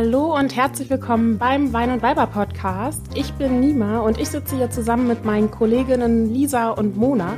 Hallo 0.00 0.32
und 0.32 0.54
herzlich 0.54 0.88
willkommen 0.90 1.38
beim 1.38 1.72
Wein 1.72 1.90
und 1.90 2.02
Weiber 2.02 2.28
Podcast. 2.28 3.02
Ich 3.16 3.32
bin 3.32 3.58
Nima 3.58 3.98
und 3.98 4.20
ich 4.20 4.28
sitze 4.28 4.54
hier 4.54 4.70
zusammen 4.70 5.08
mit 5.08 5.24
meinen 5.24 5.50
Kolleginnen 5.50 6.32
Lisa 6.32 6.70
und 6.70 6.96
Mona. 6.96 7.36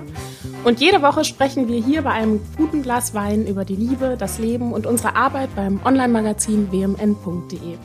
Und 0.65 0.79
jede 0.79 1.01
Woche 1.01 1.25
sprechen 1.25 1.69
wir 1.69 1.83
hier 1.83 2.02
bei 2.02 2.11
einem 2.11 2.43
guten 2.59 2.83
Glas 2.83 3.15
Wein 3.15 3.46
über 3.46 3.65
die 3.65 3.77
Liebe, 3.77 4.16
das 4.19 4.38
Leben 4.38 4.75
und 4.75 4.87
unsere 4.87 5.16
Arbeit 5.16 5.48
beim 5.57 5.80
Online-Magazin 5.87 6.70
wmn.de. 6.70 7.79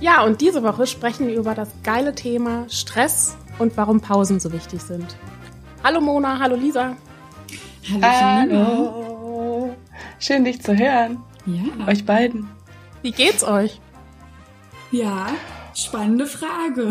Ja, 0.00 0.24
und 0.24 0.40
diese 0.40 0.62
Woche 0.62 0.86
sprechen 0.86 1.26
wir 1.26 1.36
über 1.36 1.54
das 1.54 1.68
geile 1.84 2.14
Thema 2.14 2.64
Stress 2.70 3.36
und 3.58 3.76
warum 3.76 4.00
Pausen 4.00 4.40
so 4.40 4.50
wichtig 4.50 4.80
sind. 4.80 5.14
Hallo 5.84 6.00
Mona, 6.00 6.38
hallo 6.38 6.56
Lisa. 6.56 6.96
Hallo. 7.92 8.02
hallo. 8.02 9.76
Schön 10.18 10.44
dich 10.44 10.62
zu 10.62 10.74
hören. 10.74 11.18
Ja. 11.44 11.86
Euch 11.86 12.06
beiden. 12.06 12.48
Wie 13.02 13.12
geht's 13.12 13.44
euch? 13.44 13.80
Ja, 14.90 15.28
spannende 15.74 16.26
Frage. 16.26 16.90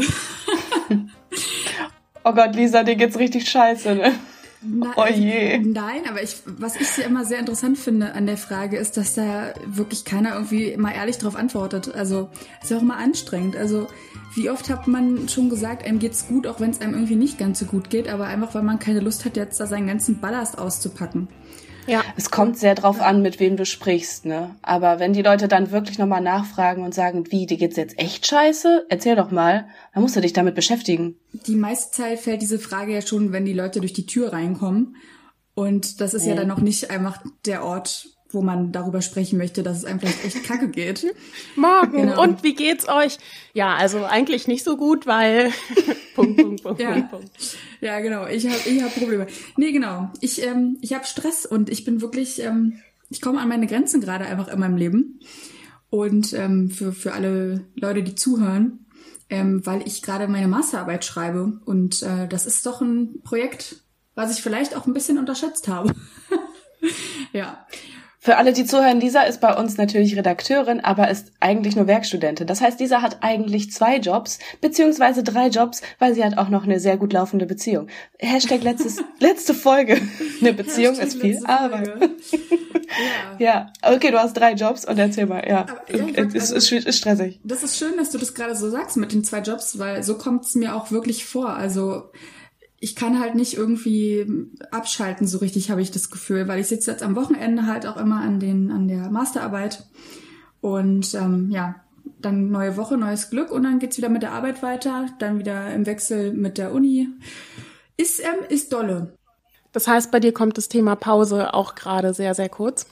oh 2.24 2.34
Gott, 2.34 2.56
Lisa, 2.56 2.84
dir 2.84 2.96
geht's 2.96 3.18
richtig 3.18 3.50
scheiße, 3.50 3.96
ne? 3.96 4.14
Na, 4.62 4.94
oh 4.96 5.06
je. 5.06 5.60
Nein, 5.60 6.02
aber 6.10 6.24
ich, 6.24 6.38
was 6.46 6.76
ich 6.76 7.06
immer 7.06 7.26
sehr 7.26 7.40
interessant 7.40 7.78
finde 7.78 8.14
an 8.14 8.26
der 8.26 8.38
Frage 8.38 8.78
ist, 8.78 8.98
dass 8.98 9.14
da 9.14 9.54
wirklich 9.66 10.04
keiner 10.04 10.34
irgendwie 10.34 10.66
immer 10.66 10.94
ehrlich 10.94 11.20
drauf 11.20 11.36
antwortet. 11.36 11.94
Also 11.94 12.30
ist 12.62 12.72
ja 12.72 12.78
auch 12.78 12.82
immer 12.82 12.98
anstrengend. 12.98 13.56
Also 13.56 13.88
wie 14.36 14.50
oft 14.50 14.70
hat 14.70 14.88
man 14.88 15.30
schon 15.30 15.50
gesagt, 15.50 15.86
einem 15.86 16.00
geht's 16.00 16.28
gut, 16.28 16.48
auch 16.48 16.60
wenn 16.60 16.72
es 16.72 16.82
einem 16.82 16.96
irgendwie 16.96 17.16
nicht 17.16 17.38
ganz 17.38 17.60
so 17.60 17.66
gut 17.66 17.90
geht, 17.90 18.10
aber 18.10 18.26
einfach 18.26 18.56
weil 18.56 18.64
man 18.64 18.80
keine 18.80 19.00
Lust 19.00 19.26
hat, 19.26 19.38
jetzt 19.38 19.60
da 19.60 19.68
seinen 19.68 19.88
ganzen 19.88 20.20
Ballast 20.20 20.58
auszupacken. 20.58 21.28
Ja. 21.88 22.04
Es 22.16 22.30
kommt 22.30 22.58
sehr 22.58 22.76
drauf 22.76 23.02
an, 23.02 23.22
mit 23.22 23.40
wem 23.40 23.58
du 23.58 23.66
sprichst, 23.66 24.26
ne? 24.26 24.56
Aber 24.62 25.00
wenn 25.00 25.14
die 25.14 25.22
Leute 25.22 25.48
dann 25.48 25.72
wirklich 25.72 25.98
nochmal 25.98 26.22
nachfragen 26.22 26.84
und 26.84 26.94
sagen, 26.94 27.32
wie, 27.32 27.46
dir 27.46 27.58
geht's 27.58 27.78
jetzt 27.78 27.98
echt 27.98 28.28
scheiße? 28.28 28.86
Erzähl 28.90 29.16
doch 29.16 29.32
mal. 29.32 29.68
Dann 29.94 30.04
musst 30.04 30.16
du 30.16 30.22
dich 30.22 30.34
damit 30.34 30.56
beschäftigen. 30.56 31.16
Die 31.32 31.56
meiste 31.56 31.92
Zeit 31.92 32.20
fällt 32.20 32.42
diese 32.42 32.60
Frage 32.60 32.94
ja 32.94 33.02
schon, 33.02 33.32
wenn 33.32 33.46
die 33.46 33.54
Leute 33.54 33.80
durch 33.80 33.94
die 33.94 34.06
Tür 34.06 34.34
reinkommen. 34.34 34.98
Und 35.56 36.02
das 36.02 36.14
ist 36.14 36.26
ja, 36.26 36.34
ja 36.34 36.36
dann 36.36 36.48
noch 36.48 36.60
nicht 36.60 36.92
einfach 36.92 37.24
der 37.46 37.64
Ort, 37.64 38.10
wo 38.32 38.42
man 38.42 38.72
darüber 38.72 39.02
sprechen 39.02 39.38
möchte, 39.38 39.64
dass 39.64 39.78
es 39.78 39.86
einem 39.86 40.00
vielleicht 40.00 40.26
echt 40.26 40.44
kacke 40.44 40.70
geht. 40.70 41.06
Morgen. 41.56 41.92
Genau. 41.92 42.22
Und 42.22 42.44
wie 42.44 42.56
geht's 42.56 42.88
euch? 42.90 43.18
Ja, 43.54 43.76
also 43.76 44.04
eigentlich 44.06 44.48
nicht 44.48 44.64
so 44.64 44.78
gut, 44.78 45.08
weil 45.08 45.52
Punkt, 46.16 46.38
Punkt, 46.38 46.64
Punkt, 46.64 46.82
ja. 46.82 46.92
Punkt, 46.92 47.12
Punkt. 47.12 47.32
Ja, 47.82 48.00
genau. 48.00 48.28
Ich 48.28 48.46
habe 48.48 48.58
ich 48.66 48.82
hab 48.82 48.94
Probleme. 48.94 49.28
Nee, 49.56 49.72
genau. 49.72 50.12
Ich, 50.22 50.44
ähm, 50.44 50.78
ich 50.82 50.94
habe 50.94 51.06
Stress 51.06 51.46
und 51.46 51.70
ich 51.70 51.86
bin 51.86 52.02
wirklich, 52.02 52.42
ähm, 52.42 52.80
ich 53.10 53.22
komme 53.22 53.40
an 53.40 53.50
meine 53.50 53.68
Grenzen 53.68 54.02
gerade 54.02 54.26
einfach 54.26 54.48
in 54.50 54.60
meinem 54.60 54.78
Leben. 54.78 55.20
Und 55.90 56.34
ähm, 56.34 56.70
für, 56.70 56.92
für 56.92 57.14
alle 57.14 57.66
Leute, 57.76 58.04
die 58.04 58.16
zuhören, 58.16 58.86
ähm, 59.30 59.66
weil 59.66 59.88
ich 59.88 60.02
gerade 60.02 60.28
meine 60.28 60.48
Masterarbeit 60.48 61.06
schreibe. 61.06 61.60
Und 61.66 62.02
äh, 62.04 62.28
das 62.28 62.46
ist 62.46 62.66
doch 62.66 62.82
ein 62.82 63.22
Projekt, 63.24 63.84
was 64.16 64.36
ich 64.36 64.44
vielleicht 64.44 64.76
auch 64.76 64.86
ein 64.86 64.94
bisschen 64.94 65.18
unterschätzt 65.18 65.68
habe. 65.68 65.94
ja. 67.34 67.66
Für 68.28 68.36
alle, 68.36 68.52
die 68.52 68.66
zuhören, 68.66 69.00
Lisa 69.00 69.22
ist 69.22 69.40
bei 69.40 69.56
uns 69.56 69.78
natürlich 69.78 70.18
Redakteurin, 70.18 70.82
aber 70.82 71.10
ist 71.10 71.32
eigentlich 71.40 71.78
nur 71.78 71.88
Werkstudentin. 71.88 72.46
Das 72.46 72.60
heißt, 72.60 72.78
Lisa 72.82 73.02
hat 73.02 73.20
eigentlich 73.22 73.72
zwei 73.72 74.00
Jobs, 74.00 74.40
beziehungsweise 74.60 75.24
drei 75.24 75.48
Jobs, 75.48 75.82
weil 75.98 76.14
sie 76.14 76.26
hat 76.26 76.38
auch 76.38 76.50
noch 76.50 76.66
eine 76.66 76.82
sehr 76.82 76.98
gut 76.98 77.14
laufende 77.14 77.46
Beziehung. 77.46 77.88
Hashtag 78.20 78.64
letztes, 78.64 79.02
letzte 79.20 79.54
Folge. 79.54 80.02
Eine 80.42 80.52
Beziehung 80.52 80.96
Hashtag 80.96 81.08
ist 81.08 81.22
viel 81.22 81.46
Arbeit. 81.46 81.88
ja. 83.40 83.72
ja, 83.80 83.96
okay, 83.96 84.12
du 84.12 84.20
hast 84.20 84.34
drei 84.34 84.52
Jobs 84.56 84.84
und 84.84 85.00
erzähl 85.00 85.26
mal, 85.26 85.48
ja. 85.48 85.62
Aber, 85.62 85.98
ja 85.98 86.26
es 86.26 86.52
ist, 86.52 86.74
ist, 86.74 86.86
ist 86.86 86.98
stressig. 86.98 87.40
Das 87.46 87.64
ist 87.64 87.78
schön, 87.78 87.96
dass 87.96 88.10
du 88.10 88.18
das 88.18 88.34
gerade 88.34 88.58
so 88.58 88.70
sagst 88.70 88.98
mit 88.98 89.14
den 89.14 89.24
zwei 89.24 89.40
Jobs, 89.40 89.80
weil 89.80 90.04
so 90.04 90.18
kommt 90.18 90.44
es 90.44 90.54
mir 90.54 90.76
auch 90.76 90.92
wirklich 90.92 91.24
vor. 91.24 91.52
Also 91.52 92.12
ich 92.80 92.96
kann 92.96 93.20
halt 93.20 93.36
nicht 93.36 93.56
irgendwie 93.56 94.26
abschalten, 94.72 95.28
so 95.28 95.40
richtig 95.40 95.72
habe 95.72 95.82
ich 95.82 95.92
das 95.92 96.10
Gefühl, 96.10 96.48
weil 96.48 96.60
ich 96.60 96.68
sitze 96.68 96.92
jetzt 96.92 97.04
am 97.04 97.16
Wochenende 97.16 97.66
halt 97.66 97.88
auch 97.88 97.98
immer 97.98 98.22
an 98.22 98.40
den 98.40 98.72
an 98.72 98.88
der 98.88 99.10
Masterarbeit 99.10 99.88
und 100.62 101.14
ähm, 101.16 101.50
ja, 101.50 101.76
dann 102.22 102.52
neue 102.52 102.78
Woche, 102.78 102.98
neues 102.98 103.30
Glück 103.30 103.52
und 103.52 103.64
dann 103.64 103.80
geht's 103.80 103.98
wieder 103.98 104.10
mit 104.10 104.22
der 104.22 104.34
Arbeit 104.34 104.62
weiter, 104.62 105.08
dann 105.20 105.40
wieder 105.40 105.74
im 105.74 105.86
Wechsel 105.86 106.34
mit 106.34 106.58
der 106.58 106.72
Uni. 106.74 107.08
Ist 107.98 108.20
ähm, 108.20 108.46
ist 108.50 108.72
dolle. 108.74 109.14
Das 109.72 109.88
heißt, 109.88 110.12
bei 110.12 110.20
dir 110.20 110.34
kommt 110.34 110.58
das 110.58 110.70
Thema 110.70 110.96
Pause 110.96 111.54
auch 111.54 111.74
gerade 111.76 112.14
sehr 112.14 112.36
sehr 112.36 112.50
kurz. 112.50 112.86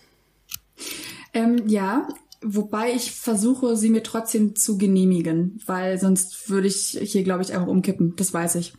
Ähm, 1.33 1.67
ja, 1.67 2.07
Wobei 2.47 2.91
ich 2.91 3.11
versuche, 3.11 3.75
sie 3.75 3.89
mir 3.89 4.03
trotzdem 4.03 4.55
zu 4.55 4.77
genehmigen, 4.77 5.59
weil 5.65 5.97
sonst 5.97 6.47
würde 6.47 6.67
ich 6.67 6.95
hier, 7.01 7.23
glaube 7.23 7.41
ich, 7.41 7.51
einfach 7.51 7.65
umkippen. 7.65 8.15
Das 8.17 8.35
weiß 8.35 8.55
ich. 8.55 8.73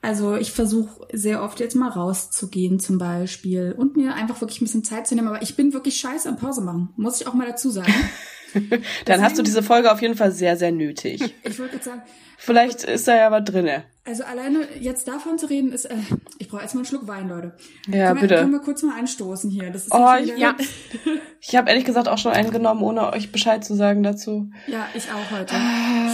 Also 0.00 0.36
ich 0.36 0.52
versuche 0.52 1.06
sehr 1.12 1.42
oft 1.42 1.58
jetzt 1.58 1.74
mal 1.74 1.88
rauszugehen 1.88 2.78
zum 2.78 2.98
Beispiel 2.98 3.74
und 3.76 3.96
mir 3.96 4.14
einfach 4.14 4.40
wirklich 4.40 4.60
ein 4.60 4.64
bisschen 4.64 4.84
Zeit 4.84 5.08
zu 5.08 5.14
nehmen. 5.14 5.28
Aber 5.28 5.42
ich 5.42 5.56
bin 5.56 5.72
wirklich 5.72 5.96
scheiße 5.96 6.28
am 6.28 6.36
Pause 6.36 6.60
machen, 6.60 6.90
muss 6.96 7.20
ich 7.20 7.26
auch 7.26 7.34
mal 7.34 7.48
dazu 7.48 7.70
sagen. 7.70 7.92
Dann 8.70 8.80
Deswegen, 9.06 9.22
hast 9.22 9.38
du 9.38 9.42
diese 9.42 9.62
Folge 9.62 9.92
auf 9.92 10.02
jeden 10.02 10.16
Fall 10.16 10.32
sehr, 10.32 10.56
sehr 10.56 10.72
nötig. 10.72 11.22
Ich 11.44 11.58
wollte 11.58 11.72
gerade 11.72 11.84
sagen. 11.84 12.02
Vielleicht 12.36 12.84
ist 12.84 13.08
da 13.08 13.16
ja 13.16 13.30
was 13.30 13.44
drinne. 13.44 13.84
Also 14.04 14.22
alleine 14.22 14.66
jetzt 14.80 15.08
davon 15.08 15.38
zu 15.38 15.46
reden, 15.46 15.72
ist, 15.72 15.86
äh, 15.86 15.96
ich 16.38 16.48
brauche 16.48 16.62
erstmal 16.62 16.82
einen 16.82 16.86
Schluck 16.86 17.06
Wein, 17.08 17.28
Leute. 17.28 17.56
Ja, 17.88 18.08
können 18.08 18.20
bitte. 18.20 18.34
Wir, 18.34 18.40
können 18.40 18.52
wir 18.52 18.60
kurz 18.60 18.82
mal 18.82 18.98
anstoßen 18.98 19.50
hier? 19.50 19.70
Das 19.70 19.82
ist 19.82 19.94
oh, 19.94 20.14
ich, 20.22 20.36
ja. 20.38 20.56
ich 21.40 21.56
habe 21.56 21.68
ehrlich 21.68 21.84
gesagt 21.84 22.08
auch 22.08 22.16
schon 22.16 22.32
einen 22.32 22.50
genommen, 22.50 22.82
ohne 22.82 23.12
euch 23.12 23.32
Bescheid 23.32 23.64
zu 23.64 23.74
sagen 23.74 24.02
dazu. 24.02 24.50
Ja, 24.66 24.88
ich 24.94 25.04
auch 25.10 25.36
heute. 25.36 25.54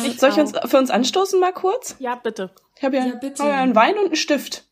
Ich 0.06 0.18
Soll 0.18 0.30
ich 0.30 0.36
uns 0.36 0.52
für 0.64 0.78
uns 0.78 0.90
anstoßen 0.90 1.38
mal 1.38 1.52
kurz? 1.52 1.96
Ja, 1.98 2.14
bitte. 2.14 2.50
Ich 2.76 2.84
habe 2.84 2.96
ja, 2.96 3.06
ja, 3.06 3.14
bitte. 3.16 3.42
Hab 3.42 3.50
ja 3.50 3.62
einen 3.62 3.74
Wein 3.74 3.96
und 3.98 4.06
einen 4.06 4.16
Stift. 4.16 4.64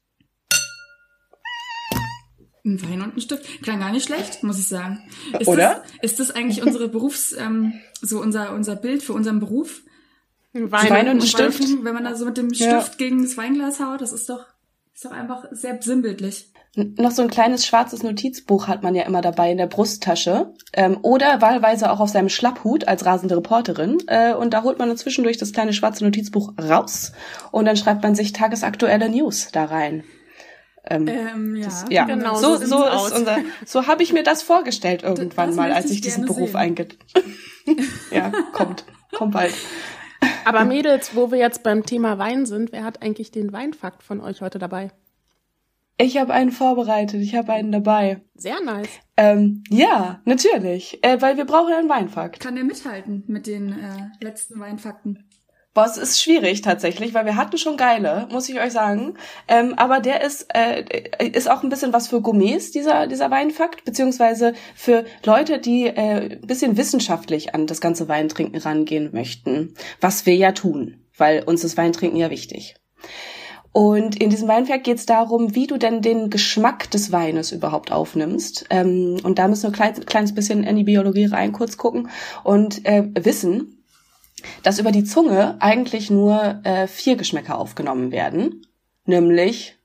Ein 2.65 2.81
Wein 2.83 3.03
und 3.03 3.17
ein 3.17 3.21
Stift. 3.21 3.63
Klang 3.63 3.81
gar 3.81 3.91
nicht 3.91 4.07
schlecht, 4.07 4.43
muss 4.45 4.59
ich 4.59 4.69
sagen. 4.69 5.03
Ist 5.39 5.49
Oder? 5.49 5.83
Das, 6.01 6.13
ist 6.13 6.21
das 6.21 6.31
eigentlich 6.31 6.63
unsere 6.63 6.89
Berufs, 6.89 7.33
ähm, 7.33 7.75
so 8.01 8.21
unser, 8.21 8.53
unser 8.55 8.77
Bild 8.77 9.03
für 9.03 9.15
unseren 9.15 9.41
Beruf? 9.41 9.83
Wein, 10.53 10.91
Wein 10.91 11.09
und 11.09 11.23
ein 11.23 11.27
Stift. 11.27 11.63
Wenn 11.83 11.95
man 11.95 12.05
da 12.05 12.15
so 12.15 12.25
mit 12.25 12.37
dem 12.37 12.53
Stift 12.55 12.71
ja. 12.71 12.85
gegen 12.99 13.23
das 13.23 13.37
Weinglas 13.37 13.81
haut, 13.81 14.01
das 14.01 14.13
ist 14.13 14.29
doch, 14.29 14.45
ist 14.95 15.05
doch 15.05 15.11
einfach 15.11 15.47
sehr 15.51 15.81
sinnbildlich. 15.83 16.53
Noch 16.75 17.11
so 17.11 17.21
ein 17.21 17.29
kleines 17.29 17.67
schwarzes 17.67 18.03
Notizbuch 18.03 18.67
hat 18.67 18.83
man 18.83 18.95
ja 18.95 19.03
immer 19.03 19.21
dabei 19.21 19.51
in 19.51 19.59
der 19.59 19.67
Brusttasche 19.67 20.55
ähm, 20.73 20.99
oder 21.03 21.43
wahlweise 21.43 21.91
auch 21.91 22.01
auf 22.01 22.09
seinem 22.09 22.31
Schlapphut 22.31 22.89
als 22.89 23.05
rasende 23.05 23.37
Reporterin. 23.37 23.99
Äh, 24.07 24.35
und 24.35 24.55
da 24.55 24.63
holt 24.63 24.79
man 24.79 24.89
dann 24.89 24.97
zwischendurch 24.97 25.37
das 25.37 25.53
kleine 25.53 25.75
schwarze 25.75 26.05
Notizbuch 26.05 26.55
raus 26.59 27.13
und 27.51 27.67
dann 27.67 27.77
schreibt 27.77 28.03
man 28.03 28.15
sich 28.15 28.33
tagesaktuelle 28.33 29.11
News 29.11 29.49
da 29.53 29.67
rein. 29.67 30.05
Ähm, 30.93 31.09
ähm, 31.09 31.57
ja, 31.57 31.65
das, 31.65 31.85
ja. 31.89 32.05
genau. 32.05 32.35
So, 32.37 32.57
so, 32.57 32.67
so 32.67 32.85
ist 32.85 33.17
unser, 33.17 33.39
so 33.65 33.87
habe 33.87 34.03
ich 34.03 34.13
mir 34.13 34.23
das 34.23 34.43
vorgestellt 34.43 35.03
irgendwann 35.03 35.49
das 35.49 35.57
mal, 35.57 35.73
als 35.73 35.91
ich 35.91 36.01
diesen 36.01 36.27
Beruf 36.27 36.55
einge... 36.55 36.89
ja, 38.11 38.31
kommt, 38.53 38.85
kommt 39.13 39.33
bald. 39.33 39.55
Aber 40.45 40.65
Mädels, 40.65 41.15
wo 41.17 41.31
wir 41.31 41.39
jetzt 41.39 41.63
beim 41.63 41.85
Thema 41.85 42.19
Wein 42.19 42.47
sind, 42.47 42.73
wer 42.73 42.85
hat 42.85 43.03
eigentlich 43.03 43.31
den 43.31 43.53
Weinfakt 43.53 44.03
von 44.03 44.21
euch 44.21 44.41
heute 44.41 44.59
dabei? 44.59 44.91
Ich 45.99 46.17
habe 46.17 46.33
einen 46.33 46.51
vorbereitet, 46.51 47.21
ich 47.21 47.35
habe 47.35 47.53
einen 47.53 47.71
dabei. 47.71 48.23
Sehr 48.35 48.61
nice. 48.61 48.89
Ähm, 49.17 49.63
ja, 49.69 50.21
natürlich, 50.25 50.99
äh, 51.05 51.21
weil 51.21 51.37
wir 51.37 51.45
brauchen 51.45 51.73
einen 51.73 51.89
Weinfakt. 51.89 52.41
Kann 52.41 52.57
der 52.57 52.65
mithalten 52.65 53.25
mit 53.27 53.47
den 53.47 53.73
äh, 53.73 54.25
letzten 54.25 54.59
Weinfakten? 54.59 55.29
Boah, 55.75 55.87
es 55.87 55.97
ist 55.97 56.23
schwierig 56.23 56.61
tatsächlich, 56.61 57.15
weil 57.15 57.25
wir 57.25 57.37
hatten 57.37 57.57
schon 57.57 57.79
geile, 57.79 58.29
muss 58.31 58.49
ich 58.51 58.61
euch 58.61 58.73
sagen. 58.73 59.15
Ähm, 59.49 59.73
aber 59.79 60.01
der 60.01 60.23
ist, 60.23 60.47
äh, 60.53 60.85
ist 61.33 61.51
auch 61.51 61.63
ein 61.63 61.71
bisschen 61.71 61.95
was 61.95 62.09
für 62.09 62.21
Gourmets, 62.21 62.73
dieser, 62.73 63.07
dieser 63.07 63.31
Weinfakt, 63.31 63.85
beziehungsweise 63.87 64.53
für 64.75 65.07
Leute, 65.25 65.59
die 65.59 65.87
äh, 65.87 66.35
ein 66.35 66.47
bisschen 66.47 66.77
wissenschaftlich 66.77 67.55
an 67.55 67.67
das 67.67 67.81
ganze 67.81 68.07
Weintrinken 68.07 68.61
rangehen 68.61 69.11
möchten. 69.15 69.75
Was 69.99 70.27
wir 70.27 70.37
ja 70.37 70.53
tun, 70.53 70.99
weil 71.17 71.43
uns 71.45 71.63
das 71.63 71.79
Weintrinken 71.79 72.19
ja 72.19 72.29
wichtig. 72.29 72.75
Und 73.73 74.21
in 74.21 74.29
diesem 74.29 74.49
Weinfakt 74.49 74.85
geht 74.85 74.99
es 74.99 75.07
darum, 75.07 75.55
wie 75.55 75.67
du 75.67 75.79
denn 75.79 76.03
den 76.03 76.29
Geschmack 76.29 76.91
des 76.91 77.11
Weines 77.11 77.51
überhaupt 77.53 77.91
aufnimmst. 77.91 78.67
Ähm, 78.69 79.17
und 79.23 79.39
da 79.39 79.49
müssen 79.49 79.63
wir 79.63 79.71
ein 79.71 79.95
klein, 79.95 80.05
kleines 80.05 80.35
bisschen 80.35 80.65
in 80.65 80.77
die 80.77 80.85
Biologie 80.85 81.25
rein 81.25 81.53
kurz 81.53 81.79
gucken 81.79 82.11
und 82.45 82.85
äh, 82.85 83.09
wissen, 83.15 83.82
dass 84.63 84.79
über 84.79 84.93
die 84.93 85.05
Zunge 85.05 85.57
eigentlich 85.61 86.11
nur 86.11 86.61
äh, 86.65 86.87
vier 86.87 87.17
Geschmäcker 87.17 87.59
aufgenommen 87.59 88.13
werden. 88.13 88.67
Nämlich, 89.05 89.79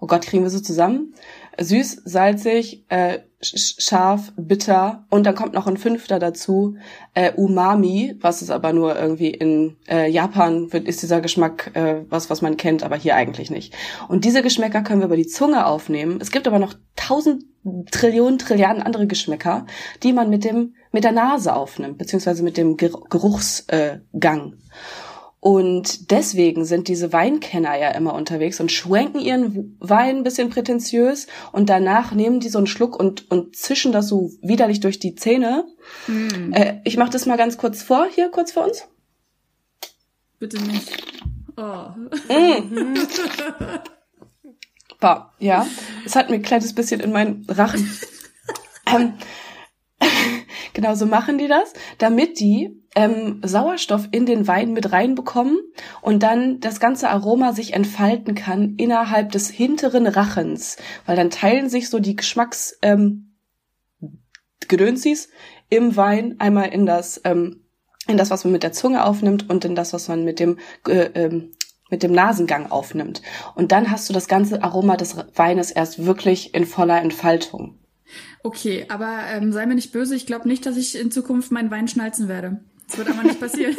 oh 0.00 0.06
Gott, 0.06 0.26
kriegen 0.26 0.42
wir 0.42 0.50
so 0.50 0.60
zusammen? 0.60 1.14
Süß, 1.58 2.02
salzig, 2.04 2.84
äh, 2.88 3.20
scharf, 3.44 4.32
bitter 4.36 5.06
und 5.10 5.24
dann 5.24 5.34
kommt 5.34 5.54
noch 5.54 5.66
ein 5.66 5.76
fünfter 5.76 6.18
dazu, 6.18 6.76
äh, 7.14 7.32
Umami, 7.32 8.16
was 8.20 8.42
ist 8.42 8.50
aber 8.50 8.72
nur 8.72 8.98
irgendwie 8.98 9.30
in 9.30 9.76
äh, 9.88 10.10
Japan 10.10 10.72
wird, 10.72 10.88
ist 10.88 11.02
dieser 11.02 11.20
Geschmack 11.20 11.70
äh, 11.74 12.02
was, 12.08 12.30
was 12.30 12.42
man 12.42 12.56
kennt, 12.56 12.82
aber 12.82 12.96
hier 12.96 13.16
eigentlich 13.16 13.50
nicht. 13.50 13.74
Und 14.08 14.24
diese 14.24 14.42
Geschmäcker 14.42 14.82
können 14.82 15.00
wir 15.00 15.06
über 15.06 15.16
die 15.16 15.26
Zunge 15.26 15.66
aufnehmen. 15.66 16.18
Es 16.20 16.30
gibt 16.30 16.46
aber 16.48 16.58
noch 16.58 16.74
tausend 16.96 17.44
Trillionen, 17.90 18.38
Trilliarden 18.38 18.82
andere 18.82 19.06
Geschmäcker, 19.06 19.66
die 20.02 20.12
man 20.12 20.30
mit 20.30 20.44
dem 20.44 20.74
mit 20.94 21.02
der 21.02 21.10
Nase 21.10 21.54
aufnimmt, 21.56 21.98
beziehungsweise 21.98 22.44
mit 22.44 22.56
dem 22.56 22.76
Geruchsgang. 22.76 24.54
Und 25.40 26.12
deswegen 26.12 26.64
sind 26.64 26.86
diese 26.86 27.12
Weinkenner 27.12 27.76
ja 27.76 27.90
immer 27.90 28.14
unterwegs 28.14 28.60
und 28.60 28.70
schwenken 28.70 29.18
ihren 29.18 29.76
Wein 29.80 30.18
ein 30.18 30.22
bisschen 30.22 30.50
prätentiös 30.50 31.26
und 31.50 31.68
danach 31.68 32.12
nehmen 32.12 32.38
die 32.38 32.48
so 32.48 32.58
einen 32.58 32.68
Schluck 32.68 32.96
und, 32.96 33.28
und 33.28 33.56
zischen 33.56 33.90
das 33.90 34.06
so 34.06 34.30
widerlich 34.40 34.78
durch 34.78 35.00
die 35.00 35.16
Zähne. 35.16 35.64
Mm. 36.06 36.52
Äh, 36.52 36.80
ich 36.84 36.96
mache 36.96 37.10
das 37.10 37.26
mal 37.26 37.36
ganz 37.36 37.58
kurz 37.58 37.82
vor, 37.82 38.06
hier 38.14 38.30
kurz 38.30 38.52
vor 38.52 38.64
uns. 38.64 38.86
Bitte 40.38 40.62
nicht. 40.62 40.92
Oh. 41.56 41.88
Mm. 42.32 42.94
Boah, 45.00 45.32
ja, 45.40 45.66
es 46.06 46.14
hat 46.14 46.30
mir 46.30 46.36
ein 46.36 46.42
kleines 46.42 46.72
bisschen 46.72 47.00
in 47.00 47.10
meinen 47.10 47.44
Rachen. 47.48 47.90
ähm, 48.94 49.14
genau 50.72 50.94
so 50.94 51.06
machen 51.06 51.38
die 51.38 51.48
das, 51.48 51.72
damit 51.98 52.40
die 52.40 52.82
ähm, 52.94 53.40
Sauerstoff 53.44 54.08
in 54.10 54.26
den 54.26 54.46
Wein 54.46 54.72
mit 54.72 54.92
reinbekommen 54.92 55.58
und 56.00 56.22
dann 56.22 56.60
das 56.60 56.80
ganze 56.80 57.10
Aroma 57.10 57.52
sich 57.52 57.74
entfalten 57.74 58.34
kann 58.34 58.76
innerhalb 58.76 59.32
des 59.32 59.50
hinteren 59.50 60.06
Rachens, 60.06 60.76
weil 61.06 61.16
dann 61.16 61.30
teilen 61.30 61.68
sich 61.68 61.90
so 61.90 61.98
die 61.98 62.16
Geschmacks 62.16 62.78
ähm, 62.82 63.34
Gedönsis 64.68 65.28
im 65.68 65.96
Wein 65.96 66.36
einmal 66.38 66.68
in 66.68 66.86
das 66.86 67.20
ähm, 67.24 67.60
in 68.06 68.18
das, 68.18 68.30
was 68.30 68.44
man 68.44 68.52
mit 68.52 68.62
der 68.62 68.72
Zunge 68.72 69.04
aufnimmt 69.04 69.48
und 69.48 69.64
in 69.64 69.74
das, 69.74 69.92
was 69.92 70.08
man 70.08 70.24
mit 70.24 70.38
dem 70.38 70.58
äh, 70.88 71.10
ähm, 71.14 71.52
mit 71.90 72.02
dem 72.02 72.12
Nasengang 72.12 72.70
aufnimmt. 72.70 73.22
Und 73.54 73.70
dann 73.70 73.90
hast 73.90 74.08
du 74.08 74.12
das 74.12 74.26
ganze 74.26 74.62
Aroma 74.62 74.96
des 74.96 75.16
Weines 75.36 75.70
erst 75.70 76.04
wirklich 76.06 76.54
in 76.54 76.66
voller 76.66 77.00
Entfaltung. 77.00 77.78
Okay, 78.44 78.84
aber 78.90 79.20
ähm, 79.30 79.52
sei 79.52 79.64
mir 79.64 79.74
nicht 79.74 79.90
böse, 79.90 80.14
ich 80.14 80.26
glaube 80.26 80.46
nicht, 80.46 80.66
dass 80.66 80.76
ich 80.76 81.00
in 81.00 81.10
Zukunft 81.10 81.50
meinen 81.50 81.70
Wein 81.70 81.88
schnalzen 81.88 82.28
werde. 82.28 82.60
Das 82.86 82.98
wird 82.98 83.08
aber 83.08 83.22
nicht 83.22 83.40
passieren. 83.40 83.74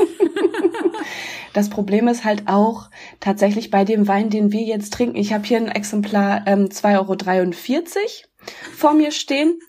das 1.53 1.69
Problem 1.69 2.07
ist 2.07 2.23
halt 2.23 2.47
auch 2.47 2.89
tatsächlich 3.19 3.69
bei 3.69 3.85
dem 3.85 4.07
Wein, 4.07 4.31
den 4.31 4.51
wir 4.51 4.63
jetzt 4.63 4.91
trinken. 4.91 5.17
Ich 5.17 5.33
habe 5.33 5.45
hier 5.45 5.57
ein 5.57 5.67
Exemplar 5.67 6.47
ähm, 6.47 6.69
2,43 6.69 6.95
Euro 6.97 7.15
vor 8.75 8.95
mir 8.95 9.11
stehen. 9.11 9.59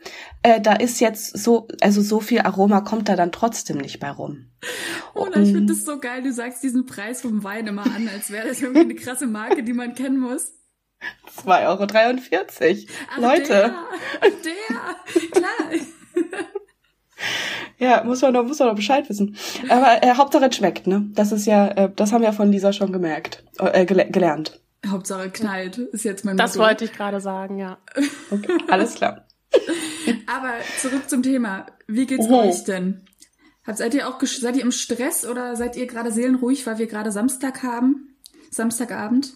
Äh, 0.42 0.62
da 0.62 0.72
ist 0.72 0.98
jetzt 1.00 1.36
so, 1.36 1.68
also 1.82 2.00
so 2.00 2.20
viel 2.20 2.40
Aroma 2.40 2.80
kommt 2.80 3.10
da 3.10 3.16
dann 3.16 3.32
trotzdem 3.32 3.76
nicht 3.76 4.00
bei 4.00 4.10
rum. 4.10 4.46
Oh, 5.14 5.26
ich 5.26 5.52
finde 5.52 5.74
das 5.74 5.84
so 5.84 5.98
geil. 5.98 6.22
Du 6.22 6.32
sagst 6.32 6.62
diesen 6.62 6.86
Preis 6.86 7.20
vom 7.20 7.44
Wein 7.44 7.66
immer 7.66 7.84
an, 7.84 8.08
als 8.08 8.30
wäre 8.30 8.48
das 8.48 8.62
irgendwie 8.62 8.80
eine 8.80 8.94
krasse 8.94 9.26
Marke, 9.26 9.62
die 9.62 9.74
man 9.74 9.94
kennen 9.94 10.20
muss. 10.20 10.55
2,43 11.44 11.46
Euro. 11.66 12.92
Ach, 13.10 13.18
Leute. 13.18 13.74
Der, 14.22 14.30
der, 14.44 15.30
klar. 15.30 15.50
Ja, 17.78 18.04
muss 18.04 18.22
man 18.22 18.32
doch, 18.32 18.44
muss 18.44 18.58
man 18.58 18.68
doch 18.68 18.74
Bescheid 18.74 19.08
wissen. 19.08 19.36
Aber 19.68 20.02
äh, 20.02 20.14
Hauptsache 20.14 20.46
es 20.46 20.56
schmeckt, 20.56 20.86
ne? 20.86 21.08
Das 21.14 21.32
ist 21.32 21.46
ja, 21.46 21.68
äh, 21.68 21.90
das 21.94 22.12
haben 22.12 22.22
wir 22.22 22.32
von 22.32 22.50
Lisa 22.50 22.72
schon 22.72 22.92
gemerkt, 22.92 23.44
äh, 23.58 23.84
gele 23.84 24.06
gelernt. 24.10 24.60
Hauptsache 24.86 25.30
knallt, 25.30 25.78
ist 25.78 26.04
jetzt 26.04 26.24
mein 26.24 26.36
Das 26.36 26.54
Motto. 26.54 26.68
wollte 26.68 26.84
ich 26.84 26.92
gerade 26.92 27.20
sagen, 27.20 27.58
ja. 27.58 27.78
Okay, 28.30 28.58
alles 28.68 28.94
klar. 28.94 29.26
Aber 30.26 30.52
zurück 30.78 31.08
zum 31.08 31.22
Thema. 31.22 31.66
Wie 31.86 32.06
geht's 32.06 32.26
oh. 32.28 32.42
euch 32.42 32.64
denn? 32.64 33.04
Hat, 33.64 33.78
seid 33.78 33.94
ihr 33.94 34.08
auch 34.08 34.20
seid 34.22 34.56
ihr 34.56 34.62
im 34.62 34.72
Stress 34.72 35.26
oder 35.26 35.56
seid 35.56 35.76
ihr 35.76 35.86
gerade 35.86 36.12
seelenruhig, 36.12 36.66
weil 36.66 36.78
wir 36.78 36.86
gerade 36.86 37.10
Samstag 37.10 37.62
haben? 37.62 38.16
Samstagabend? 38.50 39.34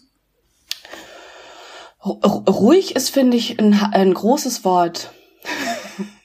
Ruhig 2.04 2.96
ist, 2.96 3.10
finde 3.10 3.36
ich, 3.36 3.58
ein, 3.60 3.74
ein 3.74 4.14
großes 4.14 4.64
Wort. 4.64 5.12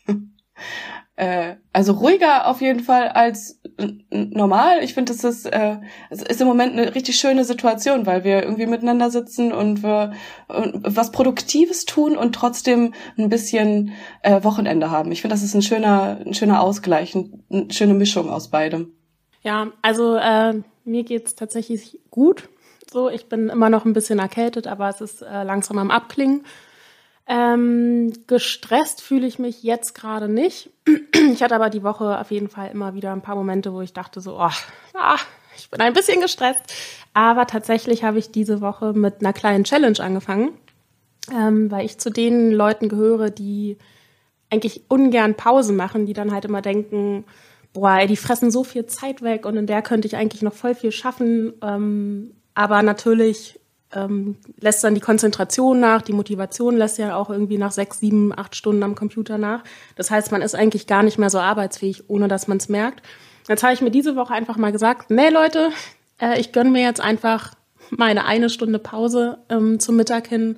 äh, 1.18 1.56
also 1.74 1.94
ruhiger 1.94 2.48
auf 2.48 2.62
jeden 2.62 2.82
Fall 2.82 3.10
als 3.10 3.60
normal. 4.10 4.84
Ich 4.84 4.94
finde, 4.94 5.12
das 5.14 5.24
ist, 5.24 5.46
äh, 5.46 5.78
es 6.10 6.22
ist 6.22 6.40
im 6.40 6.48
Moment 6.48 6.74
eine 6.74 6.96
richtig 6.96 7.18
schöne 7.18 7.44
Situation, 7.44 8.06
weil 8.06 8.24
wir 8.24 8.44
irgendwie 8.44 8.68
miteinander 8.68 9.10
sitzen 9.10 9.52
und 9.52 9.84
wir 9.84 10.14
und 10.48 10.82
was 10.84 11.12
Produktives 11.12 11.86
tun 11.86 12.16
und 12.16 12.34
trotzdem 12.34 12.94
ein 13.18 13.30
bisschen 13.30 13.92
äh, 14.22 14.44
Wochenende 14.44 14.92
haben. 14.92 15.12
Ich 15.12 15.22
finde, 15.22 15.34
das 15.34 15.44
ist 15.44 15.56
ein 15.56 15.62
schöner, 15.62 16.20
ein 16.26 16.34
schöner 16.34 16.62
Ausgleich, 16.62 17.16
eine 17.16 17.72
schöne 17.72 17.94
Mischung 17.94 18.30
aus 18.30 18.50
beidem. 18.50 18.94
Ja, 19.42 19.72
also 19.82 20.16
äh, 20.16 20.54
mir 20.86 21.04
geht's 21.04 21.36
tatsächlich 21.36 22.00
gut. 22.10 22.50
So, 22.96 23.10
ich 23.10 23.28
bin 23.28 23.50
immer 23.50 23.70
noch 23.70 23.84
ein 23.84 23.92
bisschen 23.92 24.20
erkältet, 24.20 24.68
aber 24.68 24.88
es 24.88 25.02
ist 25.02 25.22
äh, 25.22 25.44
langsam 25.44 25.78
am 25.80 25.92
Abklingen. 25.92 26.46
Ähm, 27.28 28.14
gestresst 28.26 29.02
fühle 29.02 29.28
ich 29.28 29.38
mich 29.38 29.64
jetzt 29.64 29.96
gerade 29.96 30.30
nicht. 30.30 30.70
Ich 31.34 31.44
hatte 31.44 31.56
aber 31.56 31.70
die 31.70 31.84
Woche 31.84 32.18
auf 32.18 32.32
jeden 32.32 32.48
Fall 32.48 32.72
immer 32.72 32.94
wieder 32.94 33.12
ein 33.12 33.22
paar 33.22 33.36
Momente, 33.36 33.74
wo 33.74 33.82
ich 33.82 33.92
dachte 33.92 34.22
so, 34.22 34.38
oh, 34.38 34.50
ah, 34.94 35.20
ich 35.58 35.70
bin 35.70 35.82
ein 35.82 35.92
bisschen 35.92 36.22
gestresst. 36.22 36.74
Aber 37.14 37.48
tatsächlich 37.48 38.06
habe 38.06 38.18
ich 38.18 38.32
diese 38.32 38.62
Woche 38.62 38.94
mit 38.94 39.20
einer 39.20 39.34
kleinen 39.34 39.66
Challenge 39.66 40.00
angefangen, 40.00 40.58
ähm, 41.34 41.70
weil 41.70 41.86
ich 41.86 41.98
zu 41.98 42.10
den 42.10 42.54
Leuten 42.54 42.88
gehöre, 42.88 43.30
die 43.30 43.78
eigentlich 44.50 44.84
ungern 44.88 45.36
Pause 45.36 45.74
machen, 45.74 46.06
die 46.06 46.14
dann 46.14 46.32
halt 46.32 46.46
immer 46.46 46.62
denken, 46.62 47.26
boah, 47.74 47.98
ey, 47.98 48.08
die 48.08 48.16
fressen 48.16 48.52
so 48.52 48.64
viel 48.64 48.86
Zeit 48.86 49.22
weg 49.22 49.46
und 49.46 49.58
in 49.58 49.68
der 49.68 49.82
könnte 49.82 50.08
ich 50.08 50.16
eigentlich 50.16 50.44
noch 50.44 50.54
voll 50.54 50.76
viel 50.76 50.94
schaffen. 50.94 51.56
Ähm, 51.62 52.32
aber 52.56 52.82
natürlich 52.82 53.60
ähm, 53.94 54.38
lässt 54.60 54.84
dann 54.84 54.96
die 54.96 55.02
Konzentration 55.02 55.80
nach, 55.80 56.02
die 56.02 56.14
Motivation 56.14 56.76
lässt 56.76 56.98
ja 56.98 57.16
auch 57.16 57.30
irgendwie 57.30 57.58
nach 57.58 57.72
sechs, 57.72 58.00
sieben, 58.00 58.38
acht 58.38 58.56
Stunden 58.56 58.84
am 58.84 58.96
Computer 58.96 59.38
nach. 59.38 59.64
Das 59.96 60.12
heißt, 60.12 60.32
man 60.32 60.42
ist 60.42 60.56
eigentlich 60.56 60.88
gar 60.88 61.04
nicht 61.04 61.18
mehr 61.18 61.30
so 61.30 61.40
arbeitsfähig, 61.40 62.10
ohne 62.10 62.28
dass 62.28 62.48
man 62.48 62.58
es 62.58 62.70
merkt. 62.70 63.02
Jetzt 63.48 63.64
habe 63.64 63.74
ich 63.74 63.82
mir 63.82 63.92
diese 63.92 64.16
Woche 64.16 64.34
einfach 64.34 64.58
mal 64.58 64.72
gesagt, 64.72 65.12
nee 65.12 65.30
Leute, 65.30 65.70
äh, 66.20 66.40
ich 66.40 66.52
gönne 66.52 66.72
mir 66.72 66.82
jetzt 66.82 67.02
einfach 67.02 67.54
meine 67.92 68.26
eine 68.26 68.50
Stunde 68.50 68.80
Pause 68.80 69.38
ähm, 69.50 69.80
zum 69.80 69.96
Mittag 69.96 70.28
hin 70.28 70.58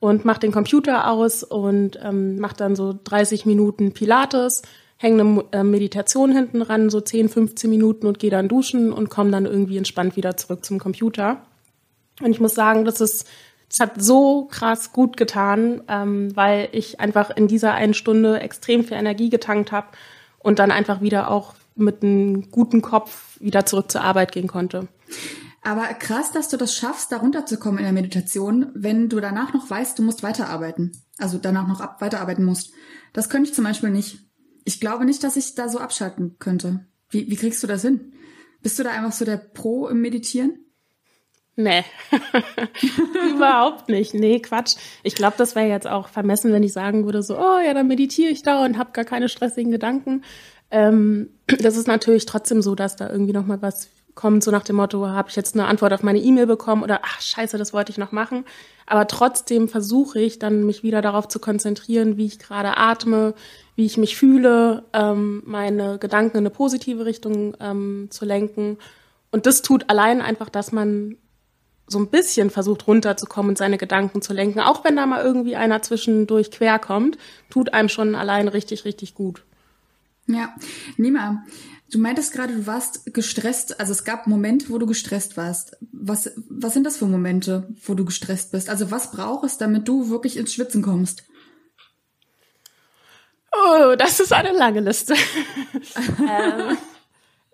und 0.00 0.24
mache 0.24 0.40
den 0.40 0.52
Computer 0.52 1.10
aus 1.10 1.44
und 1.44 1.98
ähm, 2.02 2.38
mache 2.38 2.56
dann 2.56 2.74
so 2.74 2.98
30 3.04 3.46
Minuten 3.46 3.92
Pilates, 3.92 4.62
hänge 5.02 5.22
eine 5.22 5.44
äh, 5.50 5.64
Meditation 5.64 6.30
hinten 6.30 6.62
ran, 6.62 6.88
so 6.88 7.00
10, 7.00 7.28
15 7.28 7.68
Minuten 7.68 8.06
und 8.06 8.20
gehe 8.20 8.30
dann 8.30 8.48
duschen 8.48 8.92
und 8.92 9.10
komme 9.10 9.32
dann 9.32 9.46
irgendwie 9.46 9.76
entspannt 9.76 10.16
wieder 10.16 10.36
zurück 10.36 10.64
zum 10.64 10.78
Computer. 10.78 11.42
Und 12.20 12.30
ich 12.30 12.40
muss 12.40 12.54
sagen, 12.54 12.84
das 12.84 13.00
ist, 13.00 13.26
es 13.68 13.80
hat 13.80 14.00
so 14.00 14.44
krass 14.44 14.92
gut 14.92 15.16
getan, 15.16 15.82
ähm, 15.88 16.34
weil 16.36 16.68
ich 16.70 17.00
einfach 17.00 17.30
in 17.30 17.48
dieser 17.48 17.74
einen 17.74 17.94
Stunde 17.94 18.38
extrem 18.40 18.84
viel 18.84 18.96
Energie 18.96 19.28
getankt 19.28 19.72
habe 19.72 19.88
und 20.38 20.60
dann 20.60 20.70
einfach 20.70 21.00
wieder 21.00 21.30
auch 21.30 21.54
mit 21.74 22.02
einem 22.02 22.50
guten 22.50 22.80
Kopf 22.80 23.40
wieder 23.40 23.66
zurück 23.66 23.90
zur 23.90 24.02
Arbeit 24.02 24.30
gehen 24.30 24.46
konnte. 24.46 24.86
Aber 25.62 25.82
krass, 25.94 26.30
dass 26.30 26.48
du 26.48 26.56
das 26.56 26.74
schaffst, 26.74 27.10
da 27.10 27.18
runterzukommen 27.18 27.78
in 27.78 27.84
der 27.84 27.92
Meditation, 27.92 28.70
wenn 28.74 29.08
du 29.08 29.18
danach 29.20 29.52
noch 29.52 29.68
weißt, 29.68 29.98
du 29.98 30.02
musst 30.02 30.22
weiterarbeiten. 30.22 30.92
Also 31.18 31.38
danach 31.38 31.66
noch 31.66 31.80
ab 31.80 32.00
weiterarbeiten 32.00 32.44
musst. 32.44 32.72
Das 33.12 33.30
könnte 33.30 33.48
ich 33.48 33.54
zum 33.54 33.64
Beispiel 33.64 33.90
nicht. 33.90 34.31
Ich 34.64 34.80
glaube 34.80 35.04
nicht, 35.04 35.24
dass 35.24 35.36
ich 35.36 35.54
da 35.54 35.68
so 35.68 35.78
abschalten 35.78 36.36
könnte. 36.38 36.86
Wie, 37.10 37.30
wie 37.30 37.36
kriegst 37.36 37.62
du 37.62 37.66
das 37.66 37.82
hin? 37.82 38.12
Bist 38.62 38.78
du 38.78 38.84
da 38.84 38.90
einfach 38.90 39.12
so 39.12 39.24
der 39.24 39.36
Pro 39.36 39.88
im 39.88 40.00
Meditieren? 40.00 40.58
Nee, 41.54 41.84
überhaupt 43.34 43.88
nicht. 43.90 44.14
Nee, 44.14 44.40
Quatsch. 44.40 44.76
Ich 45.02 45.14
glaube, 45.14 45.34
das 45.36 45.54
wäre 45.54 45.68
jetzt 45.68 45.86
auch 45.86 46.08
vermessen, 46.08 46.52
wenn 46.52 46.62
ich 46.62 46.72
sagen 46.72 47.04
würde, 47.04 47.22
so, 47.22 47.36
oh 47.36 47.58
ja, 47.58 47.74
dann 47.74 47.88
meditiere 47.88 48.30
ich 48.30 48.42
da 48.42 48.64
und 48.64 48.78
habe 48.78 48.92
gar 48.92 49.04
keine 49.04 49.28
stressigen 49.28 49.70
Gedanken. 49.70 50.24
Ähm, 50.70 51.28
das 51.46 51.76
ist 51.76 51.88
natürlich 51.88 52.24
trotzdem 52.24 52.62
so, 52.62 52.74
dass 52.74 52.96
da 52.96 53.10
irgendwie 53.10 53.34
noch 53.34 53.44
mal 53.44 53.60
was 53.60 53.90
kommt, 54.14 54.42
so 54.42 54.50
nach 54.50 54.64
dem 54.64 54.76
Motto, 54.76 55.06
habe 55.06 55.28
ich 55.28 55.36
jetzt 55.36 55.54
eine 55.54 55.66
Antwort 55.66 55.92
auf 55.92 56.02
meine 56.02 56.18
E-Mail 56.18 56.46
bekommen 56.46 56.82
oder 56.82 57.00
ach 57.02 57.20
scheiße, 57.20 57.58
das 57.58 57.72
wollte 57.72 57.92
ich 57.92 57.98
noch 57.98 58.12
machen. 58.12 58.44
Aber 58.86 59.06
trotzdem 59.06 59.68
versuche 59.68 60.20
ich 60.20 60.38
dann, 60.38 60.64
mich 60.64 60.82
wieder 60.82 61.02
darauf 61.02 61.28
zu 61.28 61.38
konzentrieren, 61.38 62.16
wie 62.16 62.26
ich 62.26 62.38
gerade 62.38 62.76
atme, 62.76 63.34
wie 63.74 63.86
ich 63.86 63.96
mich 63.96 64.16
fühle, 64.16 64.84
ähm, 64.92 65.42
meine 65.46 65.98
Gedanken 65.98 66.36
in 66.36 66.42
eine 66.42 66.50
positive 66.50 67.04
Richtung 67.04 67.56
ähm, 67.60 68.08
zu 68.10 68.24
lenken. 68.24 68.78
Und 69.30 69.46
das 69.46 69.62
tut 69.62 69.88
allein 69.88 70.20
einfach, 70.20 70.50
dass 70.50 70.72
man 70.72 71.16
so 71.86 71.98
ein 71.98 72.08
bisschen 72.08 72.50
versucht 72.50 72.86
runterzukommen 72.86 73.50
und 73.50 73.58
seine 73.58 73.78
Gedanken 73.78 74.22
zu 74.22 74.32
lenken, 74.32 74.60
auch 74.60 74.84
wenn 74.84 74.96
da 74.96 75.06
mal 75.06 75.24
irgendwie 75.24 75.56
einer 75.56 75.82
zwischendurch 75.82 76.50
quer 76.50 76.78
kommt, 76.78 77.18
tut 77.50 77.74
einem 77.74 77.88
schon 77.88 78.14
allein 78.14 78.48
richtig, 78.48 78.84
richtig 78.84 79.14
gut. 79.14 79.44
Ja, 80.26 80.54
Nima, 80.96 81.44
du 81.90 81.98
meintest 81.98 82.32
gerade, 82.32 82.54
du 82.54 82.66
warst 82.66 83.12
gestresst, 83.12 83.80
also 83.80 83.92
es 83.92 84.04
gab 84.04 84.26
Momente, 84.26 84.70
wo 84.70 84.78
du 84.78 84.86
gestresst 84.86 85.36
warst. 85.36 85.76
Was, 85.92 86.32
was 86.48 86.74
sind 86.74 86.84
das 86.84 86.96
für 86.96 87.06
Momente, 87.06 87.68
wo 87.84 87.94
du 87.94 88.04
gestresst 88.04 88.52
bist? 88.52 88.70
Also 88.70 88.90
was 88.90 89.10
braucht 89.10 89.44
es, 89.44 89.58
damit 89.58 89.88
du 89.88 90.08
wirklich 90.08 90.36
ins 90.36 90.54
Schwitzen 90.54 90.82
kommst? 90.82 91.24
Oh, 93.54 93.94
das 93.96 94.20
ist 94.20 94.32
eine 94.32 94.52
lange 94.52 94.80
Liste. 94.80 95.14
ähm, 96.20 96.76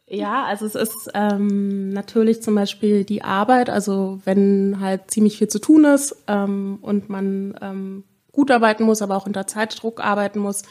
ja, 0.07 0.45
also 0.45 0.65
es 0.65 0.75
ist 0.75 1.11
ähm, 1.15 1.91
natürlich 1.91 2.43
zum 2.43 2.55
Beispiel 2.55 3.05
die 3.05 3.23
Arbeit, 3.23 3.69
also 3.69 4.21
wenn 4.25 4.79
halt 4.81 5.11
ziemlich 5.11 5.37
viel 5.39 5.49
zu 5.49 5.59
tun 5.59 5.85
ist 5.85 6.17
ähm, 6.29 6.79
und 6.81 7.09
man 7.11 7.59
ähm, 7.61 8.05
gut 8.33 8.51
arbeiten 8.51 8.85
muss, 8.85 9.03
aber 9.03 9.17
auch 9.17 9.27
unter 9.27 9.47
Zeitdruck 9.47 10.03
arbeiten 10.03 10.39
muss, 10.39 10.63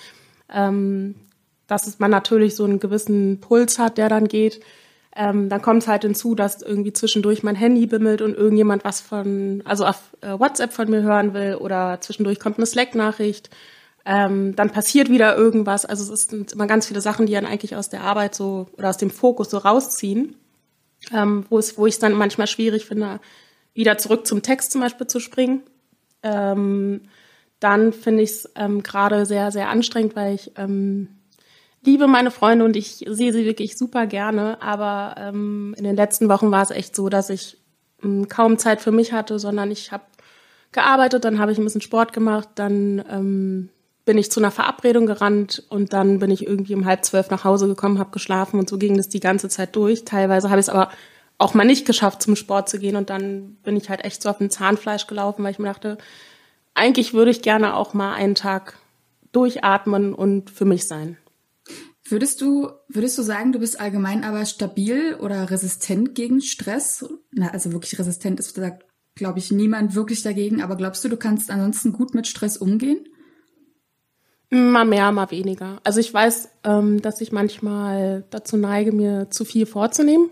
ähm, 0.51 1.15
dass 1.67 1.99
man 1.99 2.09
natürlich 2.09 2.55
so 2.55 2.63
einen 2.63 2.79
gewissen 2.79 3.39
Puls 3.41 3.77
hat, 3.77 3.97
der 3.97 4.09
dann 4.09 4.27
geht. 4.27 4.61
Ähm, 5.15 5.49
dann 5.49 5.61
kommt 5.61 5.83
es 5.83 5.87
halt 5.87 6.03
hinzu, 6.03 6.33
dass 6.33 6.61
irgendwie 6.61 6.93
zwischendurch 6.93 7.43
mein 7.43 7.55
Handy 7.55 7.85
bimmelt 7.85 8.21
und 8.21 8.35
irgendjemand 8.35 8.85
was 8.85 9.01
von, 9.01 9.61
also 9.65 9.85
auf 9.85 10.15
äh, 10.21 10.39
WhatsApp 10.39 10.73
von 10.73 10.89
mir 10.89 11.01
hören 11.01 11.33
will 11.33 11.55
oder 11.55 11.99
zwischendurch 12.01 12.39
kommt 12.39 12.57
eine 12.57 12.65
Slack-Nachricht. 12.65 13.49
Ähm, 14.09 14.55
dann 14.55 14.69
passiert 14.69 15.09
wieder 15.09 15.35
irgendwas. 15.35 15.85
Also 15.85 16.13
es 16.13 16.23
sind 16.23 16.53
immer 16.53 16.65
ganz 16.65 16.87
viele 16.87 17.01
Sachen, 17.01 17.25
die 17.25 17.33
dann 17.33 17.45
eigentlich 17.45 17.75
aus 17.75 17.89
der 17.89 18.03
Arbeit 18.03 18.35
so 18.35 18.67
oder 18.77 18.89
aus 18.89 18.95
dem 18.95 19.09
Fokus 19.09 19.49
so 19.49 19.57
rausziehen, 19.57 20.37
ähm, 21.13 21.45
wo 21.49 21.59
es, 21.59 21.77
wo 21.77 21.85
ich 21.87 21.95
es 21.95 21.99
dann 21.99 22.13
manchmal 22.13 22.47
schwierig 22.47 22.85
finde, 22.85 23.19
wieder 23.73 23.97
zurück 23.97 24.25
zum 24.25 24.41
Text 24.41 24.71
zum 24.71 24.79
Beispiel 24.79 25.07
zu 25.07 25.19
springen. 25.19 25.63
Ähm, 26.23 27.01
dann 27.59 27.91
finde 27.91 28.23
ich 28.23 28.29
es 28.29 28.51
ähm, 28.55 28.81
gerade 28.81 29.25
sehr, 29.25 29.51
sehr 29.51 29.67
anstrengend, 29.67 30.15
weil 30.15 30.35
ich 30.35 30.53
ähm, 30.55 31.09
liebe 31.83 32.07
meine 32.07 32.31
Freunde 32.31 32.63
und 32.63 32.77
ich 32.77 33.03
sehe 33.09 33.33
sie 33.33 33.43
wirklich 33.43 33.77
super 33.77 34.07
gerne. 34.07 34.61
Aber 34.61 35.15
ähm, 35.17 35.75
in 35.77 35.83
den 35.83 35.97
letzten 35.97 36.29
Wochen 36.29 36.49
war 36.49 36.63
es 36.63 36.71
echt 36.71 36.95
so, 36.95 37.09
dass 37.09 37.29
ich 37.29 37.57
ähm, 38.01 38.29
kaum 38.29 38.57
Zeit 38.57 38.79
für 38.79 38.93
mich 38.93 39.11
hatte, 39.11 39.37
sondern 39.37 39.69
ich 39.69 39.91
habe 39.91 40.05
gearbeitet, 40.71 41.25
dann 41.25 41.39
habe 41.39 41.51
ich 41.51 41.57
ein 41.57 41.65
bisschen 41.65 41.81
Sport 41.81 42.13
gemacht, 42.13 42.47
dann 42.55 43.69
bin 44.07 44.17
ich 44.17 44.31
zu 44.31 44.39
einer 44.39 44.51
Verabredung 44.51 45.05
gerannt 45.05 45.63
und 45.67 45.91
dann 45.91 46.19
bin 46.19 46.31
ich 46.31 46.47
irgendwie 46.47 46.73
um 46.73 46.85
halb 46.85 47.03
zwölf 47.03 47.29
nach 47.29 47.43
Hause 47.43 47.67
gekommen, 47.67 47.99
habe 47.99 48.11
geschlafen 48.11 48.57
und 48.57 48.69
so 48.69 48.77
ging 48.77 48.95
das 48.95 49.09
die 49.09 49.19
ganze 49.19 49.49
Zeit 49.49 49.75
durch. 49.75 50.05
Teilweise 50.05 50.49
habe 50.49 50.61
ich 50.61 50.67
es 50.67 50.69
aber 50.69 50.89
auch 51.37 51.53
mal 51.53 51.65
nicht 51.65 51.85
geschafft, 51.85 52.23
zum 52.23 52.37
Sport 52.37 52.69
zu 52.69 52.79
gehen 52.79 52.95
und 52.95 53.09
dann 53.09 53.57
bin 53.63 53.75
ich 53.75 53.89
halt 53.89 54.05
echt 54.05 54.21
so 54.21 54.29
auf 54.29 54.37
dem 54.37 54.49
Zahnfleisch 54.49 55.07
gelaufen, 55.07 55.43
weil 55.43 55.51
ich 55.51 55.59
mir 55.59 55.67
dachte, 55.67 55.97
eigentlich 56.73 57.13
würde 57.13 57.31
ich 57.31 57.41
gerne 57.41 57.75
auch 57.75 57.93
mal 57.93 58.13
einen 58.13 58.33
Tag 58.33 58.77
durchatmen 59.33 60.13
und 60.13 60.51
für 60.51 60.65
mich 60.65 60.87
sein. 60.87 61.17
Würdest 62.05 62.39
du, 62.39 62.69
würdest 62.87 63.17
du 63.17 63.23
sagen, 63.23 63.51
du 63.51 63.59
bist 63.59 63.77
allgemein 63.77 64.23
aber 64.23 64.45
stabil 64.45 65.15
oder 65.15 65.51
resistent 65.51 66.15
gegen 66.15 66.39
Stress? 66.39 67.03
Na, 67.33 67.49
also 67.49 67.73
wirklich 67.73 67.99
resistent 67.99 68.39
ist, 68.39 68.57
glaube 69.15 69.39
ich, 69.39 69.51
niemand 69.51 69.95
wirklich 69.95 70.23
dagegen, 70.23 70.61
aber 70.61 70.77
glaubst 70.77 71.03
du, 71.03 71.09
du 71.09 71.17
kannst 71.17 71.51
ansonsten 71.51 71.91
gut 71.91 72.13
mit 72.13 72.25
Stress 72.25 72.55
umgehen? 72.55 73.05
Mal 74.49 74.85
mehr, 74.85 75.11
mal 75.11 75.29
weniger. 75.29 75.79
Also 75.83 75.99
ich 75.99 76.13
weiß, 76.13 76.49
ähm, 76.63 77.01
dass 77.01 77.19
ich 77.19 77.31
manchmal 77.31 78.23
dazu 78.29 78.55
neige, 78.55 78.93
mir 78.93 79.29
zu 79.29 79.43
viel 79.43 79.65
vorzunehmen. 79.65 80.29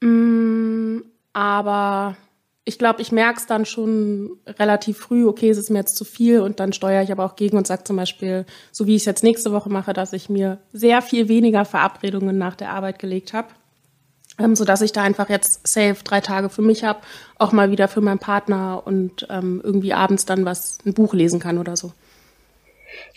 Mm, 0.00 1.00
aber 1.32 2.16
ich 2.64 2.78
glaube, 2.78 3.02
ich 3.02 3.10
merke 3.12 3.38
es 3.38 3.46
dann 3.46 3.64
schon 3.64 4.38
relativ 4.46 4.98
früh, 4.98 5.26
okay, 5.26 5.50
es 5.50 5.58
ist 5.58 5.70
mir 5.70 5.78
jetzt 5.78 5.96
zu 5.96 6.04
viel 6.04 6.40
und 6.40 6.60
dann 6.60 6.72
steuere 6.72 7.02
ich 7.02 7.10
aber 7.10 7.24
auch 7.24 7.36
gegen 7.36 7.56
und 7.56 7.66
sage 7.66 7.84
zum 7.84 7.96
Beispiel, 7.96 8.44
so 8.70 8.86
wie 8.86 8.94
ich 8.94 9.02
es 9.02 9.06
jetzt 9.06 9.24
nächste 9.24 9.52
Woche 9.52 9.70
mache, 9.70 9.92
dass 9.92 10.12
ich 10.12 10.28
mir 10.28 10.58
sehr 10.72 11.02
viel 11.02 11.28
weniger 11.28 11.64
Verabredungen 11.64 12.38
nach 12.38 12.54
der 12.56 12.70
Arbeit 12.70 12.98
gelegt 12.98 13.32
habe, 13.32 13.48
ähm, 14.38 14.54
so 14.54 14.64
dass 14.64 14.82
ich 14.82 14.92
da 14.92 15.02
einfach 15.02 15.28
jetzt 15.28 15.66
safe 15.66 15.98
drei 16.04 16.20
Tage 16.20 16.48
für 16.48 16.62
mich 16.62 16.84
habe, 16.84 17.00
auch 17.38 17.52
mal 17.52 17.70
wieder 17.70 17.88
für 17.88 18.00
meinen 18.00 18.18
Partner 18.18 18.82
und 18.84 19.26
ähm, 19.30 19.60
irgendwie 19.64 19.94
abends 19.94 20.26
dann 20.26 20.44
was, 20.44 20.78
ein 20.86 20.94
Buch 20.94 21.14
lesen 21.14 21.40
kann 21.40 21.58
oder 21.58 21.76
so. 21.76 21.92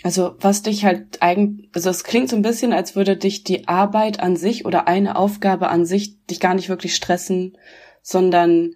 Also 0.03 0.35
was 0.39 0.61
dich 0.61 0.85
halt 0.85 1.21
eigentlich, 1.21 1.69
also 1.73 1.89
es 1.89 2.03
klingt 2.03 2.29
so 2.29 2.35
ein 2.35 2.41
bisschen, 2.41 2.73
als 2.73 2.95
würde 2.95 3.17
dich 3.17 3.43
die 3.43 3.67
Arbeit 3.67 4.19
an 4.19 4.35
sich 4.35 4.65
oder 4.65 4.87
eine 4.87 5.15
Aufgabe 5.15 5.69
an 5.69 5.85
sich 5.85 6.25
dich 6.27 6.39
gar 6.39 6.53
nicht 6.53 6.69
wirklich 6.69 6.95
stressen, 6.95 7.57
sondern 8.01 8.75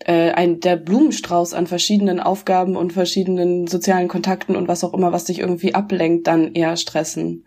äh, 0.00 0.30
ein 0.30 0.60
der 0.60 0.76
Blumenstrauß 0.76 1.54
an 1.54 1.66
verschiedenen 1.66 2.20
Aufgaben 2.20 2.76
und 2.76 2.92
verschiedenen 2.92 3.66
sozialen 3.66 4.08
Kontakten 4.08 4.56
und 4.56 4.68
was 4.68 4.84
auch 4.84 4.94
immer, 4.94 5.12
was 5.12 5.24
dich 5.24 5.40
irgendwie 5.40 5.74
ablenkt, 5.74 6.26
dann 6.26 6.54
eher 6.54 6.76
stressen. 6.76 7.46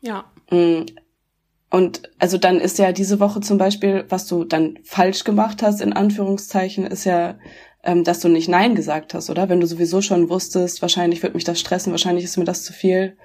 Ja. 0.00 0.24
Mm. 0.50 0.82
Und 1.68 2.02
also 2.20 2.38
dann 2.38 2.60
ist 2.60 2.78
ja 2.78 2.92
diese 2.92 3.18
Woche 3.18 3.40
zum 3.40 3.58
Beispiel, 3.58 4.04
was 4.08 4.26
du 4.26 4.44
dann 4.44 4.78
falsch 4.84 5.24
gemacht 5.24 5.62
hast, 5.62 5.80
in 5.80 5.92
Anführungszeichen, 5.92 6.86
ist 6.86 7.04
ja, 7.04 7.38
ähm, 7.86 8.04
dass 8.04 8.20
du 8.20 8.28
nicht 8.28 8.48
Nein 8.48 8.74
gesagt 8.74 9.14
hast, 9.14 9.30
oder? 9.30 9.48
Wenn 9.48 9.60
du 9.60 9.66
sowieso 9.66 10.02
schon 10.02 10.28
wusstest, 10.28 10.82
wahrscheinlich 10.82 11.22
wird 11.22 11.34
mich 11.34 11.44
das 11.44 11.60
stressen, 11.60 11.92
wahrscheinlich 11.92 12.24
ist 12.24 12.36
mir 12.36 12.44
das 12.44 12.64
zu 12.64 12.72
viel, 12.72 13.16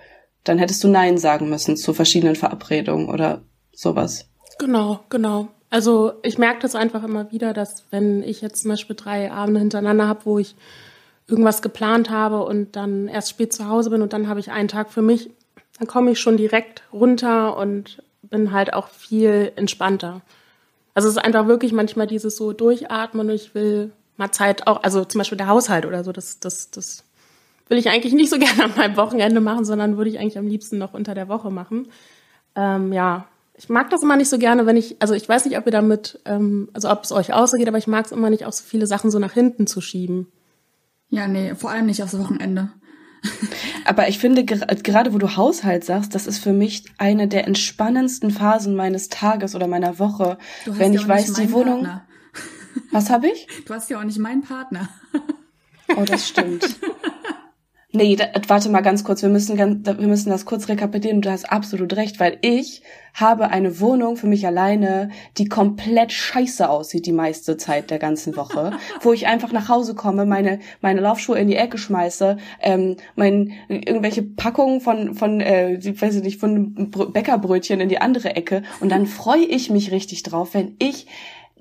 dann 0.43 0.59
hättest 0.59 0.83
du 0.83 0.87
Nein 0.87 1.17
sagen 1.17 1.49
müssen 1.49 1.75
zu 1.75 1.93
verschiedenen 1.93 2.35
Verabredungen 2.35 3.09
oder 3.09 3.41
sowas. 3.73 4.29
Genau, 4.59 4.99
genau. 5.09 5.47
Also 5.71 6.13
ich 6.23 6.37
merke 6.37 6.59
das 6.61 6.75
einfach 6.75 7.03
immer 7.03 7.31
wieder, 7.31 7.53
dass 7.53 7.85
wenn 7.89 8.23
ich 8.23 8.41
jetzt 8.41 8.61
zum 8.61 8.69
Beispiel 8.69 8.95
drei 8.95 9.31
Abende 9.31 9.59
hintereinander 9.59 10.07
habe, 10.07 10.25
wo 10.25 10.37
ich 10.37 10.55
irgendwas 11.27 11.61
geplant 11.61 12.09
habe 12.09 12.43
und 12.43 12.75
dann 12.75 13.07
erst 13.07 13.29
spät 13.29 13.53
zu 13.53 13.67
Hause 13.67 13.89
bin 13.89 14.01
und 14.01 14.13
dann 14.13 14.27
habe 14.27 14.39
ich 14.39 14.51
einen 14.51 14.67
Tag 14.67 14.91
für 14.91 15.01
mich, 15.01 15.31
dann 15.79 15.87
komme 15.87 16.11
ich 16.11 16.19
schon 16.19 16.37
direkt 16.37 16.83
runter 16.93 17.57
und 17.57 18.03
bin 18.21 18.51
halt 18.51 18.73
auch 18.73 18.89
viel 18.89 19.51
entspannter. 19.55 20.21
Also 20.93 21.07
es 21.07 21.15
ist 21.15 21.23
einfach 21.23 21.47
wirklich 21.47 21.71
manchmal 21.71 22.05
dieses 22.05 22.35
so 22.35 22.53
durchatmen 22.53 23.29
ich 23.29 23.55
will 23.55 23.91
mal 24.21 24.31
Zeit 24.31 24.67
auch, 24.67 24.83
also 24.83 25.03
zum 25.03 25.19
Beispiel 25.19 25.37
der 25.37 25.47
Haushalt 25.47 25.85
oder 25.85 26.03
so, 26.03 26.11
das, 26.11 26.39
das, 26.39 26.71
das 26.71 27.03
will 27.67 27.77
ich 27.77 27.89
eigentlich 27.89 28.13
nicht 28.13 28.29
so 28.29 28.39
gerne 28.39 28.65
an 28.65 28.73
meinem 28.77 28.97
Wochenende 28.97 29.41
machen, 29.41 29.65
sondern 29.65 29.97
würde 29.97 30.09
ich 30.09 30.19
eigentlich 30.19 30.37
am 30.37 30.47
liebsten 30.47 30.77
noch 30.77 30.93
unter 30.93 31.13
der 31.13 31.27
Woche 31.27 31.51
machen. 31.51 31.87
Ähm, 32.55 32.93
ja, 32.93 33.27
ich 33.55 33.69
mag 33.69 33.89
das 33.89 34.03
immer 34.03 34.15
nicht 34.15 34.29
so 34.29 34.37
gerne, 34.37 34.65
wenn 34.65 34.77
ich, 34.77 35.01
also 35.01 35.13
ich 35.13 35.27
weiß 35.27 35.45
nicht, 35.45 35.57
ob 35.57 35.65
ihr 35.65 35.71
damit, 35.71 36.19
ähm, 36.25 36.69
also 36.73 36.89
ob 36.89 37.03
es 37.03 37.11
euch 37.11 37.33
ausgeht, 37.33 37.67
aber 37.67 37.77
ich 37.77 37.87
mag 37.87 38.05
es 38.05 38.11
immer 38.11 38.29
nicht, 38.29 38.45
auch 38.45 38.53
so 38.53 38.63
viele 38.63 38.87
Sachen 38.87 39.11
so 39.11 39.19
nach 39.19 39.33
hinten 39.33 39.67
zu 39.67 39.81
schieben. 39.81 40.27
Ja, 41.09 41.27
nee, 41.27 41.55
vor 41.55 41.71
allem 41.71 41.87
nicht 41.87 42.01
aufs 42.03 42.17
Wochenende. 42.17 42.71
Aber 43.85 44.07
ich 44.07 44.17
finde, 44.17 44.43
gerade 44.45 45.13
wo 45.13 45.19
du 45.19 45.35
Haushalt 45.35 45.83
sagst, 45.83 46.15
das 46.15 46.25
ist 46.25 46.39
für 46.39 46.53
mich 46.53 46.85
eine 46.97 47.27
der 47.27 47.45
entspannendsten 47.45 48.31
Phasen 48.31 48.75
meines 48.75 49.09
Tages 49.09 49.53
oder 49.53 49.67
meiner 49.67 49.99
Woche, 49.99 50.39
wenn 50.65 50.93
ich 50.93 51.07
weiß, 51.07 51.33
die 51.33 51.51
Wohnung. 51.51 51.83
Partner. 51.83 52.07
Was 52.91 53.09
habe 53.09 53.27
ich? 53.27 53.47
Du 53.65 53.73
hast 53.73 53.89
ja 53.89 53.99
auch 53.99 54.03
nicht 54.03 54.19
meinen 54.19 54.41
Partner. 54.41 54.89
Oh, 55.97 56.05
das 56.05 56.25
stimmt. 56.25 56.77
Nee, 57.93 58.15
da, 58.15 58.27
warte 58.47 58.69
mal 58.69 58.79
ganz 58.79 59.03
kurz, 59.03 59.21
wir 59.21 59.27
müssen, 59.27 59.57
ganz, 59.57 59.85
wir 59.85 60.07
müssen 60.07 60.29
das 60.29 60.45
kurz 60.45 60.69
rekapitulieren. 60.69 61.21
Du 61.21 61.29
hast 61.29 61.51
absolut 61.51 61.93
recht, 61.97 62.21
weil 62.21 62.37
ich 62.41 62.83
habe 63.13 63.49
eine 63.49 63.81
Wohnung 63.81 64.15
für 64.15 64.27
mich 64.27 64.47
alleine, 64.47 65.09
die 65.37 65.49
komplett 65.49 66.13
scheiße 66.13 66.69
aussieht 66.69 67.05
die 67.05 67.11
meiste 67.11 67.57
Zeit 67.57 67.91
der 67.91 67.99
ganzen 67.99 68.37
Woche, 68.37 68.71
wo 69.01 69.11
ich 69.11 69.27
einfach 69.27 69.51
nach 69.51 69.67
Hause 69.67 69.93
komme, 69.93 70.25
meine 70.25 70.59
meine 70.79 71.01
Laufschuhe 71.01 71.37
in 71.37 71.49
die 71.49 71.57
Ecke 71.57 71.77
schmeiße, 71.77 72.37
ähm, 72.61 72.95
mein 73.17 73.51
irgendwelche 73.67 74.23
Packungen 74.23 74.79
von 74.79 75.13
von 75.13 75.41
äh, 75.41 75.77
weiß 75.83 76.15
ich 76.15 76.23
nicht 76.23 76.39
von 76.39 76.91
Bäckerbrötchen 77.11 77.81
in 77.81 77.89
die 77.89 77.99
andere 77.99 78.37
Ecke 78.37 78.63
und 78.79 78.89
dann 78.89 79.05
freue 79.05 79.43
ich 79.43 79.69
mich 79.69 79.91
richtig 79.91 80.23
drauf, 80.23 80.53
wenn 80.53 80.77
ich 80.79 81.07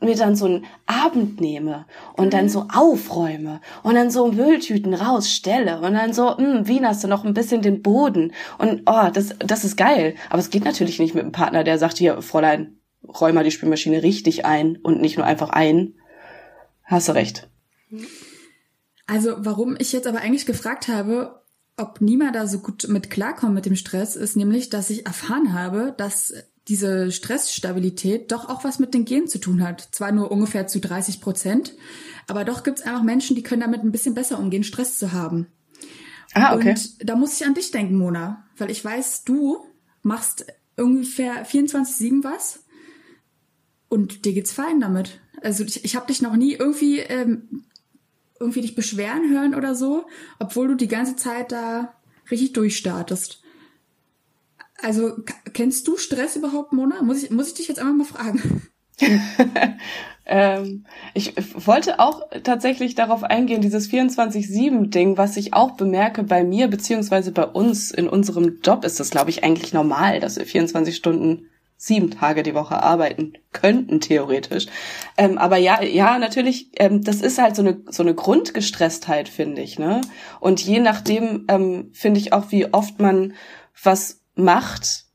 mir 0.01 0.17
dann 0.17 0.37
so 0.37 0.47
einen 0.47 0.67
Abend 0.87 1.41
nehme 1.41 1.87
und 2.15 2.33
dann 2.33 2.49
so 2.49 2.67
aufräume 2.73 3.61
und 3.83 3.95
dann 3.95 4.11
so 4.11 4.31
Mülltüten 4.33 4.95
rausstelle 4.95 5.81
und 5.81 5.95
dann 5.95 6.13
so, 6.13 6.37
hm, 6.37 6.67
wie 6.67 6.85
hast 6.85 7.05
du 7.05 7.09
noch 7.09 7.25
ein 7.25 7.35
bisschen 7.35 7.63
den 7.63 7.83
Boden 7.83 8.33
und 8.59 8.83
oh, 8.87 9.11
das, 9.13 9.35
das 9.39 9.65
ist 9.65 9.77
geil. 9.77 10.15
Aber 10.31 10.39
es 10.39 10.51
geht 10.51 10.65
natürlich 10.65 10.99
nicht 10.99 11.15
mit 11.15 11.23
einem 11.23 11.33
Partner, 11.33 11.65
der 11.65 11.79
sagt, 11.79 11.99
hier, 11.99 12.23
Fräulein, 12.23 12.79
räum 13.07 13.35
mal 13.35 13.45
die 13.45 13.51
Spülmaschine 13.51 14.03
richtig 14.03 14.45
ein 14.45 14.77
und 14.77 15.01
nicht 15.01 15.17
nur 15.17 15.27
einfach 15.27 15.51
ein. 15.51 15.95
Hast 16.85 17.09
du 17.09 17.13
recht. 17.13 17.49
Also, 19.07 19.35
warum 19.39 19.77
ich 19.79 19.93
jetzt 19.93 20.07
aber 20.07 20.21
eigentlich 20.21 20.47
gefragt 20.47 20.89
habe, 20.89 21.43
ob 21.77 22.01
niemand 22.01 22.37
da 22.37 22.47
so 22.47 22.59
gut 22.59 22.87
mit 22.89 23.11
klarkommt 23.11 23.55
mit 23.55 23.67
dem 23.67 23.77
Stress, 23.77 24.17
ist 24.17 24.37
nämlich, 24.37 24.71
dass 24.71 24.91
ich 24.91 25.07
erfahren 25.07 25.53
habe, 25.53 25.95
dass 25.97 26.33
diese 26.71 27.11
Stressstabilität 27.11 28.31
doch 28.31 28.49
auch 28.49 28.63
was 28.63 28.79
mit 28.79 28.95
den 28.95 29.05
Genen 29.05 29.27
zu 29.27 29.39
tun 29.39 29.61
hat. 29.63 29.89
Zwar 29.91 30.13
nur 30.13 30.31
ungefähr 30.31 30.69
zu 30.69 30.79
30 30.81 31.21
Prozent, 31.21 31.75
aber 32.29 32.45
doch 32.45 32.63
gibt 32.63 32.79
es 32.79 32.85
einfach 32.87 33.03
Menschen, 33.03 33.35
die 33.35 33.43
können 33.43 33.61
damit 33.61 33.83
ein 33.83 33.91
bisschen 33.91 34.15
besser 34.15 34.39
umgehen, 34.39 34.63
Stress 34.63 34.97
zu 34.97 35.13
haben. 35.13 35.49
Ah, 36.33 36.55
okay. 36.55 36.71
Und 36.71 37.09
da 37.09 37.17
muss 37.17 37.39
ich 37.41 37.45
an 37.45 37.55
dich 37.55 37.73
denken, 37.73 37.99
Mona, 37.99 38.45
weil 38.57 38.71
ich 38.71 38.85
weiß, 38.85 39.25
du 39.25 39.67
machst 40.03 40.47
ungefähr 40.77 41.45
24-7 41.45 42.23
was 42.23 42.65
und 43.89 44.25
dir 44.25 44.33
geht's 44.33 44.53
fein 44.53 44.79
damit. 44.79 45.21
Also 45.43 45.65
ich, 45.65 45.85
ich 45.85 45.97
habe 45.97 46.07
dich 46.07 46.23
noch 46.23 46.37
nie 46.37 46.53
irgendwie 46.53 47.01
ähm, 47.01 47.65
irgendwie 48.39 48.61
dich 48.61 48.77
beschweren 48.77 49.29
hören 49.29 49.57
oder 49.57 49.75
so, 49.75 50.07
obwohl 50.39 50.69
du 50.69 50.77
die 50.77 50.89
ganze 50.89 51.17
Zeit 51.17 51.51
da 51.51 51.95
richtig 52.31 52.53
durchstartest. 52.53 53.43
Also 54.83 55.13
kennst 55.53 55.87
du 55.89 55.97
Stress 55.97 56.37
überhaupt, 56.37 56.73
Mona? 56.73 57.03
Muss 57.03 57.23
ich, 57.23 57.31
muss 57.31 57.49
ich 57.49 57.55
dich 57.55 57.69
jetzt 57.69 57.79
einmal 57.79 57.95
mal 57.95 58.05
fragen? 58.05 58.69
ähm, 60.27 60.87
ich 61.15 61.35
wollte 61.55 61.99
auch 61.99 62.23
tatsächlich 62.43 62.95
darauf 62.95 63.23
eingehen, 63.25 63.61
dieses 63.61 63.91
24-7-Ding, 63.91 65.17
was 65.17 65.37
ich 65.37 65.55
auch 65.55 65.73
bemerke 65.73 66.23
bei 66.23 66.45
mir, 66.45 66.69
beziehungsweise 66.69 67.33
bei 67.33 67.47
uns 67.47 67.91
in 67.91 68.09
unserem 68.09 68.61
Job 68.63 68.85
ist 68.85 69.01
das, 69.01 69.11
glaube 69.11 69.31
ich, 69.31 69.45
eigentlich 69.45 69.73
normal, 69.73 70.21
dass 70.21 70.37
wir 70.37 70.47
24 70.47 70.95
Stunden 70.95 71.47
sieben 71.77 72.11
Tage 72.11 72.43
die 72.43 72.55
Woche 72.55 72.83
arbeiten 72.83 73.33
könnten, 73.53 74.01
theoretisch. 74.01 74.67
Ähm, 75.17 75.39
aber 75.39 75.57
ja, 75.57 75.83
ja, 75.83 76.19
natürlich, 76.19 76.71
ähm, 76.77 77.03
das 77.03 77.23
ist 77.23 77.39
halt 77.39 77.57
so 77.57 77.63
eine, 77.63 77.81
so 77.89 78.03
eine 78.03 78.15
Grundgestresstheit, 78.15 79.31
finde 79.31 79.63
ich, 79.63 79.79
ne? 79.79 80.03
Und 80.41 80.61
je 80.61 80.79
nachdem, 80.79 81.47
ähm, 81.49 81.91
finde 81.95 82.21
ich 82.21 82.35
auch, 82.35 82.51
wie 82.51 82.71
oft 82.75 83.01
man 83.01 83.33
was 83.83 84.20
macht, 84.45 85.07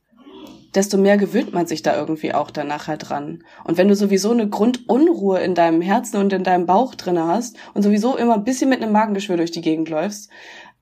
desto 0.76 0.98
mehr 0.98 1.18
gewöhnt 1.18 1.54
man 1.54 1.68
sich 1.68 1.82
da 1.82 1.98
irgendwie 1.98 2.34
auch 2.34 2.52
danach 2.52 2.88
halt 2.88 3.10
dran. 3.10 3.44
Und 3.64 3.78
wenn 3.78 3.88
du 3.88 3.96
sowieso 3.96 4.32
eine 4.32 4.50
Grundunruhe 4.50 5.40
in 5.40 5.56
deinem 5.56 5.82
Herzen 5.82 6.18
und 6.18 6.34
in 6.34 6.44
deinem 6.44 6.66
Bauch 6.66 6.96
drinne 6.96 7.26
hast 7.26 7.58
und 7.74 7.82
sowieso 7.82 8.18
immer 8.18 8.36
ein 8.36 8.44
bisschen 8.44 8.70
mit 8.70 8.82
einem 8.82 8.92
Magengeschwür 8.92 9.38
durch 9.38 9.52
die 9.52 9.62
Gegend 9.62 9.90
läufst, 9.90 10.30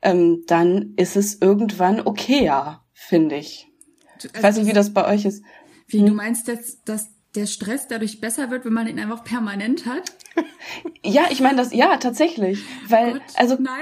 ähm, 0.01 0.43
dann 0.47 0.93
ist 0.97 1.15
es 1.15 1.39
irgendwann 1.41 2.01
okayer, 2.01 2.83
finde 2.93 3.35
ich. 3.35 3.67
Also 4.15 4.29
ich 4.35 4.43
weiß 4.43 4.57
nicht, 4.57 4.67
wie 4.67 4.73
das 4.73 4.93
bei 4.93 5.07
euch 5.07 5.25
ist. 5.25 5.43
Wie 5.87 5.99
hm? 5.99 6.07
du 6.07 6.13
meinst 6.13 6.47
jetzt, 6.47 6.87
dass 6.89 7.09
der 7.35 7.45
Stress 7.45 7.87
dadurch 7.87 8.19
besser 8.21 8.51
wird, 8.51 8.65
wenn 8.65 8.73
man 8.73 8.87
ihn 8.87 8.99
einfach 8.99 9.23
permanent 9.23 9.85
hat? 9.85 10.13
ja, 11.03 11.25
ich 11.29 11.39
meine 11.39 11.57
das, 11.57 11.73
ja, 11.73 11.97
tatsächlich. 11.97 12.63
Weil, 12.87 13.09
oh 13.09 13.13
Gott, 13.13 13.21
also. 13.35 13.57
Nein, 13.59 13.81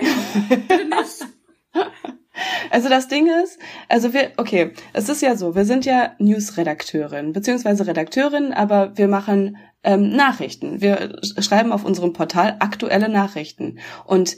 nicht. 0.89 1.25
Also 2.69 2.89
das 2.89 3.07
Ding 3.07 3.27
ist, 3.43 3.59
also 3.89 4.13
wir, 4.13 4.31
okay, 4.38 4.71
es 4.93 5.09
ist 5.09 5.21
ja 5.21 5.35
so, 5.35 5.55
wir 5.55 5.65
sind 5.65 5.85
ja 5.85 6.13
News-Redakteurin, 6.19 7.33
beziehungsweise 7.33 7.85
Redakteurin, 7.85 8.53
aber 8.53 8.97
wir 8.97 9.07
machen 9.07 9.57
ähm, 9.83 10.15
Nachrichten. 10.15 10.81
Wir 10.81 11.19
schreiben 11.39 11.71
auf 11.71 11.83
unserem 11.83 12.13
Portal 12.13 12.57
aktuelle 12.59 13.09
Nachrichten. 13.09 13.79
Und 14.05 14.38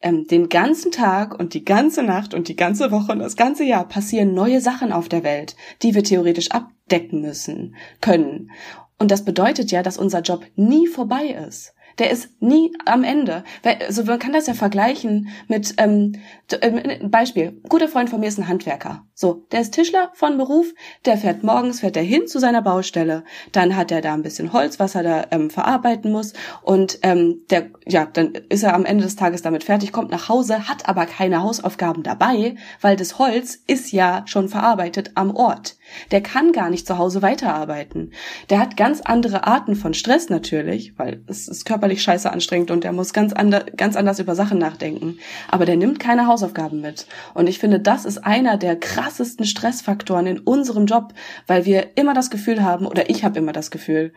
ähm, 0.00 0.26
den 0.26 0.48
ganzen 0.48 0.92
Tag 0.92 1.38
und 1.38 1.54
die 1.54 1.64
ganze 1.64 2.02
Nacht 2.02 2.32
und 2.32 2.48
die 2.48 2.56
ganze 2.56 2.90
Woche 2.90 3.12
und 3.12 3.18
das 3.18 3.36
ganze 3.36 3.64
Jahr 3.64 3.86
passieren 3.86 4.32
neue 4.32 4.60
Sachen 4.60 4.92
auf 4.92 5.08
der 5.08 5.24
Welt, 5.24 5.56
die 5.82 5.94
wir 5.94 6.04
theoretisch 6.04 6.50
abdecken 6.52 7.20
müssen, 7.20 7.74
können. 8.00 8.50
Und 8.98 9.10
das 9.10 9.24
bedeutet 9.24 9.70
ja, 9.70 9.82
dass 9.82 9.98
unser 9.98 10.20
Job 10.20 10.44
nie 10.56 10.86
vorbei 10.86 11.36
ist 11.46 11.74
der 11.98 12.10
ist 12.10 12.40
nie 12.40 12.72
am 12.84 13.04
Ende. 13.04 13.44
Also 13.86 14.04
man 14.04 14.18
kann 14.18 14.32
das 14.32 14.46
ja 14.46 14.54
vergleichen 14.54 15.28
mit 15.48 15.74
ähm, 15.78 16.12
äh, 16.50 16.98
Beispiel. 17.06 17.48
Ein 17.48 17.68
guter 17.68 17.88
Freund 17.88 18.10
von 18.10 18.20
mir 18.20 18.28
ist 18.28 18.38
ein 18.38 18.48
Handwerker. 18.48 19.04
So, 19.14 19.46
der 19.50 19.60
ist 19.60 19.74
Tischler 19.74 20.10
von 20.14 20.38
Beruf. 20.38 20.72
Der 21.04 21.16
fährt 21.16 21.42
morgens 21.42 21.80
fährt 21.80 21.96
er 21.96 22.02
hin 22.02 22.26
zu 22.26 22.38
seiner 22.38 22.62
Baustelle. 22.62 23.24
Dann 23.52 23.76
hat 23.76 23.90
er 23.90 24.00
da 24.00 24.14
ein 24.14 24.22
bisschen 24.22 24.52
Holz, 24.52 24.78
was 24.78 24.94
er 24.94 25.02
da 25.02 25.26
ähm, 25.30 25.50
verarbeiten 25.50 26.12
muss. 26.12 26.34
Und 26.62 26.98
ähm, 27.02 27.42
der, 27.50 27.70
ja, 27.86 28.06
dann 28.06 28.34
ist 28.48 28.62
er 28.62 28.74
am 28.74 28.84
Ende 28.84 29.04
des 29.04 29.16
Tages 29.16 29.42
damit 29.42 29.64
fertig, 29.64 29.92
kommt 29.92 30.10
nach 30.10 30.28
Hause, 30.28 30.68
hat 30.68 30.88
aber 30.88 31.06
keine 31.06 31.42
Hausaufgaben 31.42 32.02
dabei, 32.02 32.54
weil 32.80 32.96
das 32.96 33.18
Holz 33.18 33.58
ist 33.66 33.92
ja 33.92 34.22
schon 34.26 34.48
verarbeitet 34.48 35.12
am 35.14 35.34
Ort. 35.34 35.77
Der 36.10 36.20
kann 36.20 36.52
gar 36.52 36.70
nicht 36.70 36.86
zu 36.86 36.98
Hause 36.98 37.22
weiterarbeiten. 37.22 38.12
Der 38.50 38.60
hat 38.60 38.76
ganz 38.76 39.00
andere 39.00 39.46
Arten 39.46 39.76
von 39.76 39.94
Stress 39.94 40.28
natürlich, 40.28 40.98
weil 40.98 41.22
es 41.26 41.48
ist 41.48 41.64
körperlich 41.64 42.02
scheiße 42.02 42.30
anstrengend 42.30 42.70
und 42.70 42.84
der 42.84 42.92
muss 42.92 43.12
ganz, 43.12 43.32
ander, 43.32 43.64
ganz 43.76 43.96
anders 43.96 44.18
über 44.18 44.34
Sachen 44.34 44.58
nachdenken. 44.58 45.18
Aber 45.48 45.64
der 45.64 45.76
nimmt 45.76 46.00
keine 46.00 46.26
Hausaufgaben 46.26 46.80
mit. 46.80 47.06
Und 47.34 47.48
ich 47.48 47.58
finde, 47.58 47.80
das 47.80 48.04
ist 48.04 48.18
einer 48.18 48.56
der 48.56 48.76
krassesten 48.76 49.44
Stressfaktoren 49.44 50.26
in 50.26 50.38
unserem 50.38 50.86
Job, 50.86 51.14
weil 51.46 51.64
wir 51.64 51.96
immer 51.96 52.14
das 52.14 52.30
Gefühl 52.30 52.62
haben, 52.62 52.86
oder 52.86 53.10
ich 53.10 53.24
habe 53.24 53.38
immer 53.38 53.52
das 53.52 53.70
Gefühl, 53.70 54.12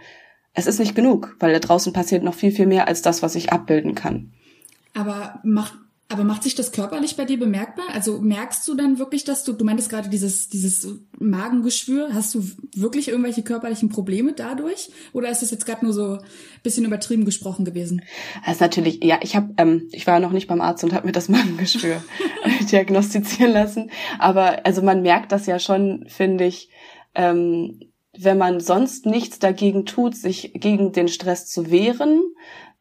es 0.54 0.68
ist 0.68 0.80
nicht 0.80 0.96
genug, 0.96 1.36
weil 1.40 1.54
da 1.54 1.60
draußen 1.60 1.94
passiert 1.94 2.24
noch 2.24 2.34
viel, 2.34 2.52
viel 2.52 2.68
mehr 2.68 2.88
als 2.88 3.02
das, 3.02 3.22
was 3.22 3.36
ich 3.36 3.54
abbilden 3.54 3.96
kann. 3.96 4.34
Aber 4.94 5.40
macht 5.44 5.74
aber 6.12 6.24
macht 6.24 6.44
sich 6.44 6.56
das 6.56 6.72
körperlich 6.72 7.16
bei 7.16 7.26
dir 7.26 7.40
bemerkbar? 7.40 7.86
Also 7.94 8.20
merkst 8.20 8.68
du 8.68 8.76
dann 8.76 9.00
wirklich, 9.00 9.24
dass 9.24 9.44
du, 9.44 9.54
du 9.54 9.64
meintest 9.64 9.90
gerade 9.90 10.10
dieses, 10.10 10.50
dieses 10.50 10.88
Magengeschwür, 11.20 12.14
hast 12.14 12.36
du 12.36 12.44
wirklich 12.76 13.08
irgendwelche 13.08 13.44
körperlichen 13.44 13.90
Probleme 13.90 14.34
dadurch? 14.34 14.90
Oder 15.14 15.30
ist 15.30 15.42
das 15.42 15.52
jetzt 15.52 15.66
gerade 15.66 15.86
nur 15.86 15.94
so 15.94 16.14
ein 16.14 16.20
bisschen 16.64 16.86
übertrieben 16.86 17.26
gesprochen 17.26 17.66
gewesen? 17.66 18.02
Ist 18.50 18.62
natürlich, 18.62 19.04
ja, 19.04 19.20
ich 19.22 19.36
habe, 19.36 19.54
ähm, 19.58 19.88
ich 19.92 20.06
war 20.06 20.20
noch 20.20 20.32
nicht 20.32 20.48
beim 20.48 20.62
Arzt 20.62 20.84
und 20.84 20.94
habe 20.94 21.06
mir 21.06 21.14
das 21.14 21.30
Magengeschwür 21.30 22.04
diagnostizieren 22.72 23.54
lassen. 23.54 23.92
Aber 24.20 24.66
also 24.66 24.82
man 24.82 25.02
merkt 25.02 25.32
das 25.32 25.46
ja 25.46 25.60
schon, 25.60 26.06
finde 26.08 26.46
ich, 26.46 26.70
ähm, 27.16 27.80
wenn 28.18 28.38
man 28.38 28.60
sonst 28.60 29.06
nichts 29.06 29.40
dagegen 29.40 29.86
tut, 29.86 30.16
sich 30.16 30.52
gegen 30.54 30.92
den 30.92 31.08
Stress 31.08 31.48
zu 31.48 31.72
wehren, 31.72 32.22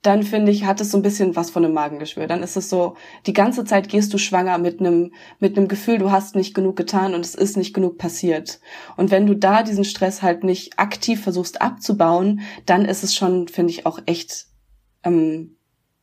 dann 0.02 0.22
finde 0.22 0.50
ich, 0.50 0.64
hat 0.64 0.80
es 0.80 0.90
so 0.90 0.98
ein 0.98 1.02
bisschen 1.02 1.36
was 1.36 1.50
von 1.50 1.64
einem 1.64 1.74
Magengeschwür. 1.74 2.26
Dann 2.26 2.42
ist 2.42 2.56
es 2.56 2.70
so, 2.70 2.96
die 3.26 3.34
ganze 3.34 3.64
Zeit 3.64 3.88
gehst 3.88 4.12
du 4.14 4.18
schwanger 4.18 4.56
mit 4.56 4.80
einem, 4.80 5.12
mit 5.40 5.56
einem 5.56 5.68
Gefühl, 5.68 5.98
du 5.98 6.10
hast 6.10 6.36
nicht 6.36 6.54
genug 6.54 6.76
getan 6.76 7.14
und 7.14 7.24
es 7.24 7.34
ist 7.34 7.56
nicht 7.56 7.74
genug 7.74 7.98
passiert. 7.98 8.60
Und 8.96 9.10
wenn 9.10 9.26
du 9.26 9.34
da 9.34 9.62
diesen 9.62 9.84
Stress 9.84 10.22
halt 10.22 10.42
nicht 10.42 10.78
aktiv 10.78 11.22
versuchst 11.22 11.60
abzubauen, 11.60 12.40
dann 12.64 12.86
ist 12.86 13.04
es 13.04 13.14
schon, 13.14 13.48
finde 13.48 13.72
ich, 13.72 13.84
auch 13.84 13.98
echt, 14.06 14.46
ähm, 15.04 15.56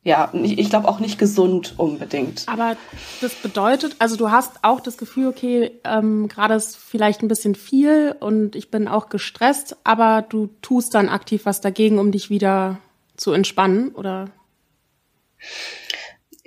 ja, 0.04 0.30
ich 0.32 0.70
glaube 0.70 0.86
auch 0.86 1.00
nicht 1.00 1.18
gesund 1.18 1.74
unbedingt. 1.76 2.44
Aber 2.46 2.76
das 3.20 3.34
bedeutet, 3.34 3.96
also 3.98 4.14
du 4.14 4.30
hast 4.30 4.62
auch 4.62 4.78
das 4.78 4.96
Gefühl, 4.96 5.26
okay, 5.26 5.72
ähm, 5.82 6.28
gerade 6.28 6.54
ist 6.54 6.76
vielleicht 6.76 7.22
ein 7.22 7.28
bisschen 7.28 7.56
viel 7.56 8.14
und 8.20 8.54
ich 8.54 8.70
bin 8.70 8.86
auch 8.86 9.08
gestresst, 9.08 9.76
aber 9.82 10.22
du 10.22 10.50
tust 10.62 10.94
dann 10.94 11.08
aktiv 11.08 11.46
was 11.46 11.60
dagegen, 11.60 11.98
um 11.98 12.12
dich 12.12 12.30
wieder 12.30 12.78
zu 13.18 13.32
entspannen 13.32 13.94
oder? 13.94 14.30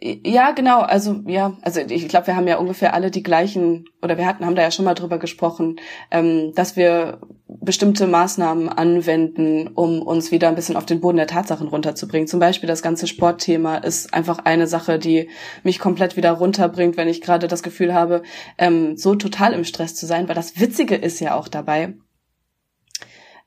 Ja, 0.04 0.50
genau. 0.50 0.80
Also 0.80 1.22
ja, 1.28 1.58
also 1.62 1.80
ich 1.80 2.08
glaube, 2.10 2.26
wir 2.26 2.36
haben 2.36 2.48
ja 2.48 2.58
ungefähr 2.58 2.96
alle 2.96 3.12
die 3.12 3.22
gleichen 3.22 3.86
oder 4.02 4.18
wir 4.18 4.26
hatten 4.26 4.44
haben 4.44 4.56
da 4.56 4.64
ja 4.64 4.72
schon 4.72 4.86
mal 4.86 4.96
drüber 4.96 5.20
gesprochen, 5.20 5.76
ähm, 6.10 6.54
dass 6.56 6.76
wir 6.76 7.20
bestimmte 7.48 8.08
Maßnahmen 8.08 8.68
anwenden, 8.68 9.68
um 9.68 10.02
uns 10.02 10.32
wieder 10.32 10.48
ein 10.48 10.56
bisschen 10.56 10.76
auf 10.76 10.88
den 10.88 11.02
Boden 11.02 11.18
der 11.18 11.28
Tatsachen 11.28 11.68
runterzubringen. 11.68 12.28
Zum 12.28 12.40
Beispiel 12.40 12.66
das 12.66 12.82
ganze 12.82 13.06
Sportthema 13.06 13.76
ist 13.78 14.12
einfach 14.12 14.40
eine 14.40 14.66
Sache, 14.66 14.98
die 14.98 15.30
mich 15.62 15.78
komplett 15.78 16.18
wieder 16.18 16.32
runterbringt, 16.32 16.98
wenn 16.98 17.08
ich 17.08 17.22
gerade 17.22 17.48
das 17.48 17.62
Gefühl 17.62 17.94
habe, 17.94 18.24
ähm, 18.58 18.98
so 18.98 19.14
total 19.14 19.54
im 19.54 19.66
Stress 19.66 19.94
zu 19.94 20.08
sein. 20.08 20.28
Weil 20.28 20.36
das 20.36 20.60
Witzige 20.60 20.96
ist 20.96 21.20
ja 21.20 21.36
auch 21.36 21.48
dabei, 21.48 21.94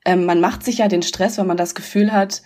ähm, 0.05 0.25
man 0.25 0.39
macht 0.39 0.63
sich 0.63 0.77
ja 0.77 0.87
den 0.87 1.01
Stress, 1.01 1.37
wenn 1.37 1.47
man 1.47 1.57
das 1.57 1.75
Gefühl 1.75 2.13
hat, 2.13 2.43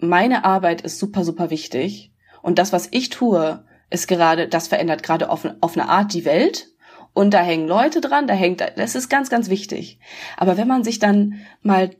meine 0.00 0.44
Arbeit 0.44 0.80
ist 0.82 0.98
super, 0.98 1.24
super 1.24 1.50
wichtig. 1.50 2.12
Und 2.42 2.58
das, 2.58 2.72
was 2.72 2.88
ich 2.90 3.10
tue, 3.10 3.64
ist 3.90 4.08
gerade, 4.08 4.48
das 4.48 4.68
verändert 4.68 5.02
gerade 5.02 5.30
auf, 5.30 5.46
auf 5.60 5.76
eine 5.76 5.88
Art 5.88 6.14
die 6.14 6.24
Welt. 6.24 6.68
Und 7.12 7.34
da 7.34 7.40
hängen 7.42 7.66
Leute 7.66 8.00
dran, 8.00 8.26
da 8.26 8.34
hängt, 8.34 8.60
das 8.76 8.94
ist 8.94 9.08
ganz, 9.08 9.30
ganz 9.30 9.50
wichtig. 9.50 9.98
Aber 10.36 10.56
wenn 10.56 10.68
man 10.68 10.84
sich 10.84 11.00
dann 11.00 11.40
mal 11.62 11.90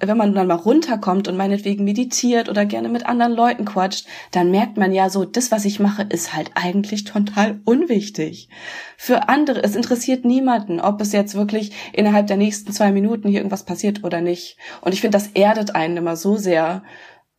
wenn 0.00 0.16
man 0.16 0.34
dann 0.34 0.46
mal 0.46 0.54
runterkommt 0.54 1.28
und 1.28 1.36
meinetwegen 1.36 1.84
meditiert 1.84 2.48
oder 2.48 2.64
gerne 2.64 2.88
mit 2.88 3.06
anderen 3.06 3.32
Leuten 3.32 3.64
quatscht, 3.64 4.06
dann 4.30 4.50
merkt 4.50 4.76
man 4.76 4.92
ja 4.92 5.10
so, 5.10 5.24
das, 5.24 5.50
was 5.50 5.64
ich 5.64 5.80
mache, 5.80 6.02
ist 6.02 6.34
halt 6.34 6.50
eigentlich 6.54 7.04
total 7.04 7.60
unwichtig. 7.64 8.48
Für 8.96 9.28
andere, 9.28 9.62
es 9.62 9.76
interessiert 9.76 10.24
niemanden, 10.24 10.80
ob 10.80 11.00
es 11.00 11.12
jetzt 11.12 11.34
wirklich 11.34 11.72
innerhalb 11.92 12.26
der 12.26 12.36
nächsten 12.36 12.72
zwei 12.72 12.92
Minuten 12.92 13.28
hier 13.28 13.40
irgendwas 13.40 13.64
passiert 13.64 14.04
oder 14.04 14.20
nicht. 14.20 14.56
Und 14.80 14.92
ich 14.92 15.00
finde, 15.00 15.18
das 15.18 15.28
erdet 15.28 15.74
einen 15.74 15.98
immer 15.98 16.16
so 16.16 16.36
sehr, 16.36 16.82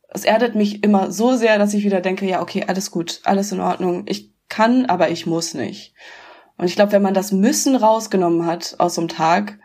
es 0.08 0.24
erdet 0.24 0.54
mich 0.54 0.82
immer 0.82 1.12
so 1.12 1.36
sehr, 1.36 1.58
dass 1.58 1.74
ich 1.74 1.84
wieder 1.84 2.00
denke, 2.00 2.26
ja, 2.26 2.40
okay, 2.40 2.64
alles 2.66 2.90
gut, 2.90 3.20
alles 3.24 3.52
in 3.52 3.60
Ordnung. 3.60 4.04
Ich 4.06 4.32
kann, 4.48 4.86
aber 4.86 5.10
ich 5.10 5.26
muss 5.26 5.54
nicht. 5.54 5.94
Und 6.56 6.66
ich 6.66 6.74
glaube, 6.74 6.92
wenn 6.92 7.02
man 7.02 7.14
das 7.14 7.30
Müssen 7.30 7.76
rausgenommen 7.76 8.46
hat 8.46 8.74
aus 8.78 8.94
so 8.94 9.02
einem 9.02 9.08
Tag, 9.08 9.58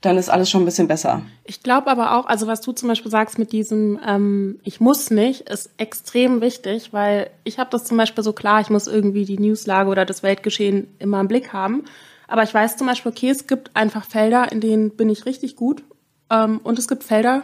dann 0.00 0.16
ist 0.16 0.30
alles 0.30 0.48
schon 0.48 0.62
ein 0.62 0.66
bisschen 0.66 0.88
besser. 0.88 1.22
Ich 1.44 1.62
glaube 1.62 1.88
aber 1.90 2.16
auch, 2.16 2.26
also 2.26 2.46
was 2.46 2.62
du 2.62 2.72
zum 2.72 2.88
Beispiel 2.88 3.10
sagst 3.10 3.38
mit 3.38 3.52
diesem 3.52 4.00
ähm, 4.06 4.58
Ich 4.64 4.80
muss 4.80 5.10
nicht, 5.10 5.50
ist 5.50 5.70
extrem 5.76 6.40
wichtig, 6.40 6.92
weil 6.92 7.30
ich 7.44 7.58
habe 7.58 7.70
das 7.70 7.84
zum 7.84 7.98
Beispiel 7.98 8.24
so 8.24 8.32
klar, 8.32 8.62
ich 8.62 8.70
muss 8.70 8.86
irgendwie 8.86 9.26
die 9.26 9.38
Newslage 9.38 9.90
oder 9.90 10.06
das 10.06 10.22
Weltgeschehen 10.22 10.88
immer 10.98 11.20
im 11.20 11.28
Blick 11.28 11.52
haben. 11.52 11.84
Aber 12.28 12.44
ich 12.44 12.54
weiß 12.54 12.78
zum 12.78 12.86
Beispiel, 12.86 13.12
okay, 13.12 13.28
es 13.28 13.46
gibt 13.46 13.76
einfach 13.76 14.04
Felder, 14.06 14.50
in 14.50 14.62
denen 14.62 14.96
bin 14.96 15.10
ich 15.10 15.26
richtig 15.26 15.56
gut. 15.56 15.82
Ähm, 16.30 16.60
und 16.62 16.78
es 16.78 16.88
gibt 16.88 17.04
Felder, 17.04 17.42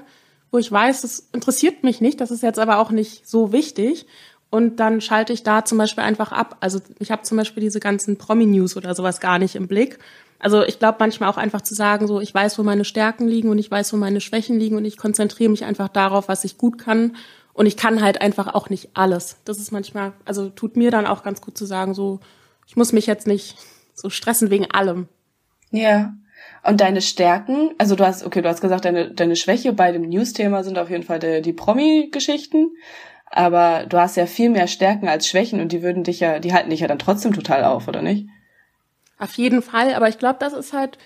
wo 0.56 0.58
ich 0.58 0.72
weiß, 0.72 1.02
das 1.02 1.28
interessiert 1.34 1.84
mich 1.84 2.00
nicht, 2.00 2.18
das 2.18 2.30
ist 2.30 2.42
jetzt 2.42 2.58
aber 2.58 2.78
auch 2.78 2.90
nicht 2.90 3.28
so 3.28 3.52
wichtig. 3.52 4.06
Und 4.48 4.80
dann 4.80 5.02
schalte 5.02 5.34
ich 5.34 5.42
da 5.42 5.66
zum 5.66 5.76
Beispiel 5.76 6.02
einfach 6.02 6.32
ab. 6.32 6.56
Also 6.60 6.80
ich 6.98 7.10
habe 7.10 7.24
zum 7.24 7.36
Beispiel 7.36 7.62
diese 7.62 7.78
ganzen 7.78 8.16
Promi-News 8.16 8.74
oder 8.74 8.94
sowas 8.94 9.20
gar 9.20 9.38
nicht 9.38 9.54
im 9.54 9.68
Blick. 9.68 9.98
Also 10.38 10.64
ich 10.64 10.78
glaube 10.78 10.96
manchmal 10.98 11.28
auch 11.28 11.36
einfach 11.36 11.60
zu 11.60 11.74
sagen, 11.74 12.06
so 12.06 12.22
ich 12.22 12.32
weiß, 12.32 12.58
wo 12.58 12.62
meine 12.62 12.86
Stärken 12.86 13.28
liegen 13.28 13.50
und 13.50 13.58
ich 13.58 13.70
weiß, 13.70 13.92
wo 13.92 13.98
meine 13.98 14.22
Schwächen 14.22 14.58
liegen 14.58 14.76
und 14.76 14.86
ich 14.86 14.96
konzentriere 14.96 15.50
mich 15.50 15.66
einfach 15.66 15.88
darauf, 15.88 16.26
was 16.28 16.42
ich 16.44 16.56
gut 16.56 16.78
kann. 16.78 17.16
Und 17.52 17.66
ich 17.66 17.76
kann 17.76 18.00
halt 18.00 18.22
einfach 18.22 18.54
auch 18.54 18.70
nicht 18.70 18.90
alles. 18.94 19.36
Das 19.44 19.58
ist 19.58 19.72
manchmal, 19.72 20.14
also 20.24 20.48
tut 20.48 20.78
mir 20.78 20.90
dann 20.90 21.04
auch 21.04 21.22
ganz 21.22 21.42
gut 21.42 21.58
zu 21.58 21.66
sagen, 21.66 21.92
so 21.92 22.20
ich 22.66 22.76
muss 22.76 22.94
mich 22.94 23.04
jetzt 23.04 23.26
nicht 23.26 23.58
so 23.92 24.08
stressen 24.08 24.48
wegen 24.48 24.70
allem. 24.70 25.06
Ja. 25.70 26.14
Und 26.66 26.80
deine 26.80 27.00
Stärken, 27.00 27.74
also 27.78 27.94
du 27.94 28.04
hast, 28.04 28.24
okay, 28.24 28.42
du 28.42 28.48
hast 28.48 28.60
gesagt, 28.60 28.84
deine, 28.84 29.12
deine 29.12 29.36
Schwäche 29.36 29.72
bei 29.72 29.92
dem 29.92 30.02
News-Thema 30.02 30.64
sind 30.64 30.78
auf 30.78 30.90
jeden 30.90 31.04
Fall 31.04 31.20
die, 31.20 31.40
die 31.40 31.52
Promi-Geschichten. 31.52 32.72
Aber 33.26 33.86
du 33.86 33.98
hast 33.98 34.16
ja 34.16 34.26
viel 34.26 34.50
mehr 34.50 34.66
Stärken 34.66 35.08
als 35.08 35.28
Schwächen 35.28 35.60
und 35.60 35.70
die 35.70 35.82
würden 35.82 36.02
dich 36.02 36.20
ja, 36.20 36.38
die 36.40 36.52
halten 36.52 36.70
dich 36.70 36.80
ja 36.80 36.88
dann 36.88 36.98
trotzdem 36.98 37.32
total 37.32 37.64
auf, 37.64 37.86
oder 37.86 38.02
nicht? 38.02 38.28
Auf 39.18 39.32
jeden 39.34 39.62
Fall, 39.62 39.94
aber 39.94 40.08
ich 40.08 40.18
glaube, 40.18 40.38
das 40.40 40.52
ist 40.52 40.72
halt 40.72 40.98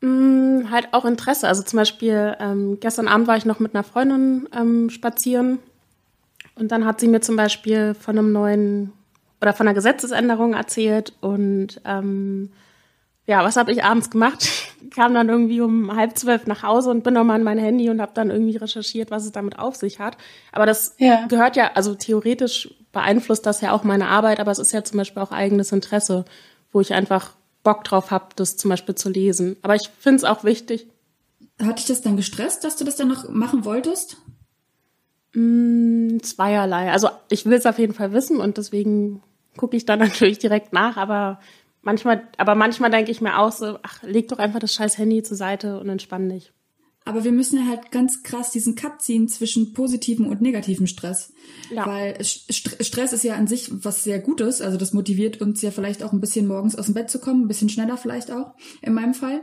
mh, 0.00 0.10
mm, 0.10 0.70
halt 0.70 0.88
auch 0.92 1.04
Interesse. 1.04 1.46
Also 1.46 1.62
zum 1.62 1.78
Beispiel 1.78 2.36
ähm, 2.40 2.78
gestern 2.80 3.08
Abend 3.08 3.28
war 3.28 3.36
ich 3.36 3.44
noch 3.44 3.60
mit 3.60 3.74
einer 3.74 3.84
Freundin 3.84 4.48
ähm, 4.52 4.90
spazieren 4.90 5.58
und 6.56 6.72
dann 6.72 6.84
hat 6.84 7.00
sie 7.00 7.08
mir 7.08 7.20
zum 7.20 7.36
Beispiel 7.36 7.94
von 7.94 8.18
einem 8.18 8.32
neuen 8.32 8.92
oder 9.40 9.52
von 9.52 9.66
einer 9.66 9.74
Gesetzesänderung 9.74 10.54
erzählt 10.54 11.12
und 11.20 11.80
ähm, 11.84 12.50
ja, 13.26 13.44
was 13.44 13.56
habe 13.56 13.72
ich 13.72 13.84
abends 13.84 14.10
gemacht? 14.10 14.48
Kam 14.94 15.14
dann 15.14 15.28
irgendwie 15.28 15.60
um 15.60 15.94
halb 15.94 16.16
zwölf 16.16 16.46
nach 16.46 16.62
Hause 16.62 16.90
und 16.90 17.02
bin 17.02 17.14
nochmal 17.14 17.36
an 17.36 17.42
mein 17.42 17.58
Handy 17.58 17.90
und 17.90 18.00
habe 18.00 18.12
dann 18.14 18.30
irgendwie 18.30 18.56
recherchiert, 18.56 19.10
was 19.10 19.24
es 19.24 19.32
damit 19.32 19.58
auf 19.58 19.76
sich 19.76 19.98
hat. 19.98 20.16
Aber 20.52 20.64
das 20.64 20.94
ja. 20.98 21.26
gehört 21.26 21.56
ja, 21.56 21.72
also 21.74 21.94
theoretisch 21.94 22.72
beeinflusst 22.92 23.44
das 23.44 23.60
ja 23.60 23.72
auch 23.72 23.84
meine 23.84 24.08
Arbeit, 24.08 24.40
aber 24.40 24.52
es 24.52 24.58
ist 24.58 24.72
ja 24.72 24.84
zum 24.84 24.98
Beispiel 24.98 25.22
auch 25.22 25.32
eigenes 25.32 25.72
Interesse, 25.72 26.24
wo 26.72 26.80
ich 26.80 26.94
einfach 26.94 27.32
Bock 27.62 27.84
drauf 27.84 28.10
habe, 28.10 28.28
das 28.36 28.56
zum 28.56 28.70
Beispiel 28.70 28.94
zu 28.94 29.10
lesen. 29.10 29.56
Aber 29.62 29.74
ich 29.74 29.90
finde 29.98 30.18
es 30.18 30.24
auch 30.24 30.44
wichtig. 30.44 30.86
Hat 31.60 31.78
dich 31.78 31.86
das 31.86 32.00
dann 32.00 32.16
gestresst, 32.16 32.64
dass 32.64 32.76
du 32.76 32.84
das 32.84 32.96
dann 32.96 33.08
noch 33.08 33.28
machen 33.28 33.64
wolltest? 33.64 34.18
Mm, 35.34 36.18
zweierlei. 36.22 36.92
Also 36.92 37.10
ich 37.28 37.44
will 37.44 37.58
es 37.58 37.66
auf 37.66 37.78
jeden 37.78 37.92
Fall 37.92 38.12
wissen 38.12 38.40
und 38.40 38.56
deswegen 38.56 39.22
gucke 39.56 39.76
ich 39.76 39.84
dann 39.84 39.98
natürlich 40.06 40.38
direkt 40.38 40.72
nach, 40.72 40.96
aber 40.96 41.40
manchmal, 41.86 42.28
aber 42.36 42.54
manchmal 42.54 42.90
denke 42.90 43.10
ich 43.10 43.22
mir 43.22 43.38
auch 43.38 43.52
so, 43.52 43.78
ach, 43.82 44.02
leg 44.02 44.28
doch 44.28 44.38
einfach 44.38 44.58
das 44.58 44.74
scheiß 44.74 44.98
Handy 44.98 45.22
zur 45.22 45.36
Seite 45.36 45.80
und 45.80 45.88
entspann 45.88 46.28
dich. 46.28 46.52
Aber 47.06 47.22
wir 47.22 47.30
müssen 47.30 47.60
ja 47.60 47.66
halt 47.66 47.92
ganz 47.92 48.24
krass 48.24 48.50
diesen 48.50 48.74
Cut 48.74 49.00
ziehen 49.00 49.28
zwischen 49.28 49.72
positivem 49.72 50.26
und 50.26 50.42
negativem 50.42 50.88
Stress. 50.88 51.32
Ja. 51.70 51.86
Weil 51.86 52.18
Stress 52.24 53.12
ist 53.12 53.22
ja 53.22 53.36
an 53.36 53.46
sich 53.46 53.70
was 53.84 54.02
sehr 54.02 54.18
Gutes. 54.18 54.60
Also 54.60 54.76
das 54.76 54.92
motiviert 54.92 55.40
uns 55.40 55.62
ja 55.62 55.70
vielleicht 55.70 56.02
auch 56.02 56.12
ein 56.12 56.20
bisschen 56.20 56.48
morgens 56.48 56.74
aus 56.74 56.86
dem 56.86 56.94
Bett 56.94 57.08
zu 57.08 57.20
kommen, 57.20 57.44
ein 57.44 57.48
bisschen 57.48 57.68
schneller 57.68 57.96
vielleicht 57.96 58.32
auch, 58.32 58.54
in 58.82 58.92
meinem 58.92 59.14
Fall 59.14 59.42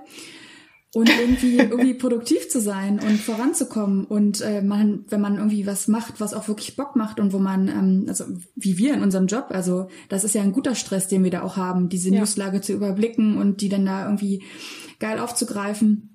und 0.94 1.10
irgendwie 1.10 1.58
irgendwie 1.58 1.96
produktiv 1.96 2.50
zu 2.50 2.62
sein 2.62 3.00
und 3.00 3.20
voranzukommen. 3.20 4.06
Und 4.06 4.42
äh, 4.42 4.62
man 4.62 5.06
wenn 5.10 5.22
man 5.22 5.38
irgendwie 5.38 5.66
was 5.66 5.88
macht 5.88 6.20
was 6.20 6.34
auch 6.34 6.48
wirklich 6.48 6.76
Bock 6.76 6.96
macht 6.96 7.20
und 7.20 7.34
wo 7.34 7.40
man 7.40 7.68
ähm, 7.68 8.06
also 8.08 8.26
wie 8.56 8.78
wir 8.78 8.94
in 8.94 9.02
unserem 9.02 9.28
Job 9.28 9.48
also 9.50 9.88
das 10.10 10.24
ist 10.24 10.36
ja 10.36 10.42
ein 10.42 10.54
guter 10.54 10.76
Stress 10.76 11.08
den 11.08 11.24
wir 11.24 11.32
da 11.32 11.42
auch 11.42 11.58
haben 11.58 11.90
diese 11.90 12.10
ja. 12.10 12.20
Newslage 12.20 12.62
zu 12.62 12.74
überblicken 12.74 13.38
und 13.38 13.62
die 13.62 13.70
dann 13.70 13.86
da 13.86 14.06
irgendwie 14.06 14.44
geil 15.00 15.20
aufzugreifen 15.20 16.10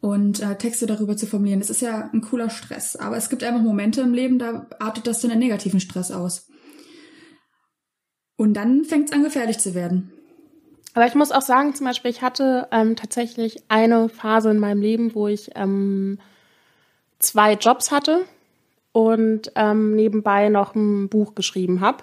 und 0.00 0.40
äh, 0.40 0.56
Texte 0.56 0.86
darüber 0.86 1.16
zu 1.16 1.26
formulieren. 1.26 1.60
Das 1.60 1.70
ist 1.70 1.80
ja 1.80 2.10
ein 2.12 2.20
cooler 2.20 2.50
Stress. 2.50 2.94
Aber 2.94 3.16
es 3.16 3.30
gibt 3.30 3.42
einfach 3.42 3.62
Momente 3.62 4.02
im 4.02 4.12
Leben 4.12 4.38
da 4.38 4.66
artet 4.78 5.06
das 5.06 5.20
dann 5.20 5.30
in 5.30 5.38
negativen 5.38 5.80
Stress 5.80 6.10
aus. 6.10 6.46
Und 8.36 8.52
dann 8.54 8.84
fängt 8.84 9.08
es 9.08 9.12
an 9.14 9.24
gefährlich 9.24 9.58
zu 9.58 9.74
werden 9.74 10.12
aber 10.98 11.06
ich 11.06 11.14
muss 11.14 11.30
auch 11.30 11.42
sagen, 11.42 11.76
zum 11.76 11.86
Beispiel, 11.86 12.10
ich 12.10 12.22
hatte 12.22 12.66
ähm, 12.72 12.96
tatsächlich 12.96 13.62
eine 13.68 14.08
Phase 14.08 14.50
in 14.50 14.58
meinem 14.58 14.82
Leben, 14.82 15.14
wo 15.14 15.28
ich 15.28 15.52
ähm, 15.54 16.18
zwei 17.20 17.52
Jobs 17.52 17.92
hatte 17.92 18.24
und 18.90 19.52
ähm, 19.54 19.94
nebenbei 19.94 20.48
noch 20.48 20.74
ein 20.74 21.08
Buch 21.08 21.36
geschrieben 21.36 21.80
habe. 21.80 21.98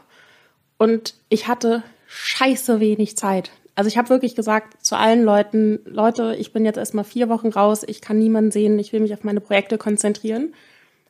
Und 0.78 1.16
ich 1.28 1.50
hatte 1.50 1.84
scheiße 2.08 2.80
wenig 2.80 3.18
Zeit. 3.18 3.52
Also 3.76 3.90
ich 3.90 3.98
habe 3.98 4.08
wirklich 4.08 4.34
gesagt 4.34 4.86
zu 4.86 4.96
allen 4.96 5.26
Leuten, 5.26 5.82
Leute, 5.84 6.38
ich 6.40 6.54
bin 6.54 6.64
jetzt 6.64 6.78
erstmal 6.78 7.04
vier 7.04 7.28
Wochen 7.28 7.50
raus, 7.50 7.84
ich 7.86 8.00
kann 8.00 8.18
niemanden 8.18 8.52
sehen, 8.52 8.80
ich 8.80 8.94
will 8.94 9.02
mich 9.02 9.14
auf 9.14 9.26
meine 9.26 9.42
Projekte 9.42 9.78
konzentrieren. 9.78 10.54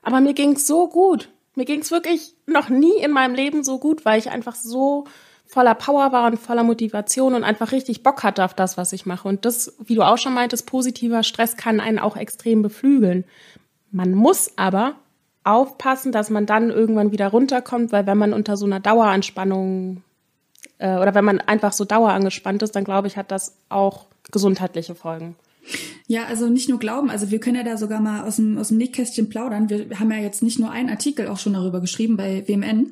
Aber 0.02 0.22
mir 0.22 0.34
ging's 0.34 0.66
so 0.66 0.88
gut. 0.88 1.30
Mir 1.54 1.66
ging's 1.66 1.92
wirklich 1.92 2.34
noch 2.48 2.70
nie 2.70 2.98
in 2.98 3.12
meinem 3.12 3.36
Leben 3.36 3.64
so 3.64 3.78
gut, 3.78 4.06
weil 4.06 4.18
ich 4.18 4.32
einfach 4.32 4.56
so 4.56 5.04
voller 5.48 5.76
Power 5.76 6.12
war 6.12 6.28
und 6.28 6.38
voller 6.38 6.64
Motivation 6.64 7.34
und 7.34 7.44
einfach 7.44 7.72
richtig 7.72 8.04
Bock 8.04 8.24
hatte 8.24 8.44
auf 8.44 8.54
das, 8.54 8.78
was 8.78 8.94
ich 8.94 9.06
mache. 9.06 9.28
Und 9.28 9.46
das, 9.46 9.76
wie 9.86 9.96
du 9.96 10.02
auch 10.02 10.18
schon 10.18 10.34
meintest, 10.34 10.66
positiver 10.66 11.24
Stress 11.24 11.58
kann 11.58 11.80
einen 11.80 12.00
auch 12.00 12.18
extrem 12.18 12.62
beflügeln. 12.62 13.24
Man 13.92 14.12
muss 14.12 14.52
aber 14.58 14.96
aufpassen, 15.44 16.12
dass 16.12 16.30
man 16.30 16.46
dann 16.46 16.72
irgendwann 16.72 17.12
wieder 17.12 17.28
runterkommt, 17.28 17.92
weil 17.92 18.08
wenn 18.08 18.18
man 18.18 18.34
unter 18.34 18.58
so 18.58 18.66
einer 18.66 18.80
Daueranspannung 18.80 20.02
äh, 20.80 20.98
oder 20.98 21.14
wenn 21.14 21.24
man 21.24 21.40
einfach 21.40 21.72
so 21.72 21.86
dauerangespannt 21.86 22.64
ist, 22.64 22.76
dann 22.76 22.84
glaube 22.84 23.08
ich, 23.08 23.16
hat 23.16 23.32
das 23.32 23.56
auch 23.70 24.08
gesundheitliche 24.32 24.96
Folgen. 24.96 25.36
Ja, 26.08 26.26
also 26.26 26.48
nicht 26.50 26.70
nur 26.70 26.80
glauben, 26.80 27.10
also 27.10 27.32
wir 27.32 27.40
können 27.40 27.56
ja 27.56 27.64
da 27.64 27.78
sogar 27.78 28.00
mal 28.00 28.28
aus 28.28 28.36
dem, 28.36 28.58
aus 28.58 28.68
dem 28.68 28.78
Nähkästchen 28.78 29.30
plaudern. 29.30 29.70
Wir 29.70 30.00
haben 30.00 30.12
ja 30.12 30.18
jetzt 30.18 30.44
nicht 30.44 30.60
nur 30.60 30.72
einen 30.72 30.90
Artikel 30.90 31.28
auch 31.28 31.40
schon 31.40 31.54
darüber 31.54 31.80
geschrieben 31.80 32.18
bei 32.18 32.48
WMN 32.48 32.88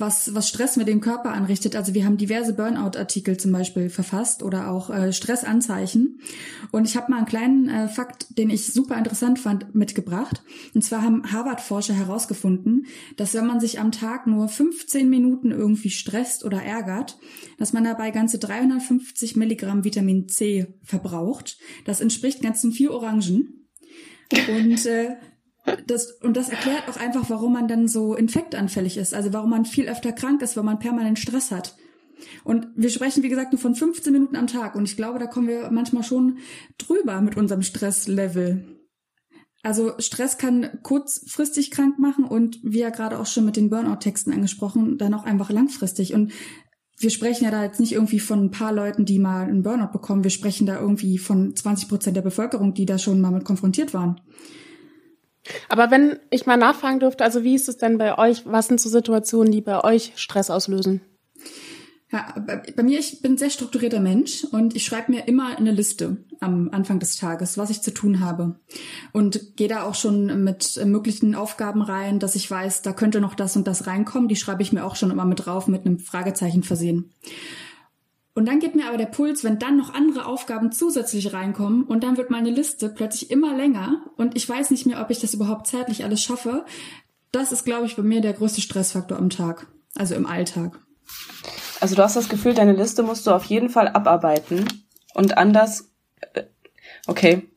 was, 0.00 0.34
was 0.34 0.48
Stress 0.48 0.76
mit 0.76 0.88
dem 0.88 1.00
Körper 1.00 1.32
anrichtet. 1.32 1.76
Also 1.76 1.94
wir 1.94 2.04
haben 2.04 2.16
diverse 2.16 2.54
Burnout-Artikel 2.54 3.36
zum 3.36 3.52
Beispiel 3.52 3.90
verfasst 3.90 4.42
oder 4.42 4.70
auch 4.70 4.90
äh, 4.90 5.12
Stressanzeichen. 5.12 6.20
Und 6.70 6.86
ich 6.86 6.96
habe 6.96 7.10
mal 7.10 7.18
einen 7.18 7.26
kleinen 7.26 7.68
äh, 7.68 7.88
Fakt, 7.88 8.38
den 8.38 8.50
ich 8.50 8.66
super 8.66 8.96
interessant 8.96 9.38
fand, 9.38 9.74
mitgebracht. 9.74 10.42
Und 10.74 10.82
zwar 10.82 11.02
haben 11.02 11.30
Harvard-Forscher 11.30 11.94
herausgefunden, 11.94 12.86
dass 13.16 13.34
wenn 13.34 13.46
man 13.46 13.60
sich 13.60 13.78
am 13.78 13.92
Tag 13.92 14.26
nur 14.26 14.48
15 14.48 15.08
Minuten 15.08 15.50
irgendwie 15.50 15.90
stresst 15.90 16.44
oder 16.44 16.62
ärgert, 16.62 17.18
dass 17.58 17.72
man 17.72 17.84
dabei 17.84 18.10
ganze 18.10 18.38
350 18.38 19.36
Milligramm 19.36 19.84
Vitamin 19.84 20.28
C 20.28 20.74
verbraucht. 20.82 21.58
Das 21.84 22.00
entspricht 22.00 22.42
ganzen 22.42 22.72
vier 22.72 22.92
Orangen. 22.92 23.68
Und 24.32 24.86
äh, 24.86 25.16
das, 25.86 26.12
und 26.22 26.36
das 26.36 26.48
erklärt 26.48 26.88
auch 26.88 26.96
einfach, 26.96 27.28
warum 27.28 27.52
man 27.52 27.68
dann 27.68 27.88
so 27.88 28.14
infektanfällig 28.14 28.96
ist. 28.96 29.14
Also 29.14 29.32
warum 29.32 29.50
man 29.50 29.64
viel 29.64 29.88
öfter 29.88 30.12
krank 30.12 30.42
ist, 30.42 30.56
weil 30.56 30.64
man 30.64 30.78
permanent 30.78 31.18
Stress 31.18 31.50
hat. 31.50 31.76
Und 32.44 32.68
wir 32.76 32.90
sprechen, 32.90 33.22
wie 33.22 33.28
gesagt, 33.28 33.52
nur 33.52 33.60
von 33.60 33.74
15 33.74 34.12
Minuten 34.12 34.36
am 34.36 34.46
Tag. 34.46 34.74
Und 34.74 34.84
ich 34.84 34.96
glaube, 34.96 35.18
da 35.18 35.26
kommen 35.26 35.48
wir 35.48 35.70
manchmal 35.70 36.02
schon 36.02 36.38
drüber 36.78 37.20
mit 37.20 37.36
unserem 37.36 37.62
Stresslevel. 37.62 38.76
Also 39.62 39.92
Stress 39.98 40.38
kann 40.38 40.80
kurzfristig 40.82 41.70
krank 41.70 41.98
machen 41.98 42.24
und 42.24 42.58
wie 42.62 42.78
ja 42.78 42.90
gerade 42.90 43.18
auch 43.18 43.26
schon 43.26 43.44
mit 43.44 43.56
den 43.56 43.68
Burnout-Texten 43.68 44.32
angesprochen, 44.32 44.96
dann 44.96 45.12
auch 45.12 45.24
einfach 45.24 45.50
langfristig. 45.50 46.14
Und 46.14 46.32
wir 46.98 47.10
sprechen 47.10 47.44
ja 47.44 47.50
da 47.50 47.64
jetzt 47.64 47.80
nicht 47.80 47.92
irgendwie 47.92 48.20
von 48.20 48.44
ein 48.44 48.50
paar 48.50 48.72
Leuten, 48.72 49.04
die 49.04 49.18
mal 49.18 49.46
einen 49.46 49.62
Burnout 49.62 49.92
bekommen. 49.92 50.24
Wir 50.24 50.30
sprechen 50.30 50.66
da 50.66 50.80
irgendwie 50.80 51.18
von 51.18 51.54
20 51.54 51.88
Prozent 51.88 52.16
der 52.16 52.22
Bevölkerung, 52.22 52.72
die 52.72 52.86
da 52.86 52.98
schon 52.98 53.20
mal 53.20 53.30
mit 53.30 53.44
konfrontiert 53.44 53.92
waren. 53.92 54.20
Aber 55.68 55.90
wenn 55.90 56.18
ich 56.30 56.46
mal 56.46 56.56
nachfragen 56.56 57.00
dürfte, 57.00 57.24
also 57.24 57.42
wie 57.42 57.54
ist 57.54 57.68
es 57.68 57.78
denn 57.78 57.98
bei 57.98 58.18
euch? 58.18 58.42
Was 58.44 58.68
sind 58.68 58.80
so 58.80 58.88
Situationen, 58.88 59.52
die 59.52 59.60
bei 59.60 59.82
euch 59.82 60.12
Stress 60.16 60.50
auslösen? 60.50 61.00
Ja, 62.12 62.34
bei, 62.44 62.82
mir, 62.82 62.98
ich 62.98 63.22
bin 63.22 63.34
ein 63.34 63.38
sehr 63.38 63.50
strukturierter 63.50 64.00
Mensch 64.00 64.44
und 64.50 64.74
ich 64.74 64.84
schreibe 64.84 65.12
mir 65.12 65.28
immer 65.28 65.56
eine 65.56 65.70
Liste 65.70 66.16
am 66.40 66.68
Anfang 66.72 66.98
des 66.98 67.16
Tages, 67.16 67.56
was 67.56 67.70
ich 67.70 67.82
zu 67.82 67.94
tun 67.94 68.18
habe. 68.18 68.58
Und 69.12 69.56
gehe 69.56 69.68
da 69.68 69.84
auch 69.84 69.94
schon 69.94 70.42
mit 70.42 70.80
möglichen 70.84 71.36
Aufgaben 71.36 71.82
rein, 71.82 72.18
dass 72.18 72.34
ich 72.34 72.50
weiß, 72.50 72.82
da 72.82 72.92
könnte 72.92 73.20
noch 73.20 73.36
das 73.36 73.54
und 73.54 73.68
das 73.68 73.86
reinkommen. 73.86 74.28
Die 74.28 74.34
schreibe 74.34 74.62
ich 74.62 74.72
mir 74.72 74.84
auch 74.84 74.96
schon 74.96 75.12
immer 75.12 75.24
mit 75.24 75.46
drauf, 75.46 75.68
mit 75.68 75.86
einem 75.86 76.00
Fragezeichen 76.00 76.64
versehen. 76.64 77.12
Und 78.34 78.46
dann 78.46 78.60
geht 78.60 78.76
mir 78.76 78.86
aber 78.86 78.96
der 78.96 79.06
Puls, 79.06 79.42
wenn 79.42 79.58
dann 79.58 79.76
noch 79.76 79.92
andere 79.92 80.24
Aufgaben 80.24 80.70
zusätzlich 80.70 81.32
reinkommen 81.32 81.82
und 81.84 82.04
dann 82.04 82.16
wird 82.16 82.30
meine 82.30 82.50
Liste 82.50 82.88
plötzlich 82.88 83.30
immer 83.30 83.56
länger 83.56 84.04
und 84.16 84.36
ich 84.36 84.48
weiß 84.48 84.70
nicht 84.70 84.86
mehr, 84.86 85.00
ob 85.00 85.10
ich 85.10 85.20
das 85.20 85.34
überhaupt 85.34 85.66
zeitlich 85.66 86.04
alles 86.04 86.22
schaffe. 86.22 86.64
Das 87.32 87.50
ist, 87.52 87.64
glaube 87.64 87.86
ich, 87.86 87.96
bei 87.96 88.02
mir 88.02 88.20
der 88.20 88.32
größte 88.32 88.60
Stressfaktor 88.60 89.18
am 89.18 89.30
Tag, 89.30 89.66
also 89.94 90.14
im 90.14 90.26
Alltag. 90.26 90.78
Also 91.80 91.96
du 91.96 92.02
hast 92.02 92.16
das 92.16 92.28
Gefühl, 92.28 92.54
deine 92.54 92.72
Liste 92.72 93.02
musst 93.02 93.26
du 93.26 93.32
auf 93.32 93.44
jeden 93.44 93.68
Fall 93.68 93.88
abarbeiten 93.88 94.64
und 95.14 95.36
anders. 95.36 95.90
Äh, 96.34 96.44
okay. 97.06 97.48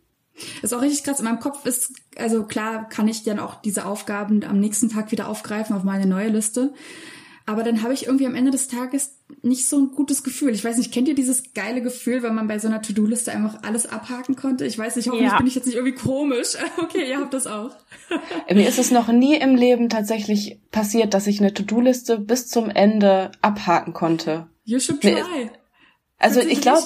Ist 0.61 0.73
auch 0.73 0.81
richtig 0.81 1.03
krass. 1.03 1.19
In 1.19 1.25
meinem 1.25 1.39
Kopf 1.39 1.65
ist, 1.65 1.93
also 2.17 2.43
klar 2.45 2.89
kann 2.89 3.07
ich 3.07 3.23
dann 3.23 3.39
auch 3.39 3.61
diese 3.61 3.85
Aufgaben 3.85 4.43
am 4.43 4.59
nächsten 4.59 4.89
Tag 4.89 5.11
wieder 5.11 5.27
aufgreifen 5.27 5.75
auf 5.75 5.83
meine 5.83 6.07
neue 6.07 6.29
Liste. 6.29 6.73
Aber 7.45 7.63
dann 7.63 7.83
habe 7.83 7.93
ich 7.93 8.05
irgendwie 8.05 8.25
am 8.25 8.35
Ende 8.35 8.51
des 8.51 8.69
Tages 8.69 9.15
nicht 9.41 9.67
so 9.67 9.77
ein 9.77 9.91
gutes 9.91 10.23
Gefühl. 10.23 10.51
Ich 10.51 10.63
weiß 10.63 10.77
nicht, 10.77 10.93
kennt 10.93 11.09
ihr 11.09 11.15
dieses 11.15 11.53
geile 11.53 11.81
Gefühl, 11.81 12.23
wenn 12.23 12.33
man 12.33 12.47
bei 12.47 12.57
so 12.57 12.69
einer 12.69 12.81
To-Do-Liste 12.81 13.33
einfach 13.33 13.63
alles 13.63 13.85
abhaken 13.85 14.37
konnte? 14.37 14.65
Ich 14.65 14.77
weiß 14.77 14.95
nicht, 14.95 15.07
hoffentlich 15.07 15.31
ja. 15.31 15.37
bin 15.37 15.47
ich 15.47 15.55
jetzt 15.55 15.65
nicht 15.65 15.75
irgendwie 15.75 15.95
komisch. 15.95 16.55
Okay, 16.77 17.09
ihr 17.09 17.19
habt 17.19 17.33
das 17.33 17.47
auch. 17.47 17.71
Mir 18.49 18.67
ist 18.67 18.79
es 18.79 18.91
noch 18.91 19.07
nie 19.07 19.35
im 19.35 19.55
Leben 19.55 19.89
tatsächlich 19.89 20.59
passiert, 20.71 21.13
dass 21.13 21.27
ich 21.27 21.39
eine 21.39 21.53
To-Do-Liste 21.53 22.19
bis 22.19 22.47
zum 22.47 22.69
Ende 22.69 23.31
abhaken 23.41 23.93
konnte. 23.93 24.47
You 24.65 24.79
should 24.79 25.01
try. 25.01 25.49
Also 26.19 26.39
ich 26.39 26.61
glaube, 26.61 26.81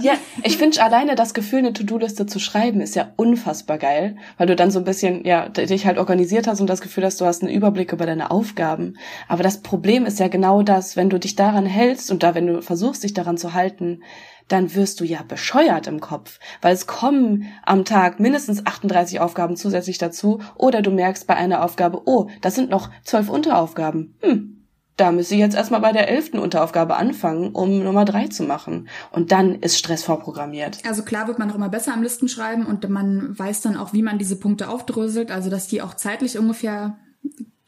ja, 0.00 0.14
ich 0.44 0.56
finde 0.56 0.82
alleine 0.82 1.14
das 1.14 1.34
Gefühl, 1.34 1.58
eine 1.58 1.74
To-Do-Liste 1.74 2.24
zu 2.24 2.38
schreiben, 2.38 2.80
ist 2.80 2.96
ja 2.96 3.12
unfassbar 3.16 3.76
geil, 3.76 4.16
weil 4.38 4.46
du 4.46 4.56
dann 4.56 4.70
so 4.70 4.78
ein 4.78 4.84
bisschen, 4.86 5.26
ja, 5.26 5.48
dich 5.50 5.84
halt 5.84 5.98
organisiert 5.98 6.46
hast 6.46 6.62
und 6.62 6.70
das 6.70 6.80
Gefühl 6.80 7.04
hast, 7.04 7.20
du 7.20 7.26
hast 7.26 7.42
einen 7.42 7.52
Überblick 7.52 7.92
über 7.92 8.06
deine 8.06 8.30
Aufgaben. 8.30 8.94
Aber 9.28 9.42
das 9.42 9.60
Problem 9.60 10.06
ist 10.06 10.18
ja 10.20 10.28
genau 10.28 10.62
das, 10.62 10.96
wenn 10.96 11.10
du 11.10 11.18
dich 11.18 11.36
daran 11.36 11.66
hältst 11.66 12.10
und 12.10 12.22
da, 12.22 12.34
wenn 12.34 12.46
du 12.46 12.62
versuchst, 12.62 13.04
dich 13.04 13.12
daran 13.12 13.36
zu 13.36 13.52
halten, 13.52 14.00
dann 14.48 14.74
wirst 14.74 15.00
du 15.00 15.04
ja 15.04 15.22
bescheuert 15.22 15.86
im 15.86 16.00
Kopf, 16.00 16.40
weil 16.62 16.72
es 16.72 16.86
kommen 16.86 17.46
am 17.64 17.84
Tag 17.84 18.18
mindestens 18.18 18.64
38 18.64 19.20
Aufgaben 19.20 19.56
zusätzlich 19.56 19.98
dazu 19.98 20.40
oder 20.56 20.80
du 20.80 20.90
merkst 20.90 21.26
bei 21.26 21.36
einer 21.36 21.62
Aufgabe, 21.62 22.02
oh, 22.06 22.28
das 22.40 22.54
sind 22.54 22.70
noch 22.70 22.88
zwölf 23.04 23.28
Unteraufgaben. 23.28 24.14
Hm, 24.22 24.57
da 24.98 25.12
müsste 25.12 25.34
ich 25.34 25.40
jetzt 25.40 25.54
erstmal 25.54 25.80
bei 25.80 25.92
der 25.92 26.08
elften 26.08 26.38
Unteraufgabe 26.38 26.96
anfangen, 26.96 27.52
um 27.52 27.82
Nummer 27.82 28.04
drei 28.04 28.26
zu 28.26 28.42
machen. 28.42 28.88
Und 29.12 29.30
dann 29.30 29.54
ist 29.54 29.78
Stress 29.78 30.02
vorprogrammiert. 30.02 30.80
Also 30.84 31.02
klar 31.02 31.28
wird 31.28 31.38
man 31.38 31.50
auch 31.50 31.54
immer 31.54 31.68
besser 31.68 31.94
am 31.94 32.02
Listen 32.02 32.28
schreiben 32.28 32.66
und 32.66 32.86
man 32.88 33.38
weiß 33.38 33.60
dann 33.60 33.76
auch, 33.76 33.92
wie 33.92 34.02
man 34.02 34.18
diese 34.18 34.36
Punkte 34.36 34.68
aufdröselt, 34.68 35.30
also 35.30 35.50
dass 35.50 35.68
die 35.68 35.82
auch 35.82 35.94
zeitlich 35.94 36.36
ungefähr 36.36 36.98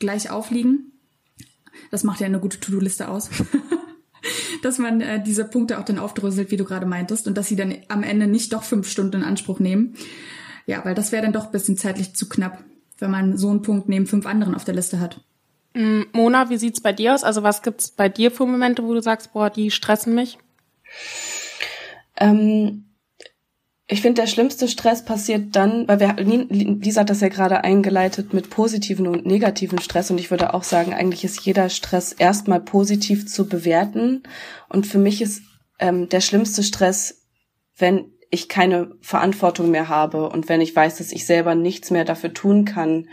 gleich 0.01 0.31
aufliegen. 0.31 0.93
Das 1.93 2.03
macht 2.03 2.21
ja 2.21 2.27
eine 2.27 2.40
gute 2.40 2.59
To-Do-Liste 2.59 3.09
aus. 3.09 3.31
dass 4.62 4.79
man 4.79 5.01
äh, 5.01 5.23
diese 5.23 5.45
Punkte 5.45 5.79
auch 5.79 5.85
dann 5.85 6.01
aufdröselt, 6.01 6.51
wie 6.51 6.57
du 6.57 6.64
gerade 6.64 6.85
meintest, 6.85 7.29
und 7.29 7.38
dass 7.38 7.47
sie 7.47 7.57
dann 7.57 7.75
am 7.88 8.03
Ende 8.03 8.27
nicht 8.27 8.53
doch 8.53 8.64
fünf 8.64 8.88
Stunden 8.88 9.19
in 9.19 9.23
Anspruch 9.23 9.61
nehmen. 9.61 9.95
Ja, 10.66 10.85
weil 10.85 10.95
das 10.95 11.12
wäre 11.12 11.23
dann 11.23 11.33
doch 11.33 11.47
ein 11.47 11.53
bisschen 11.53 11.77
zeitlich 11.77 12.14
zu 12.14 12.29
knapp, 12.29 12.62
wenn 12.99 13.11
man 13.11 13.37
so 13.38 13.51
einen 13.51 13.62
Punkt 13.62 13.88
neben 13.88 14.07
fünf 14.07 14.27
anderen 14.27 14.55
auf 14.55 14.64
der 14.64 14.75
Liste 14.75 14.99
hat. 15.01 15.25
Mm, 15.74 16.02
Mona, 16.12 16.50
wie 16.50 16.56
sieht's 16.56 16.80
bei 16.80 16.92
dir 16.92 17.14
aus? 17.14 17.24
Also 17.24 17.42
was 17.42 17.62
gibt's 17.62 17.90
bei 17.90 18.09
dir 18.09 18.30
für 18.30 18.46
Momente, 18.46 18.85
wo 18.85 18.94
du 18.94 19.02
sagst, 19.02 19.33
boah, 19.33 19.50
die 19.50 19.70
stressen 19.70 20.14
mich? 20.14 20.38
Ähm, 22.16 22.90
ich 23.92 24.02
finde, 24.02 24.22
der 24.22 24.28
schlimmste 24.28 24.68
Stress 24.68 25.04
passiert 25.04 25.56
dann, 25.56 25.88
weil 25.88 25.98
wir, 25.98 26.14
Lisa 26.16 27.00
hat 27.00 27.11
das 27.11 27.20
ja 27.20 27.28
gerade 27.28 27.64
eingeleitet 27.64 28.33
mit 28.33 28.48
positiven 28.48 29.09
und 29.09 29.26
negativen 29.26 29.80
Stress 29.80 30.12
und 30.12 30.20
ich 30.20 30.30
würde 30.30 30.54
auch 30.54 30.62
sagen, 30.62 30.94
eigentlich 30.94 31.24
ist 31.24 31.40
jeder 31.40 31.68
Stress 31.68 32.12
erstmal 32.12 32.61
positiv 32.61 33.26
zu 33.26 33.48
bewerten 33.48 34.22
und 34.68 34.87
für 34.87 34.98
mich 34.98 35.20
ist 35.20 35.42
ähm, 35.80 36.09
der 36.09 36.20
schlimmste 36.20 36.62
Stress, 36.62 37.26
wenn 37.76 38.12
ich 38.30 38.48
keine 38.48 38.92
Verantwortung 39.00 39.72
mehr 39.72 39.88
habe 39.88 40.28
und 40.28 40.48
wenn 40.48 40.61
ich 40.61 40.76
weiß, 40.76 40.98
dass 40.98 41.11
ich 41.11 41.26
selber 41.26 41.56
nichts 41.56 41.90
mehr 41.90 42.04
dafür 42.04 42.33
tun 42.33 42.64
kann, 42.64 43.09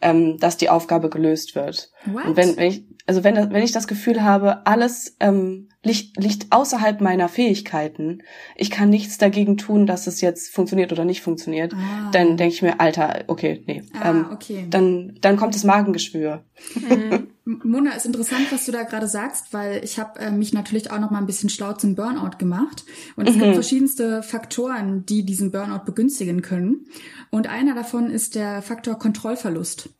ähm, 0.00 0.38
dass 0.38 0.56
die 0.56 0.70
Aufgabe 0.70 1.10
gelöst 1.10 1.56
wird. 1.56 1.90
What? 2.06 2.24
Und 2.26 2.36
wenn, 2.36 2.56
wenn 2.56 2.70
ich, 2.70 2.84
also 3.06 3.24
wenn, 3.24 3.36
wenn 3.36 3.62
ich 3.62 3.72
das 3.72 3.86
Gefühl 3.86 4.22
habe, 4.22 4.66
alles 4.66 5.16
ähm, 5.20 5.68
liegt, 5.82 6.16
liegt 6.16 6.46
außerhalb 6.50 7.00
meiner 7.00 7.28
Fähigkeiten, 7.28 8.22
ich 8.56 8.70
kann 8.70 8.88
nichts 8.88 9.18
dagegen 9.18 9.56
tun, 9.56 9.86
dass 9.86 10.06
es 10.06 10.20
jetzt 10.20 10.54
funktioniert 10.54 10.92
oder 10.92 11.04
nicht 11.04 11.20
funktioniert, 11.20 11.74
ah. 11.74 12.10
dann 12.12 12.36
denke 12.36 12.54
ich 12.54 12.62
mir, 12.62 12.80
Alter, 12.80 13.24
okay, 13.26 13.62
nee. 13.66 13.82
Ah, 13.92 14.10
ähm, 14.10 14.26
okay. 14.32 14.66
Dann, 14.70 15.18
dann 15.20 15.36
kommt 15.36 15.54
das 15.54 15.64
Magengeschwür. 15.64 16.44
Mhm. 16.74 17.28
Mona, 17.64 17.92
ist 17.92 18.06
interessant, 18.06 18.46
was 18.50 18.66
du 18.66 18.72
da 18.72 18.84
gerade 18.84 19.08
sagst, 19.08 19.52
weil 19.52 19.82
ich 19.82 19.98
habe 19.98 20.20
äh, 20.20 20.30
mich 20.30 20.52
natürlich 20.52 20.90
auch 20.90 21.00
noch 21.00 21.10
mal 21.10 21.18
ein 21.18 21.26
bisschen 21.26 21.48
schlau 21.48 21.72
zum 21.72 21.96
Burnout 21.96 22.38
gemacht. 22.38 22.84
Und 23.16 23.28
es 23.28 23.34
mhm. 23.34 23.40
gibt 23.40 23.54
verschiedenste 23.54 24.22
Faktoren, 24.22 25.04
die 25.04 25.24
diesen 25.24 25.50
Burnout 25.50 25.84
begünstigen 25.84 26.42
können. 26.42 26.86
Und 27.30 27.48
einer 27.48 27.74
davon 27.74 28.10
ist 28.10 28.34
der 28.34 28.62
Faktor 28.62 28.98
Kontrollverlust. 28.98 29.90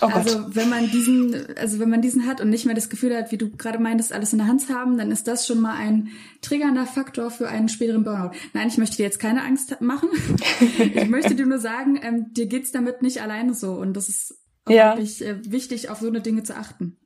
Oh 0.00 0.06
also 0.06 0.54
wenn 0.54 0.68
man 0.68 0.90
diesen, 0.90 1.56
also 1.56 1.78
wenn 1.78 1.90
man 1.90 2.00
diesen 2.00 2.26
hat 2.26 2.40
und 2.40 2.50
nicht 2.50 2.66
mehr 2.66 2.74
das 2.74 2.88
Gefühl 2.88 3.14
hat, 3.16 3.32
wie 3.32 3.38
du 3.38 3.50
gerade 3.50 3.78
meintest, 3.78 4.12
alles 4.12 4.32
in 4.32 4.38
der 4.38 4.48
Hand 4.48 4.62
zu 4.62 4.74
haben, 4.74 4.96
dann 4.96 5.10
ist 5.10 5.28
das 5.28 5.46
schon 5.46 5.60
mal 5.60 5.74
ein 5.74 6.08
triggernder 6.40 6.86
Faktor 6.86 7.30
für 7.30 7.48
einen 7.48 7.68
späteren 7.68 8.04
Burnout. 8.04 8.30
Nein, 8.54 8.68
ich 8.68 8.78
möchte 8.78 8.96
dir 8.96 9.04
jetzt 9.04 9.20
keine 9.20 9.42
Angst 9.42 9.80
machen. 9.80 10.08
ich 10.94 11.08
möchte 11.08 11.34
dir 11.34 11.46
nur 11.46 11.58
sagen, 11.58 11.98
ähm, 12.02 12.32
dir 12.32 12.46
geht's 12.46 12.72
damit 12.72 13.02
nicht 13.02 13.20
alleine 13.22 13.54
so 13.54 13.72
und 13.72 13.94
das 13.94 14.08
ist 14.08 14.38
ja. 14.68 14.94
wirklich 14.94 15.24
äh, 15.24 15.38
wichtig, 15.50 15.90
auf 15.90 16.00
so 16.00 16.08
eine 16.08 16.20
Dinge 16.20 16.42
zu 16.42 16.56
achten. 16.56 16.96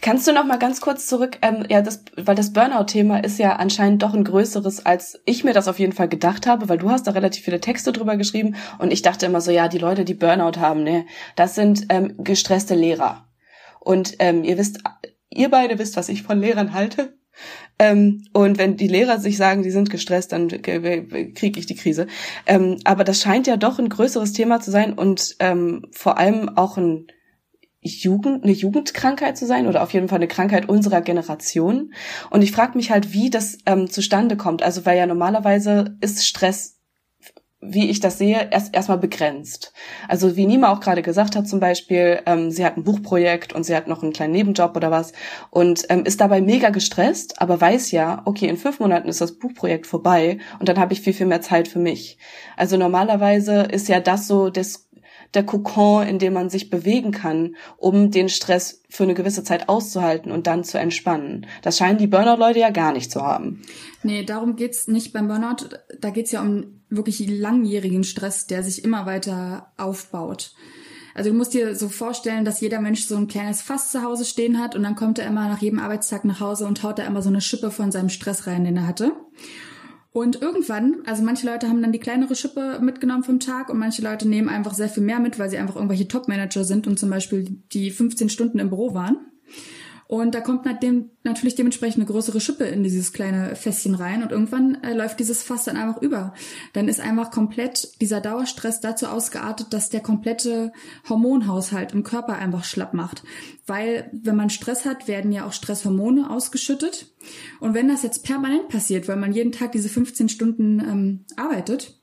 Kannst 0.00 0.26
du 0.26 0.32
noch 0.32 0.44
mal 0.44 0.58
ganz 0.58 0.80
kurz 0.80 1.06
zurück, 1.06 1.38
ähm, 1.42 1.64
ja, 1.68 1.82
das, 1.82 2.02
weil 2.16 2.34
das 2.34 2.52
Burnout-Thema 2.52 3.18
ist 3.22 3.38
ja 3.38 3.56
anscheinend 3.56 4.02
doch 4.02 4.14
ein 4.14 4.24
größeres, 4.24 4.86
als 4.86 5.20
ich 5.26 5.44
mir 5.44 5.52
das 5.52 5.68
auf 5.68 5.78
jeden 5.78 5.92
Fall 5.92 6.08
gedacht 6.08 6.46
habe, 6.46 6.68
weil 6.68 6.78
du 6.78 6.90
hast 6.90 7.06
da 7.06 7.10
relativ 7.10 7.44
viele 7.44 7.60
Texte 7.60 7.92
drüber 7.92 8.16
geschrieben 8.16 8.56
und 8.78 8.92
ich 8.92 9.02
dachte 9.02 9.26
immer 9.26 9.42
so, 9.42 9.50
ja, 9.50 9.68
die 9.68 9.78
Leute, 9.78 10.04
die 10.04 10.14
Burnout 10.14 10.58
haben, 10.58 10.82
ne, 10.82 11.04
das 11.36 11.54
sind 11.54 11.86
ähm, 11.90 12.14
gestresste 12.18 12.74
Lehrer. 12.74 13.28
Und 13.80 14.16
ähm, 14.18 14.42
ihr 14.42 14.56
wisst, 14.58 14.80
ihr 15.30 15.50
beide 15.50 15.78
wisst, 15.78 15.96
was 15.96 16.08
ich 16.08 16.22
von 16.22 16.40
Lehrern 16.40 16.72
halte. 16.72 17.18
Ähm, 17.78 18.24
und 18.32 18.58
wenn 18.58 18.76
die 18.76 18.88
Lehrer 18.88 19.18
sich 19.18 19.36
sagen, 19.36 19.62
die 19.62 19.70
sind 19.70 19.90
gestresst, 19.90 20.32
dann 20.32 20.48
kriege 20.48 21.60
ich 21.60 21.66
die 21.66 21.76
Krise. 21.76 22.08
Ähm, 22.46 22.78
aber 22.84 23.04
das 23.04 23.20
scheint 23.20 23.46
ja 23.46 23.56
doch 23.56 23.78
ein 23.78 23.88
größeres 23.88 24.32
Thema 24.32 24.60
zu 24.60 24.70
sein 24.70 24.94
und 24.94 25.36
ähm, 25.38 25.86
vor 25.92 26.18
allem 26.18 26.48
auch 26.56 26.76
ein 26.76 27.06
Jugend, 27.80 28.44
eine 28.44 28.52
Jugendkrankheit 28.52 29.38
zu 29.38 29.46
sein 29.46 29.66
oder 29.66 29.82
auf 29.82 29.92
jeden 29.92 30.08
Fall 30.08 30.18
eine 30.18 30.28
Krankheit 30.28 30.68
unserer 30.68 31.00
Generation. 31.00 31.92
Und 32.30 32.42
ich 32.42 32.52
frage 32.52 32.76
mich 32.76 32.90
halt, 32.90 33.12
wie 33.12 33.30
das 33.30 33.58
ähm, 33.66 33.88
zustande 33.88 34.36
kommt. 34.36 34.62
Also 34.62 34.84
weil 34.84 34.98
ja 34.98 35.06
normalerweise 35.06 35.96
ist 36.00 36.26
Stress 36.26 36.78
wie 37.60 37.90
ich 37.90 37.98
das 37.98 38.18
sehe, 38.18 38.48
erst 38.52 38.74
erstmal 38.74 38.98
begrenzt. 38.98 39.72
Also 40.06 40.36
wie 40.36 40.46
Nima 40.46 40.72
auch 40.72 40.78
gerade 40.78 41.02
gesagt 41.02 41.34
hat, 41.34 41.48
zum 41.48 41.58
Beispiel, 41.58 42.20
ähm, 42.24 42.52
sie 42.52 42.64
hat 42.64 42.76
ein 42.76 42.84
Buchprojekt 42.84 43.52
und 43.52 43.64
sie 43.64 43.74
hat 43.74 43.88
noch 43.88 44.02
einen 44.02 44.12
kleinen 44.12 44.32
Nebenjob 44.32 44.76
oder 44.76 44.92
was 44.92 45.12
und 45.50 45.84
ähm, 45.88 46.04
ist 46.04 46.20
dabei 46.20 46.40
mega 46.40 46.70
gestresst, 46.70 47.42
aber 47.42 47.60
weiß 47.60 47.90
ja, 47.90 48.22
okay, 48.26 48.46
in 48.46 48.56
fünf 48.56 48.78
Monaten 48.78 49.08
ist 49.08 49.20
das 49.20 49.38
Buchprojekt 49.38 49.88
vorbei 49.88 50.38
und 50.60 50.68
dann 50.68 50.78
habe 50.78 50.92
ich 50.92 51.00
viel, 51.00 51.12
viel 51.12 51.26
mehr 51.26 51.40
Zeit 51.40 51.66
für 51.66 51.80
mich. 51.80 52.18
Also 52.56 52.76
normalerweise 52.76 53.62
ist 53.62 53.88
ja 53.88 53.98
das 53.98 54.28
so 54.28 54.50
das 54.50 54.87
der 55.34 55.44
Kokon, 55.44 56.06
in 56.06 56.18
dem 56.18 56.32
man 56.32 56.50
sich 56.50 56.70
bewegen 56.70 57.12
kann, 57.12 57.56
um 57.76 58.10
den 58.10 58.28
Stress 58.28 58.82
für 58.88 59.02
eine 59.02 59.14
gewisse 59.14 59.44
Zeit 59.44 59.68
auszuhalten 59.68 60.32
und 60.32 60.46
dann 60.46 60.64
zu 60.64 60.78
entspannen. 60.78 61.46
Das 61.62 61.78
scheinen 61.78 61.98
die 61.98 62.06
Burnout-Leute 62.06 62.60
ja 62.60 62.70
gar 62.70 62.92
nicht 62.92 63.10
zu 63.10 63.22
haben. 63.22 63.62
Nee, 64.02 64.24
darum 64.24 64.56
geht's 64.56 64.88
nicht 64.88 65.12
beim 65.12 65.28
Burnout. 65.28 65.68
Da 66.00 66.10
geht's 66.10 66.32
ja 66.32 66.40
um 66.40 66.80
wirklich 66.88 67.28
langjährigen 67.28 68.04
Stress, 68.04 68.46
der 68.46 68.62
sich 68.62 68.84
immer 68.84 69.06
weiter 69.06 69.72
aufbaut. 69.76 70.52
Also 71.14 71.30
du 71.30 71.36
musst 71.36 71.52
dir 71.52 71.74
so 71.74 71.88
vorstellen, 71.88 72.44
dass 72.44 72.60
jeder 72.60 72.80
Mensch 72.80 73.04
so 73.04 73.16
ein 73.16 73.26
kleines 73.26 73.60
Fass 73.60 73.90
zu 73.90 74.04
Hause 74.04 74.24
stehen 74.24 74.60
hat 74.60 74.76
und 74.76 74.84
dann 74.84 74.94
kommt 74.94 75.18
er 75.18 75.26
immer 75.26 75.48
nach 75.48 75.60
jedem 75.60 75.80
Arbeitstag 75.80 76.24
nach 76.24 76.38
Hause 76.38 76.64
und 76.64 76.84
haut 76.84 77.00
da 77.00 77.02
immer 77.02 77.22
so 77.22 77.28
eine 77.28 77.40
Schippe 77.40 77.72
von 77.72 77.90
seinem 77.90 78.08
Stress 78.08 78.46
rein, 78.46 78.64
den 78.64 78.76
er 78.76 78.86
hatte. 78.86 79.12
Und 80.18 80.42
irgendwann, 80.42 80.96
also 81.06 81.22
manche 81.22 81.46
Leute 81.46 81.68
haben 81.68 81.80
dann 81.80 81.92
die 81.92 82.00
kleinere 82.00 82.34
Schippe 82.34 82.80
mitgenommen 82.82 83.22
vom 83.22 83.38
Tag 83.38 83.70
und 83.70 83.78
manche 83.78 84.02
Leute 84.02 84.28
nehmen 84.28 84.48
einfach 84.48 84.74
sehr 84.74 84.88
viel 84.88 85.04
mehr 85.04 85.20
mit, 85.20 85.38
weil 85.38 85.48
sie 85.48 85.58
einfach 85.58 85.76
irgendwelche 85.76 86.08
Top-Manager 86.08 86.64
sind 86.64 86.88
und 86.88 86.98
zum 86.98 87.08
Beispiel 87.08 87.44
die 87.72 87.92
15 87.92 88.28
Stunden 88.28 88.58
im 88.58 88.68
Büro 88.68 88.94
waren. 88.94 89.18
Und 90.08 90.34
da 90.34 90.40
kommt 90.40 90.64
natürlich 90.64 91.54
dementsprechend 91.54 91.98
eine 91.98 92.10
größere 92.10 92.40
Schippe 92.40 92.64
in 92.64 92.82
dieses 92.82 93.12
kleine 93.12 93.54
Fässchen 93.54 93.94
rein 93.94 94.22
und 94.22 94.32
irgendwann 94.32 94.82
äh, 94.82 94.94
läuft 94.94 95.20
dieses 95.20 95.42
Fass 95.42 95.64
dann 95.64 95.76
einfach 95.76 96.00
über. 96.00 96.32
Dann 96.72 96.88
ist 96.88 96.98
einfach 96.98 97.30
komplett 97.30 98.00
dieser 98.00 98.22
Dauerstress 98.22 98.80
dazu 98.80 99.06
ausgeartet, 99.06 99.66
dass 99.70 99.90
der 99.90 100.00
komplette 100.00 100.72
Hormonhaushalt 101.10 101.92
im 101.92 102.04
Körper 102.04 102.36
einfach 102.36 102.64
schlapp 102.64 102.94
macht. 102.94 103.22
Weil 103.66 104.10
wenn 104.12 104.34
man 104.34 104.48
Stress 104.48 104.86
hat, 104.86 105.08
werden 105.08 105.30
ja 105.30 105.46
auch 105.46 105.52
Stresshormone 105.52 106.30
ausgeschüttet. 106.30 107.12
Und 107.60 107.74
wenn 107.74 107.88
das 107.88 108.02
jetzt 108.02 108.24
permanent 108.24 108.70
passiert, 108.70 109.08
weil 109.08 109.16
man 109.16 109.34
jeden 109.34 109.52
Tag 109.52 109.72
diese 109.72 109.90
15 109.90 110.30
Stunden 110.30 110.80
ähm, 110.80 111.24
arbeitet, 111.36 111.97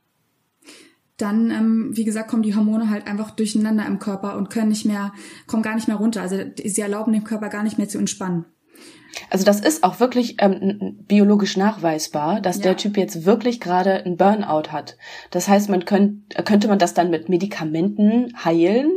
dann, 1.18 1.50
ähm, 1.52 1.90
wie 1.94 2.04
gesagt, 2.04 2.30
kommen 2.30 2.44
die 2.44 2.56
Hormone 2.56 2.90
halt 2.90 3.08
einfach 3.08 3.32
durcheinander 3.32 3.86
im 3.86 4.00
Körper 4.00 4.36
und 4.36 4.50
können 4.50 4.70
nicht 4.70 4.86
mehr, 4.86 5.14
kommen 5.48 5.64
gar 5.64 5.76
nicht 5.76 5.88
mehr 5.88 5.98
runter. 5.98 6.22
Also 6.22 6.38
sie 6.64 6.82
erlauben 6.82 7.14
dem 7.14 7.24
Körper 7.24 7.50
gar 7.50 7.64
nicht 7.64 7.78
mehr 7.78 7.88
zu 7.88 7.98
entspannen. 7.98 8.46
Also 9.30 9.46
das 9.46 9.62
ist 9.62 9.84
auch 9.84 10.00
wirklich 10.00 10.38
ähm, 10.40 11.00
biologisch 11.08 11.56
nachweisbar, 11.56 12.42
dass 12.42 12.58
ja. 12.58 12.64
der 12.64 12.78
Typ 12.78 12.98
jetzt 12.98 13.26
wirklich 13.26 13.62
gerade 13.62 14.06
ein 14.06 14.18
Burnout 14.18 14.72
hat. 14.72 14.98
Das 15.32 15.48
heißt, 15.48 15.70
man 15.70 15.86
könnt, 15.86 16.36
könnte 16.46 16.68
man 16.68 16.80
das 16.80 16.94
dann 16.94 17.10
mit 17.10 17.30
Medikamenten 17.30 18.34
heilen 18.44 18.92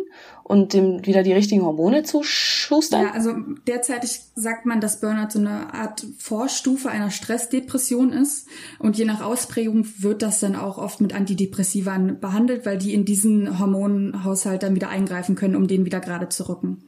und 0.48 0.72
dem 0.72 1.04
wieder 1.04 1.22
die 1.22 1.34
richtigen 1.34 1.62
Hormone 1.62 2.04
zuschustern? 2.04 3.02
Ja, 3.02 3.10
also 3.12 3.34
derzeitig 3.66 4.20
sagt 4.34 4.64
man, 4.64 4.80
dass 4.80 5.00
Burnout 5.00 5.30
so 5.30 5.38
eine 5.38 5.74
Art 5.74 6.06
Vorstufe 6.18 6.88
einer 6.88 7.10
Stressdepression 7.10 8.12
ist. 8.12 8.48
Und 8.78 8.96
je 8.96 9.04
nach 9.04 9.20
Ausprägung 9.20 9.86
wird 9.98 10.22
das 10.22 10.40
dann 10.40 10.56
auch 10.56 10.78
oft 10.78 11.02
mit 11.02 11.14
Antidepressivern 11.14 12.18
behandelt, 12.18 12.64
weil 12.64 12.78
die 12.78 12.94
in 12.94 13.04
diesen 13.04 13.58
Hormonhaushalt 13.58 14.62
dann 14.62 14.74
wieder 14.74 14.88
eingreifen 14.88 15.34
können, 15.34 15.54
um 15.54 15.68
den 15.68 15.84
wieder 15.84 16.00
gerade 16.00 16.30
zu 16.30 16.48
rücken. 16.48 16.82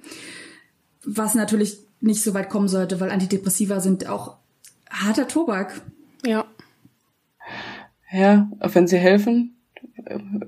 Was 1.04 1.34
natürlich 1.34 1.80
nicht 2.00 2.22
so 2.22 2.32
weit 2.32 2.48
kommen 2.48 2.68
sollte, 2.68 2.98
weil 2.98 3.10
Antidepressiva 3.10 3.80
sind 3.80 4.08
auch 4.08 4.36
harter 4.88 5.28
Tobak. 5.28 5.82
Ja. 6.24 6.46
Ja, 8.10 8.50
wenn 8.58 8.88
sie 8.88 8.96
helfen, 8.96 9.54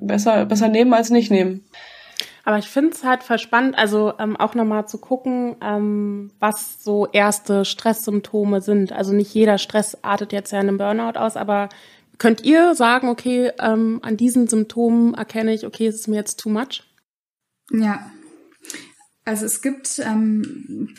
besser, 0.00 0.46
besser 0.46 0.68
nehmen 0.68 0.94
als 0.94 1.10
nicht 1.10 1.30
nehmen. 1.30 1.62
Aber 2.44 2.58
ich 2.58 2.68
finde 2.68 2.90
es 2.90 3.04
halt 3.04 3.22
verspannt, 3.22 3.78
also 3.78 4.14
ähm, 4.18 4.36
auch 4.36 4.54
nochmal 4.54 4.88
zu 4.88 4.98
gucken, 4.98 5.56
ähm, 5.62 6.32
was 6.40 6.82
so 6.82 7.06
erste 7.06 7.64
Stresssymptome 7.64 8.60
sind. 8.60 8.92
Also 8.92 9.12
nicht 9.12 9.32
jeder 9.32 9.58
Stress 9.58 10.02
artet 10.02 10.32
jetzt 10.32 10.50
ja 10.50 10.60
in 10.60 10.68
einem 10.68 10.78
Burnout 10.78 11.18
aus, 11.18 11.36
aber 11.36 11.68
könnt 12.18 12.44
ihr 12.44 12.74
sagen, 12.74 13.08
okay, 13.08 13.52
ähm, 13.60 14.00
an 14.02 14.16
diesen 14.16 14.48
Symptomen 14.48 15.14
erkenne 15.14 15.54
ich, 15.54 15.66
okay, 15.66 15.86
es 15.86 15.96
ist 15.96 16.08
mir 16.08 16.16
jetzt 16.16 16.40
too 16.40 16.50
much? 16.50 16.82
Ja. 17.70 18.10
Also 19.24 19.46
es 19.46 19.62
gibt 19.62 20.00
ähm, 20.00 20.94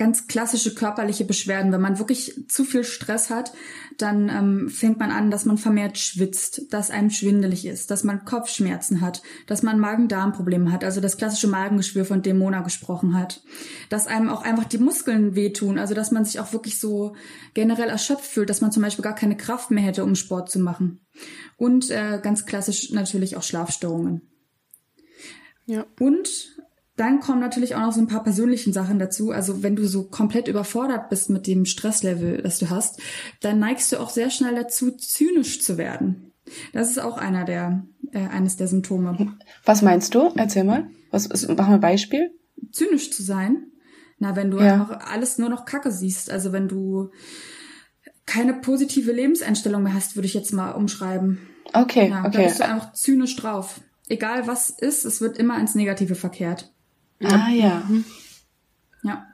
ganz 0.00 0.28
klassische 0.28 0.74
körperliche 0.74 1.26
Beschwerden. 1.26 1.72
Wenn 1.72 1.82
man 1.82 1.98
wirklich 1.98 2.46
zu 2.48 2.64
viel 2.64 2.84
Stress 2.84 3.28
hat, 3.28 3.52
dann 3.98 4.30
ähm, 4.30 4.70
fängt 4.70 4.98
man 4.98 5.10
an, 5.10 5.30
dass 5.30 5.44
man 5.44 5.58
vermehrt 5.58 5.98
schwitzt, 5.98 6.72
dass 6.72 6.90
einem 6.90 7.10
schwindelig 7.10 7.66
ist, 7.66 7.90
dass 7.90 8.02
man 8.02 8.24
Kopfschmerzen 8.24 9.02
hat, 9.02 9.20
dass 9.46 9.62
man 9.62 9.78
Magen-Darm-Probleme 9.78 10.72
hat, 10.72 10.84
also 10.84 11.02
das 11.02 11.18
klassische 11.18 11.48
Magengeschwür, 11.48 12.06
von 12.06 12.22
dem 12.22 12.38
Mona 12.38 12.62
gesprochen 12.62 13.14
hat. 13.14 13.42
Dass 13.90 14.06
einem 14.06 14.30
auch 14.30 14.40
einfach 14.40 14.64
die 14.64 14.78
Muskeln 14.78 15.34
wehtun, 15.34 15.78
also 15.78 15.92
dass 15.92 16.12
man 16.12 16.24
sich 16.24 16.40
auch 16.40 16.54
wirklich 16.54 16.78
so 16.78 17.14
generell 17.52 17.90
erschöpft 17.90 18.24
fühlt, 18.24 18.48
dass 18.48 18.62
man 18.62 18.72
zum 18.72 18.82
Beispiel 18.82 19.02
gar 19.02 19.14
keine 19.14 19.36
Kraft 19.36 19.70
mehr 19.70 19.84
hätte, 19.84 20.02
um 20.02 20.14
Sport 20.14 20.50
zu 20.50 20.60
machen. 20.60 21.00
Und 21.58 21.90
äh, 21.90 22.20
ganz 22.22 22.46
klassisch 22.46 22.90
natürlich 22.90 23.36
auch 23.36 23.42
Schlafstörungen. 23.42 24.22
Ja. 25.66 25.84
Und 25.98 26.56
dann 27.00 27.20
kommen 27.20 27.40
natürlich 27.40 27.74
auch 27.74 27.80
noch 27.80 27.92
so 27.92 28.00
ein 28.00 28.06
paar 28.06 28.22
persönlichen 28.22 28.72
Sachen 28.72 28.98
dazu. 28.98 29.30
Also 29.30 29.62
wenn 29.62 29.74
du 29.76 29.86
so 29.88 30.04
komplett 30.04 30.46
überfordert 30.48 31.08
bist 31.08 31.30
mit 31.30 31.46
dem 31.46 31.64
Stresslevel, 31.64 32.42
das 32.42 32.58
du 32.58 32.70
hast, 32.70 33.00
dann 33.40 33.58
neigst 33.58 33.90
du 33.92 33.98
auch 33.98 34.10
sehr 34.10 34.30
schnell 34.30 34.54
dazu, 34.54 34.90
zynisch 34.92 35.62
zu 35.62 35.78
werden. 35.78 36.32
Das 36.72 36.90
ist 36.90 36.98
auch 36.98 37.16
einer 37.16 37.44
der, 37.44 37.84
äh, 38.12 38.18
eines 38.26 38.56
der 38.56 38.68
Symptome. 38.68 39.34
Was 39.64 39.82
meinst 39.82 40.14
du? 40.14 40.30
Erzähl 40.36 40.64
mal. 40.64 40.88
Was 41.10 41.26
ist, 41.26 41.48
mach 41.48 41.68
mal 41.68 41.74
ein 41.74 41.80
Beispiel. 41.80 42.30
Zynisch 42.72 43.10
zu 43.10 43.22
sein. 43.22 43.66
Na, 44.18 44.36
wenn 44.36 44.50
du 44.50 44.58
Ja. 44.58 44.74
einfach 44.74 45.10
alles 45.10 45.38
nur 45.38 45.48
noch 45.48 45.64
Kacke 45.64 45.90
siehst. 45.90 46.30
Also 46.30 46.52
wenn 46.52 46.68
du 46.68 47.10
keine 48.26 48.54
positive 48.54 49.12
Lebenseinstellung 49.12 49.82
mehr 49.82 49.94
hast, 49.94 50.14
würde 50.16 50.26
ich 50.26 50.34
jetzt 50.34 50.52
mal 50.52 50.72
umschreiben. 50.72 51.38
Okay, 51.72 52.08
Ja, 52.10 52.22
da 52.22 52.28
okay. 52.28 52.44
bist 52.44 52.60
du 52.60 52.64
einfach 52.64 52.92
zynisch 52.92 53.36
drauf. 53.36 53.80
Egal 54.08 54.46
was 54.46 54.70
ist, 54.70 55.04
es 55.04 55.20
wird 55.20 55.38
immer 55.38 55.58
ins 55.58 55.74
Negative 55.74 56.14
verkehrt. 56.16 56.72
Ah 57.22 57.50
ja. 57.50 57.82
Ja. 59.02 59.26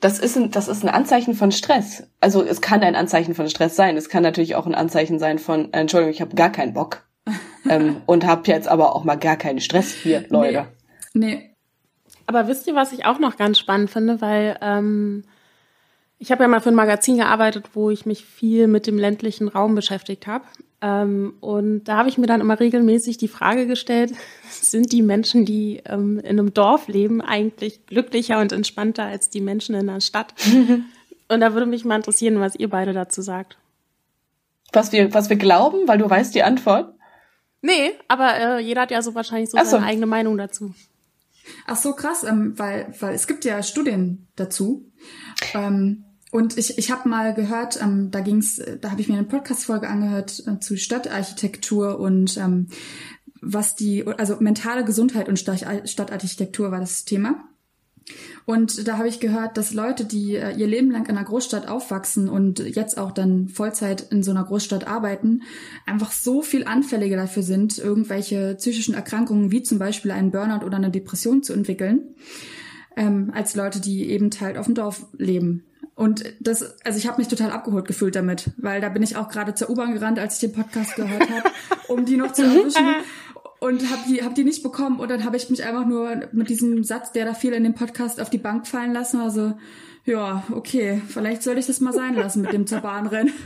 Das 0.00 0.18
ist, 0.18 0.36
ein, 0.36 0.50
das 0.50 0.68
ist 0.68 0.82
ein 0.82 0.88
Anzeichen 0.88 1.34
von 1.34 1.52
Stress. 1.52 2.04
Also 2.20 2.42
es 2.42 2.60
kann 2.60 2.82
ein 2.82 2.96
Anzeichen 2.96 3.34
von 3.34 3.50
Stress 3.50 3.76
sein. 3.76 3.96
Es 3.96 4.08
kann 4.08 4.22
natürlich 4.22 4.54
auch 4.54 4.66
ein 4.66 4.74
Anzeichen 4.74 5.18
sein 5.18 5.38
von, 5.38 5.72
äh, 5.72 5.80
Entschuldigung, 5.80 6.12
ich 6.12 6.20
habe 6.20 6.34
gar 6.34 6.50
keinen 6.50 6.72
Bock. 6.72 7.04
ähm, 7.68 7.96
und 8.06 8.26
habe 8.26 8.50
jetzt 8.50 8.66
aber 8.66 8.94
auch 8.94 9.04
mal 9.04 9.16
gar 9.16 9.36
keinen 9.36 9.60
Stress 9.60 9.92
hier, 9.92 10.24
Leute. 10.30 10.68
Nee. 11.12 11.54
Aber 12.26 12.48
wisst 12.48 12.66
ihr, 12.66 12.74
was 12.74 12.92
ich 12.92 13.04
auch 13.04 13.18
noch 13.18 13.36
ganz 13.36 13.58
spannend 13.58 13.90
finde, 13.90 14.20
weil 14.20 14.56
ähm, 14.62 15.24
ich 16.18 16.30
habe 16.30 16.44
ja 16.44 16.48
mal 16.48 16.60
für 16.60 16.70
ein 16.70 16.74
Magazin 16.74 17.16
gearbeitet, 17.16 17.70
wo 17.74 17.90
ich 17.90 18.06
mich 18.06 18.24
viel 18.24 18.68
mit 18.68 18.86
dem 18.86 18.98
ländlichen 18.98 19.48
Raum 19.48 19.74
beschäftigt 19.74 20.26
habe. 20.26 20.44
Ähm, 20.82 21.34
und 21.40 21.84
da 21.84 21.98
habe 21.98 22.08
ich 22.08 22.16
mir 22.16 22.26
dann 22.26 22.40
immer 22.40 22.58
regelmäßig 22.58 23.18
die 23.18 23.28
Frage 23.28 23.66
gestellt, 23.66 24.12
sind 24.50 24.92
die 24.92 25.02
Menschen, 25.02 25.44
die 25.44 25.82
ähm, 25.84 26.18
in 26.18 26.38
einem 26.38 26.54
Dorf 26.54 26.88
leben, 26.88 27.20
eigentlich 27.20 27.86
glücklicher 27.86 28.40
und 28.40 28.52
entspannter 28.52 29.04
als 29.04 29.30
die 29.30 29.40
Menschen 29.40 29.74
in 29.74 29.86
der 29.86 30.00
Stadt? 30.00 30.34
und 31.28 31.40
da 31.40 31.52
würde 31.52 31.66
mich 31.66 31.84
mal 31.84 31.96
interessieren, 31.96 32.40
was 32.40 32.54
ihr 32.54 32.70
beide 32.70 32.92
dazu 32.92 33.22
sagt. 33.22 33.58
Was 34.72 34.92
wir, 34.92 35.12
was 35.12 35.28
wir 35.28 35.36
glauben, 35.36 35.88
weil 35.88 35.98
du 35.98 36.08
weißt 36.08 36.34
die 36.34 36.44
Antwort. 36.44 36.94
Nee, 37.60 37.92
aber 38.08 38.36
äh, 38.36 38.60
jeder 38.60 38.82
hat 38.82 38.90
ja 38.90 39.02
so 39.02 39.14
wahrscheinlich 39.14 39.50
so 39.50 39.58
so. 39.58 39.64
seine 39.64 39.86
eigene 39.86 40.06
Meinung 40.06 40.38
dazu. 40.38 40.74
Ach 41.66 41.76
so, 41.76 41.92
krass, 41.94 42.24
ähm, 42.24 42.58
weil, 42.58 42.94
weil 43.00 43.14
es 43.14 43.26
gibt 43.26 43.44
ja 43.44 43.62
Studien 43.62 44.28
dazu. 44.36 44.90
Ähm, 45.54 46.04
und 46.30 46.56
ich, 46.56 46.78
ich 46.78 46.90
habe 46.90 47.08
mal 47.08 47.34
gehört, 47.34 47.80
ähm, 47.82 48.10
da 48.10 48.20
ging's, 48.20 48.58
äh, 48.58 48.78
da 48.78 48.90
habe 48.90 49.00
ich 49.00 49.08
mir 49.08 49.18
eine 49.18 49.26
Podcast-Folge 49.26 49.88
angehört 49.88 50.42
äh, 50.46 50.60
zu 50.60 50.76
Stadtarchitektur 50.76 51.98
und 51.98 52.36
ähm, 52.36 52.68
was 53.40 53.74
die, 53.74 54.06
also 54.06 54.36
mentale 54.40 54.84
Gesundheit 54.84 55.28
und 55.28 55.38
Stadt- 55.38 55.88
Stadtarchitektur 55.88 56.70
war 56.70 56.80
das 56.80 57.04
Thema. 57.04 57.44
Und 58.44 58.88
da 58.88 58.98
habe 58.98 59.08
ich 59.08 59.20
gehört, 59.20 59.56
dass 59.56 59.72
Leute, 59.72 60.04
die 60.04 60.36
äh, 60.36 60.56
ihr 60.56 60.66
Leben 60.66 60.90
lang 60.90 61.06
in 61.06 61.16
einer 61.16 61.24
Großstadt 61.24 61.68
aufwachsen 61.68 62.28
und 62.28 62.58
jetzt 62.58 62.98
auch 62.98 63.12
dann 63.12 63.48
Vollzeit 63.48 64.06
in 64.10 64.22
so 64.22 64.30
einer 64.30 64.44
Großstadt 64.44 64.86
arbeiten, 64.86 65.42
einfach 65.86 66.12
so 66.12 66.42
viel 66.42 66.64
anfälliger 66.64 67.16
dafür 67.16 67.42
sind, 67.42 67.78
irgendwelche 67.78 68.54
psychischen 68.56 68.94
Erkrankungen 68.94 69.50
wie 69.50 69.62
zum 69.62 69.78
Beispiel 69.78 70.10
einen 70.10 70.30
Burnout 70.30 70.64
oder 70.64 70.76
eine 70.76 70.90
Depression 70.90 71.42
zu 71.42 71.52
entwickeln, 71.52 72.14
ähm, 72.96 73.30
als 73.34 73.54
Leute, 73.54 73.80
die 73.80 74.10
eben 74.10 74.30
halt 74.40 74.58
auf 74.58 74.66
dem 74.66 74.74
Dorf 74.74 75.06
leben. 75.16 75.64
Und 76.00 76.24
das, 76.40 76.80
also 76.82 76.98
ich 76.98 77.06
habe 77.06 77.18
mich 77.18 77.28
total 77.28 77.50
abgeholt 77.50 77.86
gefühlt 77.86 78.16
damit, 78.16 78.52
weil 78.56 78.80
da 78.80 78.88
bin 78.88 79.02
ich 79.02 79.16
auch 79.16 79.28
gerade 79.28 79.54
zur 79.54 79.68
U-Bahn 79.68 79.92
gerannt, 79.92 80.18
als 80.18 80.36
ich 80.36 80.40
den 80.40 80.52
Podcast 80.54 80.96
gehört 80.96 81.28
habe, 81.28 81.50
um 81.88 82.06
die 82.06 82.16
noch 82.16 82.32
zu 82.32 82.42
erwischen 82.42 82.86
und 83.58 83.82
habe 83.90 84.00
die, 84.08 84.22
hab 84.22 84.34
die 84.34 84.44
nicht 84.44 84.62
bekommen. 84.62 84.98
Und 84.98 85.10
dann 85.10 85.24
habe 85.24 85.36
ich 85.36 85.50
mich 85.50 85.62
einfach 85.62 85.84
nur 85.84 86.22
mit 86.32 86.48
diesem 86.48 86.84
Satz, 86.84 87.12
der 87.12 87.26
da 87.26 87.34
viel 87.34 87.52
in 87.52 87.64
dem 87.64 87.74
Podcast, 87.74 88.18
auf 88.18 88.30
die 88.30 88.38
Bank 88.38 88.66
fallen 88.66 88.94
lassen. 88.94 89.20
Also 89.20 89.52
ja, 90.04 90.42
okay, 90.52 91.00
vielleicht 91.08 91.42
sollte 91.42 91.60
ich 91.60 91.66
das 91.66 91.80
mal 91.80 91.92
sein 91.92 92.14
lassen 92.14 92.42
mit 92.42 92.52
dem 92.52 92.66
zur 92.66 92.80
Bahn 92.80 93.06
rennen. 93.06 93.32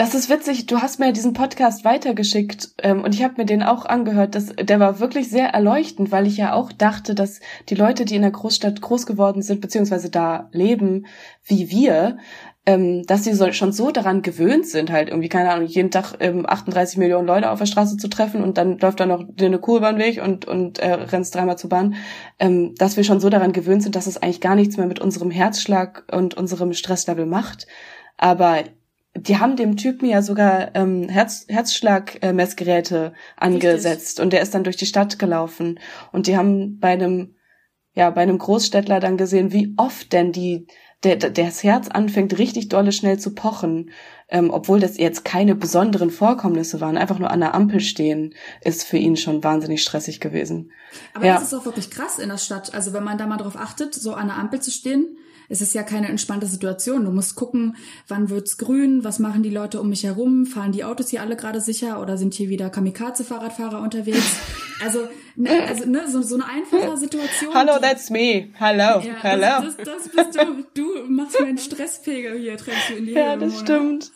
Das 0.00 0.14
ist 0.14 0.30
witzig. 0.30 0.64
Du 0.64 0.80
hast 0.80 0.98
mir 0.98 1.12
diesen 1.12 1.34
Podcast 1.34 1.84
weitergeschickt 1.84 2.70
ähm, 2.78 3.04
und 3.04 3.14
ich 3.14 3.22
habe 3.22 3.34
mir 3.36 3.44
den 3.44 3.62
auch 3.62 3.84
angehört. 3.84 4.34
Das, 4.34 4.46
der 4.46 4.80
war 4.80 4.98
wirklich 4.98 5.28
sehr 5.28 5.48
erleuchtend, 5.48 6.10
weil 6.10 6.26
ich 6.26 6.38
ja 6.38 6.54
auch 6.54 6.72
dachte, 6.72 7.14
dass 7.14 7.40
die 7.68 7.74
Leute, 7.74 8.06
die 8.06 8.16
in 8.16 8.22
der 8.22 8.30
Großstadt 8.30 8.80
groß 8.80 9.04
geworden 9.04 9.42
sind, 9.42 9.60
beziehungsweise 9.60 10.08
da 10.08 10.48
leben, 10.52 11.04
wie 11.44 11.70
wir, 11.70 12.16
ähm, 12.66 13.04
dass 13.06 13.24
sie 13.24 13.32
so, 13.32 13.50
schon 13.52 13.72
so 13.72 13.90
daran 13.90 14.22
gewöhnt 14.22 14.66
sind, 14.66 14.90
halt 14.90 15.08
irgendwie, 15.08 15.30
keine 15.30 15.50
Ahnung, 15.50 15.66
jeden 15.66 15.90
Tag 15.90 16.14
ähm, 16.20 16.44
38 16.46 16.98
Millionen 16.98 17.26
Leute 17.26 17.50
auf 17.50 17.58
der 17.58 17.66
Straße 17.66 17.96
zu 17.96 18.08
treffen 18.08 18.42
und 18.42 18.58
dann 18.58 18.78
läuft 18.78 19.00
da 19.00 19.06
noch 19.06 19.24
eine 19.40 19.58
Kuh 19.58 19.78
über 19.78 19.92
den 19.92 19.98
Weg 19.98 20.22
und, 20.22 20.44
und 20.44 20.78
äh, 20.78 20.92
rennst 20.92 21.34
dreimal 21.34 21.56
zur 21.56 21.70
Bahn, 21.70 21.94
ähm, 22.38 22.74
dass 22.76 22.96
wir 22.96 23.04
schon 23.04 23.20
so 23.20 23.30
daran 23.30 23.52
gewöhnt 23.52 23.82
sind, 23.82 23.96
dass 23.96 24.06
es 24.06 24.18
eigentlich 24.18 24.42
gar 24.42 24.56
nichts 24.56 24.76
mehr 24.76 24.86
mit 24.86 25.00
unserem 25.00 25.30
Herzschlag 25.30 26.04
und 26.12 26.34
unserem 26.34 26.74
Stresslevel 26.74 27.26
macht. 27.26 27.66
Aber 28.18 28.58
die 29.16 29.38
haben 29.38 29.56
dem 29.56 29.76
Typen 29.76 30.08
ja 30.08 30.20
sogar 30.20 30.74
ähm, 30.74 31.08
Herz, 31.08 31.46
Herzschlag-Messgeräte 31.48 33.14
angesetzt 33.36 34.20
und 34.20 34.32
der 34.32 34.42
ist 34.42 34.54
dann 34.54 34.64
durch 34.64 34.76
die 34.76 34.86
Stadt 34.86 35.18
gelaufen. 35.18 35.80
Und 36.12 36.26
die 36.26 36.36
haben 36.36 36.78
bei 36.78 36.90
einem 36.90 37.34
ja 37.94 38.10
bei 38.10 38.20
einem 38.20 38.38
Großstädtler 38.38 39.00
dann 39.00 39.16
gesehen, 39.16 39.52
wie 39.52 39.74
oft 39.76 40.12
denn 40.12 40.30
die 40.30 40.66
der, 41.02 41.16
der 41.16 41.30
das 41.30 41.62
Herz 41.62 41.88
anfängt 41.88 42.36
richtig 42.38 42.68
dolle 42.68 42.92
schnell 42.92 43.18
zu 43.18 43.34
pochen, 43.34 43.90
ähm, 44.28 44.50
obwohl 44.50 44.80
das 44.80 44.98
jetzt 44.98 45.24
keine 45.24 45.54
besonderen 45.54 46.10
Vorkommnisse 46.10 46.80
waren, 46.80 46.96
einfach 46.96 47.18
nur 47.18 47.30
an 47.30 47.40
der 47.40 47.54
Ampel 47.54 47.80
stehen, 47.80 48.34
ist 48.62 48.84
für 48.84 48.98
ihn 48.98 49.16
schon 49.16 49.42
wahnsinnig 49.42 49.82
stressig 49.82 50.20
gewesen. 50.20 50.72
Aber 51.14 51.26
Ja. 51.26 51.34
das 51.34 51.44
ist 51.44 51.54
auch 51.54 51.64
wirklich 51.64 51.90
krass 51.90 52.18
in 52.18 52.28
der 52.28 52.38
Stadt. 52.38 52.74
Also 52.74 52.92
wenn 52.92 53.04
man 53.04 53.18
da 53.18 53.26
mal 53.26 53.38
drauf 53.38 53.56
achtet, 53.56 53.94
so 53.94 54.12
an 54.14 54.28
der 54.28 54.36
Ampel 54.36 54.60
zu 54.60 54.70
stehen, 54.70 55.16
es 55.50 55.60
ist 55.60 55.74
ja 55.74 55.82
keine 55.82 56.08
entspannte 56.08 56.46
Situation. 56.46 57.04
Du 57.04 57.10
musst 57.10 57.34
gucken, 57.34 57.76
wann 58.08 58.30
wird's 58.30 58.56
grün, 58.56 59.04
was 59.04 59.18
machen 59.18 59.42
die 59.42 59.50
Leute 59.50 59.80
um 59.80 59.90
mich 59.90 60.04
herum, 60.04 60.46
fahren 60.46 60.72
die 60.72 60.84
Autos 60.84 61.10
hier 61.10 61.20
alle 61.20 61.36
gerade 61.36 61.60
sicher 61.60 62.00
oder 62.00 62.16
sind 62.16 62.32
hier 62.34 62.48
wieder 62.48 62.70
Kamikaze-Fahrradfahrer 62.70 63.80
unterwegs? 63.82 64.36
Also, 64.82 65.00
ne, 65.36 65.50
also 65.68 65.84
ne, 65.84 66.08
so, 66.08 66.22
so 66.22 66.36
eine 66.36 66.46
einfache 66.46 66.96
Situation. 66.96 67.52
Hallo, 67.52 67.78
that's 67.78 68.08
me. 68.08 68.48
Hello, 68.54 69.00
ja, 69.00 69.14
hello. 69.20 69.66
Das, 69.66 69.76
das, 69.76 69.86
das 69.86 70.08
bist 70.08 70.40
du. 70.40 70.64
Du 70.72 71.02
machst 71.06 71.38
meinen 71.38 71.58
Stresspegel 71.58 72.38
hier, 72.38 72.56
trägst 72.56 72.88
du 72.88 72.94
in 72.94 73.04
die 73.04 73.12
Ja, 73.12 73.32
Höhe, 73.32 73.40
das 73.40 73.52
Mona. 73.52 73.62
stimmt. 73.62 74.12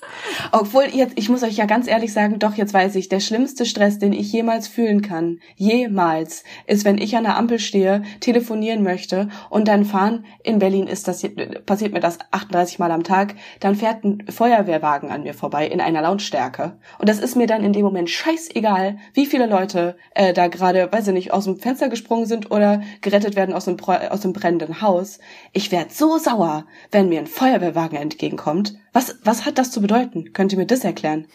Obwohl, 0.52 0.84
jetzt, 0.92 1.14
ich 1.16 1.28
muss 1.28 1.42
euch 1.42 1.56
ja 1.56 1.66
ganz 1.66 1.86
ehrlich 1.86 2.12
sagen, 2.12 2.38
doch, 2.38 2.54
jetzt 2.54 2.74
weiß 2.74 2.94
ich, 2.96 3.08
der 3.08 3.20
schlimmste 3.20 3.66
Stress, 3.66 3.98
den 3.98 4.12
ich 4.12 4.32
jemals 4.32 4.68
fühlen 4.68 5.02
kann, 5.02 5.40
jemals, 5.56 6.44
ist, 6.66 6.84
wenn 6.84 6.98
ich 6.98 7.16
an 7.16 7.24
der 7.24 7.36
Ampel 7.36 7.58
stehe, 7.58 8.02
telefonieren 8.20 8.82
möchte 8.82 9.28
und 9.50 9.68
dann 9.68 9.84
fahren, 9.84 10.24
in 10.42 10.58
Berlin 10.58 10.86
ist 10.86 11.08
das, 11.08 11.24
passiert 11.66 11.92
mir 11.92 12.00
das 12.00 12.18
38 12.30 12.78
Mal 12.78 12.90
am 12.90 13.04
Tag, 13.04 13.34
dann 13.60 13.76
fährt 13.76 14.04
ein 14.04 14.24
Feuerwehrwagen 14.28 15.10
an 15.10 15.22
mir 15.22 15.34
vorbei 15.34 15.66
in 15.66 15.80
einer 15.80 16.02
Lautstärke. 16.02 16.78
Und 16.98 17.08
das 17.08 17.18
ist 17.18 17.36
mir 17.36 17.46
dann 17.46 17.64
in 17.64 17.72
dem 17.72 17.84
Moment 17.84 18.10
scheißegal, 18.10 18.98
wie 19.12 19.26
viele 19.26 19.46
Leute 19.46 19.96
äh, 20.14 20.32
da 20.32 20.48
gerade, 20.48 20.90
weiß 20.90 21.08
ich 21.08 21.14
nicht, 21.14 21.32
aus 21.32 21.44
dem 21.44 21.58
Fenster 21.58 21.88
gesprungen 21.88 22.26
sind 22.26 22.50
oder 22.50 22.82
gerettet 23.00 23.36
werden 23.36 23.54
aus 23.54 23.64
dem, 23.66 23.76
aus 23.80 24.20
dem 24.20 24.32
brennenden 24.32 24.80
Haus. 24.80 25.18
Ich 25.52 25.72
werde 25.72 25.92
so 25.92 26.18
sauer, 26.18 26.66
wenn 26.90 27.08
mir 27.08 27.20
ein 27.20 27.26
Feuerwehrwagen 27.26 27.98
entgegenkommt. 27.98 28.74
Was, 28.94 29.16
was 29.24 29.44
hat 29.44 29.58
das 29.58 29.70
zu 29.70 29.82
bedeuten? 29.82 30.32
Könnt 30.32 30.52
ihr 30.52 30.58
mir 30.58 30.66
das 30.66 30.84
erklären? 30.84 31.26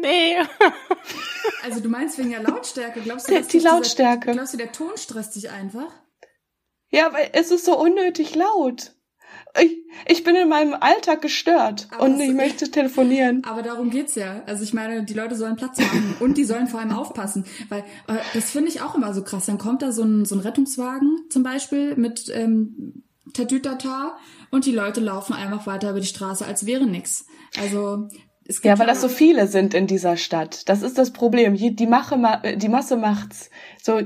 Nee. 0.00 0.36
Also 1.62 1.80
du 1.80 1.88
meinst 1.88 2.18
wegen 2.18 2.30
der 2.30 2.42
Lautstärke? 2.42 3.00
Glaubst 3.00 3.26
du, 3.26 3.32
Der- 3.32 3.40
dass 3.40 3.48
die 3.48 3.52
dich 3.58 3.62
dieser- 3.62 3.74
Lautstärke. 3.76 4.32
Glaubst 4.32 4.52
du, 4.52 4.58
der 4.58 4.70
Ton 4.72 4.90
stresst 4.96 5.34
dich 5.34 5.50
einfach? 5.50 5.90
Ja, 6.90 7.10
weil 7.12 7.30
es 7.32 7.50
ist 7.50 7.64
so 7.64 7.78
unnötig 7.78 8.34
laut. 8.34 8.92
Ich, 9.58 9.76
ich 10.06 10.24
bin 10.24 10.36
in 10.36 10.48
meinem 10.48 10.74
Alltag 10.74 11.22
gestört 11.22 11.88
Aber 11.90 12.04
und 12.04 12.20
ich 12.20 12.32
möchte 12.32 12.70
telefonieren. 12.70 13.42
Aber 13.46 13.62
darum 13.62 13.88
geht's 13.90 14.14
ja. 14.14 14.42
Also 14.46 14.62
ich 14.62 14.74
meine, 14.74 15.04
die 15.04 15.14
Leute 15.14 15.36
sollen 15.36 15.56
Platz 15.56 15.78
machen 15.78 16.16
und 16.20 16.36
die 16.36 16.44
sollen 16.44 16.66
vor 16.66 16.80
allem 16.80 16.92
aufpassen, 16.92 17.44
weil 17.70 17.80
äh, 18.08 18.16
das 18.34 18.50
finde 18.50 18.68
ich 18.68 18.80
auch 18.82 18.94
immer 18.94 19.12
so 19.14 19.22
krass. 19.24 19.46
Dann 19.46 19.58
kommt 19.58 19.80
da 19.82 19.90
so 19.92 20.02
ein, 20.02 20.24
so 20.26 20.34
ein 20.34 20.40
Rettungswagen 20.40 21.18
zum 21.30 21.42
Beispiel 21.42 21.96
mit 21.96 22.30
ähm, 22.34 23.04
Tatütata 23.32 24.16
und 24.50 24.66
die 24.66 24.72
Leute 24.72 25.00
laufen 25.00 25.32
einfach 25.32 25.66
weiter 25.66 25.90
über 25.90 26.00
die 26.00 26.06
Straße, 26.06 26.44
als 26.44 26.66
wäre 26.66 26.86
nix. 26.86 27.26
Also 27.58 28.08
es 28.46 28.56
gibt 28.60 28.66
Ja, 28.66 28.78
weil 28.78 28.86
das 28.86 29.00
so 29.00 29.08
viele 29.08 29.46
sind 29.46 29.72
in 29.74 29.86
dieser 29.86 30.16
Stadt. 30.16 30.68
Das 30.68 30.82
ist 30.82 30.98
das 30.98 31.12
Problem. 31.12 31.54
Die, 31.54 31.86
Mache, 31.86 32.16
ma- 32.16 32.42
die 32.54 32.68
Masse 32.68 32.96
macht's. 32.96 33.48
So, 33.82 34.00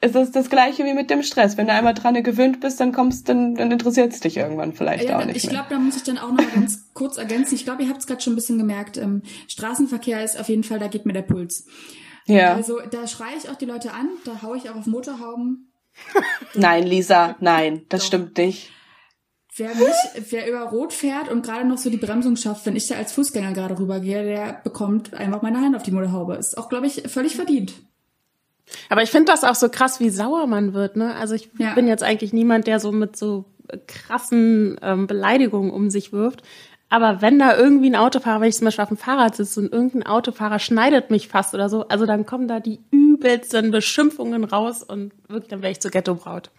es 0.00 0.14
ist 0.14 0.34
das 0.34 0.50
Gleiche 0.50 0.84
wie 0.84 0.94
mit 0.94 1.10
dem 1.10 1.22
Stress. 1.22 1.56
Wenn 1.56 1.66
du 1.68 1.72
einmal 1.74 1.94
dran 1.94 2.20
gewöhnt 2.22 2.60
bist, 2.60 2.80
dann 2.80 2.90
kommst, 2.92 3.28
dann, 3.28 3.54
dann 3.54 3.70
interessiert's 3.70 4.20
dich 4.20 4.38
irgendwann 4.38 4.72
vielleicht 4.72 5.08
Ja, 5.08 5.18
auch 5.20 5.24
nicht 5.24 5.36
ich 5.44 5.48
glaube, 5.48 5.66
da 5.70 5.78
muss 5.78 5.96
ich 5.96 6.02
dann 6.02 6.18
auch 6.18 6.30
noch 6.32 6.38
mal 6.42 6.50
ganz 6.52 6.90
kurz 6.94 7.16
ergänzen. 7.18 7.54
Ich 7.54 7.64
glaube, 7.64 7.82
ihr 7.84 7.88
habt 7.90 8.00
es 8.00 8.06
gerade 8.06 8.20
schon 8.20 8.32
ein 8.32 8.36
bisschen 8.36 8.58
gemerkt. 8.58 8.96
Ähm, 8.96 9.22
Straßenverkehr 9.46 10.24
ist 10.24 10.40
auf 10.40 10.48
jeden 10.48 10.64
Fall, 10.64 10.78
da 10.78 10.88
geht 10.88 11.06
mir 11.06 11.12
der 11.12 11.22
Puls. 11.22 11.66
ja. 12.26 12.54
Also 12.54 12.80
da 12.90 13.06
schreie 13.06 13.36
ich 13.38 13.50
auch 13.50 13.56
die 13.56 13.66
Leute 13.66 13.92
an, 13.92 14.08
da 14.24 14.42
haue 14.42 14.56
ich 14.56 14.68
auch 14.70 14.76
auf 14.76 14.86
Motorhauben. 14.86 15.69
Nein, 16.54 16.86
Lisa, 16.86 17.36
nein, 17.40 17.82
das 17.88 18.00
Doch. 18.00 18.06
stimmt 18.08 18.38
nicht. 18.38 18.70
Wer 19.56 19.74
mich, 19.74 20.30
wer 20.30 20.48
über 20.48 20.62
Rot 20.62 20.92
fährt 20.92 21.28
und 21.28 21.42
gerade 21.44 21.66
noch 21.66 21.76
so 21.76 21.90
die 21.90 21.96
Bremsung 21.96 22.36
schafft, 22.36 22.66
wenn 22.66 22.76
ich 22.76 22.86
da 22.86 22.94
als 22.94 23.12
Fußgänger 23.12 23.52
gerade 23.52 23.78
rübergehe, 23.78 24.22
der 24.22 24.60
bekommt 24.64 25.12
einfach 25.12 25.42
meine 25.42 25.60
Hand 25.60 25.76
auf 25.76 25.82
die 25.82 25.90
Motorhaube. 25.90 26.36
Ist 26.36 26.56
auch, 26.56 26.68
glaube 26.68 26.86
ich, 26.86 27.02
völlig 27.08 27.36
verdient. 27.36 27.74
Aber 28.88 29.02
ich 29.02 29.10
finde 29.10 29.32
das 29.32 29.44
auch 29.44 29.56
so 29.56 29.68
krass, 29.68 30.00
wie 30.00 30.10
sauer 30.10 30.46
man 30.46 30.72
wird, 30.72 30.96
ne? 30.96 31.14
Also 31.16 31.34
ich 31.34 31.50
ja. 31.58 31.74
bin 31.74 31.88
jetzt 31.88 32.04
eigentlich 32.04 32.32
niemand, 32.32 32.68
der 32.68 32.78
so 32.78 32.92
mit 32.92 33.16
so 33.16 33.44
krassen 33.86 34.78
ähm, 34.82 35.06
Beleidigungen 35.06 35.70
um 35.70 35.90
sich 35.90 36.12
wirft. 36.12 36.42
Aber 36.90 37.22
wenn 37.22 37.38
da 37.38 37.56
irgendwie 37.56 37.88
ein 37.88 37.96
Autofahrer, 37.96 38.40
wenn 38.40 38.48
ich 38.48 38.56
zum 38.56 38.64
Beispiel 38.66 38.82
auf 38.82 38.88
dem 38.88 38.96
Fahrrad 38.96 39.36
sitze 39.36 39.60
und 39.60 39.72
irgendein 39.72 40.06
Autofahrer 40.06 40.58
schneidet 40.58 41.10
mich 41.10 41.28
fast 41.28 41.54
oder 41.54 41.68
so, 41.68 41.86
also 41.88 42.04
dann 42.04 42.26
kommen 42.26 42.48
da 42.48 42.58
die 42.58 42.80
übelsten 42.90 43.70
Beschimpfungen 43.70 44.42
raus 44.44 44.82
und 44.82 45.12
wirklich, 45.28 45.48
dann 45.48 45.62
wäre 45.62 45.70
ich 45.70 45.80
zur 45.80 45.92
Ghetto-Braut. 45.92 46.50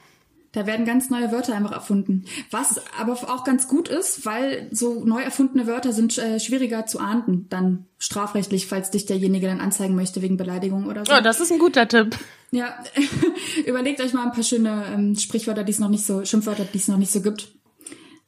Da 0.53 0.65
werden 0.65 0.85
ganz 0.85 1.09
neue 1.09 1.31
Wörter 1.31 1.55
einfach 1.55 1.71
erfunden. 1.71 2.25
Was 2.49 2.81
aber 2.99 3.13
auch 3.13 3.43
ganz 3.45 3.69
gut 3.69 3.87
ist, 3.87 4.25
weil 4.25 4.67
so 4.71 5.03
neu 5.05 5.21
erfundene 5.21 5.65
Wörter 5.65 5.93
sind 5.93 6.17
äh, 6.17 6.39
schwieriger 6.41 6.85
zu 6.85 6.99
ahnden, 6.99 7.47
dann 7.49 7.85
strafrechtlich, 7.97 8.67
falls 8.67 8.91
dich 8.91 9.05
derjenige 9.05 9.47
dann 9.47 9.61
anzeigen 9.61 9.95
möchte 9.95 10.21
wegen 10.21 10.35
Beleidigung 10.35 10.87
oder 10.87 11.05
so. 11.05 11.13
Oh, 11.13 11.21
das 11.21 11.39
ist 11.39 11.53
ein 11.53 11.59
guter 11.59 11.87
Tipp. 11.87 12.17
Ja, 12.51 12.75
überlegt 13.65 14.01
euch 14.01 14.13
mal 14.13 14.25
ein 14.25 14.33
paar 14.33 14.43
schöne 14.43 14.83
ähm, 14.93 15.15
Sprichwörter, 15.15 15.63
die 15.63 15.71
es 15.71 15.79
noch 15.79 15.89
nicht 15.89 16.05
so, 16.05 16.25
Schimpfwörter, 16.25 16.65
die 16.65 16.77
es 16.77 16.89
noch 16.89 16.97
nicht 16.97 17.11
so 17.11 17.21
gibt. 17.21 17.53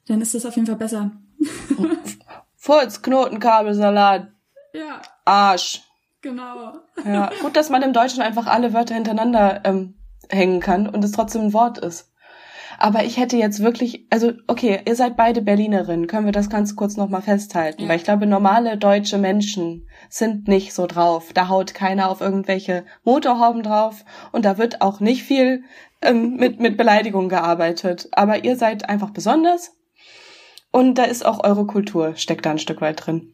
Dann 0.08 0.22
ist 0.22 0.34
das 0.34 0.45
auf 0.45 0.56
jeden 0.56 0.68
Fall 0.68 0.78
besser. 0.78 1.12
Furz, 2.56 3.02
Knotenkabelsalat. 3.02 4.28
Ja. 4.74 5.02
Arsch. 5.26 5.82
Genau. 6.22 6.74
Ja, 7.06 7.32
gut, 7.41 7.58
dass 7.58 7.70
man 7.70 7.82
im 7.82 7.94
Deutschen 7.94 8.22
einfach 8.22 8.48
alle 8.48 8.74
Wörter 8.74 8.96
hintereinander 8.96 9.62
ähm, 9.66 9.96
hängen 10.30 10.62
kann 10.62 10.88
und 10.88 11.04
es 11.04 11.12
trotzdem 11.12 11.44
ein 11.44 11.54
Wort 11.54 11.78
ist. 11.78 12.14
Aber 12.80 13.04
ich 13.04 13.18
hätte 13.18 13.38
jetzt 13.38 13.62
wirklich, 13.62 14.08
also 14.10 14.32
okay, 14.48 14.82
ihr 14.86 14.96
seid 14.96 15.16
beide 15.16 15.41
Berlinerinnen, 15.41 16.08
können 16.08 16.26
wir 16.26 16.32
das 16.32 16.50
ganz 16.50 16.76
kurz 16.76 16.98
nochmal 16.98 17.22
festhalten, 17.22 17.84
ja. 17.84 17.89
weil 17.89 17.98
ich 17.98 18.04
glaube, 18.04 18.26
normale 18.26 18.78
deutsche 18.78 19.18
Menschen 19.18 19.88
sind 20.10 20.48
nicht 20.48 20.74
so 20.74 20.88
drauf. 20.88 21.32
Da 21.34 21.50
haut 21.50 21.74
keiner 21.74 22.10
auf 22.10 22.22
irgendwelche 22.22 22.86
Motorhauben 23.04 23.64
drauf 23.64 24.06
und 24.32 24.46
da 24.46 24.58
wird 24.58 24.82
auch 24.82 25.00
nicht 25.00 25.24
viel 25.24 25.64
ähm, 26.02 26.36
mit, 26.36 26.60
mit 26.60 26.78
Beleidigung 26.78 27.30
gearbeitet. 27.30 28.10
Aber 28.12 28.44
ihr 28.44 28.56
seid 28.56 28.89
einfach 28.89 29.12
besonders 29.12 29.76
und 30.74 30.95
da 30.95 31.03
ist 31.03 31.26
auch 31.26 31.43
eure 31.43 31.65
Kultur, 31.65 32.15
steckt 32.15 32.45
da 32.45 32.51
ein 32.51 32.57
Stück 32.57 32.82
weit 32.82 33.05
drin. 33.05 33.32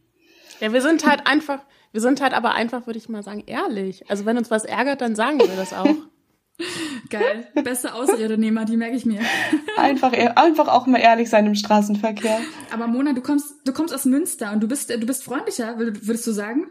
Ja, 0.59 0.73
wir 0.73 0.81
sind 0.81 1.07
halt 1.07 1.25
einfach, 1.25 1.59
wir 1.93 2.01
sind 2.01 2.21
halt 2.21 2.33
aber 2.33 2.51
einfach, 2.51 2.85
würde 2.85 2.99
ich 2.99 3.07
mal 3.07 3.23
sagen, 3.23 3.43
ehrlich. 3.47 4.09
Also 4.11 4.25
wenn 4.25 4.37
uns 4.37 4.51
was 4.51 4.65
ärgert, 4.65 4.99
dann 5.01 5.15
sagen 5.15 5.39
wir 5.39 5.55
das 5.55 5.73
auch. 5.73 5.87
Geil. 7.09 7.47
Beste 7.63 7.93
Ausrede, 7.93 8.37
Nehmer, 8.37 8.65
die 8.65 8.75
merke 8.75 8.97
ich 8.97 9.05
mir. 9.05 9.21
Einfach, 9.77 10.11
einfach 10.11 10.67
auch 10.67 10.85
mal 10.85 10.99
ehrlich 10.99 11.29
sein 11.29 11.45
im 11.47 11.55
Straßenverkehr. 11.55 12.39
Aber 12.73 12.87
Mona, 12.87 13.13
du 13.13 13.21
kommst, 13.21 13.55
du 13.63 13.71
kommst 13.71 13.93
aus 13.93 14.03
Münster 14.03 14.51
und 14.51 14.59
du 14.59 14.67
bist, 14.67 14.89
du 14.89 15.05
bist 15.05 15.23
freundlicher, 15.23 15.79
würdest 15.79 16.27
du 16.27 16.33
sagen? 16.33 16.67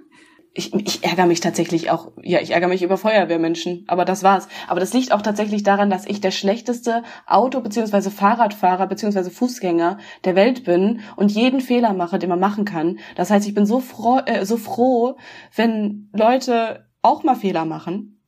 Ich, 0.59 0.75
ich 0.75 1.05
ärgere 1.05 1.27
mich 1.27 1.39
tatsächlich 1.39 1.89
auch, 1.93 2.11
ja, 2.21 2.41
ich 2.41 2.51
ärgere 2.51 2.67
mich 2.67 2.83
über 2.83 2.97
Feuerwehrmenschen, 2.97 3.85
aber 3.87 4.05
das 4.05 4.25
war's. 4.25 4.49
Aber 4.67 4.81
das 4.81 4.93
liegt 4.93 5.13
auch 5.13 5.23
tatsächlich 5.23 5.63
daran, 5.63 5.89
dass 5.89 6.05
ich 6.05 6.21
der 6.21 6.33
schlechteste 6.33 7.05
Auto- 7.29 7.61
bzw. 7.61 8.11
Fahrradfahrer 8.11 8.89
bzw. 8.89 9.31
Fußgänger 9.31 9.99
der 10.25 10.35
Welt 10.35 10.65
bin 10.65 11.03
und 11.15 11.31
jeden 11.31 11.61
Fehler 11.61 11.93
mache, 11.93 12.19
den 12.19 12.29
man 12.29 12.41
machen 12.41 12.65
kann. 12.65 12.99
Das 13.15 13.31
heißt, 13.31 13.47
ich 13.47 13.55
bin 13.55 13.67
so 13.67 13.79
froh, 13.79 14.19
äh, 14.27 14.45
so 14.45 14.57
froh, 14.57 15.17
wenn 15.55 16.11
Leute 16.13 16.89
auch 17.03 17.23
mal 17.23 17.37
Fehler 17.37 17.65
machen. 17.65 18.21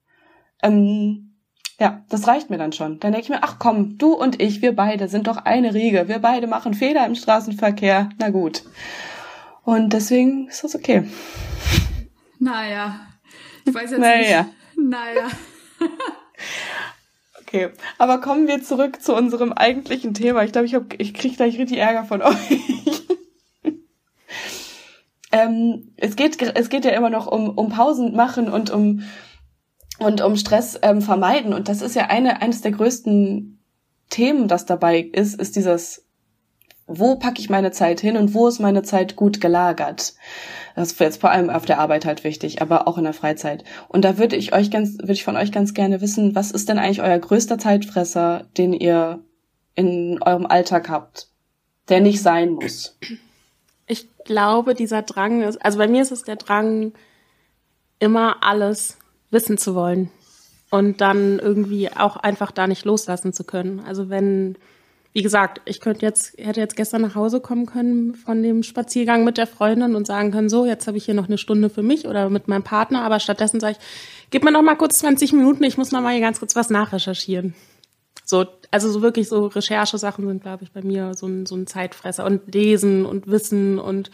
Ähm, 0.63 1.35
ja, 1.81 2.05
das 2.11 2.29
reicht 2.29 2.49
mir 2.49 2.59
dann 2.59 2.73
schon. 2.73 3.01
Dann 3.01 3.11
denke 3.11 3.25
ich 3.25 3.31
mir, 3.31 3.43
ach 3.43 3.57
komm, 3.59 3.99
du 3.99 4.13
und 4.13 4.41
ich, 4.41 4.63
wir 4.63 4.77
beide 4.77 5.09
sind 5.09 5.27
doch 5.27 5.39
eine 5.39 5.75
Riege. 5.75 6.07
Wir 6.07 6.21
beide 6.21 6.47
machen 6.47 6.75
Fehler 6.75 7.05
im 7.07 7.17
Straßenverkehr. 7.17 8.11
Na 8.21 8.31
gut. 8.31 8.63
Und 9.65 9.93
deswegen 9.93 10.47
ist 10.47 10.63
das 10.63 10.77
okay. 10.77 11.03
Naja. 12.41 13.07
Ich 13.65 13.75
weiß 13.75 13.91
jetzt 13.93 14.01
naja. 14.01 14.43
nicht. 14.43 14.91
Naja. 14.91 15.29
okay, 17.41 17.69
aber 17.99 18.21
kommen 18.21 18.49
wir 18.49 18.63
zurück 18.63 19.01
zu 19.01 19.15
unserem 19.15 19.53
eigentlichen 19.53 20.15
Thema. 20.15 20.43
Ich 20.43 20.53
glaube, 20.53 20.67
ich, 20.67 20.75
hab, 20.75 20.99
ich 20.99 21.15
kriege 21.15 21.37
gleich 21.37 21.59
richtig 21.59 21.79
Ärger 21.79 22.05
von 22.05 22.23
euch. 22.23 23.07
ähm, 25.31 25.93
es, 25.97 26.17
geht, 26.17 26.41
es 26.43 26.69
geht 26.71 26.85
ja 26.85 26.93
immer 26.93 27.11
noch 27.11 27.27
um, 27.27 27.51
um 27.51 27.69
Pausen 27.69 28.17
machen 28.17 28.51
und 28.51 28.71
um 28.71 29.03
und 29.99 30.23
um 30.23 30.35
Stress 30.37 30.79
ähm, 30.81 31.03
vermeiden. 31.03 31.53
Und 31.53 31.69
das 31.69 31.83
ist 31.83 31.95
ja 31.95 32.07
eine 32.07 32.41
eines 32.41 32.63
der 32.63 32.73
größten 32.73 33.63
Themen, 34.09 34.49
das 34.49 34.65
dabei 34.65 35.01
ist, 35.01 35.39
ist 35.39 35.57
dieses, 35.57 36.10
wo 36.93 37.17
packe 37.17 37.41
ich 37.41 37.49
meine 37.49 37.71
Zeit 37.71 38.01
hin 38.01 38.17
und 38.17 38.35
wo 38.35 38.49
ist 38.49 38.59
meine 38.59 38.83
Zeit 38.83 39.17
gut 39.17 39.41
gelagert? 39.41 40.15
Das 40.75 40.93
ist 40.93 41.01
jetzt 41.01 41.21
vor 41.21 41.31
allem 41.31 41.51
auf 41.51 41.65
der 41.65 41.79
Arbeit 41.79 42.05
halt 42.05 42.25
wichtig, 42.25 42.61
aber 42.63 42.89
auch 42.89 42.99
in 42.99 43.05
der 43.05 43.13
Freizeit. 43.13 43.65
Und 43.89 44.05
da 44.05 44.19
würde 44.19 44.37
ich 44.37 44.53
euch 44.53 44.71
ganz, 44.71 44.99
würde 44.99 45.13
ich 45.13 45.25
von 45.25 45.37
euch 45.37 45.53
ganz 45.53 45.75
gerne 45.75 46.01
wissen, 46.01 46.35
was 46.35 46.51
ist 46.51 46.69
denn 46.69 46.79
eigentlich 46.79 47.03
euer 47.03 47.19
größter 47.19 47.59
Zeitfresser, 47.59 48.47
den 48.57 48.73
ihr 48.73 49.21
in 49.75 50.21
eurem 50.23 50.47
Alltag 50.47 50.89
habt, 50.89 51.29
der 51.89 52.01
nicht 52.01 52.23
sein 52.23 52.51
muss? 52.51 52.99
Ich 53.87 54.09
glaube, 54.25 54.75
dieser 54.75 55.03
Drang 55.03 55.43
ist, 55.43 55.65
also 55.65 55.79
bei 55.79 55.89
mir 55.89 56.03
ist 56.03 56.13
es 56.13 56.23
der 56.23 56.37
Drang, 56.37 56.93
immer 57.99 58.43
alles 58.43 58.99
wissen 59.31 59.59
zu 59.59 59.75
wollen 59.75 60.11
und 60.71 61.01
dann 61.01 61.39
irgendwie 61.39 61.91
auch 61.91 62.17
einfach 62.17 62.51
da 62.51 62.67
nicht 62.67 62.85
loslassen 62.85 63.33
zu 63.33 63.45
können. 63.45 63.81
Also 63.81 64.09
wenn, 64.09 64.57
wie 65.13 65.23
gesagt, 65.23 65.61
ich 65.65 65.81
könnte 65.81 66.07
jetzt, 66.07 66.39
hätte 66.39 66.61
jetzt 66.61 66.77
gestern 66.77 67.03
nach 67.03 67.17
Hause 67.17 67.41
kommen 67.41 67.67
können 67.67 68.15
von 68.15 68.43
dem 68.43 68.63
Spaziergang 68.63 69.25
mit 69.25 69.39
der 69.39 69.49
Freundin 69.49 69.97
und 69.97 70.07
sagen 70.07 70.31
können, 70.31 70.49
so, 70.49 70.67
jetzt 70.67 70.87
habe 70.87 70.99
ich 70.99 71.05
hier 71.05 71.15
noch 71.15 71.27
eine 71.27 71.39
Stunde 71.39 71.69
für 71.69 71.83
mich 71.83 72.07
oder 72.07 72.31
mit 72.31 72.47
meinem 72.47 72.63
Partner, 72.63 73.03
aber 73.03 73.19
stattdessen 73.19 73.59
sage 73.59 73.77
ich, 73.79 73.85
gib 74.31 74.45
mir 74.45 74.53
noch 74.53 74.63
mal 74.63 74.77
kurz 74.77 74.99
20 75.01 75.33
Minuten, 75.33 75.65
ich 75.65 75.77
muss 75.77 75.91
noch 75.91 76.01
mal 76.01 76.13
hier 76.13 76.21
ganz 76.21 76.39
kurz 76.39 76.55
was 76.55 76.71
nachrecherchieren. 76.71 77.55
So, 78.25 78.47
also 78.71 78.89
so 78.91 79.03
wirklich 79.03 79.29
so 79.29 79.47
Recherchesachen 79.47 80.25
sind, 80.27 80.43
glaube 80.43 80.63
ich, 80.63 80.71
bei 80.71 80.83
mir 80.83 81.15
so 81.15 81.27
ein, 81.27 81.47
so 81.47 81.57
ein 81.57 81.67
Zeitfresser 81.67 82.25
und 82.25 82.55
Lesen 82.55 83.05
und 83.05 83.27
Wissen 83.27 83.81
und 83.81 84.13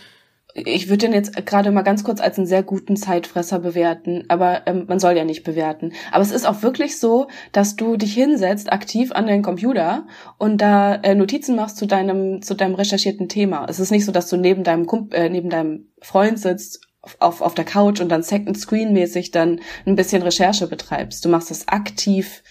ich 0.64 0.88
würde 0.88 1.06
den 1.06 1.12
jetzt 1.12 1.44
gerade 1.44 1.70
mal 1.70 1.82
ganz 1.82 2.02
kurz 2.02 2.20
als 2.20 2.38
einen 2.38 2.46
sehr 2.46 2.62
guten 2.62 2.96
Zeitfresser 2.96 3.58
bewerten, 3.58 4.24
aber 4.28 4.66
ähm, 4.66 4.86
man 4.88 4.98
soll 4.98 5.16
ja 5.16 5.24
nicht 5.24 5.44
bewerten. 5.44 5.92
Aber 6.10 6.22
es 6.22 6.30
ist 6.30 6.46
auch 6.46 6.62
wirklich 6.62 6.98
so, 6.98 7.28
dass 7.52 7.76
du 7.76 7.96
dich 7.96 8.14
hinsetzt 8.14 8.72
aktiv 8.72 9.12
an 9.12 9.26
deinen 9.26 9.42
Computer 9.42 10.06
und 10.38 10.62
da 10.62 10.94
äh, 10.94 11.14
Notizen 11.14 11.56
machst 11.56 11.76
zu 11.76 11.86
deinem 11.86 12.40
zu 12.40 12.54
deinem 12.54 12.74
recherchierten 12.74 13.28
Thema. 13.28 13.66
Es 13.68 13.80
ist 13.80 13.90
nicht 13.90 14.06
so, 14.06 14.12
dass 14.12 14.30
du 14.30 14.36
neben 14.36 14.64
deinem 14.64 14.86
Kump 14.86 15.12
äh, 15.12 15.28
neben 15.28 15.50
deinem 15.50 15.88
Freund 16.00 16.38
sitzt 16.38 16.86
auf, 17.20 17.40
auf 17.42 17.54
der 17.54 17.64
Couch 17.64 18.00
und 18.00 18.08
dann 18.08 18.22
Second 18.22 18.58
Screen 18.58 18.92
mäßig 18.92 19.30
dann 19.30 19.60
ein 19.84 19.94
bisschen 19.94 20.22
Recherche 20.22 20.66
betreibst. 20.66 21.24
Du 21.24 21.28
machst 21.28 21.50
es 21.50 21.68
aktiv 21.68 22.42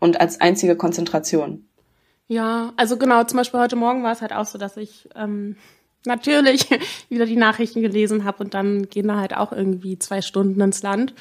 und 0.00 0.20
als 0.20 0.40
einzige 0.40 0.76
Konzentration. 0.76 1.68
Ja, 2.26 2.72
also 2.76 2.96
genau, 2.96 3.22
zum 3.24 3.36
Beispiel 3.36 3.60
heute 3.60 3.76
Morgen 3.76 4.02
war 4.02 4.12
es 4.12 4.22
halt 4.22 4.32
auch 4.32 4.46
so, 4.46 4.56
dass 4.56 4.76
ich 4.78 5.08
ähm, 5.14 5.56
natürlich 6.06 6.68
wieder 7.08 7.26
die 7.26 7.36
Nachrichten 7.36 7.82
gelesen 7.82 8.24
habe 8.24 8.44
und 8.44 8.54
dann 8.54 8.88
gehen 8.88 9.08
da 9.08 9.16
halt 9.16 9.36
auch 9.36 9.52
irgendwie 9.52 9.98
zwei 9.98 10.22
Stunden 10.22 10.60
ins 10.60 10.82
Land. 10.82 11.14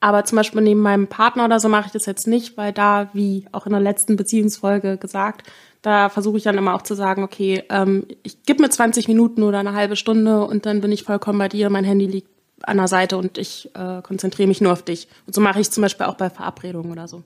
Aber 0.00 0.24
zum 0.24 0.36
Beispiel 0.36 0.60
neben 0.60 0.80
meinem 0.80 1.08
Partner 1.08 1.44
oder 1.44 1.58
so 1.58 1.68
mache 1.68 1.86
ich 1.86 1.92
das 1.92 2.06
jetzt 2.06 2.28
nicht, 2.28 2.56
weil 2.56 2.72
da, 2.72 3.10
wie 3.14 3.46
auch 3.50 3.66
in 3.66 3.72
der 3.72 3.80
letzten 3.80 4.16
Beziehungsfolge 4.16 4.96
gesagt, 4.96 5.50
da 5.82 6.08
versuche 6.08 6.36
ich 6.36 6.44
dann 6.44 6.58
immer 6.58 6.74
auch 6.74 6.82
zu 6.82 6.94
sagen, 6.94 7.22
okay, 7.24 7.64
ähm, 7.68 8.06
ich 8.22 8.42
gib 8.44 8.60
mir 8.60 8.70
20 8.70 9.08
Minuten 9.08 9.42
oder 9.42 9.58
eine 9.58 9.74
halbe 9.74 9.96
Stunde 9.96 10.44
und 10.44 10.66
dann 10.66 10.80
bin 10.80 10.92
ich 10.92 11.02
vollkommen 11.02 11.38
bei 11.38 11.48
dir, 11.48 11.70
mein 11.70 11.84
Handy 11.84 12.06
liegt 12.06 12.28
an 12.62 12.76
der 12.76 12.88
Seite 12.88 13.16
und 13.16 13.38
ich 13.38 13.70
äh, 13.74 14.02
konzentriere 14.02 14.48
mich 14.48 14.60
nur 14.60 14.72
auf 14.72 14.82
dich. 14.82 15.08
Und 15.26 15.34
so 15.34 15.40
mache 15.40 15.60
ich 15.60 15.70
zum 15.70 15.82
Beispiel 15.82 16.06
auch 16.06 16.16
bei 16.16 16.30
Verabredungen 16.30 16.90
oder 16.92 17.08
so. 17.08 17.22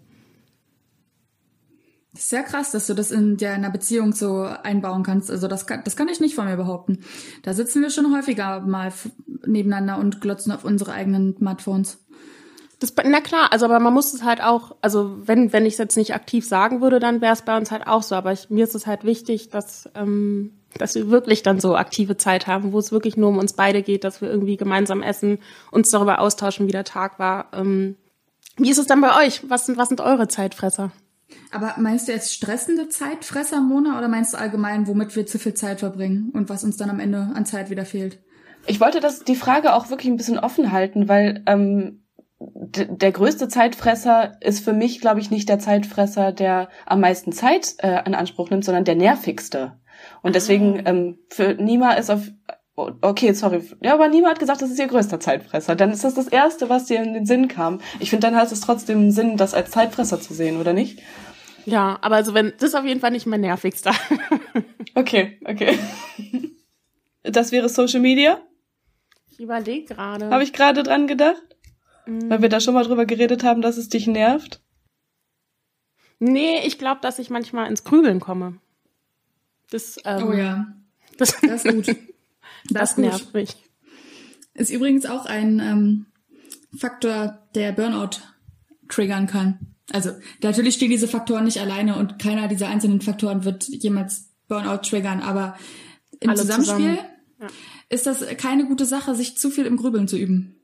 Sehr 2.14 2.42
krass, 2.42 2.72
dass 2.72 2.86
du 2.86 2.94
das 2.94 3.10
in 3.10 3.38
deiner 3.38 3.70
Beziehung 3.70 4.12
so 4.12 4.42
einbauen 4.42 5.02
kannst. 5.02 5.30
Also 5.30 5.48
das 5.48 5.66
kann, 5.66 5.80
das 5.84 5.96
kann 5.96 6.08
ich 6.08 6.20
nicht 6.20 6.34
von 6.34 6.44
mir 6.44 6.56
behaupten. 6.56 6.98
Da 7.42 7.54
sitzen 7.54 7.80
wir 7.80 7.88
schon 7.88 8.14
häufiger 8.14 8.60
mal 8.60 8.92
nebeneinander 9.46 9.98
und 9.98 10.20
glotzen 10.20 10.52
auf 10.52 10.64
unsere 10.64 10.92
eigenen 10.92 11.34
Smartphones. 11.38 11.98
Das, 12.80 12.92
na 13.04 13.20
klar, 13.20 13.50
also 13.52 13.64
aber 13.64 13.78
man 13.78 13.94
muss 13.94 14.12
es 14.12 14.24
halt 14.24 14.42
auch, 14.42 14.74
also 14.82 15.26
wenn, 15.26 15.54
wenn 15.54 15.64
ich 15.64 15.74
es 15.74 15.78
jetzt 15.78 15.96
nicht 15.96 16.14
aktiv 16.14 16.46
sagen 16.46 16.82
würde, 16.82 16.98
dann 16.98 17.22
wäre 17.22 17.32
es 17.32 17.42
bei 17.42 17.56
uns 17.56 17.70
halt 17.70 17.86
auch 17.86 18.02
so. 18.02 18.14
Aber 18.14 18.32
ich, 18.32 18.50
mir 18.50 18.64
ist 18.64 18.74
es 18.74 18.86
halt 18.86 19.04
wichtig, 19.04 19.48
dass, 19.48 19.88
ähm, 19.94 20.52
dass 20.76 20.94
wir 20.94 21.08
wirklich 21.08 21.42
dann 21.42 21.60
so 21.60 21.76
aktive 21.76 22.18
Zeit 22.18 22.46
haben, 22.46 22.72
wo 22.72 22.78
es 22.78 22.92
wirklich 22.92 23.16
nur 23.16 23.30
um 23.30 23.38
uns 23.38 23.54
beide 23.54 23.82
geht, 23.82 24.04
dass 24.04 24.20
wir 24.20 24.28
irgendwie 24.28 24.58
gemeinsam 24.58 25.02
essen, 25.02 25.38
uns 25.70 25.88
darüber 25.88 26.20
austauschen, 26.20 26.66
wie 26.66 26.72
der 26.72 26.84
Tag 26.84 27.18
war. 27.18 27.46
Ähm, 27.54 27.96
wie 28.58 28.70
ist 28.70 28.78
es 28.78 28.86
dann 28.86 29.00
bei 29.00 29.24
euch? 29.24 29.48
Was 29.48 29.64
sind, 29.64 29.78
was 29.78 29.88
sind 29.88 30.02
eure 30.02 30.28
Zeitfresser? 30.28 30.92
Aber 31.50 31.74
meinst 31.78 32.08
du 32.08 32.12
jetzt 32.12 32.32
stressende 32.32 32.88
Zeitfresser, 32.88 33.60
Mona, 33.60 33.98
oder 33.98 34.08
meinst 34.08 34.34
du 34.34 34.38
allgemein, 34.38 34.86
womit 34.86 35.14
wir 35.16 35.26
zu 35.26 35.38
viel 35.38 35.54
Zeit 35.54 35.80
verbringen 35.80 36.30
und 36.32 36.48
was 36.48 36.64
uns 36.64 36.76
dann 36.76 36.90
am 36.90 37.00
Ende 37.00 37.30
an 37.34 37.46
Zeit 37.46 37.70
wieder 37.70 37.84
fehlt? 37.84 38.20
Ich 38.66 38.80
wollte 38.80 39.00
das, 39.00 39.24
die 39.24 39.36
Frage 39.36 39.74
auch 39.74 39.90
wirklich 39.90 40.10
ein 40.10 40.16
bisschen 40.16 40.38
offen 40.38 40.72
halten, 40.72 41.08
weil 41.08 41.42
ähm, 41.46 42.04
der 42.38 43.12
größte 43.12 43.48
Zeitfresser 43.48 44.36
ist 44.40 44.64
für 44.64 44.72
mich, 44.72 45.00
glaube 45.00 45.20
ich, 45.20 45.30
nicht 45.30 45.48
der 45.48 45.58
Zeitfresser, 45.58 46.32
der 46.32 46.68
am 46.86 47.00
meisten 47.00 47.32
Zeit 47.32 47.74
äh, 47.78 48.02
in 48.06 48.14
Anspruch 48.14 48.50
nimmt, 48.50 48.64
sondern 48.64 48.84
der 48.84 48.96
nervigste. 48.96 49.80
Und 50.22 50.34
deswegen 50.34 50.80
ah. 50.80 50.90
ähm, 50.90 51.18
für 51.28 51.54
Nima 51.54 51.92
ist 51.92 52.10
auf 52.10 52.28
okay, 53.00 53.32
sorry. 53.32 53.62
Ja, 53.80 53.94
aber 53.94 54.08
niemand 54.08 54.32
hat 54.34 54.38
gesagt, 54.40 54.62
das 54.62 54.70
ist 54.70 54.78
ihr 54.78 54.86
größter 54.86 55.20
Zeitfresser. 55.20 55.76
Dann 55.76 55.90
ist 55.90 56.04
das 56.04 56.14
das 56.14 56.28
Erste, 56.28 56.68
was 56.68 56.86
dir 56.86 57.02
in 57.02 57.14
den 57.14 57.26
Sinn 57.26 57.48
kam. 57.48 57.80
Ich 58.00 58.10
finde, 58.10 58.26
dann 58.26 58.36
hat 58.36 58.50
es 58.50 58.60
trotzdem 58.60 59.10
Sinn, 59.10 59.36
das 59.36 59.54
als 59.54 59.70
Zeitfresser 59.70 60.20
zu 60.20 60.34
sehen, 60.34 60.58
oder 60.60 60.72
nicht? 60.72 61.00
Ja, 61.64 61.98
aber 62.02 62.16
also 62.16 62.34
wenn, 62.34 62.52
das 62.58 62.70
ist 62.70 62.74
auf 62.74 62.84
jeden 62.84 63.00
Fall 63.00 63.10
nicht 63.10 63.26
mein 63.26 63.40
nervigster. 63.40 63.92
okay, 64.94 65.38
okay. 65.44 65.78
Das 67.22 67.52
wäre 67.52 67.68
Social 67.68 68.00
Media? 68.00 68.40
Ich 69.30 69.40
überlege 69.40 69.94
gerade. 69.94 70.30
Habe 70.30 70.42
ich 70.42 70.52
gerade 70.52 70.82
dran 70.82 71.06
gedacht? 71.06 71.42
Mhm. 72.06 72.30
Weil 72.30 72.42
wir 72.42 72.48
da 72.48 72.60
schon 72.60 72.74
mal 72.74 72.84
drüber 72.84 73.06
geredet 73.06 73.44
haben, 73.44 73.62
dass 73.62 73.76
es 73.76 73.88
dich 73.88 74.06
nervt? 74.06 74.60
Nee, 76.18 76.60
ich 76.64 76.78
glaube, 76.78 77.00
dass 77.00 77.18
ich 77.18 77.30
manchmal 77.30 77.68
ins 77.68 77.84
Grübeln 77.84 78.20
komme. 78.20 78.58
Das, 79.70 79.98
ähm, 80.04 80.28
oh 80.28 80.32
ja. 80.32 80.66
Das, 81.16 81.40
das 81.40 81.64
ist 81.64 81.74
gut. 81.86 81.96
Das, 82.70 82.90
das 82.90 82.98
nervt 82.98 83.34
mich. 83.34 83.56
Ist 84.54 84.70
übrigens 84.70 85.06
auch 85.06 85.26
ein 85.26 85.60
ähm, 85.60 86.06
Faktor, 86.76 87.38
der 87.54 87.72
Burnout 87.72 88.18
triggern 88.88 89.26
kann. 89.26 89.74
Also 89.92 90.10
natürlich 90.42 90.74
stehen 90.74 90.90
diese 90.90 91.08
Faktoren 91.08 91.44
nicht 91.44 91.58
alleine 91.58 91.96
und 91.96 92.18
keiner 92.18 92.48
dieser 92.48 92.68
einzelnen 92.68 93.00
Faktoren 93.00 93.44
wird 93.44 93.68
jemals 93.68 94.30
Burnout 94.48 94.78
triggern, 94.78 95.20
aber 95.20 95.56
im 96.20 96.30
Alle 96.30 96.40
Zusammenspiel 96.40 96.98
ja. 97.40 97.46
ist 97.88 98.06
das 98.06 98.24
keine 98.36 98.66
gute 98.66 98.84
Sache, 98.84 99.14
sich 99.14 99.36
zu 99.36 99.50
viel 99.50 99.66
im 99.66 99.76
Grübeln 99.76 100.08
zu 100.08 100.16
üben. 100.16 100.58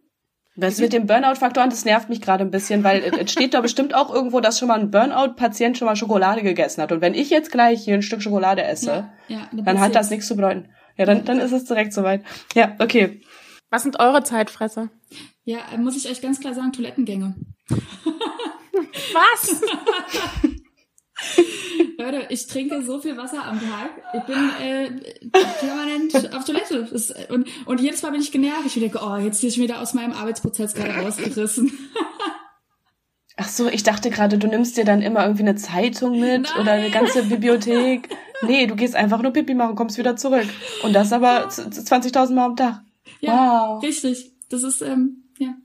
Das 0.56 0.78
mit 0.80 0.92
dem 0.92 1.06
Burnout-Faktoren, 1.06 1.70
das 1.70 1.84
nervt 1.84 2.08
mich 2.08 2.20
gerade 2.20 2.42
ein 2.42 2.50
bisschen, 2.50 2.82
weil 2.82 3.00
es 3.20 3.30
steht 3.30 3.54
da 3.54 3.60
bestimmt 3.60 3.94
auch 3.94 4.12
irgendwo, 4.12 4.40
dass 4.40 4.58
schon 4.58 4.66
mal 4.66 4.80
ein 4.80 4.90
Burnout-Patient 4.90 5.78
schon 5.78 5.86
mal 5.86 5.94
Schokolade 5.94 6.42
gegessen 6.42 6.82
hat. 6.82 6.90
Und 6.90 7.00
wenn 7.00 7.14
ich 7.14 7.30
jetzt 7.30 7.52
gleich 7.52 7.84
hier 7.84 7.94
ein 7.94 8.02
Stück 8.02 8.22
Schokolade 8.22 8.64
esse, 8.64 9.08
ja, 9.28 9.38
ja, 9.52 9.62
dann 9.62 9.78
hat 9.78 9.94
das 9.94 10.10
nichts 10.10 10.26
zu 10.26 10.34
bedeuten. 10.34 10.68
Ja, 10.98 11.06
dann, 11.06 11.24
dann 11.24 11.38
ist 11.38 11.52
es 11.52 11.64
direkt 11.64 11.92
soweit. 11.92 12.24
Ja, 12.54 12.74
okay. 12.78 13.20
Was 13.70 13.82
sind 13.82 14.00
eure 14.00 14.22
Zeitfresser? 14.22 14.90
Ja, 15.44 15.60
muss 15.78 15.96
ich 15.96 16.10
euch 16.10 16.20
ganz 16.20 16.40
klar 16.40 16.54
sagen, 16.54 16.72
Toilettengänge. 16.72 17.34
Was? 19.12 19.60
Leute, 21.98 22.26
ich 22.28 22.46
trinke 22.46 22.82
so 22.82 23.00
viel 23.00 23.16
Wasser 23.16 23.44
am 23.44 23.60
Tag. 23.60 23.90
Ich 24.14 24.22
bin 24.22 24.50
äh, 24.60 24.90
permanent 25.60 26.34
auf 26.34 26.44
Toilette. 26.44 26.88
Das, 26.90 27.12
und, 27.28 27.48
und 27.66 27.80
jedes 27.80 28.02
Mal 28.02 28.12
bin 28.12 28.20
ich 28.20 28.30
genervt. 28.30 28.66
Ich 28.66 28.74
denke, 28.74 29.00
oh, 29.02 29.16
jetzt 29.16 29.42
ist 29.42 29.56
ich 29.56 29.62
wieder 29.62 29.80
aus 29.80 29.94
meinem 29.94 30.12
Arbeitsprozess 30.12 30.74
gerade 30.74 30.94
rausgerissen. 30.94 31.72
Ach 33.40 33.48
so, 33.48 33.68
ich 33.68 33.84
dachte 33.84 34.10
gerade, 34.10 34.36
du 34.36 34.48
nimmst 34.48 34.76
dir 34.76 34.84
dann 34.84 35.00
immer 35.00 35.22
irgendwie 35.22 35.44
eine 35.44 35.54
Zeitung 35.54 36.18
mit 36.18 36.42
Nein. 36.42 36.60
oder 36.60 36.72
eine 36.72 36.90
ganze 36.90 37.22
Bibliothek. 37.24 38.08
Nee, 38.40 38.68
du 38.68 38.76
gehst 38.76 38.94
einfach 38.94 39.20
nur 39.20 39.32
Pipi 39.32 39.52
machen, 39.52 39.74
kommst 39.74 39.98
wieder 39.98 40.14
zurück. 40.14 40.46
Und 40.84 40.92
das 40.92 41.12
aber 41.12 41.48
20.000 41.48 42.34
Mal 42.34 42.44
am 42.44 42.54
Tag. 42.54 42.82
Ja, 43.18 43.70
wow. 43.70 43.82
richtig. 43.82 44.30
Das 44.48 44.62
ist, 44.62 44.80
ähm, 44.80 45.24
ja. 45.38 45.56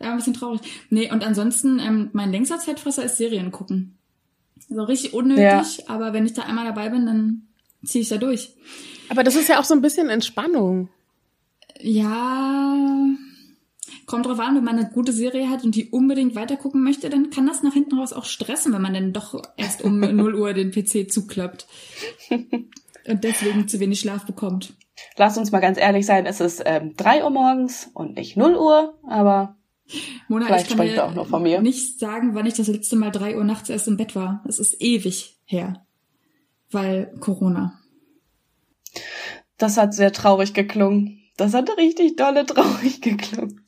Ja, 0.00 0.12
ein 0.12 0.16
bisschen 0.16 0.34
traurig. 0.34 0.60
Nee, 0.90 1.10
und 1.10 1.24
ansonsten, 1.24 1.80
ähm, 1.80 2.10
mein 2.12 2.30
längster 2.30 2.60
Zeitfresser 2.60 3.02
ist 3.02 3.16
Serien 3.16 3.50
gucken. 3.50 3.98
Also 4.70 4.84
richtig 4.84 5.12
unnötig, 5.12 5.40
ja. 5.78 5.84
aber 5.88 6.12
wenn 6.12 6.24
ich 6.24 6.34
da 6.34 6.42
einmal 6.42 6.66
dabei 6.66 6.88
bin, 6.88 7.04
dann 7.04 7.48
ziehe 7.84 8.02
ich 8.02 8.10
da 8.10 8.16
durch. 8.16 8.54
Aber 9.08 9.24
das 9.24 9.34
ist 9.34 9.48
ja 9.48 9.58
auch 9.58 9.64
so 9.64 9.74
ein 9.74 9.82
bisschen 9.82 10.08
Entspannung. 10.08 10.88
Ja, 11.80 12.76
kommt 14.06 14.26
drauf 14.26 14.38
an, 14.38 14.56
wenn 14.56 14.64
man 14.64 14.78
eine 14.78 14.90
gute 14.90 15.12
Serie 15.12 15.50
hat 15.50 15.64
und 15.64 15.74
die 15.74 15.90
unbedingt 15.90 16.34
weitergucken 16.34 16.82
möchte, 16.82 17.10
dann 17.10 17.30
kann 17.30 17.46
das 17.46 17.62
nach 17.62 17.72
hinten 17.74 17.98
raus 17.98 18.12
auch 18.12 18.24
stressen, 18.24 18.72
wenn 18.72 18.82
man 18.82 18.94
dann 18.94 19.12
doch 19.12 19.42
erst 19.56 19.82
um 19.82 19.98
0 20.16 20.34
Uhr 20.34 20.52
den 20.54 20.70
PC 20.70 21.10
zuklappt. 21.10 21.66
Und 22.30 23.24
deswegen 23.24 23.68
zu 23.68 23.80
wenig 23.80 24.00
Schlaf 24.00 24.24
bekommt. 24.24 24.74
Lass 25.16 25.36
uns 25.36 25.52
mal 25.52 25.60
ganz 25.60 25.78
ehrlich 25.78 26.06
sein, 26.06 26.24
es 26.26 26.40
ist 26.40 26.62
ähm, 26.64 26.94
3 26.96 27.24
Uhr 27.24 27.30
morgens 27.30 27.90
und 27.94 28.16
nicht 28.16 28.36
0 28.36 28.56
Uhr, 28.56 28.98
aber 29.06 29.56
Mona, 30.28 30.46
Vielleicht 30.46 30.70
ich 30.70 30.76
kann 30.76 30.86
dir 30.86 31.04
auch 31.04 31.14
noch 31.14 31.28
von 31.28 31.42
mir. 31.42 31.60
nicht 31.60 31.98
sagen, 32.00 32.34
wann 32.34 32.46
ich 32.46 32.54
das 32.54 32.66
letzte 32.66 32.96
Mal 32.96 33.10
drei 33.10 33.36
Uhr 33.36 33.44
nachts 33.44 33.68
erst 33.70 33.86
im 33.86 33.96
Bett 33.96 34.16
war. 34.16 34.42
Es 34.48 34.58
ist 34.58 34.80
ewig 34.80 35.36
her. 35.44 35.86
Weil 36.70 37.14
Corona. 37.20 37.78
Das 39.58 39.76
hat 39.76 39.94
sehr 39.94 40.12
traurig 40.12 40.54
geklungen. 40.54 41.20
Das 41.36 41.54
hat 41.54 41.70
richtig 41.76 42.16
dolle 42.16 42.44
traurig 42.46 43.00
geklungen. 43.00 43.60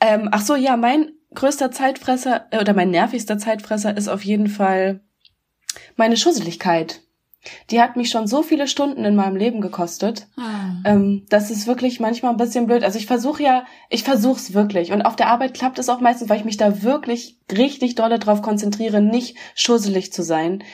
Ähm, 0.00 0.28
ach 0.32 0.42
so, 0.42 0.54
ja, 0.54 0.76
mein 0.76 1.12
größter 1.34 1.70
Zeitfresser 1.70 2.46
äh, 2.50 2.60
oder 2.60 2.74
mein 2.74 2.90
nervigster 2.90 3.38
Zeitfresser 3.38 3.96
ist 3.96 4.08
auf 4.08 4.24
jeden 4.24 4.48
Fall 4.48 5.00
meine 5.96 6.16
Schusseligkeit. 6.16 7.00
Die 7.70 7.80
hat 7.80 7.96
mich 7.96 8.08
schon 8.08 8.26
so 8.26 8.42
viele 8.42 8.66
Stunden 8.66 9.04
in 9.04 9.16
meinem 9.16 9.36
Leben 9.36 9.60
gekostet. 9.60 10.28
Ah. 10.38 10.76
Ähm, 10.84 11.26
das 11.28 11.50
ist 11.50 11.66
wirklich 11.66 12.00
manchmal 12.00 12.32
ein 12.32 12.38
bisschen 12.38 12.66
blöd. 12.66 12.82
Also 12.82 12.98
ich 12.98 13.06
versuche 13.06 13.42
ja, 13.42 13.66
ich 13.90 14.02
versuche 14.02 14.38
es 14.38 14.54
wirklich. 14.54 14.92
Und 14.92 15.02
auf 15.02 15.16
der 15.16 15.28
Arbeit 15.28 15.52
klappt 15.52 15.78
es 15.78 15.90
auch 15.90 16.00
meistens, 16.00 16.30
weil 16.30 16.38
ich 16.38 16.46
mich 16.46 16.56
da 16.56 16.82
wirklich 16.82 17.38
richtig 17.52 17.96
dolle 17.96 18.18
drauf 18.18 18.40
konzentriere, 18.40 19.02
nicht 19.02 19.36
schusselig 19.54 20.12
zu 20.12 20.22
sein. 20.22 20.64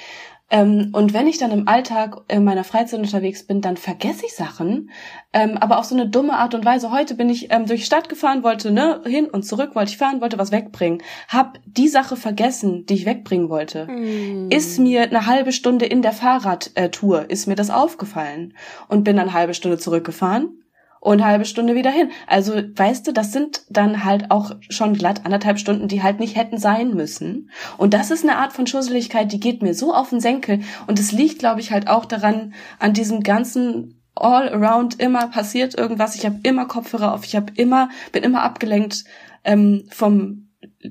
Ähm, 0.51 0.90
und 0.92 1.14
wenn 1.14 1.28
ich 1.28 1.38
dann 1.38 1.53
im 1.53 1.68
Alltag 1.68 2.22
in 2.28 2.44
meiner 2.44 2.64
Freizeit 2.64 2.98
unterwegs 2.98 3.46
bin, 3.46 3.61
dann 3.61 3.76
vergesse 3.76 4.26
ich 4.26 4.34
Sachen, 4.34 4.90
ähm, 5.32 5.57
aber 5.59 5.78
auf 5.78 5.84
so 5.84 5.94
eine 5.94 6.09
dumme 6.09 6.34
Art 6.34 6.55
und 6.55 6.64
Weise. 6.64 6.90
Heute 6.90 7.14
bin 7.14 7.30
ich 7.30 7.53
ähm, 7.53 7.66
durch 7.66 7.80
die 7.80 7.86
Stadt 7.86 8.09
gefahren, 8.09 8.42
wollte 8.42 8.72
ne 8.72 9.01
hin 9.07 9.26
und 9.26 9.44
zurück, 9.44 9.74
wollte 9.74 9.92
ich 9.92 9.98
fahren, 9.98 10.20
wollte 10.20 10.38
was 10.38 10.51
wegbringen, 10.51 11.03
hab 11.28 11.59
die 11.64 11.88
Sache 11.88 12.16
vergessen, 12.16 12.84
die 12.86 12.94
ich 12.94 13.07
wegbringen 13.07 13.48
wollte. 13.48 13.86
Mm. 13.86 14.51
Ist 14.51 14.78
mir 14.78 15.03
eine 15.03 15.26
halbe 15.26 15.53
Stunde 15.53 15.86
in 15.86 16.03
der 16.03 16.12
Fahrradtour 16.12 17.30
ist 17.30 17.46
mir 17.46 17.55
das 17.55 17.70
aufgefallen 17.70 18.55
und 18.88 19.05
bin 19.05 19.16
dann 19.16 19.28
eine 19.28 19.38
halbe 19.38 19.55
Stunde 19.55 19.78
zurückgefahren 19.78 20.61
und 21.01 21.24
halbe 21.24 21.46
Stunde 21.46 21.74
wieder 21.74 21.90
hin. 21.90 22.11
Also, 22.26 22.53
weißt 22.55 23.07
du, 23.07 23.12
das 23.12 23.32
sind 23.32 23.62
dann 23.70 24.05
halt 24.05 24.30
auch 24.30 24.53
schon 24.68 24.94
glatt 24.94 25.24
anderthalb 25.24 25.59
Stunden, 25.59 25.88
die 25.88 26.03
halt 26.03 26.20
nicht 26.20 26.36
hätten 26.36 26.59
sein 26.59 26.94
müssen. 26.94 27.51
Und 27.78 27.94
das 27.94 28.11
ist 28.11 28.22
eine 28.22 28.36
Art 28.36 28.53
von 28.53 28.66
Schusseligkeit, 28.66 29.32
die 29.32 29.40
geht 29.40 29.62
mir 29.62 29.74
so 29.74 29.94
auf 29.94 30.11
den 30.11 30.20
Senkel. 30.20 30.61
Und 30.86 30.98
es 30.98 31.11
liegt, 31.11 31.38
glaube 31.38 31.61
ich, 31.61 31.72
halt 31.72 31.88
auch 31.88 32.05
daran, 32.05 32.53
an 32.78 32.92
diesem 32.92 33.22
ganzen 33.22 34.01
all 34.14 34.51
around 34.51 35.01
immer 35.01 35.28
passiert 35.28 35.76
irgendwas. 35.76 36.14
Ich 36.14 36.26
habe 36.26 36.40
immer 36.42 36.66
Kopfhörer 36.66 37.14
auf, 37.14 37.24
ich 37.24 37.34
habe 37.34 37.53
immer, 37.57 37.88
bin 38.12 38.22
immer 38.22 38.42
abgelenkt 38.42 39.05
ähm, 39.44 39.84
vom 39.88 40.48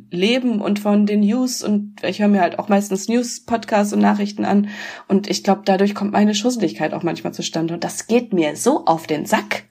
Leben 0.09 0.61
und 0.61 0.79
von 0.79 1.05
den 1.05 1.19
News 1.19 1.63
und 1.63 2.03
ich 2.03 2.19
höre 2.19 2.27
mir 2.27 2.41
halt 2.41 2.57
auch 2.57 2.69
meistens 2.69 3.07
News, 3.07 3.45
Podcasts 3.45 3.93
und 3.93 3.99
Nachrichten 3.99 4.45
an 4.45 4.69
und 5.07 5.29
ich 5.29 5.43
glaube, 5.43 5.61
dadurch 5.65 5.93
kommt 5.93 6.11
meine 6.11 6.33
Schusseligkeit 6.33 6.93
auch 6.93 7.03
manchmal 7.03 7.33
zustande 7.33 7.75
und 7.75 7.83
das 7.83 8.07
geht 8.07 8.33
mir 8.33 8.55
so 8.55 8.85
auf 8.85 9.05
den 9.05 9.25
Sack. 9.25 9.68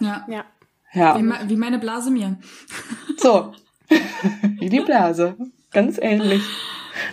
Ja. 0.00 0.26
Ja. 0.28 0.44
ja. 0.92 1.18
Wie, 1.18 1.50
wie 1.50 1.56
meine 1.56 1.78
Blase 1.78 2.10
mir. 2.10 2.38
So. 3.20 3.52
wie 4.60 4.68
die 4.68 4.78
Blase. 4.78 5.36
Ganz 5.72 5.98
ähnlich. 6.00 6.40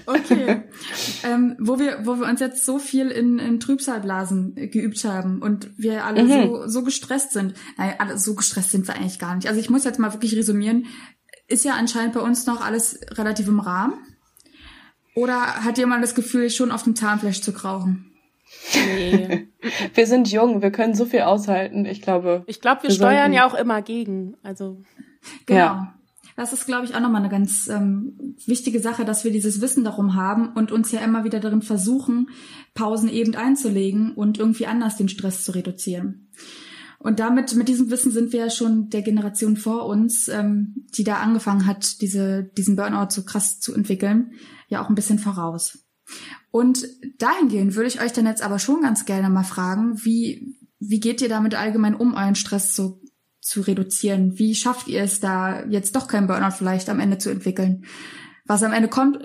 Okay. 0.06 0.64
ähm, 1.24 1.56
wo 1.60 1.80
wir, 1.80 2.06
wo 2.06 2.20
wir 2.20 2.28
uns 2.28 2.40
jetzt 2.40 2.66
so 2.66 2.78
viel 2.78 3.10
in, 3.10 3.40
in 3.40 3.60
Trübsalblasen 3.60 4.56
geübt 4.56 5.04
haben 5.04 5.42
und 5.42 5.72
wir 5.78 6.06
alle 6.06 6.24
mhm. 6.24 6.30
so, 6.30 6.68
so 6.68 6.84
gestresst 6.84 7.32
sind. 7.32 7.56
Nein, 7.78 7.96
alle, 7.98 8.18
so 8.18 8.36
gestresst 8.36 8.72
sind 8.72 8.88
wir 8.88 8.96
eigentlich 8.96 9.20
gar 9.20 9.36
nicht. 9.36 9.48
Also 9.48 9.60
ich 9.60 9.70
muss 9.70 9.84
jetzt 9.84 10.00
mal 10.00 10.14
wirklich 10.14 10.36
resümieren. 10.36 10.86
Ist 11.48 11.66
ja 11.66 11.74
anscheinend 11.74 12.14
bei 12.14 12.22
uns 12.22 12.46
noch 12.46 12.64
alles 12.64 13.00
relativ 13.12 13.48
im 13.48 13.60
Rahmen. 13.60 13.96
Oder 15.16 15.64
hat 15.64 15.78
jemand 15.78 16.04
das 16.04 16.16
Gefühl, 16.16 16.50
schon 16.50 16.72
auf 16.72 16.84
dem 16.84 16.96
Zahnfleisch 16.96 17.42
zu 17.42 17.54
krauchen? 17.54 18.12
Nee. 18.74 19.48
wir 19.94 20.08
sind 20.08 20.32
jung, 20.32 20.62
wir 20.62 20.72
können 20.72 20.96
so 20.96 21.06
viel 21.06 21.22
aushalten, 21.22 21.86
ich 21.86 22.02
glaube. 22.02 22.44
Ich 22.48 22.62
glaube, 22.62 22.84
wir, 22.84 22.90
wir, 22.90 22.96
steuern 22.96 23.18
sollten... 23.18 23.34
ja 23.34 23.48
auch 23.48 23.54
immer 23.54 23.82
gegen. 23.82 24.36
Also 24.44 24.82
genau. 25.46 25.60
Ja. 25.60 25.96
Das 26.36 26.52
ist, 26.52 26.66
glaube 26.66 26.86
ich, 26.86 26.94
auch 26.94 27.00
nochmal 27.00 27.22
eine 27.22 27.30
ganz 27.30 27.70
ähm, 27.70 28.36
wichtige 28.46 28.82
Sache, 28.82 29.06
dass 29.06 29.24
wir 29.24 29.32
dieses 29.32 29.62
Wissen 29.62 29.86
darum 29.86 30.16
haben 30.16 30.50
und 30.54 30.72
uns 30.72 30.92
ja 30.92 31.00
immer 31.00 31.24
wieder 31.24 31.40
darin 31.40 31.62
versuchen, 31.62 32.30
Pausen 32.74 33.08
eben 33.08 33.36
einzulegen 33.36 34.14
und 34.14 34.38
irgendwie 34.38 34.66
anders 34.66 34.98
den 34.98 35.08
Stress 35.08 35.46
zu 35.46 35.54
reduzieren. 35.54 36.28
Und 37.00 37.20
damit, 37.20 37.56
mit 37.56 37.70
diesem 37.70 37.90
Wissen 37.90 38.12
sind 38.12 38.34
wir 38.34 38.40
ja 38.40 38.50
schon 38.50 38.90
der 38.90 39.02
Generation 39.02 39.56
vor 39.56 39.86
uns, 39.86 40.28
ähm, 40.28 40.88
die 40.98 41.04
da 41.04 41.18
angefangen 41.18 41.66
hat, 41.68 42.02
diese, 42.02 42.44
diesen 42.44 42.76
Burnout 42.76 43.12
so 43.12 43.24
krass 43.24 43.60
zu 43.60 43.74
entwickeln, 43.74 44.32
ja 44.68 44.84
auch 44.84 44.90
ein 44.90 44.96
bisschen 44.96 45.20
voraus. 45.20 45.85
Und 46.52 46.86
dahingehend 47.18 47.76
würde 47.76 47.88
ich 47.88 48.02
euch 48.02 48.14
dann 48.14 48.26
jetzt 48.26 48.42
aber 48.44 48.60
schon 48.60 48.82
ganz 48.82 49.06
gerne 49.06 49.30
mal 49.30 49.44
fragen, 49.44 50.04
wie, 50.04 50.56
wie 50.80 51.00
geht 51.00 51.22
ihr 51.22 51.30
damit 51.30 51.56
allgemein 51.56 51.96
um, 51.96 52.14
euren 52.14 52.36
Stress 52.36 52.76
so 52.76 53.02
zu 53.42 53.62
reduzieren? 53.62 54.40
Wie 54.40 54.56
schafft 54.56 54.88
ihr 54.88 55.04
es 55.04 55.20
da 55.20 55.64
jetzt 55.66 55.96
doch 55.96 56.08
kein 56.08 56.28
Burnout 56.28 56.56
vielleicht 56.58 56.90
am 56.90 57.00
Ende 57.00 57.18
zu 57.18 57.30
entwickeln? 57.30 57.86
Was 58.46 58.64
am 58.64 58.74
Ende 58.74 58.88
kommt, 58.88 59.20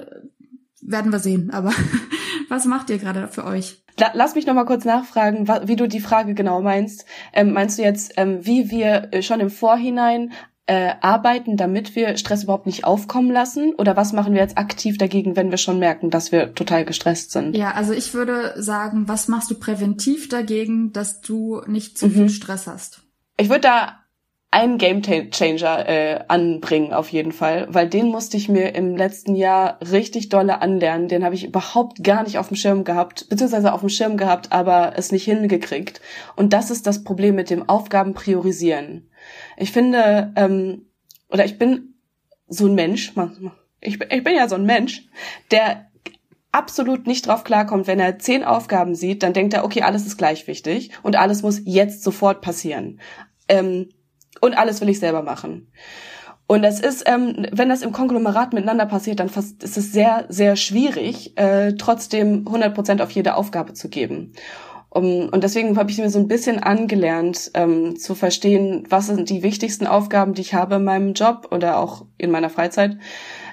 werden 0.80 1.12
wir 1.12 1.18
sehen. 1.18 1.50
Aber 1.50 1.72
was 2.48 2.64
macht 2.64 2.90
ihr 2.90 2.98
gerade 2.98 3.28
für 3.28 3.44
euch? 3.44 3.84
Lass 4.14 4.34
mich 4.34 4.46
noch 4.46 4.54
mal 4.54 4.64
kurz 4.64 4.84
nachfragen, 4.84 5.46
wie 5.66 5.76
du 5.76 5.86
die 5.86 6.00
Frage 6.00 6.34
genau 6.34 6.62
meinst. 6.62 7.04
Ähm, 7.32 7.52
meinst 7.52 7.78
du 7.78 7.82
jetzt, 7.82 8.14
ähm, 8.16 8.44
wie 8.46 8.70
wir 8.70 9.08
äh, 9.12 9.22
schon 9.22 9.40
im 9.40 9.50
Vorhinein 9.50 10.32
äh, 10.70 10.94
arbeiten, 11.00 11.56
damit 11.56 11.96
wir 11.96 12.16
Stress 12.16 12.44
überhaupt 12.44 12.66
nicht 12.66 12.84
aufkommen 12.84 13.32
lassen? 13.32 13.74
Oder 13.74 13.96
was 13.96 14.12
machen 14.12 14.34
wir 14.34 14.40
jetzt 14.40 14.56
aktiv 14.56 14.98
dagegen, 14.98 15.34
wenn 15.34 15.50
wir 15.50 15.58
schon 15.58 15.80
merken, 15.80 16.10
dass 16.10 16.30
wir 16.30 16.54
total 16.54 16.84
gestresst 16.84 17.32
sind? 17.32 17.56
Ja, 17.56 17.72
also 17.72 17.92
ich 17.92 18.14
würde 18.14 18.54
sagen, 18.56 19.08
was 19.08 19.26
machst 19.26 19.50
du 19.50 19.58
präventiv 19.58 20.28
dagegen, 20.28 20.92
dass 20.92 21.22
du 21.22 21.60
nicht 21.66 21.98
zu 21.98 22.06
mhm. 22.06 22.12
viel 22.12 22.28
Stress 22.28 22.68
hast? 22.68 23.02
Ich 23.36 23.48
würde 23.48 23.62
da 23.62 23.96
einen 24.52 24.78
Game 24.78 25.02
Changer 25.02 25.88
äh, 25.88 26.20
anbringen 26.28 26.92
auf 26.92 27.08
jeden 27.08 27.32
Fall, 27.32 27.66
weil 27.70 27.88
den 27.88 28.06
musste 28.06 28.36
ich 28.36 28.48
mir 28.48 28.72
im 28.76 28.96
letzten 28.96 29.34
Jahr 29.34 29.78
richtig 29.80 30.28
dolle 30.28 30.62
anlernen. 30.62 31.08
Den 31.08 31.24
habe 31.24 31.34
ich 31.34 31.46
überhaupt 31.46 32.04
gar 32.04 32.22
nicht 32.22 32.38
auf 32.38 32.46
dem 32.46 32.56
Schirm 32.56 32.84
gehabt, 32.84 33.28
beziehungsweise 33.28 33.72
auf 33.72 33.80
dem 33.80 33.88
Schirm 33.88 34.16
gehabt, 34.16 34.52
aber 34.52 34.92
es 34.96 35.10
nicht 35.10 35.24
hingekriegt. 35.24 36.00
Und 36.36 36.52
das 36.52 36.70
ist 36.70 36.86
das 36.86 37.02
Problem 37.02 37.34
mit 37.34 37.50
dem 37.50 37.68
Aufgaben 37.68 38.14
priorisieren. 38.14 39.09
Ich 39.56 39.72
finde, 39.72 40.32
ähm, 40.36 40.86
oder 41.28 41.44
ich 41.44 41.58
bin 41.58 41.94
so 42.48 42.66
ein 42.66 42.74
Mensch, 42.74 43.12
ich, 43.80 44.00
ich 44.00 44.24
bin 44.24 44.34
ja 44.34 44.48
so 44.48 44.56
ein 44.56 44.64
Mensch, 44.64 45.08
der 45.50 45.86
absolut 46.52 47.06
nicht 47.06 47.26
drauf 47.26 47.44
klarkommt, 47.44 47.86
wenn 47.86 48.00
er 48.00 48.18
zehn 48.18 48.44
Aufgaben 48.44 48.94
sieht, 48.94 49.22
dann 49.22 49.32
denkt 49.32 49.54
er, 49.54 49.64
okay, 49.64 49.82
alles 49.82 50.06
ist 50.06 50.18
gleich 50.18 50.46
wichtig 50.46 50.90
und 51.02 51.16
alles 51.16 51.42
muss 51.42 51.62
jetzt 51.64 52.02
sofort 52.02 52.40
passieren. 52.40 53.00
Ähm, 53.48 53.88
und 54.40 54.56
alles 54.56 54.80
will 54.80 54.88
ich 54.88 54.98
selber 54.98 55.22
machen. 55.22 55.70
Und 56.46 56.62
das 56.62 56.80
ist, 56.80 57.04
ähm, 57.06 57.46
wenn 57.52 57.68
das 57.68 57.82
im 57.82 57.92
Konglomerat 57.92 58.52
miteinander 58.52 58.86
passiert, 58.86 59.20
dann 59.20 59.28
fast, 59.28 59.62
ist 59.62 59.76
es 59.76 59.92
sehr, 59.92 60.24
sehr 60.28 60.56
schwierig, 60.56 61.38
äh, 61.38 61.74
trotzdem 61.74 62.44
100 62.44 62.74
Prozent 62.74 63.02
auf 63.02 63.12
jede 63.12 63.36
Aufgabe 63.36 63.74
zu 63.74 63.88
geben. 63.88 64.32
Um, 64.92 65.28
und 65.28 65.44
deswegen 65.44 65.76
habe 65.76 65.90
ich 65.90 65.98
mir 65.98 66.10
so 66.10 66.18
ein 66.18 66.26
bisschen 66.26 66.58
angelernt, 66.58 67.52
ähm, 67.54 67.96
zu 67.96 68.16
verstehen, 68.16 68.84
was 68.88 69.06
sind 69.06 69.30
die 69.30 69.44
wichtigsten 69.44 69.86
Aufgaben, 69.86 70.34
die 70.34 70.40
ich 70.40 70.52
habe 70.54 70.76
in 70.76 70.84
meinem 70.84 71.12
Job 71.14 71.48
oder 71.52 71.78
auch 71.78 72.06
in 72.18 72.32
meiner 72.32 72.50
Freizeit. 72.50 72.98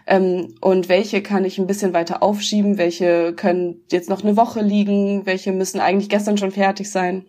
Ähm, 0.07 0.55
und 0.61 0.89
welche 0.89 1.21
kann 1.21 1.45
ich 1.45 1.59
ein 1.59 1.67
bisschen 1.67 1.93
weiter 1.93 2.23
aufschieben, 2.23 2.79
welche 2.79 3.33
können 3.33 3.83
jetzt 3.91 4.09
noch 4.09 4.23
eine 4.23 4.35
Woche 4.35 4.61
liegen, 4.61 5.27
welche 5.27 5.51
müssen 5.51 5.79
eigentlich 5.79 6.09
gestern 6.09 6.39
schon 6.39 6.51
fertig 6.51 6.89
sein. 6.89 7.25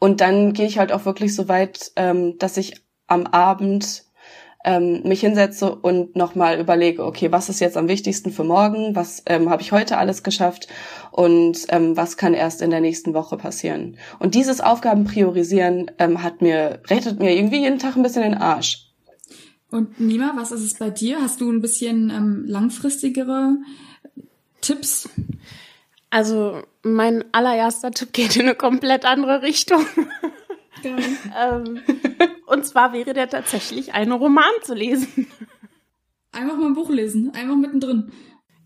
Und 0.00 0.20
dann 0.20 0.52
gehe 0.52 0.66
ich 0.66 0.78
halt 0.78 0.90
auch 0.90 1.04
wirklich 1.04 1.34
so 1.36 1.48
weit, 1.48 1.92
ähm, 1.94 2.36
dass 2.38 2.56
ich 2.56 2.82
am 3.06 3.26
Abend 3.26 4.04
ähm, 4.64 5.02
mich 5.04 5.20
hinsetze 5.20 5.74
und 5.74 6.16
nochmal 6.16 6.58
überlege, 6.58 7.04
okay, 7.04 7.30
was 7.30 7.48
ist 7.48 7.60
jetzt 7.60 7.76
am 7.76 7.88
wichtigsten 7.88 8.32
für 8.32 8.44
morgen, 8.44 8.96
was 8.96 9.22
ähm, 9.26 9.50
habe 9.50 9.62
ich 9.62 9.72
heute 9.72 9.98
alles 9.98 10.22
geschafft 10.22 10.68
und 11.12 11.58
ähm, 11.68 11.96
was 11.96 12.16
kann 12.16 12.34
erst 12.34 12.60
in 12.60 12.70
der 12.70 12.80
nächsten 12.80 13.14
Woche 13.14 13.36
passieren. 13.36 13.96
Und 14.18 14.34
dieses 14.34 14.60
Aufgaben 14.60 15.04
priorisieren 15.04 15.90
ähm, 15.98 16.22
hat 16.22 16.42
mir, 16.42 16.82
rettet 16.88 17.20
mir 17.20 17.36
irgendwie 17.36 17.60
jeden 17.60 17.78
Tag 17.78 17.96
ein 17.96 18.02
bisschen 18.02 18.22
den 18.22 18.34
Arsch. 18.34 18.88
Und 19.70 20.00
Nima, 20.00 20.32
was 20.34 20.50
ist 20.50 20.62
es 20.62 20.74
bei 20.74 20.90
dir? 20.90 21.20
Hast 21.20 21.40
du 21.40 21.50
ein 21.50 21.60
bisschen 21.60 22.10
ähm, 22.10 22.44
langfristigere 22.46 23.58
Tipps? 24.60 25.08
Also 26.10 26.62
mein 26.82 27.24
allererster 27.32 27.90
Tipp 27.90 28.12
geht 28.12 28.36
in 28.36 28.42
eine 28.42 28.54
komplett 28.54 29.04
andere 29.04 29.42
Richtung. 29.42 29.84
Ähm, 30.84 31.80
und 32.46 32.66
zwar 32.66 32.92
wäre 32.92 33.14
der 33.14 33.28
tatsächlich, 33.28 33.94
einen 33.94 34.12
Roman 34.12 34.44
zu 34.62 34.74
lesen. 34.74 35.26
Einfach 36.32 36.56
mal 36.56 36.66
ein 36.66 36.74
Buch 36.74 36.90
lesen, 36.90 37.32
einfach 37.34 37.56
mittendrin. 37.56 38.12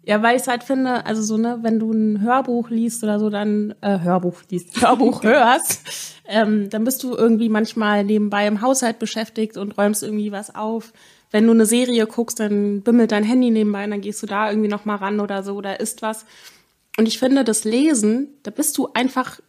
Ja, 0.05 0.21
weil 0.21 0.35
ich 0.35 0.43
es 0.43 0.49
halt 0.49 0.65
finde, 0.65 1.07
also 1.07 1.23
so, 1.23 1.37
ne, 1.37 1.61
wenn 1.63 1.79
du 1.79 1.93
ein 1.93 2.21
Hörbuch 2.21 2.71
liest 2.71 3.05
oder 3.05 3.21
so, 3.21 3.31
dann 3.31 3.75
äh, 3.83 4.01
Hörbuch 4.01 4.43
liest, 4.51 4.81
Hörbuch 4.83 5.23
hörst, 5.23 6.21
ähm, 6.27 6.71
dann 6.71 6.85
bist 6.85 7.03
du 7.05 7.15
irgendwie 7.15 7.49
manchmal 7.49 8.05
nebenbei 8.05 8.47
im 8.47 8.63
Haushalt 8.63 8.99
beschäftigt 8.99 9.57
und 9.57 9.79
räumst 9.79 10.03
irgendwie 10.03 10.33
was 10.33 10.55
auf. 10.55 10.93
Wenn 11.31 11.47
du 11.47 11.53
eine 11.53 11.67
Serie 11.67 12.07
guckst, 12.07 12.41
dann 12.41 12.83
bimmelt 12.83 13.13
dein 13.13 13.25
Handy 13.25 13.51
nebenbei 13.51 13.85
und 13.85 13.93
dann 13.93 14.01
gehst 14.01 14.23
du 14.23 14.27
da 14.27 14.51
irgendwie 14.51 14.69
noch 14.69 14.85
mal 14.85 14.97
ran 14.97 15.21
oder 15.21 15.43
so 15.43 15.55
oder 15.55 15.79
isst 15.79 16.03
was. 16.03 16.27
Und 16.99 17.07
ich 17.07 17.19
finde, 17.19 17.45
das 17.45 17.65
Lesen, 17.65 18.29
da 18.43 18.51
bist 18.51 18.77
du 18.77 18.89
einfach, 18.93 19.41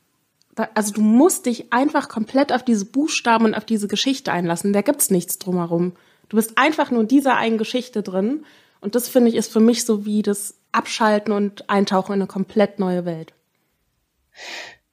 also 0.74 0.94
du 0.94 1.02
musst 1.02 1.46
dich 1.46 1.74
einfach 1.74 2.10
komplett 2.10 2.54
auf 2.54 2.64
diese 2.64 2.86
Buchstaben 2.86 3.46
und 3.46 3.56
auf 3.56 3.66
diese 3.66 3.88
Geschichte 3.88 4.32
einlassen. 4.32 4.74
Da 4.74 4.82
gibt's 4.82 5.10
nichts 5.10 5.40
drumherum. 5.40 5.94
Du 6.30 6.38
bist 6.38 6.58
einfach 6.58 6.92
nur 6.92 7.02
in 7.02 7.08
dieser 7.08 7.36
einen 7.36 7.58
Geschichte 7.58 8.04
drin. 8.04 8.46
Und 8.82 8.96
das 8.96 9.08
finde 9.08 9.30
ich 9.30 9.36
ist 9.36 9.52
für 9.52 9.60
mich 9.60 9.86
so 9.86 10.06
wie 10.06 10.22
das 10.22 10.56
Abschalten 10.72 11.34
und 11.34 11.70
Eintauchen 11.70 12.14
in 12.14 12.22
eine 12.22 12.28
komplett 12.28 12.80
neue 12.80 13.06
Welt. 13.06 13.34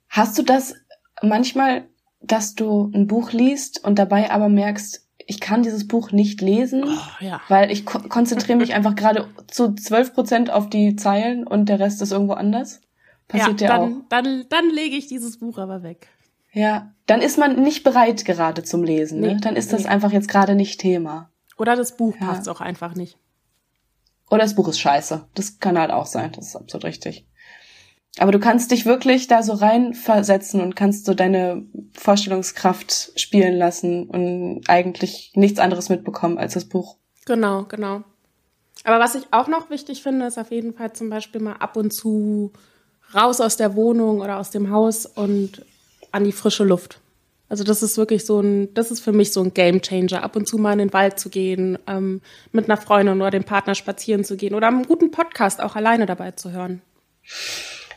Hast 0.08 0.38
du 0.38 0.42
das 0.42 0.74
manchmal, 1.22 1.84
dass 2.20 2.54
du 2.54 2.90
ein 2.94 3.06
Buch 3.06 3.32
liest 3.32 3.84
und 3.84 3.98
dabei 3.98 4.30
aber 4.30 4.48
merkst, 4.48 5.06
ich 5.26 5.40
kann 5.40 5.62
dieses 5.62 5.86
Buch 5.86 6.10
nicht 6.10 6.40
lesen, 6.40 6.84
oh, 6.84 7.24
ja. 7.24 7.40
weil 7.48 7.70
ich 7.70 7.86
ko 7.86 8.00
konzentriere 8.00 8.58
mich 8.58 8.74
einfach 8.74 8.96
gerade 8.96 9.28
zu 9.46 9.74
zwölf 9.74 10.12
Prozent 10.12 10.50
auf 10.50 10.68
die 10.68 10.96
Zeilen 10.96 11.46
und 11.46 11.68
der 11.68 11.78
Rest 11.78 12.02
ist 12.02 12.10
irgendwo 12.10 12.32
anders. 12.32 12.80
Passiert 13.30 13.60
ja, 13.60 13.68
ja 13.68 13.78
dann, 13.78 13.92
auch. 13.92 14.08
Dann, 14.08 14.44
dann 14.48 14.70
lege 14.70 14.96
ich 14.96 15.06
dieses 15.06 15.38
Buch 15.38 15.58
aber 15.58 15.82
weg. 15.82 16.08
Ja, 16.52 16.92
dann 17.06 17.22
ist 17.22 17.38
man 17.38 17.62
nicht 17.62 17.84
bereit 17.84 18.24
gerade 18.24 18.64
zum 18.64 18.82
Lesen. 18.82 19.20
Ne? 19.20 19.34
Nee, 19.34 19.40
Dann 19.40 19.56
ist 19.56 19.72
das 19.72 19.84
nee. 19.84 19.88
einfach 19.88 20.12
jetzt 20.12 20.28
gerade 20.28 20.54
nicht 20.54 20.80
Thema. 20.80 21.30
Oder 21.56 21.76
das 21.76 21.96
Buch 21.96 22.16
ja. 22.20 22.26
passt 22.26 22.48
auch 22.48 22.60
einfach 22.60 22.94
nicht. 22.94 23.16
Oder 24.30 24.42
das 24.42 24.54
Buch 24.54 24.68
ist 24.68 24.80
scheiße. 24.80 25.26
Das 25.34 25.58
kann 25.58 25.78
halt 25.78 25.90
auch 25.90 26.06
sein. 26.06 26.32
Das 26.32 26.48
ist 26.48 26.56
absolut 26.56 26.84
richtig. 26.84 27.26
Aber 28.18 28.32
du 28.32 28.40
kannst 28.40 28.72
dich 28.72 28.86
wirklich 28.86 29.28
da 29.28 29.42
so 29.42 29.52
reinversetzen 29.52 30.60
und 30.60 30.74
kannst 30.74 31.04
so 31.04 31.14
deine 31.14 31.64
Vorstellungskraft 31.94 33.12
spielen 33.14 33.56
lassen 33.56 34.08
und 34.08 34.62
eigentlich 34.68 35.32
nichts 35.36 35.60
anderes 35.60 35.88
mitbekommen 35.88 36.38
als 36.38 36.54
das 36.54 36.64
Buch. 36.64 36.96
Genau, 37.26 37.64
genau. 37.64 38.02
Aber 38.82 38.98
was 38.98 39.14
ich 39.14 39.24
auch 39.30 39.46
noch 39.46 39.70
wichtig 39.70 40.02
finde, 40.02 40.26
ist 40.26 40.38
auf 40.38 40.50
jeden 40.50 40.74
Fall 40.74 40.92
zum 40.92 41.10
Beispiel 41.10 41.40
mal 41.40 41.54
ab 41.54 41.76
und 41.76 41.92
zu 41.92 42.52
raus 43.14 43.40
aus 43.40 43.56
der 43.56 43.74
Wohnung 43.74 44.20
oder 44.20 44.38
aus 44.38 44.50
dem 44.50 44.70
Haus 44.70 45.06
und 45.06 45.64
an 46.12 46.24
die 46.24 46.32
frische 46.32 46.64
Luft. 46.64 47.00
Also 47.48 47.64
das 47.64 47.82
ist 47.82 47.98
wirklich 47.98 48.24
so 48.24 48.40
ein, 48.40 48.72
das 48.74 48.92
ist 48.92 49.00
für 49.00 49.12
mich 49.12 49.32
so 49.32 49.42
ein 49.42 49.52
Game 49.52 49.82
Changer, 49.82 50.22
ab 50.22 50.36
und 50.36 50.46
zu 50.46 50.56
mal 50.56 50.72
in 50.72 50.78
den 50.78 50.92
Wald 50.92 51.18
zu 51.18 51.30
gehen, 51.30 51.78
ähm, 51.88 52.20
mit 52.52 52.66
einer 52.66 52.76
Freundin 52.76 53.20
oder 53.20 53.32
dem 53.32 53.44
Partner 53.44 53.74
spazieren 53.74 54.22
zu 54.22 54.36
gehen 54.36 54.54
oder 54.54 54.68
einen 54.68 54.86
guten 54.86 55.10
Podcast 55.10 55.60
auch 55.60 55.74
alleine 55.74 56.06
dabei 56.06 56.30
zu 56.30 56.52
hören. 56.52 56.80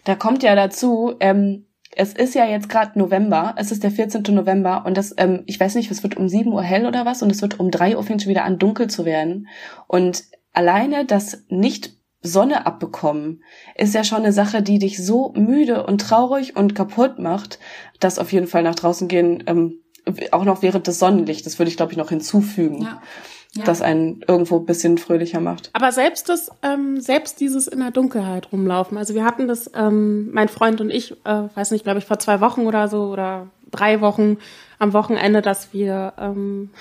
Da 0.05 0.15
kommt 0.15 0.41
ja 0.41 0.55
dazu, 0.55 1.13
ähm, 1.19 1.67
es 1.95 2.13
ist 2.13 2.33
ja 2.33 2.45
jetzt 2.45 2.67
gerade 2.67 2.97
November, 2.97 3.53
es 3.57 3.71
ist 3.71 3.83
der 3.83 3.91
14. 3.91 4.23
November 4.29 4.83
und 4.87 4.97
das, 4.97 5.13
ähm, 5.17 5.43
ich 5.45 5.59
weiß 5.59 5.75
nicht, 5.75 5.91
es 5.91 6.01
wird 6.01 6.17
um 6.17 6.27
7 6.27 6.51
Uhr 6.51 6.63
hell 6.63 6.87
oder 6.87 7.05
was 7.05 7.21
und 7.21 7.31
es 7.31 7.43
wird 7.43 7.59
um 7.59 7.69
3 7.69 7.95
Uhr 7.95 8.03
fängt 8.03 8.23
schon 8.23 8.31
wieder 8.31 8.45
an 8.45 8.57
dunkel 8.57 8.89
zu 8.89 9.05
werden. 9.05 9.47
Und 9.85 10.23
alleine 10.53 11.05
das 11.05 11.43
nicht 11.49 11.93
Sonne 12.23 12.65
abbekommen 12.65 13.43
ist 13.75 13.93
ja 13.93 14.03
schon 14.03 14.19
eine 14.19 14.33
Sache, 14.33 14.61
die 14.61 14.79
dich 14.79 15.03
so 15.03 15.33
müde 15.35 15.85
und 15.85 16.01
traurig 16.01 16.55
und 16.55 16.73
kaputt 16.73 17.19
macht, 17.19 17.59
dass 17.99 18.17
auf 18.17 18.31
jeden 18.31 18.47
Fall 18.47 18.63
nach 18.63 18.75
draußen 18.75 19.07
gehen, 19.07 19.43
ähm, 19.47 19.79
auch 20.31 20.43
noch 20.43 20.61
während 20.61 20.87
des 20.87 20.99
Sonnenlichtes, 20.99 21.59
würde 21.59 21.69
ich 21.69 21.77
glaube 21.77 21.91
ich 21.91 21.97
noch 21.97 22.09
hinzufügen. 22.09 22.81
Ja 22.81 23.01
ja. 23.55 23.63
das 23.63 23.81
einen 23.81 24.23
irgendwo 24.27 24.57
ein 24.57 24.65
bisschen 24.65 24.97
fröhlicher 24.97 25.39
macht. 25.39 25.69
Aber 25.73 25.91
selbst 25.91 26.29
das, 26.29 26.49
ähm, 26.63 26.99
selbst 26.99 27.39
dieses 27.39 27.67
in 27.67 27.79
der 27.79 27.91
Dunkelheit 27.91 28.51
rumlaufen. 28.51 28.97
Also 28.97 29.13
wir 29.13 29.25
hatten 29.25 29.47
das, 29.47 29.69
ähm, 29.75 30.31
mein 30.33 30.49
Freund 30.49 30.81
und 30.81 30.89
ich, 30.89 31.11
äh, 31.25 31.43
weiß 31.53 31.71
nicht, 31.71 31.83
glaube 31.83 31.99
ich, 31.99 32.05
vor 32.05 32.19
zwei 32.19 32.41
Wochen 32.41 32.61
oder 32.61 32.87
so 32.87 33.05
oder 33.05 33.47
drei 33.69 34.01
Wochen 34.01 34.37
am 34.79 34.93
Wochenende, 34.93 35.41
dass 35.41 35.73
wir 35.73 36.13
ähm, 36.17 36.71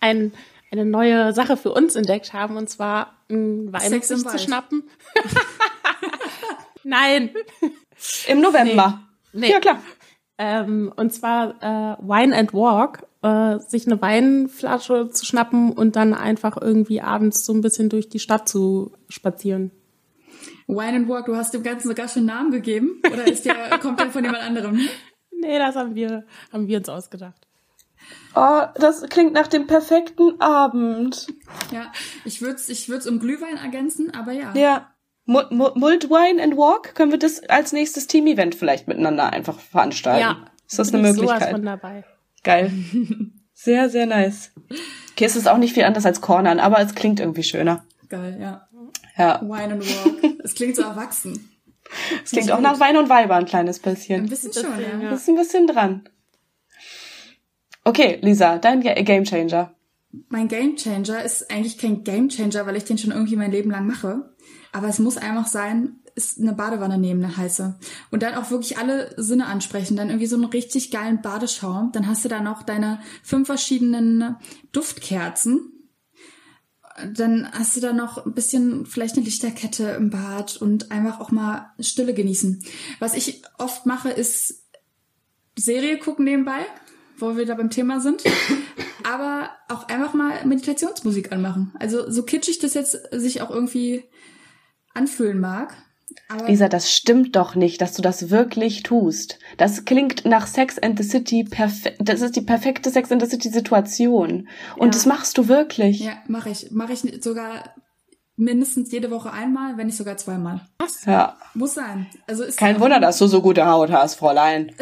ein, 0.00 0.32
eine 0.70 0.84
neue 0.84 1.32
Sache 1.32 1.56
für 1.56 1.72
uns 1.72 1.96
entdeckt 1.96 2.32
haben 2.32 2.56
und 2.56 2.68
zwar 2.68 3.13
ein 3.30 3.72
Wein 3.72 4.02
sich 4.02 4.04
zu 4.04 4.38
schnappen. 4.38 4.84
Nein. 6.84 7.30
Im 8.28 8.40
November. 8.40 9.02
Nee. 9.32 9.46
nee. 9.46 9.52
Ja, 9.52 9.60
klar. 9.60 9.82
Ähm, 10.36 10.92
und 10.96 11.12
zwar 11.12 11.62
äh, 11.62 11.96
Wine 12.02 12.36
and 12.36 12.52
Walk 12.52 13.06
äh, 13.22 13.58
sich 13.60 13.86
eine 13.86 14.00
Weinflasche 14.02 15.08
zu 15.10 15.24
schnappen 15.24 15.72
und 15.72 15.96
dann 15.96 16.12
einfach 16.12 16.60
irgendwie 16.60 17.00
abends 17.00 17.44
so 17.44 17.52
ein 17.52 17.60
bisschen 17.60 17.88
durch 17.88 18.08
die 18.08 18.18
Stadt 18.18 18.48
zu 18.48 18.92
spazieren. 19.08 19.70
Wine 20.66 20.96
and 20.96 21.08
Walk, 21.08 21.26
du 21.26 21.36
hast 21.36 21.54
dem 21.54 21.62
Ganzen 21.62 21.88
sogar 21.88 22.08
schon 22.08 22.20
einen 22.20 22.26
Namen 22.26 22.50
gegeben? 22.50 23.00
Oder 23.06 23.26
ist 23.26 23.44
der, 23.44 23.78
kommt 23.80 24.00
der 24.00 24.10
von 24.10 24.24
jemand 24.24 24.42
anderem? 24.42 24.80
Nee, 25.30 25.58
das 25.58 25.76
haben 25.76 25.94
wir, 25.94 26.24
haben 26.52 26.66
wir 26.66 26.78
uns 26.78 26.88
ausgedacht. 26.88 27.46
Oh, 28.34 28.62
das 28.74 29.02
klingt 29.08 29.32
nach 29.32 29.46
dem 29.46 29.66
perfekten 29.66 30.40
Abend. 30.40 31.28
Ja, 31.70 31.92
ich 32.24 32.42
würde 32.42 32.56
es 32.56 32.68
ich 32.68 32.88
würd's 32.88 33.06
um 33.06 33.20
Glühwein 33.20 33.56
ergänzen, 33.56 34.12
aber 34.12 34.32
ja. 34.32 34.52
Ja. 34.54 34.90
Mulled 35.26 36.10
Wine 36.10 36.42
and 36.42 36.56
Walk, 36.56 36.94
können 36.94 37.10
wir 37.10 37.18
das 37.18 37.42
als 37.48 37.72
nächstes 37.72 38.06
Team-Event 38.08 38.54
vielleicht 38.54 38.88
miteinander 38.88 39.32
einfach 39.32 39.58
veranstalten? 39.58 40.20
Ja. 40.20 40.46
Ist 40.68 40.78
das 40.78 40.92
eine 40.92 41.02
Möglichkeit? 41.02 41.38
Sowas 41.38 41.50
von 41.52 41.64
dabei. 41.64 42.04
Geil. 42.42 42.72
Sehr, 43.56 43.88
sehr 43.88 44.04
nice. 44.04 44.50
Okay, 45.12 45.24
es 45.24 45.36
ist 45.36 45.48
auch 45.48 45.58
nicht 45.58 45.74
viel 45.74 45.84
anders 45.84 46.04
als 46.04 46.20
Cornern, 46.20 46.58
aber 46.58 46.80
es 46.80 46.96
klingt 46.96 47.20
irgendwie 47.20 47.44
schöner. 47.44 47.84
Geil, 48.08 48.36
ja. 48.40 48.68
Ja. 49.16 49.40
Wine 49.42 49.74
and 49.74 49.86
Walk. 50.22 50.34
Es 50.42 50.54
klingt 50.56 50.74
so 50.74 50.82
erwachsen. 50.82 51.48
Es 52.24 52.32
klingt 52.32 52.50
auch 52.50 52.60
nach 52.60 52.80
Wein 52.80 52.96
und 52.96 53.08
Weiber 53.08 53.36
ein 53.36 53.46
kleines 53.46 53.78
bisschen. 53.78 54.24
Ein 54.24 54.28
bisschen 54.28 54.52
schon, 54.52 54.72
ja. 55.00 55.12
Ist 55.12 55.28
ein 55.28 55.36
bisschen 55.36 55.68
dran. 55.68 56.08
Okay, 57.84 58.18
Lisa, 58.22 58.58
dein 58.58 58.80
Game 58.80 59.24
Changer. 59.24 59.74
mein 60.28 60.48
Gamechanger 60.48 61.22
ist 61.22 61.50
eigentlich 61.50 61.76
kein 61.78 62.02
Gamechanger, 62.02 62.66
weil 62.66 62.76
ich 62.76 62.84
den 62.84 62.98
schon 62.98 63.12
irgendwie 63.12 63.36
mein 63.36 63.50
Leben 63.50 63.70
lang 63.70 63.86
mache. 63.86 64.34
Aber 64.72 64.88
es 64.88 64.98
muss 64.98 65.16
einfach 65.16 65.46
sein, 65.46 65.96
ist 66.14 66.40
eine 66.40 66.52
Badewanne 66.52 66.98
nehmen, 66.98 67.24
eine 67.24 67.36
heiße. 67.36 67.78
Und 68.10 68.22
dann 68.22 68.34
auch 68.34 68.50
wirklich 68.50 68.78
alle 68.78 69.12
Sinne 69.20 69.46
ansprechen. 69.46 69.96
Dann 69.96 70.08
irgendwie 70.08 70.26
so 70.26 70.36
einen 70.36 70.46
richtig 70.46 70.90
geilen 70.90 71.20
Badeschaum. 71.22 71.92
Dann 71.92 72.06
hast 72.06 72.24
du 72.24 72.28
da 72.28 72.40
noch 72.40 72.62
deine 72.62 73.00
fünf 73.22 73.46
verschiedenen 73.46 74.36
Duftkerzen. 74.72 75.72
Dann 77.12 77.50
hast 77.52 77.76
du 77.76 77.80
da 77.80 77.92
noch 77.92 78.24
ein 78.24 78.34
bisschen 78.34 78.86
vielleicht 78.86 79.16
eine 79.16 79.24
Lichterkette 79.24 79.90
im 79.90 80.10
Bad 80.10 80.56
und 80.56 80.92
einfach 80.92 81.20
auch 81.20 81.32
mal 81.32 81.72
Stille 81.80 82.14
genießen. 82.14 82.64
Was 83.00 83.14
ich 83.14 83.42
oft 83.58 83.84
mache, 83.84 84.10
ist 84.10 84.62
Serie 85.56 85.98
gucken 85.98 86.24
nebenbei, 86.24 86.64
wo 87.24 87.36
wir 87.36 87.46
da 87.46 87.54
beim 87.54 87.70
Thema 87.70 88.00
sind. 88.00 88.22
Aber 89.04 89.50
auch 89.68 89.88
einfach 89.88 90.14
mal 90.14 90.44
Meditationsmusik 90.44 91.32
anmachen. 91.32 91.72
Also 91.78 92.10
so 92.10 92.22
kitschig 92.22 92.58
das 92.58 92.74
jetzt 92.74 92.98
sich 93.12 93.42
auch 93.42 93.50
irgendwie 93.50 94.04
anfühlen 94.94 95.40
mag. 95.40 95.74
Aber 96.28 96.46
Lisa, 96.48 96.68
das 96.68 96.92
stimmt 96.92 97.36
doch 97.36 97.54
nicht, 97.54 97.80
dass 97.80 97.94
du 97.94 98.02
das 98.02 98.30
wirklich 98.30 98.82
tust. 98.82 99.38
Das 99.56 99.84
klingt 99.84 100.24
nach 100.24 100.46
Sex 100.46 100.78
and 100.78 100.98
the 100.98 101.04
City 101.04 101.44
perfekt. 101.44 101.98
Das 102.00 102.20
ist 102.20 102.36
die 102.36 102.42
perfekte 102.42 102.90
Sex 102.90 103.10
and 103.12 103.22
the 103.22 103.28
City 103.28 103.50
Situation. 103.50 104.48
Und 104.76 104.86
ja. 104.86 104.92
das 104.92 105.06
machst 105.06 105.36
du 105.38 105.48
wirklich. 105.48 106.00
Ja, 106.00 106.16
mache 106.28 106.50
ich. 106.50 106.70
Mache 106.70 106.92
ich 106.92 107.22
sogar 107.22 107.74
mindestens 108.36 108.90
jede 108.90 109.10
Woche 109.10 109.32
einmal, 109.32 109.76
wenn 109.76 109.86
nicht 109.86 109.96
sogar 109.96 110.16
zweimal. 110.16 110.60
Was? 110.78 111.04
Ja. 111.04 111.36
Muss 111.54 111.74
sein. 111.74 112.06
Also 112.26 112.42
ist 112.42 112.58
Kein 112.58 112.80
Wunder, 112.80 113.00
dass 113.00 113.18
du 113.18 113.26
so 113.26 113.40
gute 113.40 113.66
Haut 113.66 113.90
hast, 113.90 114.16
Fräulein. 114.16 114.72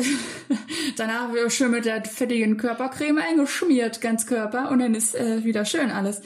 Danach 0.96 1.32
wird 1.32 1.52
schön 1.52 1.70
mit 1.70 1.84
der 1.84 2.04
fettigen 2.04 2.56
Körpercreme 2.56 3.18
eingeschmiert, 3.18 4.00
ganz 4.00 4.26
Körper, 4.26 4.70
und 4.70 4.78
dann 4.78 4.94
ist 4.94 5.14
äh, 5.14 5.44
wieder 5.44 5.64
schön 5.64 5.90
alles. 5.90 6.22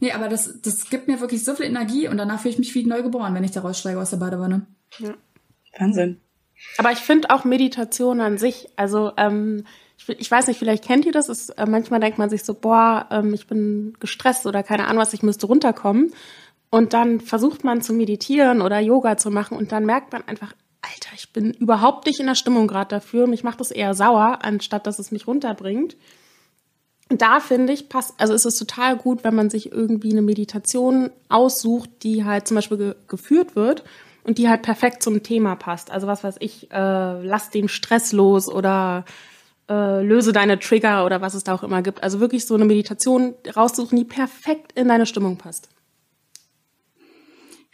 Nee, 0.00 0.12
aber 0.12 0.28
das, 0.28 0.60
das 0.60 0.90
gibt 0.90 1.08
mir 1.08 1.20
wirklich 1.20 1.44
so 1.44 1.54
viel 1.54 1.66
Energie 1.66 2.08
und 2.08 2.18
danach 2.18 2.40
fühle 2.40 2.52
ich 2.52 2.58
mich 2.58 2.74
wie 2.74 2.84
neu 2.84 3.02
geboren, 3.02 3.34
wenn 3.34 3.44
ich 3.44 3.52
da 3.52 3.62
raussteige 3.62 3.98
aus 3.98 4.10
der 4.10 4.18
Badewanne. 4.18 4.66
Ja. 4.98 5.14
Wahnsinn. 5.78 6.20
Aber 6.78 6.92
ich 6.92 6.98
finde 6.98 7.30
auch 7.30 7.44
Meditation 7.44 8.20
an 8.20 8.36
sich, 8.36 8.68
also 8.76 9.12
ähm, 9.16 9.64
ich, 9.98 10.08
ich, 10.08 10.30
weiß 10.30 10.46
nicht, 10.46 10.58
vielleicht 10.58 10.84
kennt 10.84 11.06
ihr 11.06 11.12
das, 11.12 11.28
ist, 11.28 11.50
äh, 11.50 11.66
manchmal 11.66 12.00
denkt 12.00 12.18
man 12.18 12.28
sich 12.28 12.44
so, 12.44 12.54
boah, 12.54 13.06
ähm, 13.10 13.32
ich 13.32 13.46
bin 13.46 13.94
gestresst 14.00 14.46
oder 14.46 14.62
keine 14.62 14.86
Ahnung 14.86 15.00
was, 15.00 15.14
ich 15.14 15.22
müsste 15.22 15.46
runterkommen. 15.46 16.12
Und 16.76 16.92
dann 16.92 17.20
versucht 17.20 17.64
man 17.64 17.80
zu 17.80 17.92
meditieren 17.94 18.60
oder 18.60 18.78
Yoga 18.80 19.16
zu 19.16 19.30
machen 19.30 19.56
und 19.56 19.72
dann 19.72 19.86
merkt 19.86 20.12
man 20.12 20.26
einfach, 20.28 20.52
Alter, 20.82 21.10
ich 21.14 21.32
bin 21.32 21.52
überhaupt 21.52 22.06
nicht 22.06 22.20
in 22.20 22.26
der 22.26 22.34
Stimmung 22.34 22.66
gerade 22.66 22.90
dafür. 22.90 23.26
Mich 23.26 23.42
macht 23.44 23.60
das 23.60 23.70
eher 23.70 23.94
sauer, 23.94 24.40
anstatt 24.42 24.86
dass 24.86 24.98
es 24.98 25.10
mich 25.10 25.26
runterbringt 25.26 25.96
da 27.08 27.40
finde 27.40 27.72
ich, 27.72 27.88
passt, 27.88 28.14
also 28.18 28.34
ist 28.34 28.46
es 28.46 28.58
total 28.58 28.96
gut, 28.96 29.22
wenn 29.22 29.34
man 29.34 29.48
sich 29.48 29.70
irgendwie 29.70 30.10
eine 30.10 30.22
Meditation 30.22 31.10
aussucht, 31.28 31.88
die 32.02 32.24
halt 32.24 32.48
zum 32.48 32.56
Beispiel 32.56 32.78
ge 32.78 32.94
geführt 33.06 33.54
wird 33.54 33.84
und 34.24 34.38
die 34.38 34.48
halt 34.48 34.62
perfekt 34.62 35.02
zum 35.02 35.22
Thema 35.22 35.54
passt. 35.54 35.92
Also 35.92 36.08
was 36.08 36.24
weiß 36.24 36.36
ich, 36.40 36.70
äh, 36.72 37.22
lass 37.22 37.50
den 37.50 37.68
Stress 37.68 38.12
los 38.12 38.48
oder 38.48 39.04
äh, 39.68 40.02
löse 40.02 40.32
deine 40.32 40.58
Trigger 40.58 41.04
oder 41.06 41.20
was 41.20 41.34
es 41.34 41.44
da 41.44 41.54
auch 41.54 41.62
immer 41.62 41.82
gibt. 41.82 42.02
Also 42.02 42.18
wirklich 42.18 42.44
so 42.44 42.54
eine 42.54 42.64
Meditation 42.64 43.34
raussuchen, 43.54 43.96
die 43.96 44.04
perfekt 44.04 44.72
in 44.74 44.88
deine 44.88 45.06
Stimmung 45.06 45.36
passt. 45.36 45.68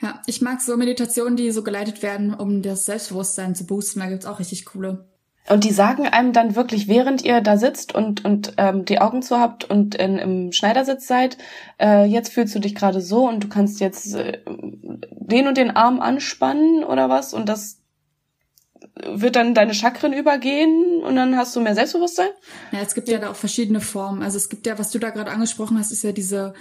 Ja, 0.02 0.20
ich 0.26 0.42
mag 0.42 0.60
so 0.60 0.76
Meditationen, 0.76 1.36
die 1.36 1.52
so 1.52 1.62
geleitet 1.62 2.02
werden, 2.02 2.34
um 2.34 2.60
das 2.60 2.86
Selbstbewusstsein 2.86 3.54
zu 3.54 3.66
boosten. 3.66 4.00
Da 4.00 4.06
gibt's 4.06 4.26
auch 4.26 4.40
richtig 4.40 4.66
coole. 4.66 5.06
Und 5.48 5.64
die 5.64 5.72
sagen 5.72 6.06
einem 6.06 6.32
dann 6.32 6.54
wirklich, 6.54 6.86
während 6.86 7.24
ihr 7.24 7.40
da 7.40 7.56
sitzt 7.56 7.94
und, 7.94 8.24
und 8.24 8.54
ähm, 8.58 8.84
die 8.84 9.00
Augen 9.00 9.22
zu 9.22 9.38
habt 9.38 9.64
und 9.64 9.94
in, 9.96 10.18
im 10.18 10.52
Schneidersitz 10.52 11.06
seid, 11.06 11.36
äh, 11.80 12.04
jetzt 12.04 12.32
fühlst 12.32 12.54
du 12.54 12.60
dich 12.60 12.74
gerade 12.74 13.00
so 13.00 13.28
und 13.28 13.44
du 13.44 13.48
kannst 13.48 13.80
jetzt 13.80 14.14
äh, 14.14 14.38
den 14.46 15.48
und 15.48 15.56
den 15.56 15.72
Arm 15.72 16.00
anspannen 16.00 16.84
oder 16.84 17.08
was 17.08 17.34
und 17.34 17.48
das 17.48 17.81
wird 19.04 19.36
dann 19.36 19.54
deine 19.54 19.74
Chakren 19.74 20.12
übergehen 20.12 21.02
und 21.02 21.16
dann 21.16 21.36
hast 21.36 21.54
du 21.54 21.60
mehr 21.60 21.74
Selbstbewusstsein? 21.74 22.28
Ja, 22.72 22.80
es 22.80 22.94
gibt 22.94 23.08
ja 23.08 23.18
da 23.18 23.30
auch 23.30 23.36
verschiedene 23.36 23.80
Formen. 23.80 24.22
Also 24.22 24.36
es 24.36 24.48
gibt 24.48 24.66
ja, 24.66 24.78
was 24.78 24.90
du 24.90 24.98
da 24.98 25.10
gerade 25.10 25.30
angesprochen 25.30 25.78
hast, 25.78 25.92
ist 25.92 26.02
ja 26.02 26.12
diese, 26.12 26.54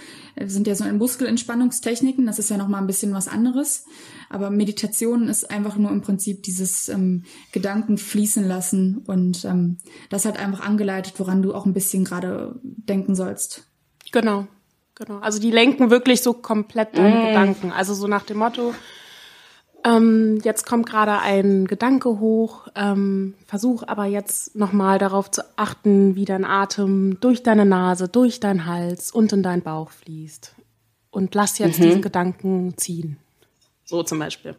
sind 0.44 0.66
ja 0.66 0.74
so 0.74 0.84
Muskelentspannungstechniken. 0.84 2.26
Das 2.26 2.38
ist 2.38 2.50
ja 2.50 2.56
noch 2.56 2.68
mal 2.68 2.78
ein 2.78 2.86
bisschen 2.86 3.14
was 3.14 3.28
anderes. 3.28 3.84
Aber 4.30 4.50
Meditation 4.50 5.28
ist 5.28 5.50
einfach 5.50 5.76
nur 5.76 5.90
im 5.90 6.00
Prinzip 6.00 6.42
dieses 6.42 6.88
ähm, 6.88 7.24
Gedanken 7.52 7.98
fließen 7.98 8.46
lassen 8.46 9.02
und 9.06 9.44
ähm, 9.44 9.78
das 10.08 10.24
hat 10.24 10.38
einfach 10.38 10.60
angeleitet, 10.60 11.14
woran 11.18 11.42
du 11.42 11.54
auch 11.54 11.66
ein 11.66 11.74
bisschen 11.74 12.04
gerade 12.04 12.58
denken 12.62 13.14
sollst. 13.14 13.64
Genau, 14.10 14.46
genau. 14.94 15.18
Also 15.18 15.38
die 15.38 15.50
lenken 15.50 15.90
wirklich 15.90 16.22
so 16.22 16.32
komplett 16.32 16.96
deine 16.96 17.22
mm. 17.22 17.26
Gedanken. 17.26 17.72
Also 17.72 17.94
so 17.94 18.06
nach 18.06 18.24
dem 18.24 18.38
Motto, 18.38 18.74
ähm, 19.84 20.40
jetzt 20.44 20.66
kommt 20.66 20.86
gerade 20.86 21.18
ein 21.20 21.66
Gedanke 21.66 22.20
hoch, 22.20 22.68
ähm, 22.74 23.34
versuch 23.46 23.82
aber 23.86 24.06
jetzt 24.06 24.54
nochmal 24.54 24.98
darauf 24.98 25.30
zu 25.30 25.42
achten, 25.56 26.14
wie 26.14 26.24
dein 26.24 26.44
Atem 26.44 27.18
durch 27.20 27.42
deine 27.42 27.66
Nase, 27.66 28.08
durch 28.08 28.40
deinen 28.40 28.66
Hals 28.66 29.10
und 29.10 29.32
in 29.32 29.42
deinen 29.42 29.62
Bauch 29.62 29.90
fließt. 29.90 30.54
Und 31.10 31.34
lass 31.34 31.58
jetzt 31.58 31.78
mhm. 31.78 31.82
diesen 31.82 32.02
Gedanken 32.02 32.74
ziehen. 32.76 33.18
So 33.84 34.02
zum 34.02 34.18
Beispiel. 34.18 34.54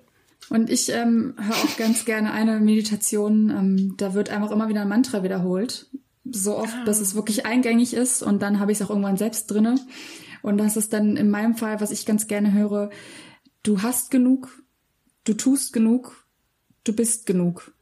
Und 0.49 0.69
ich 0.69 0.89
ähm, 0.89 1.35
höre 1.37 1.55
auch 1.55 1.77
ganz 1.77 2.05
gerne 2.05 2.31
eine 2.31 2.59
Meditation, 2.59 3.49
ähm, 3.49 3.93
da 3.97 4.13
wird 4.13 4.29
einfach 4.29 4.51
immer 4.51 4.67
wieder 4.67 4.81
ein 4.81 4.89
Mantra 4.89 5.23
wiederholt. 5.23 5.87
So 6.25 6.57
oft, 6.57 6.75
ah. 6.81 6.85
dass 6.85 6.99
es 6.99 7.15
wirklich 7.15 7.45
eingängig 7.45 7.93
ist 7.93 8.23
und 8.23 8.41
dann 8.41 8.59
habe 8.59 8.71
ich 8.71 8.79
es 8.79 8.85
auch 8.85 8.89
irgendwann 8.89 9.17
selbst 9.17 9.47
drinne. 9.47 9.75
Und 10.41 10.57
das 10.57 10.77
ist 10.77 10.93
dann 10.93 11.17
in 11.17 11.29
meinem 11.29 11.55
Fall, 11.55 11.81
was 11.81 11.91
ich 11.91 12.05
ganz 12.05 12.27
gerne 12.27 12.53
höre, 12.53 12.89
du 13.63 13.81
hast 13.81 14.11
genug, 14.11 14.62
du 15.25 15.33
tust 15.33 15.73
genug, 15.73 16.25
du 16.83 16.93
bist 16.93 17.25
genug. 17.25 17.73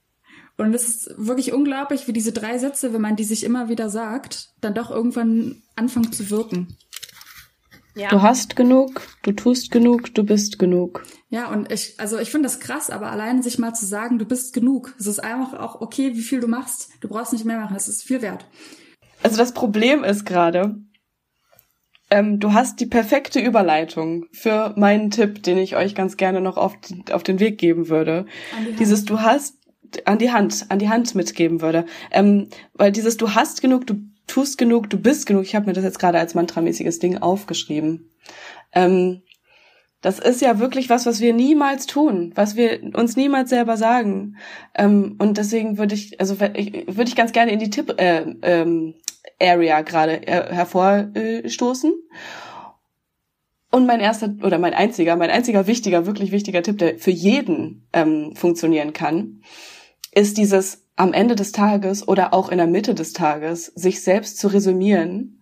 Und 0.57 0.73
es 0.73 0.87
ist 0.87 1.13
wirklich 1.17 1.53
unglaublich, 1.53 2.07
wie 2.07 2.13
diese 2.13 2.33
drei 2.33 2.57
Sätze, 2.57 2.93
wenn 2.93 3.01
man 3.01 3.15
die 3.15 3.23
sich 3.23 3.43
immer 3.43 3.69
wieder 3.69 3.89
sagt, 3.89 4.49
dann 4.61 4.75
doch 4.75 4.91
irgendwann 4.91 5.63
anfangen 5.75 6.11
zu 6.11 6.29
wirken. 6.29 6.77
Ja. 7.95 8.09
Du 8.09 8.21
hast 8.21 8.55
genug, 8.55 9.01
du 9.23 9.33
tust 9.33 9.71
genug, 9.71 10.13
du 10.13 10.23
bist 10.23 10.59
genug. 10.59 11.03
Ja, 11.29 11.49
und 11.51 11.71
ich, 11.71 11.99
also 11.99 12.19
ich 12.19 12.29
finde 12.29 12.47
das 12.47 12.59
krass, 12.59 12.89
aber 12.89 13.11
allein 13.11 13.41
sich 13.41 13.57
mal 13.57 13.73
zu 13.73 13.85
sagen, 13.85 14.19
du 14.19 14.25
bist 14.25 14.53
genug. 14.53 14.93
Es 14.99 15.07
ist 15.07 15.19
einfach 15.19 15.59
auch 15.59 15.81
okay, 15.81 16.15
wie 16.15 16.21
viel 16.21 16.39
du 16.39 16.47
machst. 16.47 16.89
Du 17.01 17.09
brauchst 17.09 17.33
nicht 17.33 17.45
mehr 17.45 17.59
machen, 17.59 17.75
es 17.75 17.87
ist 17.87 18.03
viel 18.03 18.21
wert. 18.21 18.45
Also 19.23 19.37
das 19.37 19.53
Problem 19.53 20.03
ist 20.03 20.25
gerade, 20.25 20.75
ähm, 22.11 22.39
du 22.39 22.53
hast 22.53 22.79
die 22.79 22.85
perfekte 22.85 23.39
Überleitung 23.39 24.25
für 24.31 24.73
meinen 24.77 25.09
Tipp, 25.09 25.41
den 25.41 25.57
ich 25.57 25.75
euch 25.75 25.95
ganz 25.95 26.17
gerne 26.17 26.41
noch 26.41 26.57
auf, 26.57 26.77
auf 27.11 27.23
den 27.23 27.39
Weg 27.39 27.57
geben 27.57 27.89
würde. 27.89 28.25
Dieses 28.77 29.05
du 29.05 29.21
hast 29.21 29.57
an 30.05 30.19
die 30.19 30.31
Hand, 30.31 30.65
an 30.69 30.79
die 30.79 30.89
Hand 30.89 31.15
mitgeben 31.15 31.61
würde. 31.61 31.85
Ähm, 32.11 32.47
weil 32.73 32.91
dieses 32.91 33.17
du 33.17 33.33
hast 33.33 33.61
genug, 33.61 33.87
du 33.87 33.95
tust 34.27 34.57
genug, 34.57 34.89
du 34.89 34.97
bist 34.97 35.25
genug. 35.25 35.43
Ich 35.43 35.55
habe 35.55 35.65
mir 35.65 35.73
das 35.73 35.83
jetzt 35.83 35.99
gerade 35.99 36.19
als 36.19 36.35
mantramäßiges 36.35 36.99
Ding 36.99 37.17
aufgeschrieben. 37.17 38.11
Ähm, 38.73 39.21
das 40.01 40.17
ist 40.17 40.41
ja 40.41 40.59
wirklich 40.59 40.89
was, 40.89 41.05
was 41.05 41.21
wir 41.21 41.33
niemals 41.33 41.85
tun, 41.85 42.31
was 42.35 42.55
wir 42.55 42.81
uns 42.95 43.15
niemals 43.15 43.49
selber 43.51 43.77
sagen. 43.77 44.37
Ähm, 44.75 45.15
und 45.19 45.37
deswegen 45.37 45.77
würde 45.77 45.95
ich, 45.95 46.19
also 46.19 46.39
würde 46.39 47.03
ich 47.05 47.15
ganz 47.15 47.31
gerne 47.31 47.51
in 47.51 47.59
die 47.59 47.69
Tipp 47.69 47.93
äh, 47.97 48.25
ähm, 48.41 48.95
Area 49.41 49.81
gerade 49.81 50.25
äh, 50.27 50.53
hervorstoßen. 50.53 51.93
Und 53.71 53.85
mein 53.85 54.01
erster 54.01 54.33
oder 54.43 54.59
mein 54.59 54.73
einziger, 54.73 55.15
mein 55.15 55.29
einziger 55.29 55.65
wichtiger, 55.65 56.05
wirklich 56.05 56.31
wichtiger 56.31 56.61
Tipp, 56.61 56.77
der 56.77 56.97
für 56.97 57.11
jeden 57.11 57.87
ähm, 57.93 58.35
funktionieren 58.35 58.91
kann, 58.91 59.41
ist 60.11 60.37
dieses 60.37 60.85
am 60.97 61.13
Ende 61.13 61.35
des 61.35 61.53
Tages 61.53 62.05
oder 62.05 62.33
auch 62.33 62.49
in 62.49 62.57
der 62.57 62.67
Mitte 62.67 62.93
des 62.93 63.13
Tages 63.13 63.67
sich 63.67 64.03
selbst 64.03 64.37
zu 64.37 64.49
resümieren, 64.49 65.41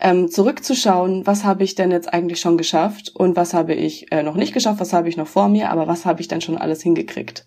ähm, 0.00 0.28
zurückzuschauen, 0.30 1.26
was 1.26 1.44
habe 1.44 1.64
ich 1.64 1.74
denn 1.74 1.90
jetzt 1.90 2.12
eigentlich 2.12 2.40
schon 2.40 2.56
geschafft 2.56 3.14
und 3.14 3.36
was 3.36 3.52
habe 3.52 3.74
ich 3.74 4.10
äh, 4.12 4.22
noch 4.22 4.36
nicht 4.36 4.54
geschafft, 4.54 4.80
was 4.80 4.92
habe 4.92 5.08
ich 5.08 5.16
noch 5.16 5.26
vor 5.26 5.48
mir, 5.48 5.70
aber 5.70 5.86
was 5.88 6.06
habe 6.06 6.20
ich 6.20 6.28
denn 6.28 6.40
schon 6.40 6.56
alles 6.56 6.82
hingekriegt. 6.82 7.46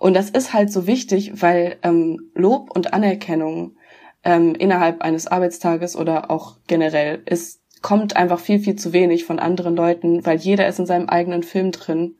Und 0.00 0.14
das 0.14 0.28
ist 0.28 0.52
halt 0.52 0.72
so 0.72 0.86
wichtig, 0.86 1.40
weil 1.40 1.76
ähm, 1.82 2.30
Lob 2.34 2.70
und 2.74 2.92
Anerkennung 2.92 3.76
ähm, 4.24 4.54
innerhalb 4.54 5.02
eines 5.02 5.26
Arbeitstages 5.26 5.96
oder 5.96 6.30
auch 6.30 6.56
generell. 6.66 7.22
Es 7.24 7.60
kommt 7.82 8.16
einfach 8.16 8.38
viel, 8.38 8.60
viel 8.60 8.76
zu 8.76 8.92
wenig 8.92 9.24
von 9.24 9.38
anderen 9.38 9.76
Leuten, 9.76 10.24
weil 10.24 10.38
jeder 10.38 10.68
ist 10.68 10.78
in 10.78 10.86
seinem 10.86 11.08
eigenen 11.08 11.42
Film 11.42 11.72
drin. 11.72 12.16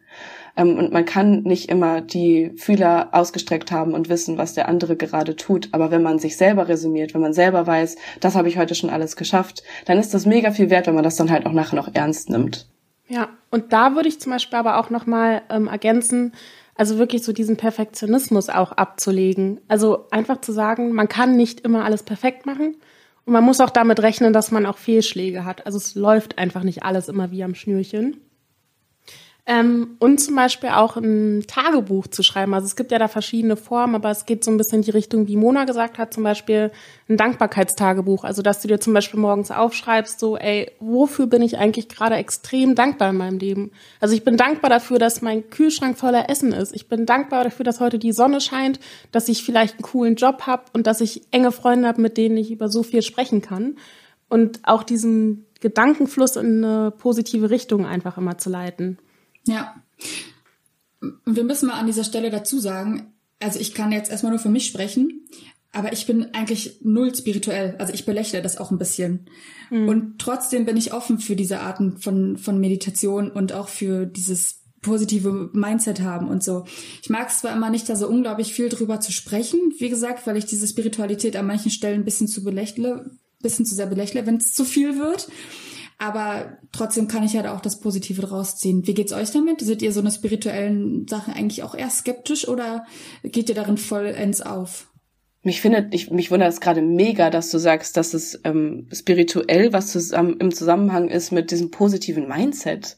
Ähm, 0.57 0.77
und 0.77 0.93
man 0.93 1.05
kann 1.05 1.43
nicht 1.43 1.71
immer 1.71 2.01
die 2.01 2.53
Fühler 2.57 3.09
ausgestreckt 3.13 3.73
haben 3.73 3.95
und 3.95 4.09
wissen, 4.09 4.39
was 4.39 4.55
der 4.55 4.69
andere 4.69 4.97
gerade 4.97 5.37
tut. 5.37 5.69
Aber 5.73 5.91
wenn 5.91 6.03
man 6.03 6.19
sich 6.19 6.37
selber 6.37 6.69
resümiert, 6.69 7.15
wenn 7.15 7.21
man 7.21 7.33
selber 7.33 7.67
weiß, 7.67 7.97
das 8.21 8.35
habe 8.35 8.49
ich 8.49 8.59
heute 8.59 8.75
schon 8.75 8.91
alles 8.91 9.17
geschafft, 9.17 9.63
dann 9.87 9.99
ist 9.99 10.13
das 10.13 10.27
mega 10.27 10.51
viel 10.51 10.69
wert, 10.69 10.87
wenn 10.87 10.95
man 10.95 11.05
das 11.05 11.17
dann 11.17 11.31
halt 11.31 11.47
auch 11.47 11.53
nachher 11.53 11.77
noch 11.77 11.95
ernst 11.95 12.29
nimmt. 12.29 12.69
Ja, 13.09 13.29
und 13.51 13.73
da 13.73 13.95
würde 13.95 14.09
ich 14.09 14.21
zum 14.21 14.33
Beispiel 14.33 14.59
aber 14.59 14.79
auch 14.79 14.91
nochmal 14.91 15.43
ähm, 15.51 15.69
ergänzen, 15.69 16.33
also 16.75 16.99
wirklich 16.99 17.23
so 17.23 17.33
diesen 17.33 17.57
Perfektionismus 17.57 18.49
auch 18.49 18.73
abzulegen. 18.73 19.61
Also 19.69 20.07
einfach 20.11 20.41
zu 20.41 20.53
sagen, 20.53 20.93
man 20.93 21.09
kann 21.09 21.37
nicht 21.37 21.61
immer 21.61 21.85
alles 21.85 22.03
perfekt 22.03 22.47
machen 22.47 22.77
Und 23.25 23.33
man 23.35 23.45
muss 23.45 23.61
auch 23.61 23.71
damit 23.71 24.01
rechnen, 24.01 24.33
dass 24.33 24.51
man 24.51 24.67
auch 24.67 24.79
Fehlschläge 24.79 25.45
hat. 25.45 25.67
Also 25.67 25.79
es 25.79 25.95
läuft 25.95 26.39
einfach 26.39 26.63
nicht 26.65 26.83
alles 26.83 27.09
immer 27.09 27.31
wie 27.31 27.45
am 27.45 27.55
Schnürchen. 27.55 28.21
Ähm, 29.45 29.97
und 29.99 30.21
zum 30.21 30.37
Beispiel 30.37 30.69
auch 30.69 30.97
ein 30.97 31.45
Tagebuch 31.49 32.07
zu 32.07 32.23
schreiben. 32.23 32.55
Also 32.55 32.67
es 32.67 32.77
gibt 32.77 32.93
ja 32.93 33.01
da 33.01 33.09
verschiedene 33.09 33.57
Formen, 33.57 33.97
aber 33.97 34.09
es 34.11 34.25
geht 34.25 34.45
so 34.45 34.53
ein 34.53 34.57
bisschen 34.57 34.79
in 34.79 34.83
die 34.83 34.93
Richtung, 34.93 35.27
wie 35.27 35.37
Mona 35.37 35.65
gesagt 35.65 35.99
hat, 35.99 36.15
zum 36.15 36.23
Beispiel 36.23 36.71
ein 37.09 37.17
Dankbarkeitstagebuch. 37.17 38.23
Also 38.23 38.43
dass 38.43 38.63
du 38.63 38.69
dir 38.69 38.79
zum 38.79 38.95
Beispiel 38.95 39.19
morgens 39.19 39.51
aufschreibst, 39.51 40.21
so, 40.21 40.37
ey, 40.37 40.71
wofür 40.79 41.27
bin 41.27 41.43
ich 41.43 41.59
eigentlich 41.59 41.89
gerade 41.89 42.15
extrem 42.15 42.77
dankbar 42.77 43.11
in 43.11 43.17
meinem 43.17 43.39
Leben? 43.41 43.73
Also 43.99 44.15
ich 44.15 44.23
bin 44.23 44.37
dankbar 44.37 44.71
dafür, 44.71 45.01
dass 45.01 45.23
mein 45.23 45.51
Kühlschrank 45.51 45.99
voller 45.99 46.31
Essen 46.31 46.53
ist. 46.53 46.73
Ich 46.73 46.89
bin 46.89 47.05
dankbar 47.05 47.43
dafür, 47.43 47.65
dass 47.65 47.81
heute 47.81 47.99
die 47.99 48.13
Sonne 48.13 48.41
scheint, 48.41 48.79
dass 49.11 49.29
ich 49.29 49.43
vielleicht 49.43 49.75
einen 49.75 49.83
coolen 49.83 50.15
Job 50.15 50.43
habe 50.47 50.67
und 50.73 50.87
dass 50.87 51.01
ich 51.01 51.23
enge 51.33 51.51
Freunde 51.51 51.89
habe, 51.89 52.01
mit 52.01 52.17
denen 52.17 52.37
ich 52.37 52.53
über 52.53 52.69
so 52.69 52.85
viel 52.85 53.03
sprechen 53.03 53.43
kann. 53.43 53.75
Und 54.29 54.61
auch 54.63 54.85
diesen 54.85 55.47
Gedankenfluss 55.59 56.37
in 56.37 56.65
eine 56.65 56.93
positive 56.93 57.51
Richtung 57.51 57.87
einfach 57.87 58.19
immer 58.19 58.39
zu 58.39 58.49
leiten. 58.49 58.99
Ja. 59.47 59.75
Wir 61.25 61.45
müssen 61.45 61.69
mal 61.69 61.79
an 61.79 61.87
dieser 61.87 62.05
Stelle 62.05 62.31
dazu 62.31 62.59
sagen, 62.59 63.13
also 63.41 63.59
ich 63.59 63.75
kann 63.75 63.93
jetzt 63.93 64.11
erstmal 64.11 64.33
nur 64.33 64.39
für 64.39 64.49
mich 64.49 64.67
sprechen, 64.67 65.27
aber 65.73 65.93
ich 65.93 66.07
bin 66.07 66.35
eigentlich 66.35 66.79
null 66.83 67.15
spirituell. 67.15 67.77
Also 67.79 67.93
ich 67.93 68.05
belächle 68.05 68.43
das 68.43 68.59
auch 68.59 68.71
ein 68.71 68.79
bisschen. 68.79 69.27
Mhm. 69.71 69.89
Und 69.89 70.19
trotzdem 70.19 70.65
bin 70.65 70.77
ich 70.77 70.93
offen 70.93 71.19
für 71.19 71.35
diese 71.35 71.61
Arten 71.61 71.99
von, 71.99 72.37
von 72.37 72.61
Meditation 72.61 73.31
und 73.31 73.53
auch 73.53 73.69
für 73.69 74.07
dieses 74.07 74.61
positive 74.83 75.51
Mindset 75.53 76.01
haben 76.01 76.29
und 76.29 76.43
so. 76.43 76.65
Ich 77.03 77.09
mag 77.09 77.29
es 77.29 77.39
zwar 77.39 77.55
immer 77.55 77.71
nicht, 77.71 77.89
da 77.89 77.97
so 77.97 78.09
unglaublich 78.09 78.53
viel 78.53 78.69
drüber 78.69 79.01
zu 79.01 79.13
sprechen, 79.13 79.61
wie 79.79 79.89
gesagt, 79.89 80.27
weil 80.27 80.37
ich 80.37 80.45
diese 80.45 80.67
Spiritualität 80.67 81.37
an 81.37 81.47
manchen 81.47 81.71
Stellen 81.71 82.01
ein 82.01 82.05
bisschen 82.05 82.29
zu 82.29 82.45
belächle, 82.45 83.11
bisschen 83.41 83.65
zu 83.65 83.75
sehr 83.75 83.87
belächle, 83.87 84.27
wenn 84.27 84.37
es 84.37 84.55
zu 84.55 84.65
viel 84.65 84.99
wird. 84.99 85.29
Aber 86.03 86.59
trotzdem 86.73 87.07
kann 87.07 87.23
ich 87.23 87.37
halt 87.37 87.47
auch 87.47 87.61
das 87.61 87.79
Positive 87.79 88.23
draus 88.23 88.57
ziehen. 88.57 88.89
Wie 88.89 88.95
geht's 88.95 89.13
euch 89.13 89.31
damit? 89.31 89.61
Seid 89.61 89.83
ihr 89.83 89.93
so 89.93 90.01
eine 90.01 90.11
spirituellen 90.11 91.07
Sachen 91.07 91.33
eigentlich 91.33 91.63
auch 91.63 91.77
eher 91.77 91.91
skeptisch 91.91 92.49
oder 92.49 92.85
geht 93.23 93.49
ihr 93.49 93.55
darin 93.55 93.77
vollends 93.77 94.41
auf? 94.41 94.89
Mich 95.45 95.61
findet, 95.61 95.95
ich, 95.95 96.11
mich 96.11 96.33
wundert 96.33 96.53
es 96.53 96.61
gerade 96.61 96.83
mega, 96.83 97.31
dass 97.31 97.51
du 97.51 97.59
sagst, 97.59 97.97
dass 97.97 98.15
es 98.15 98.41
ähm, 98.43 98.89
spirituell 98.93 99.73
was 99.73 99.93
zusammen, 99.93 100.39
im 100.41 100.53
Zusammenhang 100.53 101.09
ist 101.09 101.31
mit 101.31 101.53
diesem 101.53 101.71
positiven 101.71 102.27
Mindset 102.27 102.97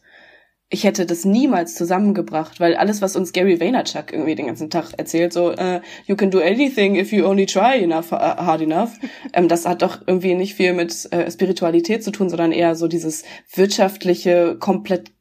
ich 0.75 0.83
hätte 0.83 1.07
das 1.07 1.25
niemals 1.25 1.77
zusammengebracht, 1.77 2.59
weil 2.59 2.75
alles, 2.75 3.01
was 3.01 3.15
uns 3.15 3.33
Gary 3.33 3.61
Vaynerchuk 3.61 4.13
irgendwie 4.13 4.35
den 4.35 4.47
ganzen 4.47 4.71
Tag 4.71 4.91
erzählt, 4.97 5.33
so 5.33 5.53
uh, 5.53 5.81
you 6.07 6.17
can 6.17 6.33
do 6.33 6.41
anything 6.41 6.97
if 6.97 7.13
you 7.13 7.25
only 7.25 7.47
try 7.47 7.81
enough 7.81 8.11
uh, 8.11 8.17
hard 8.17 8.61
enough, 8.61 8.91
ähm, 9.35 9.47
das 9.47 9.67
hat 9.67 9.83
doch 9.83 10.03
irgendwie 10.05 10.35
nicht 10.35 10.55
viel 10.55 10.73
mit 10.73 11.13
äh, 11.13 11.31
Spiritualität 11.31 12.03
zu 12.03 12.11
tun, 12.11 12.29
sondern 12.29 12.51
eher 12.51 12.75
so 12.75 12.89
dieses 12.89 13.23
wirtschaftliche, 13.55 14.57
komplett 14.59 15.13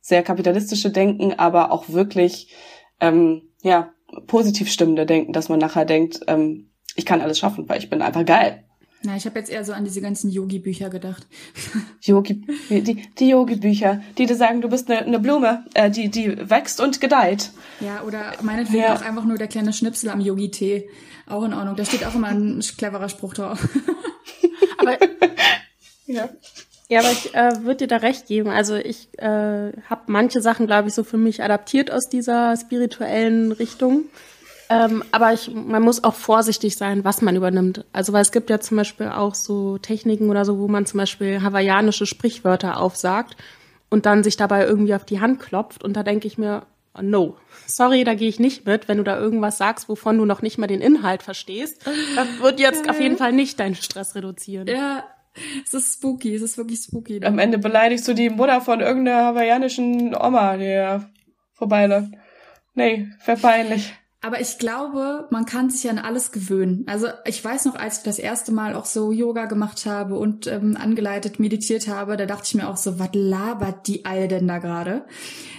sehr 0.00 0.22
kapitalistische 0.22 0.90
Denken, 0.90 1.34
aber 1.34 1.72
auch 1.72 1.90
wirklich 1.90 2.54
ähm, 2.98 3.42
ja 3.60 3.92
positiv 4.26 4.72
stimmende 4.72 5.04
Denken, 5.04 5.34
dass 5.34 5.50
man 5.50 5.58
nachher 5.58 5.84
denkt, 5.84 6.20
ähm, 6.26 6.70
ich 6.94 7.04
kann 7.04 7.20
alles 7.20 7.38
schaffen, 7.38 7.68
weil 7.68 7.80
ich 7.80 7.90
bin 7.90 8.00
einfach 8.00 8.24
geil. 8.24 8.64
Na, 9.06 9.16
ich 9.16 9.24
habe 9.24 9.38
jetzt 9.38 9.50
eher 9.50 9.64
so 9.64 9.72
an 9.72 9.84
diese 9.84 10.00
ganzen 10.00 10.30
Yogi-Bücher 10.30 10.90
gedacht. 10.90 11.26
Yogi, 12.02 12.44
die, 12.68 13.06
die 13.18 13.28
Yogi-Bücher, 13.28 14.02
die 14.18 14.26
dir 14.26 14.34
sagen, 14.34 14.60
du 14.60 14.68
bist 14.68 14.90
eine, 14.90 15.06
eine 15.06 15.20
Blume, 15.20 15.64
äh, 15.74 15.90
die, 15.90 16.08
die 16.08 16.50
wächst 16.50 16.80
und 16.80 17.00
gedeiht. 17.00 17.50
Ja, 17.80 18.02
oder 18.02 18.32
meinetwegen 18.42 18.82
ja. 18.82 18.94
auch 18.96 19.02
einfach 19.02 19.24
nur 19.24 19.38
der 19.38 19.46
kleine 19.46 19.72
Schnipsel 19.72 20.10
am 20.10 20.20
Yogi-Tee. 20.20 20.88
Auch 21.28 21.44
in 21.44 21.54
Ordnung. 21.54 21.76
Da 21.76 21.84
steht 21.84 22.04
auch 22.04 22.16
immer 22.16 22.28
ein 22.28 22.60
cleverer 22.78 23.08
Spruch 23.08 23.34
drauf. 23.34 23.68
aber, 24.78 24.98
ja. 26.06 26.28
Ja, 26.88 27.00
aber 27.00 27.12
ich 27.12 27.34
äh, 27.34 27.64
würde 27.64 27.76
dir 27.76 27.88
da 27.88 27.96
recht 27.98 28.26
geben. 28.26 28.50
Also 28.50 28.74
ich 28.74 29.08
äh, 29.18 29.72
habe 29.88 30.02
manche 30.06 30.40
Sachen, 30.40 30.66
glaube 30.66 30.88
ich, 30.88 30.94
so 30.94 31.04
für 31.04 31.16
mich 31.16 31.44
adaptiert 31.44 31.92
aus 31.92 32.08
dieser 32.08 32.56
spirituellen 32.56 33.52
Richtung. 33.52 34.06
Ähm, 34.68 35.04
aber 35.12 35.32
ich, 35.32 35.50
man 35.54 35.82
muss 35.82 36.02
auch 36.02 36.14
vorsichtig 36.14 36.76
sein, 36.76 37.04
was 37.04 37.22
man 37.22 37.36
übernimmt. 37.36 37.84
Also 37.92 38.12
weil 38.12 38.22
es 38.22 38.32
gibt 38.32 38.50
ja 38.50 38.58
zum 38.60 38.76
Beispiel 38.76 39.08
auch 39.08 39.34
so 39.34 39.78
Techniken 39.78 40.30
oder 40.30 40.44
so, 40.44 40.58
wo 40.58 40.68
man 40.68 40.86
zum 40.86 40.98
Beispiel 40.98 41.42
hawaiianische 41.42 42.06
Sprichwörter 42.06 42.80
aufsagt 42.80 43.36
und 43.90 44.06
dann 44.06 44.24
sich 44.24 44.36
dabei 44.36 44.64
irgendwie 44.64 44.94
auf 44.94 45.04
die 45.04 45.20
Hand 45.20 45.40
klopft. 45.40 45.84
Und 45.84 45.94
da 45.94 46.02
denke 46.02 46.26
ich 46.26 46.36
mir, 46.36 46.66
no, 47.00 47.36
sorry, 47.66 48.04
da 48.04 48.14
gehe 48.14 48.28
ich 48.28 48.40
nicht 48.40 48.66
mit. 48.66 48.88
Wenn 48.88 48.98
du 48.98 49.04
da 49.04 49.18
irgendwas 49.18 49.58
sagst, 49.58 49.88
wovon 49.88 50.18
du 50.18 50.24
noch 50.24 50.42
nicht 50.42 50.58
mal 50.58 50.66
den 50.66 50.80
Inhalt 50.80 51.22
verstehst, 51.22 51.86
das 52.16 52.40
wird 52.40 52.58
jetzt 52.60 52.88
auf 52.90 53.00
jeden 53.00 53.16
Fall 53.16 53.32
nicht 53.32 53.60
deinen 53.60 53.74
Stress 53.74 54.14
reduzieren. 54.14 54.66
Ja, 54.66 55.04
es 55.64 55.74
ist 55.74 55.94
spooky, 55.94 56.34
es 56.34 56.42
ist 56.42 56.58
wirklich 56.58 56.80
spooky. 56.80 57.20
Am 57.24 57.38
Ende 57.38 57.58
beleidigst 57.58 58.08
du 58.08 58.14
die 58.14 58.30
Mutter 58.30 58.60
von 58.60 58.80
irgendeiner 58.80 59.26
hawaiianischen 59.26 60.16
Oma, 60.16 60.56
die 60.56 60.64
ja 60.64 61.08
vorbeiläuft. 61.52 62.10
Nee, 62.74 63.08
wäre 63.24 63.38
peinlich. 63.38 63.94
Aber 64.26 64.40
ich 64.40 64.58
glaube, 64.58 65.28
man 65.30 65.46
kann 65.46 65.70
sich 65.70 65.88
an 65.88 65.98
alles 65.98 66.32
gewöhnen. 66.32 66.82
Also 66.88 67.06
ich 67.26 67.44
weiß 67.44 67.64
noch, 67.66 67.76
als 67.76 67.98
ich 67.98 68.02
das 68.02 68.18
erste 68.18 68.50
Mal 68.50 68.74
auch 68.74 68.84
so 68.84 69.12
Yoga 69.12 69.44
gemacht 69.46 69.86
habe 69.86 70.18
und 70.18 70.48
ähm, 70.48 70.76
angeleitet 70.76 71.38
meditiert 71.38 71.86
habe, 71.86 72.16
da 72.16 72.26
dachte 72.26 72.42
ich 72.46 72.56
mir 72.56 72.68
auch 72.68 72.76
so, 72.76 72.98
was 72.98 73.10
labert 73.12 73.86
die 73.86 74.04
Alte 74.04 74.26
denn 74.26 74.48
da 74.48 74.58
gerade? 74.58 75.04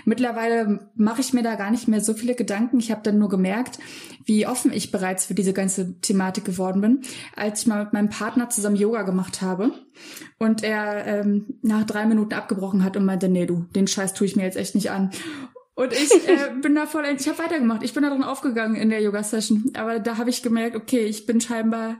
Mittlerweile 0.04 0.90
mache 0.96 1.22
ich 1.22 1.32
mir 1.32 1.44
da 1.44 1.56
gar 1.56 1.72
nicht 1.72 1.88
mehr 1.88 2.02
so 2.02 2.14
viele 2.14 2.36
Gedanken. 2.36 2.80
Ich 2.80 2.92
habe 2.92 3.00
dann 3.04 3.18
nur 3.18 3.30
gemerkt, 3.30 3.80
wie 4.26 4.46
offen 4.46 4.74
ich 4.74 4.92
bereits 4.92 5.28
für 5.28 5.34
diese 5.34 5.54
ganze 5.54 6.02
Thematik 6.02 6.44
geworden 6.44 6.82
bin, 6.82 7.02
als 7.38 7.62
ich 7.62 7.68
mal 7.68 7.86
mit 7.86 7.94
meinem 7.94 8.10
Partner 8.10 8.50
zusammen 8.50 8.76
Yoga 8.76 9.04
gemacht 9.04 9.42
habe 9.42 9.72
und 10.40 10.62
er 10.62 11.06
ähm, 11.06 11.56
nach 11.62 11.86
drei 11.86 12.06
Minuten 12.06 12.34
abgebrochen 12.34 12.84
hat 12.84 12.98
und 12.98 13.06
meinte, 13.06 13.30
nee, 13.30 13.46
du, 13.46 13.66
den 13.78 13.88
Scheiß 13.88 14.14
tue 14.14 14.28
ich 14.28 14.36
mir 14.36 14.44
jetzt 14.44 14.58
echt 14.58 14.76
nicht 14.76 14.92
an. 14.92 15.12
Und 15.78 15.94
ich 15.94 16.12
äh, 16.28 16.50
bin 16.62 16.74
da 16.74 16.88
voll, 16.88 17.06
ich 17.06 17.28
habe 17.28 17.38
weitergemacht. 17.38 17.84
Ich 17.84 17.94
bin 17.94 18.02
da 18.02 18.10
drin 18.10 18.24
aufgegangen 18.24 18.76
in 18.76 18.90
der 18.90 19.00
Yoga-Session. 19.00 19.74
Aber 19.76 20.00
da 20.00 20.18
habe 20.18 20.32
ich 20.32 20.42
gemerkt, 20.42 20.76
okay, 20.76 21.06
ich 21.06 21.28
bin 21.28 21.40
scheinbar 21.40 22.00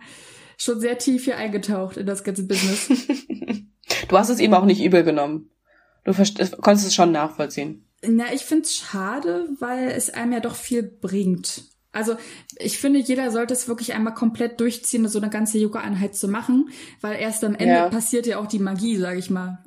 schon 0.58 0.80
sehr 0.80 0.98
tief 0.98 1.26
hier 1.26 1.38
eingetaucht 1.38 1.96
in 1.96 2.08
das 2.08 2.24
ganze 2.24 2.48
Business. 2.48 2.90
du 4.08 4.18
hast 4.18 4.30
es 4.30 4.40
ihm 4.40 4.56
auch 4.56 4.66
nicht 4.66 4.84
übel 4.84 5.04
genommen. 5.04 5.52
Du 6.06 6.14
konntest 6.14 6.88
es 6.88 6.96
schon 6.96 7.12
nachvollziehen. 7.12 7.86
Na, 8.02 8.34
ich 8.34 8.46
find's 8.46 8.76
schade, 8.76 9.48
weil 9.60 9.90
es 9.90 10.10
einem 10.10 10.34
ja 10.34 10.40
doch 10.40 10.56
viel 10.56 10.82
bringt. 10.82 11.66
Also 11.92 12.16
ich 12.58 12.80
finde, 12.80 13.00
jeder 13.00 13.30
sollte 13.30 13.54
es 13.54 13.68
wirklich 13.68 13.94
einmal 13.94 14.16
komplett 14.16 14.60
durchziehen, 14.60 15.08
so 15.08 15.20
eine 15.20 15.30
ganze 15.30 15.60
Yoga-Einheit 15.60 16.16
zu 16.16 16.28
machen, 16.28 16.70
weil 17.02 17.20
erst 17.20 17.44
am 17.44 17.54
Ende 17.54 17.76
ja. 17.76 17.90
passiert 17.90 18.26
ja 18.26 18.40
auch 18.40 18.48
die 18.48 18.60
Magie, 18.60 18.98
sag 18.98 19.20
ich 19.20 19.30
mal. 19.30 19.64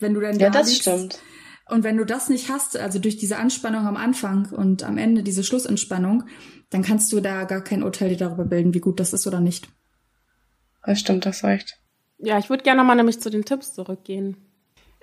Wenn 0.00 0.14
du 0.14 0.20
dann 0.20 0.40
ja, 0.40 0.50
da 0.50 0.58
das 0.58 0.70
liegst, 0.70 0.82
stimmt 0.82 1.20
und 1.68 1.84
wenn 1.84 1.96
du 1.96 2.04
das 2.04 2.28
nicht 2.28 2.48
hast, 2.48 2.76
also 2.76 2.98
durch 2.98 3.16
diese 3.16 3.36
Anspannung 3.36 3.86
am 3.86 3.96
Anfang 3.96 4.50
und 4.50 4.82
am 4.82 4.96
Ende 4.98 5.22
diese 5.22 5.44
Schlussentspannung, 5.44 6.24
dann 6.70 6.82
kannst 6.82 7.12
du 7.12 7.20
da 7.20 7.44
gar 7.44 7.62
kein 7.62 7.82
Urteil 7.82 8.10
dir 8.10 8.16
darüber 8.16 8.44
bilden, 8.44 8.74
wie 8.74 8.80
gut 8.80 9.00
das 9.00 9.12
ist 9.12 9.26
oder 9.26 9.40
nicht. 9.40 9.68
Das 10.84 11.00
stimmt, 11.00 11.26
das 11.26 11.44
reicht. 11.44 11.78
Ja, 12.18 12.38
ich 12.38 12.48
würde 12.50 12.62
gerne 12.62 12.80
nochmal 12.80 12.96
nämlich 12.96 13.20
zu 13.20 13.30
den 13.30 13.44
Tipps 13.44 13.74
zurückgehen. 13.74 14.36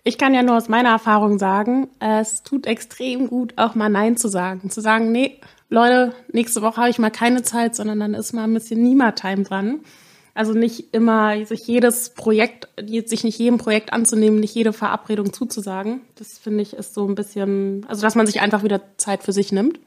Ich 0.04 0.18
kann 0.18 0.34
ja 0.34 0.44
nur 0.44 0.58
aus 0.58 0.70
meiner 0.70 0.90
Erfahrung 0.90 1.40
sagen, 1.40 1.88
es 2.00 2.44
tut 2.44 2.68
extrem 2.68 3.28
gut, 3.28 3.54
auch 3.58 3.74
mal 3.74 3.90
Nein 3.90 4.18
zu 4.18 4.28
sagen. 4.28 4.70
Zu 4.70 4.82
sagen, 4.82 5.12
nee, 5.12 5.40
Leute, 5.70 6.14
nächste 6.32 6.62
Woche 6.62 6.78
habe 6.78 6.90
ich 6.90 7.00
mal 7.00 7.10
keine 7.10 7.42
Zeit, 7.42 7.76
sondern 7.76 8.00
dann 8.00 8.14
ist 8.14 8.34
mal 8.34 8.44
ein 8.44 8.54
bisschen 8.54 8.84
Nima-Time 8.84 9.44
dran. 9.44 9.80
Also 10.36 10.52
nicht 10.52 10.94
immer 10.94 11.46
sich 11.46 11.66
jedes 11.66 12.10
Projekt, 12.10 12.68
sich 13.06 13.24
nicht 13.24 13.40
jedem 13.40 13.58
Projekt 13.58 13.94
anzunehmen, 13.94 14.42
nicht 14.42 14.54
jede 14.54 14.74
Verabredung 14.74 15.32
zuzusagen. 15.32 16.02
Das 16.16 16.38
finde 16.38 16.62
ich 16.62 16.74
ist 16.74 16.94
so 16.94 17.08
ein 17.08 17.16
bisschen, 17.16 17.86
also 17.88 18.02
dass 18.02 18.16
man 18.16 18.28
sich 18.28 18.42
einfach 18.42 18.62
wieder 18.62 18.82
Zeit 18.98 19.24
für 19.24 19.32
sich 19.32 19.54
nimmt. 19.54 19.80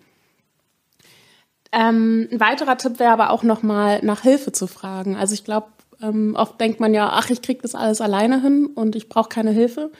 Ähm, 1.70 2.28
ein 2.32 2.40
weiterer 2.40 2.78
Tipp 2.78 2.98
wäre 2.98 3.12
aber 3.12 3.28
auch 3.28 3.42
nochmal 3.42 4.00
nach 4.02 4.22
Hilfe 4.22 4.50
zu 4.50 4.66
fragen. 4.66 5.16
Also 5.16 5.34
ich 5.34 5.44
glaube, 5.44 5.66
ähm, 6.00 6.34
oft 6.34 6.58
denkt 6.58 6.80
man 6.80 6.94
ja, 6.94 7.10
ach, 7.12 7.28
ich 7.28 7.42
krieg 7.42 7.60
das 7.60 7.74
alles 7.74 8.00
alleine 8.00 8.40
hin 8.40 8.68
und 8.74 8.96
ich 8.96 9.10
brauche 9.10 9.28
keine 9.28 9.50
Hilfe. 9.50 9.92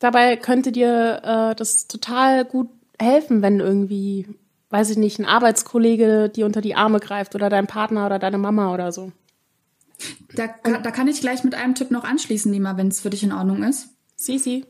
Dabei 0.00 0.36
könnte 0.36 0.72
dir 0.72 1.20
äh, 1.22 1.54
das 1.54 1.86
total 1.86 2.44
gut 2.44 2.68
helfen, 3.00 3.42
wenn 3.42 3.60
irgendwie, 3.60 4.26
weiß 4.70 4.90
ich 4.90 4.96
nicht, 4.96 5.20
ein 5.20 5.24
Arbeitskollege 5.24 6.30
dir 6.30 6.46
unter 6.46 6.60
die 6.60 6.74
Arme 6.74 6.98
greift 6.98 7.36
oder 7.36 7.48
dein 7.48 7.68
Partner 7.68 8.06
oder 8.06 8.18
deine 8.18 8.38
Mama 8.38 8.74
oder 8.74 8.90
so. 8.90 9.12
Da, 10.34 10.48
da 10.64 10.90
kann 10.90 11.08
ich 11.08 11.20
gleich 11.20 11.44
mit 11.44 11.54
einem 11.54 11.74
Tipp 11.74 11.90
noch 11.90 12.04
anschließen, 12.04 12.50
Nima, 12.50 12.76
wenn 12.76 12.88
es 12.88 13.00
für 13.00 13.10
dich 13.10 13.22
in 13.22 13.32
Ordnung 13.32 13.62
ist. 13.62 13.88
Sisi. 14.16 14.66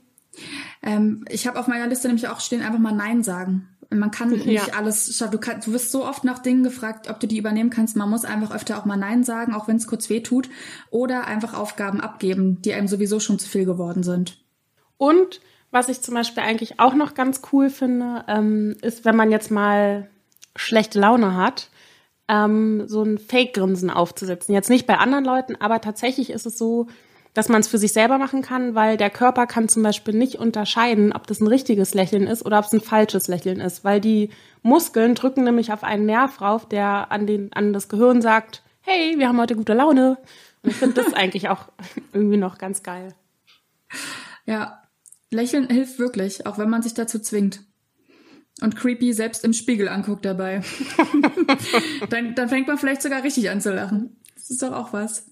Ähm, 0.82 1.24
ich 1.28 1.46
habe 1.46 1.58
auf 1.58 1.66
meiner 1.66 1.86
Liste 1.86 2.08
nämlich 2.08 2.28
auch 2.28 2.40
stehen, 2.40 2.62
einfach 2.62 2.78
mal 2.78 2.92
Nein 2.92 3.22
sagen. 3.22 3.68
Man 3.90 4.10
kann 4.10 4.30
nicht 4.30 4.46
ja. 4.46 4.74
alles 4.74 5.18
Du, 5.18 5.38
kann, 5.38 5.60
du 5.60 5.72
wirst 5.72 5.90
so 5.90 6.06
oft 6.06 6.24
nach 6.24 6.38
Dingen 6.38 6.62
gefragt, 6.62 7.10
ob 7.10 7.20
du 7.20 7.26
die 7.26 7.36
übernehmen 7.36 7.68
kannst. 7.70 7.94
Man 7.94 8.08
muss 8.08 8.24
einfach 8.24 8.50
öfter 8.50 8.78
auch 8.78 8.86
mal 8.86 8.96
Nein 8.96 9.22
sagen, 9.22 9.54
auch 9.54 9.68
wenn 9.68 9.76
es 9.76 9.86
kurz 9.86 10.08
weh 10.08 10.20
tut. 10.20 10.48
Oder 10.90 11.26
einfach 11.26 11.54
Aufgaben 11.54 12.00
abgeben, 12.00 12.62
die 12.62 12.72
einem 12.72 12.88
sowieso 12.88 13.20
schon 13.20 13.38
zu 13.38 13.48
viel 13.48 13.66
geworden 13.66 14.02
sind. 14.02 14.38
Und 14.96 15.40
was 15.70 15.88
ich 15.88 16.00
zum 16.00 16.14
Beispiel 16.14 16.42
eigentlich 16.42 16.80
auch 16.80 16.94
noch 16.94 17.14
ganz 17.14 17.42
cool 17.52 17.70
finde, 17.70 18.24
ähm, 18.28 18.76
ist, 18.82 19.04
wenn 19.04 19.16
man 19.16 19.30
jetzt 19.30 19.50
mal 19.50 20.08
schlechte 20.56 21.00
Laune 21.00 21.34
hat, 21.36 21.70
ähm, 22.28 22.84
so 22.86 23.02
ein 23.02 23.18
Fake-Grinsen 23.18 23.90
aufzusetzen. 23.90 24.54
Jetzt 24.54 24.70
nicht 24.70 24.86
bei 24.86 24.98
anderen 24.98 25.24
Leuten, 25.24 25.56
aber 25.56 25.80
tatsächlich 25.80 26.30
ist 26.30 26.46
es 26.46 26.58
so, 26.58 26.86
dass 27.34 27.48
man 27.48 27.60
es 27.60 27.68
für 27.68 27.78
sich 27.78 27.92
selber 27.92 28.18
machen 28.18 28.42
kann, 28.42 28.74
weil 28.74 28.96
der 28.96 29.10
Körper 29.10 29.46
kann 29.46 29.68
zum 29.68 29.82
Beispiel 29.82 30.14
nicht 30.14 30.36
unterscheiden, 30.36 31.12
ob 31.12 31.26
das 31.26 31.40
ein 31.40 31.46
richtiges 31.46 31.94
Lächeln 31.94 32.26
ist 32.26 32.44
oder 32.44 32.58
ob 32.58 32.66
es 32.66 32.72
ein 32.72 32.80
falsches 32.80 33.26
Lächeln 33.26 33.60
ist, 33.60 33.84
weil 33.84 34.00
die 34.00 34.30
Muskeln 34.62 35.14
drücken 35.14 35.44
nämlich 35.44 35.72
auf 35.72 35.82
einen 35.82 36.06
Nerv 36.06 36.40
rauf, 36.40 36.68
der 36.68 37.10
an, 37.10 37.26
den, 37.26 37.52
an 37.52 37.72
das 37.72 37.88
Gehirn 37.88 38.20
sagt, 38.20 38.62
hey, 38.82 39.18
wir 39.18 39.28
haben 39.28 39.40
heute 39.40 39.56
gute 39.56 39.74
Laune. 39.74 40.18
Und 40.62 40.70
ich 40.70 40.76
finde 40.76 41.02
das 41.02 41.12
eigentlich 41.14 41.48
auch 41.48 41.68
irgendwie 42.12 42.36
noch 42.36 42.58
ganz 42.58 42.82
geil. 42.82 43.14
Ja, 44.44 44.82
Lächeln 45.30 45.68
hilft 45.68 45.98
wirklich, 45.98 46.46
auch 46.46 46.58
wenn 46.58 46.68
man 46.68 46.82
sich 46.82 46.92
dazu 46.92 47.18
zwingt. 47.18 47.64
Und 48.62 48.76
creepy 48.76 49.12
selbst 49.12 49.44
im 49.44 49.52
Spiegel 49.52 49.88
anguckt 49.88 50.24
dabei. 50.24 50.62
dann, 52.10 52.34
dann 52.34 52.48
fängt 52.48 52.68
man 52.68 52.78
vielleicht 52.78 53.02
sogar 53.02 53.22
richtig 53.22 53.50
an 53.50 53.60
zu 53.60 53.74
lachen. 53.74 54.16
Das 54.36 54.50
ist 54.50 54.62
doch 54.62 54.72
auch 54.72 54.92
was. 54.92 55.26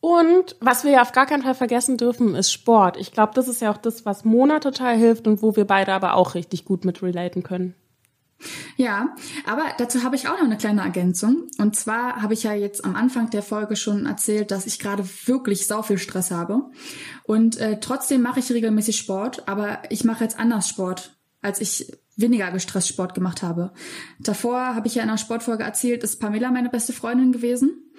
Und 0.00 0.56
was 0.60 0.84
wir 0.84 0.92
ja 0.92 1.02
auf 1.02 1.12
gar 1.12 1.26
keinen 1.26 1.42
Fall 1.42 1.54
vergessen 1.54 1.96
dürfen, 1.96 2.34
ist 2.34 2.52
Sport. 2.52 2.96
Ich 2.96 3.12
glaube, 3.12 3.32
das 3.34 3.48
ist 3.48 3.60
ja 3.60 3.72
auch 3.72 3.78
das, 3.78 4.04
was 4.04 4.24
Mona 4.24 4.60
total 4.60 4.96
hilft 4.96 5.26
und 5.26 5.42
wo 5.42 5.56
wir 5.56 5.64
beide 5.64 5.92
aber 5.92 6.14
auch 6.14 6.34
richtig 6.34 6.64
gut 6.64 6.84
mit 6.84 7.02
relaten 7.02 7.42
können. 7.42 7.74
Ja, 8.76 9.16
aber 9.44 9.64
dazu 9.78 10.04
habe 10.04 10.14
ich 10.14 10.28
auch 10.28 10.38
noch 10.38 10.44
eine 10.44 10.56
kleine 10.56 10.82
Ergänzung. 10.82 11.48
Und 11.58 11.74
zwar 11.74 12.22
habe 12.22 12.34
ich 12.34 12.44
ja 12.44 12.54
jetzt 12.54 12.84
am 12.84 12.94
Anfang 12.94 13.30
der 13.30 13.42
Folge 13.42 13.74
schon 13.74 14.06
erzählt, 14.06 14.52
dass 14.52 14.66
ich 14.66 14.78
gerade 14.78 15.04
wirklich 15.26 15.66
sau 15.66 15.82
viel 15.82 15.98
Stress 15.98 16.30
habe. 16.30 16.70
Und 17.24 17.58
äh, 17.58 17.80
trotzdem 17.80 18.22
mache 18.22 18.38
ich 18.38 18.50
regelmäßig 18.52 18.96
Sport, 18.96 19.48
aber 19.48 19.82
ich 19.90 20.04
mache 20.04 20.22
jetzt 20.22 20.38
anders 20.38 20.68
Sport, 20.68 21.17
als 21.40 21.60
ich 21.60 21.92
weniger 22.16 22.50
gestresst 22.50 22.88
Sport 22.88 23.14
gemacht 23.14 23.42
habe. 23.42 23.72
Davor 24.18 24.74
habe 24.74 24.88
ich 24.88 24.96
ja 24.96 25.02
in 25.02 25.08
einer 25.08 25.18
Sportfolge 25.18 25.62
erzählt, 25.62 26.02
ist 26.02 26.18
Pamela 26.20 26.50
meine 26.50 26.68
beste 26.68 26.92
Freundin 26.92 27.32
gewesen. 27.32 27.92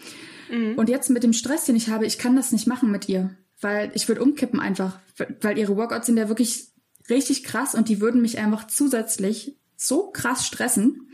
Mhm. 0.52 0.78
Und 0.78 0.90
jetzt 0.90 1.10
mit 1.10 1.24
dem 1.24 1.34
Stress, 1.34 1.66
den 1.66 1.76
ich 1.76 1.90
habe, 1.90 2.06
ich 2.06 2.18
kann 2.18 2.36
das 2.36 2.52
nicht 2.52 2.68
machen 2.68 2.92
mit 2.92 3.08
ihr, 3.08 3.36
weil 3.62 3.92
ich 3.94 4.08
würde 4.08 4.22
umkippen 4.22 4.60
einfach, 4.60 5.00
weil 5.42 5.58
ihre 5.58 5.78
Workouts 5.78 6.08
sind 6.08 6.18
ja 6.18 6.28
wirklich 6.28 6.68
richtig 7.10 7.44
krass 7.44 7.76
und 7.76 7.90
die 7.90 8.02
würden 8.02 8.22
mich 8.22 8.38
einfach 8.38 8.68
zusätzlich 8.68 9.58
so 9.76 10.12
krass 10.12 10.46
stressen, 10.46 11.10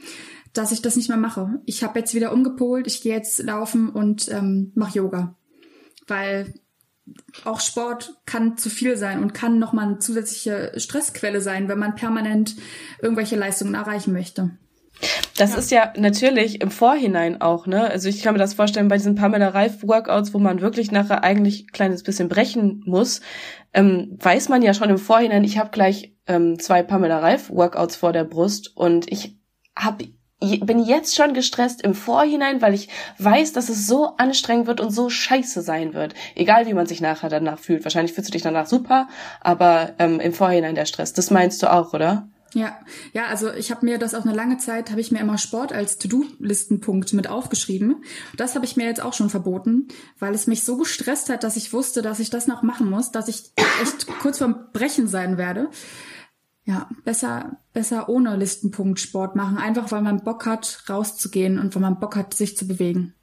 dass 0.54 0.72
ich 0.72 0.82
das 0.82 0.96
nicht 0.96 1.10
mehr 1.10 1.18
mache. 1.18 1.62
Ich 1.66 1.84
habe 1.84 2.00
jetzt 2.00 2.16
wieder 2.16 2.34
umgepolt, 2.34 2.88
ich 2.88 3.02
gehe 3.02 3.14
jetzt 3.14 3.44
laufen 3.44 3.90
und 3.90 4.30
ähm, 4.30 4.72
mache 4.74 4.98
Yoga, 4.98 5.36
weil 6.08 6.54
auch 7.44 7.60
Sport 7.60 8.16
kann 8.26 8.58
zu 8.58 8.70
viel 8.70 8.98
sein 8.98 9.22
und 9.22 9.34
kann 9.34 9.60
nochmal 9.60 9.86
eine 9.86 10.00
zusätzliche 10.00 10.74
Stressquelle 10.78 11.42
sein, 11.42 11.68
wenn 11.68 11.80
man 11.80 11.96
permanent 11.96 12.56
irgendwelche 13.02 13.36
Leistungen 13.36 13.76
erreichen 13.76 14.14
möchte. 14.14 14.52
Das 15.38 15.52
ja. 15.52 15.58
ist 15.58 15.72
ja 15.72 15.94
natürlich 15.98 16.62
im 16.62 16.72
Vorhinein 16.72 17.42
auch, 17.42 17.68
ne? 17.68 17.90
Also 17.90 18.08
ich 18.08 18.24
kann 18.24 18.34
mir 18.34 18.40
das 18.40 18.54
vorstellen 18.54 18.88
bei 18.88 18.98
diesen 18.98 19.16
Pamela 19.16 19.50
Reif 19.50 19.84
Workouts, 19.84 20.34
wo 20.34 20.40
man 20.40 20.62
wirklich 20.62 20.92
nachher 20.92 21.24
eigentlich 21.24 21.64
ein 21.64 21.72
kleines 21.74 22.04
bisschen 22.04 22.30
brechen 22.30 22.82
muss, 22.86 23.20
ähm, 23.74 24.18
weiß 24.22 24.48
man 24.48 24.62
ja 24.62 24.74
schon 24.74 24.90
im 24.90 24.98
Vorhinein, 24.98 25.44
ich 25.44 25.58
habe 25.58 25.72
gleich 25.72 26.16
ähm, 26.28 26.60
zwei 26.60 26.82
Pamela 26.82 27.20
Reif 27.20 27.50
Workouts 27.50 27.98
vor 27.98 28.14
der 28.14 28.24
Brust 28.24 28.76
und 28.76 29.12
ich 29.12 29.38
hab, 29.76 30.02
bin 30.40 30.84
jetzt 30.84 31.16
schon 31.16 31.34
gestresst 31.34 31.82
im 31.82 31.94
Vorhinein, 31.94 32.62
weil 32.62 32.74
ich 32.74 32.90
weiß, 33.20 33.54
dass 33.54 33.70
es 33.70 33.88
so 33.88 34.16
anstrengend 34.18 34.68
wird 34.68 34.82
und 34.82 34.92
so 34.92 35.10
scheiße 35.10 35.62
sein 35.62 35.94
wird. 35.94 36.14
Egal 36.36 36.68
wie 36.68 36.74
man 36.74 36.88
sich 36.88 37.02
nachher 37.02 37.30
danach 37.30 37.60
fühlt. 37.60 37.84
Wahrscheinlich 37.84 38.14
fühlst 38.14 38.30
du 38.30 38.34
dich 38.34 38.42
danach 38.42 38.68
super, 38.68 39.08
aber 39.40 39.94
ähm, 40.00 40.20
im 40.20 40.34
Vorhinein 40.34 40.76
der 40.76 40.86
Stress. 40.86 41.14
Das 41.14 41.32
meinst 41.32 41.64
du 41.64 41.72
auch, 41.72 41.94
oder? 41.94 42.28
Ja, 42.56 42.80
ja, 43.12 43.26
also 43.26 43.52
ich 43.52 43.70
habe 43.70 43.86
mir 43.86 43.98
das 43.98 44.16
auch 44.16 44.24
eine 44.24 44.34
lange 44.34 44.58
Zeit, 44.58 44.90
habe 44.90 45.02
ich 45.02 45.12
mir 45.12 45.20
immer 45.20 45.38
Sport 45.38 45.74
als 45.74 45.98
To-Do-Listenpunkt 45.98 47.12
mit 47.12 47.28
aufgeschrieben. 47.28 48.06
Das 48.38 48.56
habe 48.56 48.64
ich 48.64 48.78
mir 48.78 48.86
jetzt 48.86 49.02
auch 49.02 49.14
schon 49.14 49.30
verboten, 49.30 49.90
weil 50.20 50.34
es 50.34 50.48
mich 50.48 50.64
so 50.64 50.78
gestresst 50.78 51.30
hat, 51.30 51.44
dass 51.44 51.58
ich 51.58 51.74
wusste, 51.74 52.02
dass 52.02 52.22
ich 52.22 52.30
das 52.30 52.48
noch 52.48 52.64
machen 52.64 52.90
muss, 52.90 53.12
dass 53.12 53.28
ich 53.28 53.52
echt 53.82 54.08
kurz 54.22 54.38
vorm 54.38 54.68
Brechen 54.72 55.10
sein 55.10 55.38
werde. 55.38 55.70
Ja, 56.66 56.90
besser, 57.04 57.58
besser 57.74 58.10
ohne 58.10 58.36
Listenpunkt 58.36 59.00
Sport 59.00 59.36
machen, 59.36 59.58
einfach 59.58 59.92
weil 59.92 60.02
man 60.02 60.24
Bock 60.24 60.48
hat, 60.48 60.84
rauszugehen 60.90 61.60
und 61.60 61.76
weil 61.76 61.82
man 61.82 62.00
Bock 62.00 62.16
hat, 62.16 62.34
sich 62.34 62.58
zu 62.58 62.68
bewegen. 62.68 63.14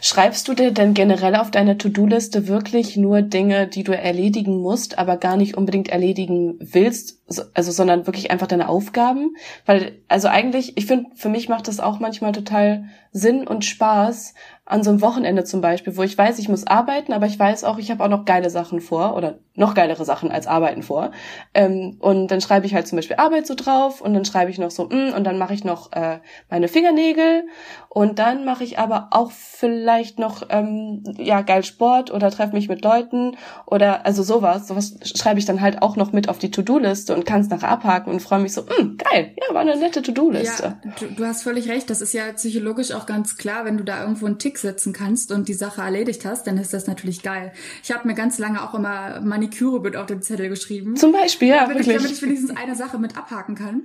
Schreibst 0.00 0.46
du 0.46 0.54
dir 0.54 0.70
denn 0.70 0.94
generell 0.94 1.34
auf 1.34 1.50
deine 1.50 1.78
To-Do-Liste 1.78 2.46
wirklich 2.46 2.96
nur 2.96 3.22
Dinge, 3.22 3.66
die 3.66 3.82
du 3.82 3.96
erledigen 3.96 4.60
musst, 4.60 4.98
aber 4.98 5.16
gar 5.16 5.36
nicht 5.36 5.56
unbedingt 5.56 5.88
erledigen 5.88 6.58
willst, 6.60 7.23
also 7.54 7.72
sondern 7.72 8.06
wirklich 8.06 8.30
einfach 8.30 8.46
deine 8.46 8.68
Aufgaben? 8.68 9.36
Weil, 9.66 9.98
also 10.08 10.28
eigentlich, 10.28 10.76
ich 10.76 10.86
finde, 10.86 11.10
für 11.14 11.28
mich 11.28 11.48
macht 11.48 11.68
das 11.68 11.80
auch 11.80 12.00
manchmal 12.00 12.32
total 12.32 12.84
Sinn 13.12 13.46
und 13.46 13.64
Spaß, 13.64 14.34
an 14.66 14.82
so 14.82 14.90
einem 14.90 15.02
Wochenende 15.02 15.44
zum 15.44 15.60
Beispiel, 15.60 15.96
wo 15.98 16.02
ich 16.02 16.16
weiß, 16.16 16.38
ich 16.38 16.48
muss 16.48 16.66
arbeiten, 16.66 17.12
aber 17.12 17.26
ich 17.26 17.38
weiß 17.38 17.64
auch, 17.64 17.76
ich 17.76 17.90
habe 17.90 18.02
auch 18.02 18.08
noch 18.08 18.24
geile 18.24 18.48
Sachen 18.48 18.80
vor 18.80 19.14
oder 19.14 19.38
noch 19.54 19.74
geilere 19.74 20.06
Sachen 20.06 20.32
als 20.32 20.46
Arbeiten 20.46 20.82
vor. 20.82 21.10
Ähm, 21.52 21.98
und 22.00 22.28
dann 22.28 22.40
schreibe 22.40 22.64
ich 22.64 22.74
halt 22.74 22.88
zum 22.88 22.96
Beispiel 22.96 23.16
Arbeit 23.16 23.46
so 23.46 23.54
drauf 23.54 24.00
und 24.00 24.14
dann 24.14 24.24
schreibe 24.24 24.50
ich 24.50 24.58
noch 24.58 24.70
so, 24.70 24.86
mm, 24.86 25.12
und 25.14 25.24
dann 25.24 25.36
mache 25.36 25.52
ich 25.52 25.64
noch 25.64 25.92
äh, 25.92 26.18
meine 26.48 26.68
Fingernägel 26.68 27.46
und 27.90 28.18
dann 28.18 28.46
mache 28.46 28.64
ich 28.64 28.78
aber 28.78 29.08
auch 29.10 29.32
vielleicht 29.32 30.18
noch 30.18 30.44
ähm, 30.48 31.04
ja 31.18 31.42
geil 31.42 31.62
Sport 31.62 32.10
oder 32.10 32.30
treffe 32.30 32.54
mich 32.54 32.68
mit 32.68 32.82
Leuten 32.82 33.36
oder 33.66 34.06
also 34.06 34.22
sowas. 34.22 34.66
Sowas 34.66 34.96
schreibe 35.14 35.38
ich 35.38 35.44
dann 35.44 35.60
halt 35.60 35.82
auch 35.82 35.96
noch 35.96 36.12
mit 36.12 36.30
auf 36.30 36.38
die 36.38 36.50
To-Do-Liste 36.50 37.13
und 37.14 37.24
kann 37.26 37.40
es 37.40 37.48
nachher 37.48 37.68
abhaken 37.68 38.12
und 38.12 38.20
freue 38.20 38.40
mich 38.40 38.52
so, 38.52 38.62
mm, 38.62 38.96
geil, 38.98 39.34
ja, 39.36 39.54
war 39.54 39.62
eine 39.62 39.76
nette 39.76 40.02
To-Do-Liste. 40.02 40.76
Ja, 40.84 40.90
du, 40.98 41.06
du 41.14 41.24
hast 41.24 41.42
völlig 41.42 41.68
recht. 41.68 41.88
Das 41.90 42.00
ist 42.00 42.12
ja 42.12 42.32
psychologisch 42.32 42.92
auch 42.92 43.06
ganz 43.06 43.36
klar, 43.36 43.64
wenn 43.64 43.76
du 43.76 43.84
da 43.84 44.00
irgendwo 44.00 44.26
einen 44.26 44.38
Tick 44.38 44.58
setzen 44.58 44.92
kannst 44.92 45.32
und 45.32 45.48
die 45.48 45.54
Sache 45.54 45.82
erledigt 45.82 46.24
hast, 46.24 46.46
dann 46.46 46.58
ist 46.58 46.72
das 46.72 46.86
natürlich 46.86 47.22
geil. 47.22 47.52
Ich 47.82 47.92
habe 47.92 48.06
mir 48.06 48.14
ganz 48.14 48.38
lange 48.38 48.62
auch 48.62 48.74
immer 48.74 49.20
Maniküre 49.20 49.80
mit 49.80 49.96
auf 49.96 50.06
den 50.06 50.22
Zettel 50.22 50.48
geschrieben. 50.48 50.96
Zum 50.96 51.12
Beispiel, 51.12 51.48
ja, 51.48 51.66
damit 51.66 51.78
wirklich. 51.78 51.96
Ich, 51.96 52.02
damit 52.02 52.12
ich 52.12 52.22
wenigstens 52.22 52.56
eine 52.56 52.76
Sache 52.76 52.98
mit 52.98 53.16
abhaken 53.16 53.54
kann. 53.54 53.84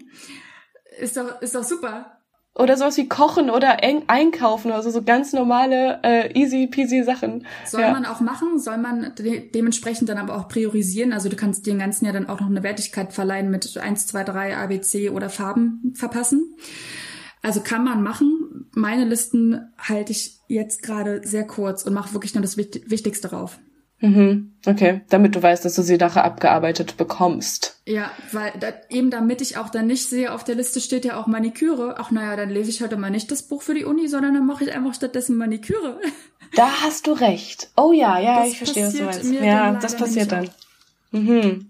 Ist 1.00 1.18
doch, 1.18 1.42
ist 1.42 1.56
doch 1.56 1.64
super. 1.64 2.19
Oder 2.56 2.76
sowas 2.76 2.98
wie 2.98 3.08
kochen 3.08 3.50
oder 3.50 3.78
einkaufen, 4.08 4.72
also 4.72 4.90
so 4.90 5.02
ganz 5.04 5.32
normale, 5.32 6.00
äh, 6.04 6.38
easy 6.38 6.68
peasy 6.68 7.04
Sachen. 7.04 7.46
Soll 7.66 7.82
ja. 7.82 7.92
man 7.92 8.06
auch 8.06 8.20
machen, 8.20 8.60
soll 8.60 8.78
man 8.78 9.14
de 9.18 9.50
dementsprechend 9.50 10.10
dann 10.10 10.18
aber 10.18 10.36
auch 10.36 10.50
priorisieren. 10.50 11.14
Also 11.14 11.30
du 11.30 11.36
kannst 11.36 11.68
den 11.68 11.80
ganzen 11.80 12.06
ja 12.06 12.12
dann 12.12 12.28
auch 12.28 12.42
noch 12.42 12.48
eine 12.48 12.64
Wertigkeit 12.64 13.14
verleihen 13.14 13.50
mit 13.50 13.78
1, 13.78 14.08
2, 14.08 14.24
3, 14.24 14.58
ABC 14.58 15.10
oder 15.10 15.30
Farben 15.30 15.94
verpassen. 15.96 16.58
Also 17.42 17.62
kann 17.62 17.84
man 17.84 18.04
machen. 18.04 18.68
Meine 18.74 19.06
Listen 19.06 19.72
halte 19.78 20.12
ich 20.12 20.40
jetzt 20.48 20.84
gerade 20.84 21.22
sehr 21.26 21.48
kurz 21.48 21.84
und 21.84 21.94
mache 21.94 22.14
wirklich 22.14 22.34
nur 22.34 22.42
das 22.42 22.58
Wichtigste 22.58 23.30
drauf. 23.30 23.60
Mhm. 24.02 24.54
Okay, 24.66 25.02
damit 25.10 25.36
du 25.36 25.44
weißt, 25.44 25.66
dass 25.66 25.76
du 25.76 25.82
sie 25.82 25.98
nachher 25.98 26.24
abgearbeitet 26.24 26.96
bekommst. 26.98 27.82
Ja, 27.86 28.12
weil 28.32 28.54
da, 28.60 28.74
eben 28.90 29.10
damit 29.10 29.42
ich 29.42 29.58
auch 29.58 29.70
dann 29.70 29.88
nicht 29.88 30.08
sehe, 30.08 30.34
auf 30.34 30.44
der 30.44 30.56
Liste 30.56 30.80
steht 30.80 31.06
ja 31.06 31.20
auch 31.20 31.28
Maniküre. 31.28 31.96
Ach 31.98 32.12
naja, 32.12 32.36
dann 32.36 32.50
lese 32.50 32.70
ich 32.70 32.82
heute 32.82 32.98
mal 32.98 33.10
nicht 33.10 33.30
das 33.32 33.44
Buch 33.44 33.62
für 33.62 33.74
die 33.74 33.86
Uni, 33.86 34.08
sondern 34.08 34.34
dann 34.34 34.46
mache 34.46 34.64
ich 34.64 34.74
einfach 34.74 34.94
stattdessen 34.94 35.38
Maniküre. 35.38 36.00
Da 36.56 36.68
hast 36.82 37.06
du 37.06 37.12
recht. 37.12 37.70
Oh 37.78 37.92
ja, 37.92 38.20
ja, 38.20 38.40
das 38.40 38.54
ich 38.54 38.58
verstehe, 38.58 38.88
was 38.88 38.96
du 38.96 39.04
meinst. 39.04 39.24
Ja, 39.34 39.74
das 39.74 39.96
passiert 39.96 40.32
dann. 40.32 40.50
Mhm. 41.12 41.70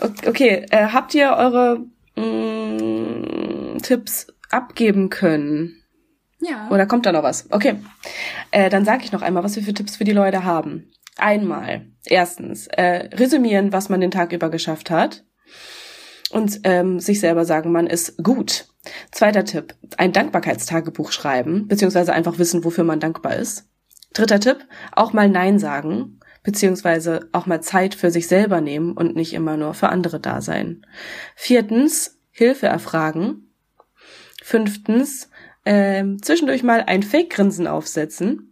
Ja. 0.00 0.10
Okay, 0.26 0.64
äh, 0.70 0.86
habt 0.86 1.14
ihr 1.14 1.32
eure 1.32 1.84
mh, 2.16 2.22
mm, 2.22 3.78
Tipps 3.82 4.28
abgeben 4.48 5.10
können? 5.10 5.82
Ja. 6.40 6.68
Oder 6.70 6.86
kommt 6.86 7.04
da 7.04 7.12
noch 7.12 7.22
was? 7.22 7.50
Okay. 7.50 7.76
Äh, 8.50 8.70
dann 8.70 8.84
sage 8.84 9.04
ich 9.04 9.12
noch 9.12 9.22
einmal, 9.22 9.44
was 9.44 9.56
wir 9.56 9.62
für 9.62 9.74
Tipps 9.74 9.96
für 9.96 10.04
die 10.04 10.12
Leute 10.12 10.44
haben. 10.44 10.90
Einmal, 11.18 11.86
erstens, 12.06 12.68
äh, 12.68 13.08
resümieren, 13.14 13.72
was 13.72 13.88
man 13.88 14.00
den 14.00 14.10
Tag 14.10 14.32
über 14.32 14.50
geschafft 14.50 14.90
hat. 14.90 15.24
Und 16.30 16.60
ähm, 16.64 17.00
sich 17.00 17.20
selber 17.20 17.44
sagen, 17.44 17.72
man 17.72 17.86
ist 17.86 18.22
gut. 18.22 18.66
Zweiter 19.10 19.44
Tipp, 19.44 19.74
ein 19.96 20.12
Dankbarkeitstagebuch 20.12 21.10
schreiben, 21.10 21.68
beziehungsweise 21.68 22.12
einfach 22.12 22.38
wissen, 22.38 22.64
wofür 22.64 22.84
man 22.84 23.00
dankbar 23.00 23.36
ist. 23.36 23.68
Dritter 24.12 24.40
Tipp, 24.40 24.58
auch 24.92 25.12
mal 25.12 25.28
Nein 25.28 25.58
sagen, 25.58 26.20
beziehungsweise 26.42 27.28
auch 27.32 27.46
mal 27.46 27.62
Zeit 27.62 27.94
für 27.94 28.10
sich 28.10 28.28
selber 28.28 28.60
nehmen 28.60 28.92
und 28.92 29.16
nicht 29.16 29.32
immer 29.32 29.56
nur 29.56 29.74
für 29.74 29.88
andere 29.88 30.20
da 30.20 30.40
sein. 30.40 30.86
Viertens, 31.34 32.18
Hilfe 32.30 32.66
erfragen. 32.66 33.52
Fünftens, 34.42 35.30
ähm, 35.64 36.22
zwischendurch 36.22 36.62
mal 36.62 36.84
ein 36.86 37.02
Fake-Grinsen 37.02 37.66
aufsetzen. 37.66 38.47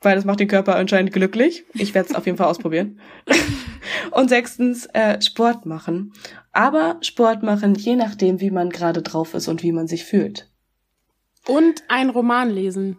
Weil 0.00 0.16
das 0.16 0.24
macht 0.24 0.40
den 0.40 0.48
Körper 0.48 0.76
anscheinend 0.76 1.12
glücklich. 1.12 1.64
Ich 1.74 1.94
werde 1.94 2.10
es 2.10 2.14
auf 2.14 2.26
jeden 2.26 2.38
Fall 2.38 2.48
ausprobieren. 2.48 3.00
Und 4.10 4.28
sechstens, 4.28 4.86
äh, 4.92 5.20
Sport 5.22 5.66
machen. 5.66 6.12
Aber 6.52 6.98
Sport 7.00 7.42
machen, 7.42 7.74
je 7.74 7.96
nachdem, 7.96 8.40
wie 8.40 8.50
man 8.50 8.70
gerade 8.70 9.02
drauf 9.02 9.34
ist 9.34 9.48
und 9.48 9.62
wie 9.62 9.72
man 9.72 9.86
sich 9.86 10.04
fühlt. 10.04 10.50
Und 11.46 11.82
ein 11.88 12.10
Roman 12.10 12.50
lesen. 12.50 12.98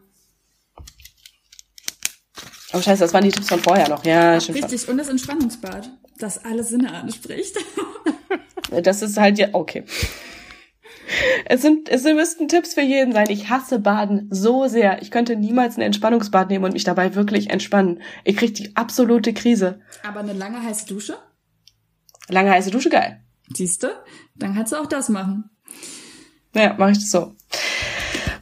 Oh 2.73 2.81
scheiße, 2.81 3.01
das 3.01 3.13
waren 3.13 3.23
die 3.23 3.31
Tipps 3.31 3.49
von 3.49 3.59
vorher 3.59 3.89
noch. 3.89 4.03
Ja, 4.03 4.39
stimmt. 4.39 4.57
Richtig, 4.63 4.87
und 4.89 4.97
das 4.97 5.07
Entspannungsbad, 5.07 5.89
das 6.17 6.43
alle 6.43 6.63
Sinne 6.63 6.93
anspricht. 6.93 7.57
das 8.83 9.01
ist 9.01 9.17
halt 9.17 9.37
ja, 9.39 9.49
okay. 9.53 9.85
Es 11.45 11.61
sind, 11.61 11.89
es 11.89 12.03
müssten 12.03 12.47
Tipps 12.47 12.73
für 12.73 12.81
jeden 12.81 13.13
sein. 13.13 13.29
Ich 13.29 13.49
hasse 13.49 13.79
Baden 13.79 14.27
so 14.29 14.67
sehr. 14.67 15.01
Ich 15.01 15.11
könnte 15.11 15.35
niemals 15.35 15.77
ein 15.77 15.81
Entspannungsbad 15.81 16.49
nehmen 16.49 16.65
und 16.65 16.73
mich 16.73 16.83
dabei 16.83 17.15
wirklich 17.15 17.49
entspannen. 17.49 18.01
Ich 18.23 18.37
krieg 18.37 18.53
die 18.55 18.75
absolute 18.75 19.33
Krise. 19.33 19.79
Aber 20.07 20.19
eine 20.19 20.33
lange 20.33 20.61
heiße 20.61 20.87
Dusche? 20.87 21.17
Lange 22.27 22.51
heiße 22.51 22.71
Dusche, 22.71 22.89
geil. 22.89 23.21
Siehste? 23.53 24.03
Dann 24.35 24.55
kannst 24.55 24.73
du 24.73 24.77
auch 24.77 24.85
das 24.85 25.09
machen. 25.09 25.49
Naja, 26.53 26.75
mache 26.77 26.91
ich 26.91 26.97
das 26.97 27.11
so. 27.11 27.35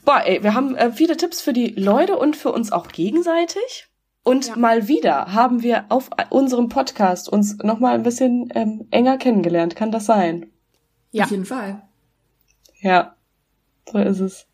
Boah, 0.04 0.22
ey, 0.26 0.44
wir 0.44 0.54
haben 0.54 0.76
äh, 0.76 0.92
viele 0.92 1.18
Tipps 1.18 1.42
für 1.42 1.54
die 1.54 1.68
Leute 1.68 2.18
und 2.18 2.36
für 2.36 2.52
uns 2.52 2.72
auch 2.72 2.88
gegenseitig. 2.88 3.88
Und 4.24 4.48
ja. 4.48 4.56
mal 4.56 4.88
wieder 4.88 5.34
haben 5.34 5.62
wir 5.62 5.86
auf 5.90 6.10
unserem 6.30 6.70
Podcast 6.70 7.30
uns 7.30 7.58
noch 7.58 7.80
mal 7.80 7.94
ein 7.94 8.04
bisschen 8.04 8.50
ähm, 8.56 8.88
enger 8.90 9.18
kennengelernt. 9.18 9.76
Kann 9.76 9.92
das 9.92 10.06
sein? 10.06 10.52
Ja. 11.12 11.26
Auf 11.26 11.32
jeden 11.32 11.46
Fall. 11.46 11.84
Ja, 12.86 13.16
so 13.92 13.98
ist 13.98 14.20
es. 14.20 14.46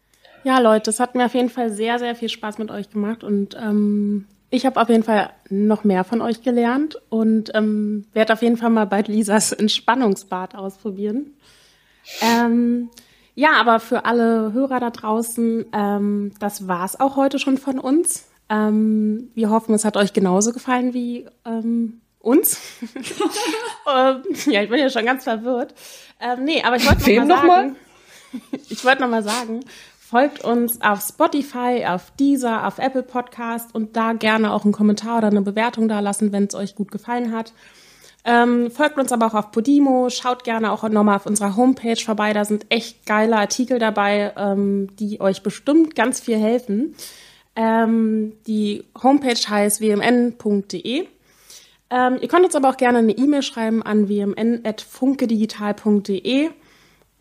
Ja, 0.46 0.60
Leute, 0.60 0.90
es 0.90 1.02
hat 1.02 1.16
mir 1.16 1.26
auf 1.26 1.34
jeden 1.34 1.50
Fall 1.50 1.70
sehr, 1.70 2.00
sehr 2.00 2.16
viel 2.16 2.30
Spaß 2.30 2.60
mit 2.60 2.72
euch 2.72 2.90
gemacht 2.90 3.26
und 3.26 3.58
ähm, 3.62 4.26
ich 4.50 4.66
habe 4.66 4.82
auf 4.82 4.88
jeden 4.88 5.04
Fall 5.04 5.32
noch 5.50 5.84
mehr 5.84 6.06
von 6.06 6.22
euch 6.22 6.42
gelernt 6.42 6.98
und 7.10 7.52
ähm, 7.54 8.06
werde 8.14 8.32
auf 8.32 8.42
jeden 8.42 8.56
Fall 8.56 8.70
mal 8.70 8.86
bald 8.86 9.10
Lisas 9.10 9.52
Entspannungsbad 9.52 10.56
ausprobieren. 10.56 11.34
Ähm, 12.22 12.90
ja, 13.36 13.52
aber 13.60 13.82
für 13.82 14.06
alle 14.06 14.54
Hörer 14.54 14.80
da 14.80 14.92
draußen, 14.92 15.66
ähm, 15.74 16.32
das 16.40 16.70
war's 16.70 16.98
auch 16.98 17.18
heute 17.18 17.38
schon 17.38 17.58
von 17.58 17.80
uns. 17.80 18.30
Ähm, 18.50 19.30
wir 19.36 19.50
hoffen, 19.50 19.76
es 19.76 19.84
hat 19.84 19.98
euch 19.98 20.14
genauso 20.14 20.54
gefallen 20.54 20.94
wie 20.94 21.28
ähm, 21.44 22.00
uns. 22.20 22.62
ähm, 23.94 24.24
ja, 24.46 24.64
ich 24.64 24.70
bin 24.70 24.80
ja 24.80 24.90
schon 24.90 25.06
ganz 25.06 25.26
verwirrt. 25.26 25.74
Ähm, 26.22 26.46
nee, 26.46 26.64
aber 26.64 26.78
ich 26.78 26.88
wollte 26.88 27.02
noch, 27.02 27.28
mal 27.28 27.28
sagen, 27.28 27.28
noch 27.28 27.44
mal? 27.44 27.76
ich 28.70 28.86
wollte 28.86 29.02
noch 29.02 29.10
mal 29.10 29.24
sagen, 29.24 29.62
folgt 30.00 30.44
uns 30.44 30.82
auf 30.82 31.02
Spotify, 31.02 31.86
auf 31.88 32.12
Deezer, 32.20 32.68
auf 32.68 32.80
Apple 32.80 33.04
Podcast 33.04 33.74
und 33.74 33.96
da 33.96 34.14
gerne 34.14 34.54
auch 34.54 34.66
einen 34.66 34.74
Kommentar 34.74 35.20
oder 35.20 35.28
eine 35.28 35.42
Bewertung 35.42 35.88
da 35.88 36.02
lassen, 36.02 36.32
wenn 36.32 36.46
es 36.46 36.56
euch 36.56 36.76
gut 36.76 36.92
gefallen 36.92 37.32
hat. 37.32 37.54
Ähm, 38.24 38.70
folgt 38.70 39.00
uns 39.00 39.12
aber 39.12 39.26
auch 39.28 39.34
auf 39.34 39.52
Podimo, 39.52 40.10
schaut 40.10 40.44
gerne 40.44 40.72
auch 40.72 40.88
nochmal 40.90 41.16
auf 41.16 41.26
unserer 41.26 41.56
Homepage 41.56 41.96
vorbei, 41.96 42.34
da 42.34 42.46
sind 42.46 42.68
echt 42.70 43.08
geile 43.08 43.38
Artikel 43.38 43.80
dabei, 43.80 44.32
ähm, 44.38 44.96
die 44.98 45.20
euch 45.20 45.42
bestimmt 45.42 45.96
ganz 45.96 46.20
viel 46.20 46.38
helfen. 46.38 46.94
Ähm, 47.56 48.34
die 48.48 48.84
Homepage 49.02 49.34
heißt 49.34 49.82
wmn.de. 49.82 51.08
Ähm, 51.90 52.18
ihr 52.22 52.28
könnt 52.28 52.46
uns 52.46 52.54
aber 52.56 52.70
auch 52.70 52.78
gerne 52.78 53.00
eine 53.00 53.18
E-Mail 53.18 53.42
schreiben 53.42 53.82
an 53.82 54.08
wmn.funkedigital.de. 54.08 56.52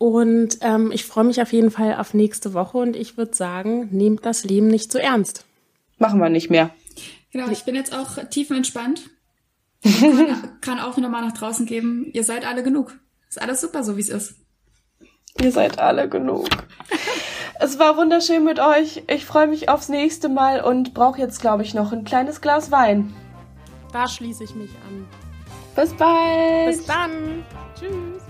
Und 0.01 0.57
ähm, 0.61 0.91
ich 0.91 1.05
freue 1.05 1.25
mich 1.25 1.43
auf 1.43 1.53
jeden 1.53 1.69
Fall 1.69 1.93
auf 1.93 2.15
nächste 2.15 2.55
Woche 2.55 2.79
und 2.79 2.95
ich 2.95 3.17
würde 3.17 3.35
sagen, 3.35 3.89
nehmt 3.91 4.25
das 4.25 4.43
Leben 4.43 4.67
nicht 4.67 4.91
so 4.91 4.97
ernst. 4.97 5.45
Machen 5.99 6.19
wir 6.19 6.29
nicht 6.29 6.49
mehr. 6.49 6.71
Genau, 7.31 7.51
ich 7.51 7.65
bin 7.65 7.75
jetzt 7.75 7.93
auch 7.93 8.17
tiefenentspannt. 8.31 9.11
kann, 9.83 10.57
kann 10.61 10.79
auch 10.79 10.97
wieder 10.97 11.07
mal 11.07 11.21
nach 11.21 11.37
draußen 11.37 11.67
geben. 11.67 12.09
Ihr 12.13 12.23
seid 12.23 12.47
alle 12.47 12.63
genug. 12.63 12.97
Ist 13.29 13.39
alles 13.39 13.61
super, 13.61 13.83
so 13.83 13.95
wie 13.95 14.01
es 14.01 14.09
ist. 14.09 14.33
Ihr 15.39 15.51
seid 15.51 15.77
alle 15.77 16.09
genug. 16.09 16.47
Es 17.59 17.77
war 17.77 17.95
wunderschön 17.95 18.43
mit 18.43 18.59
euch. 18.59 19.03
Ich 19.07 19.27
freue 19.27 19.45
mich 19.45 19.69
aufs 19.69 19.87
nächste 19.87 20.29
Mal 20.29 20.63
und 20.63 20.95
brauche 20.95 21.19
jetzt, 21.19 21.41
glaube 21.41 21.61
ich, 21.61 21.75
noch 21.75 21.91
ein 21.91 22.05
kleines 22.05 22.41
Glas 22.41 22.71
Wein. 22.71 23.13
Da 23.93 24.07
schließe 24.07 24.45
ich 24.45 24.55
mich 24.55 24.71
an. 24.87 25.05
Bis 25.75 25.93
bald. 25.93 26.75
Bis 26.75 26.85
dann. 26.87 27.45
Tschüss. 27.79 28.20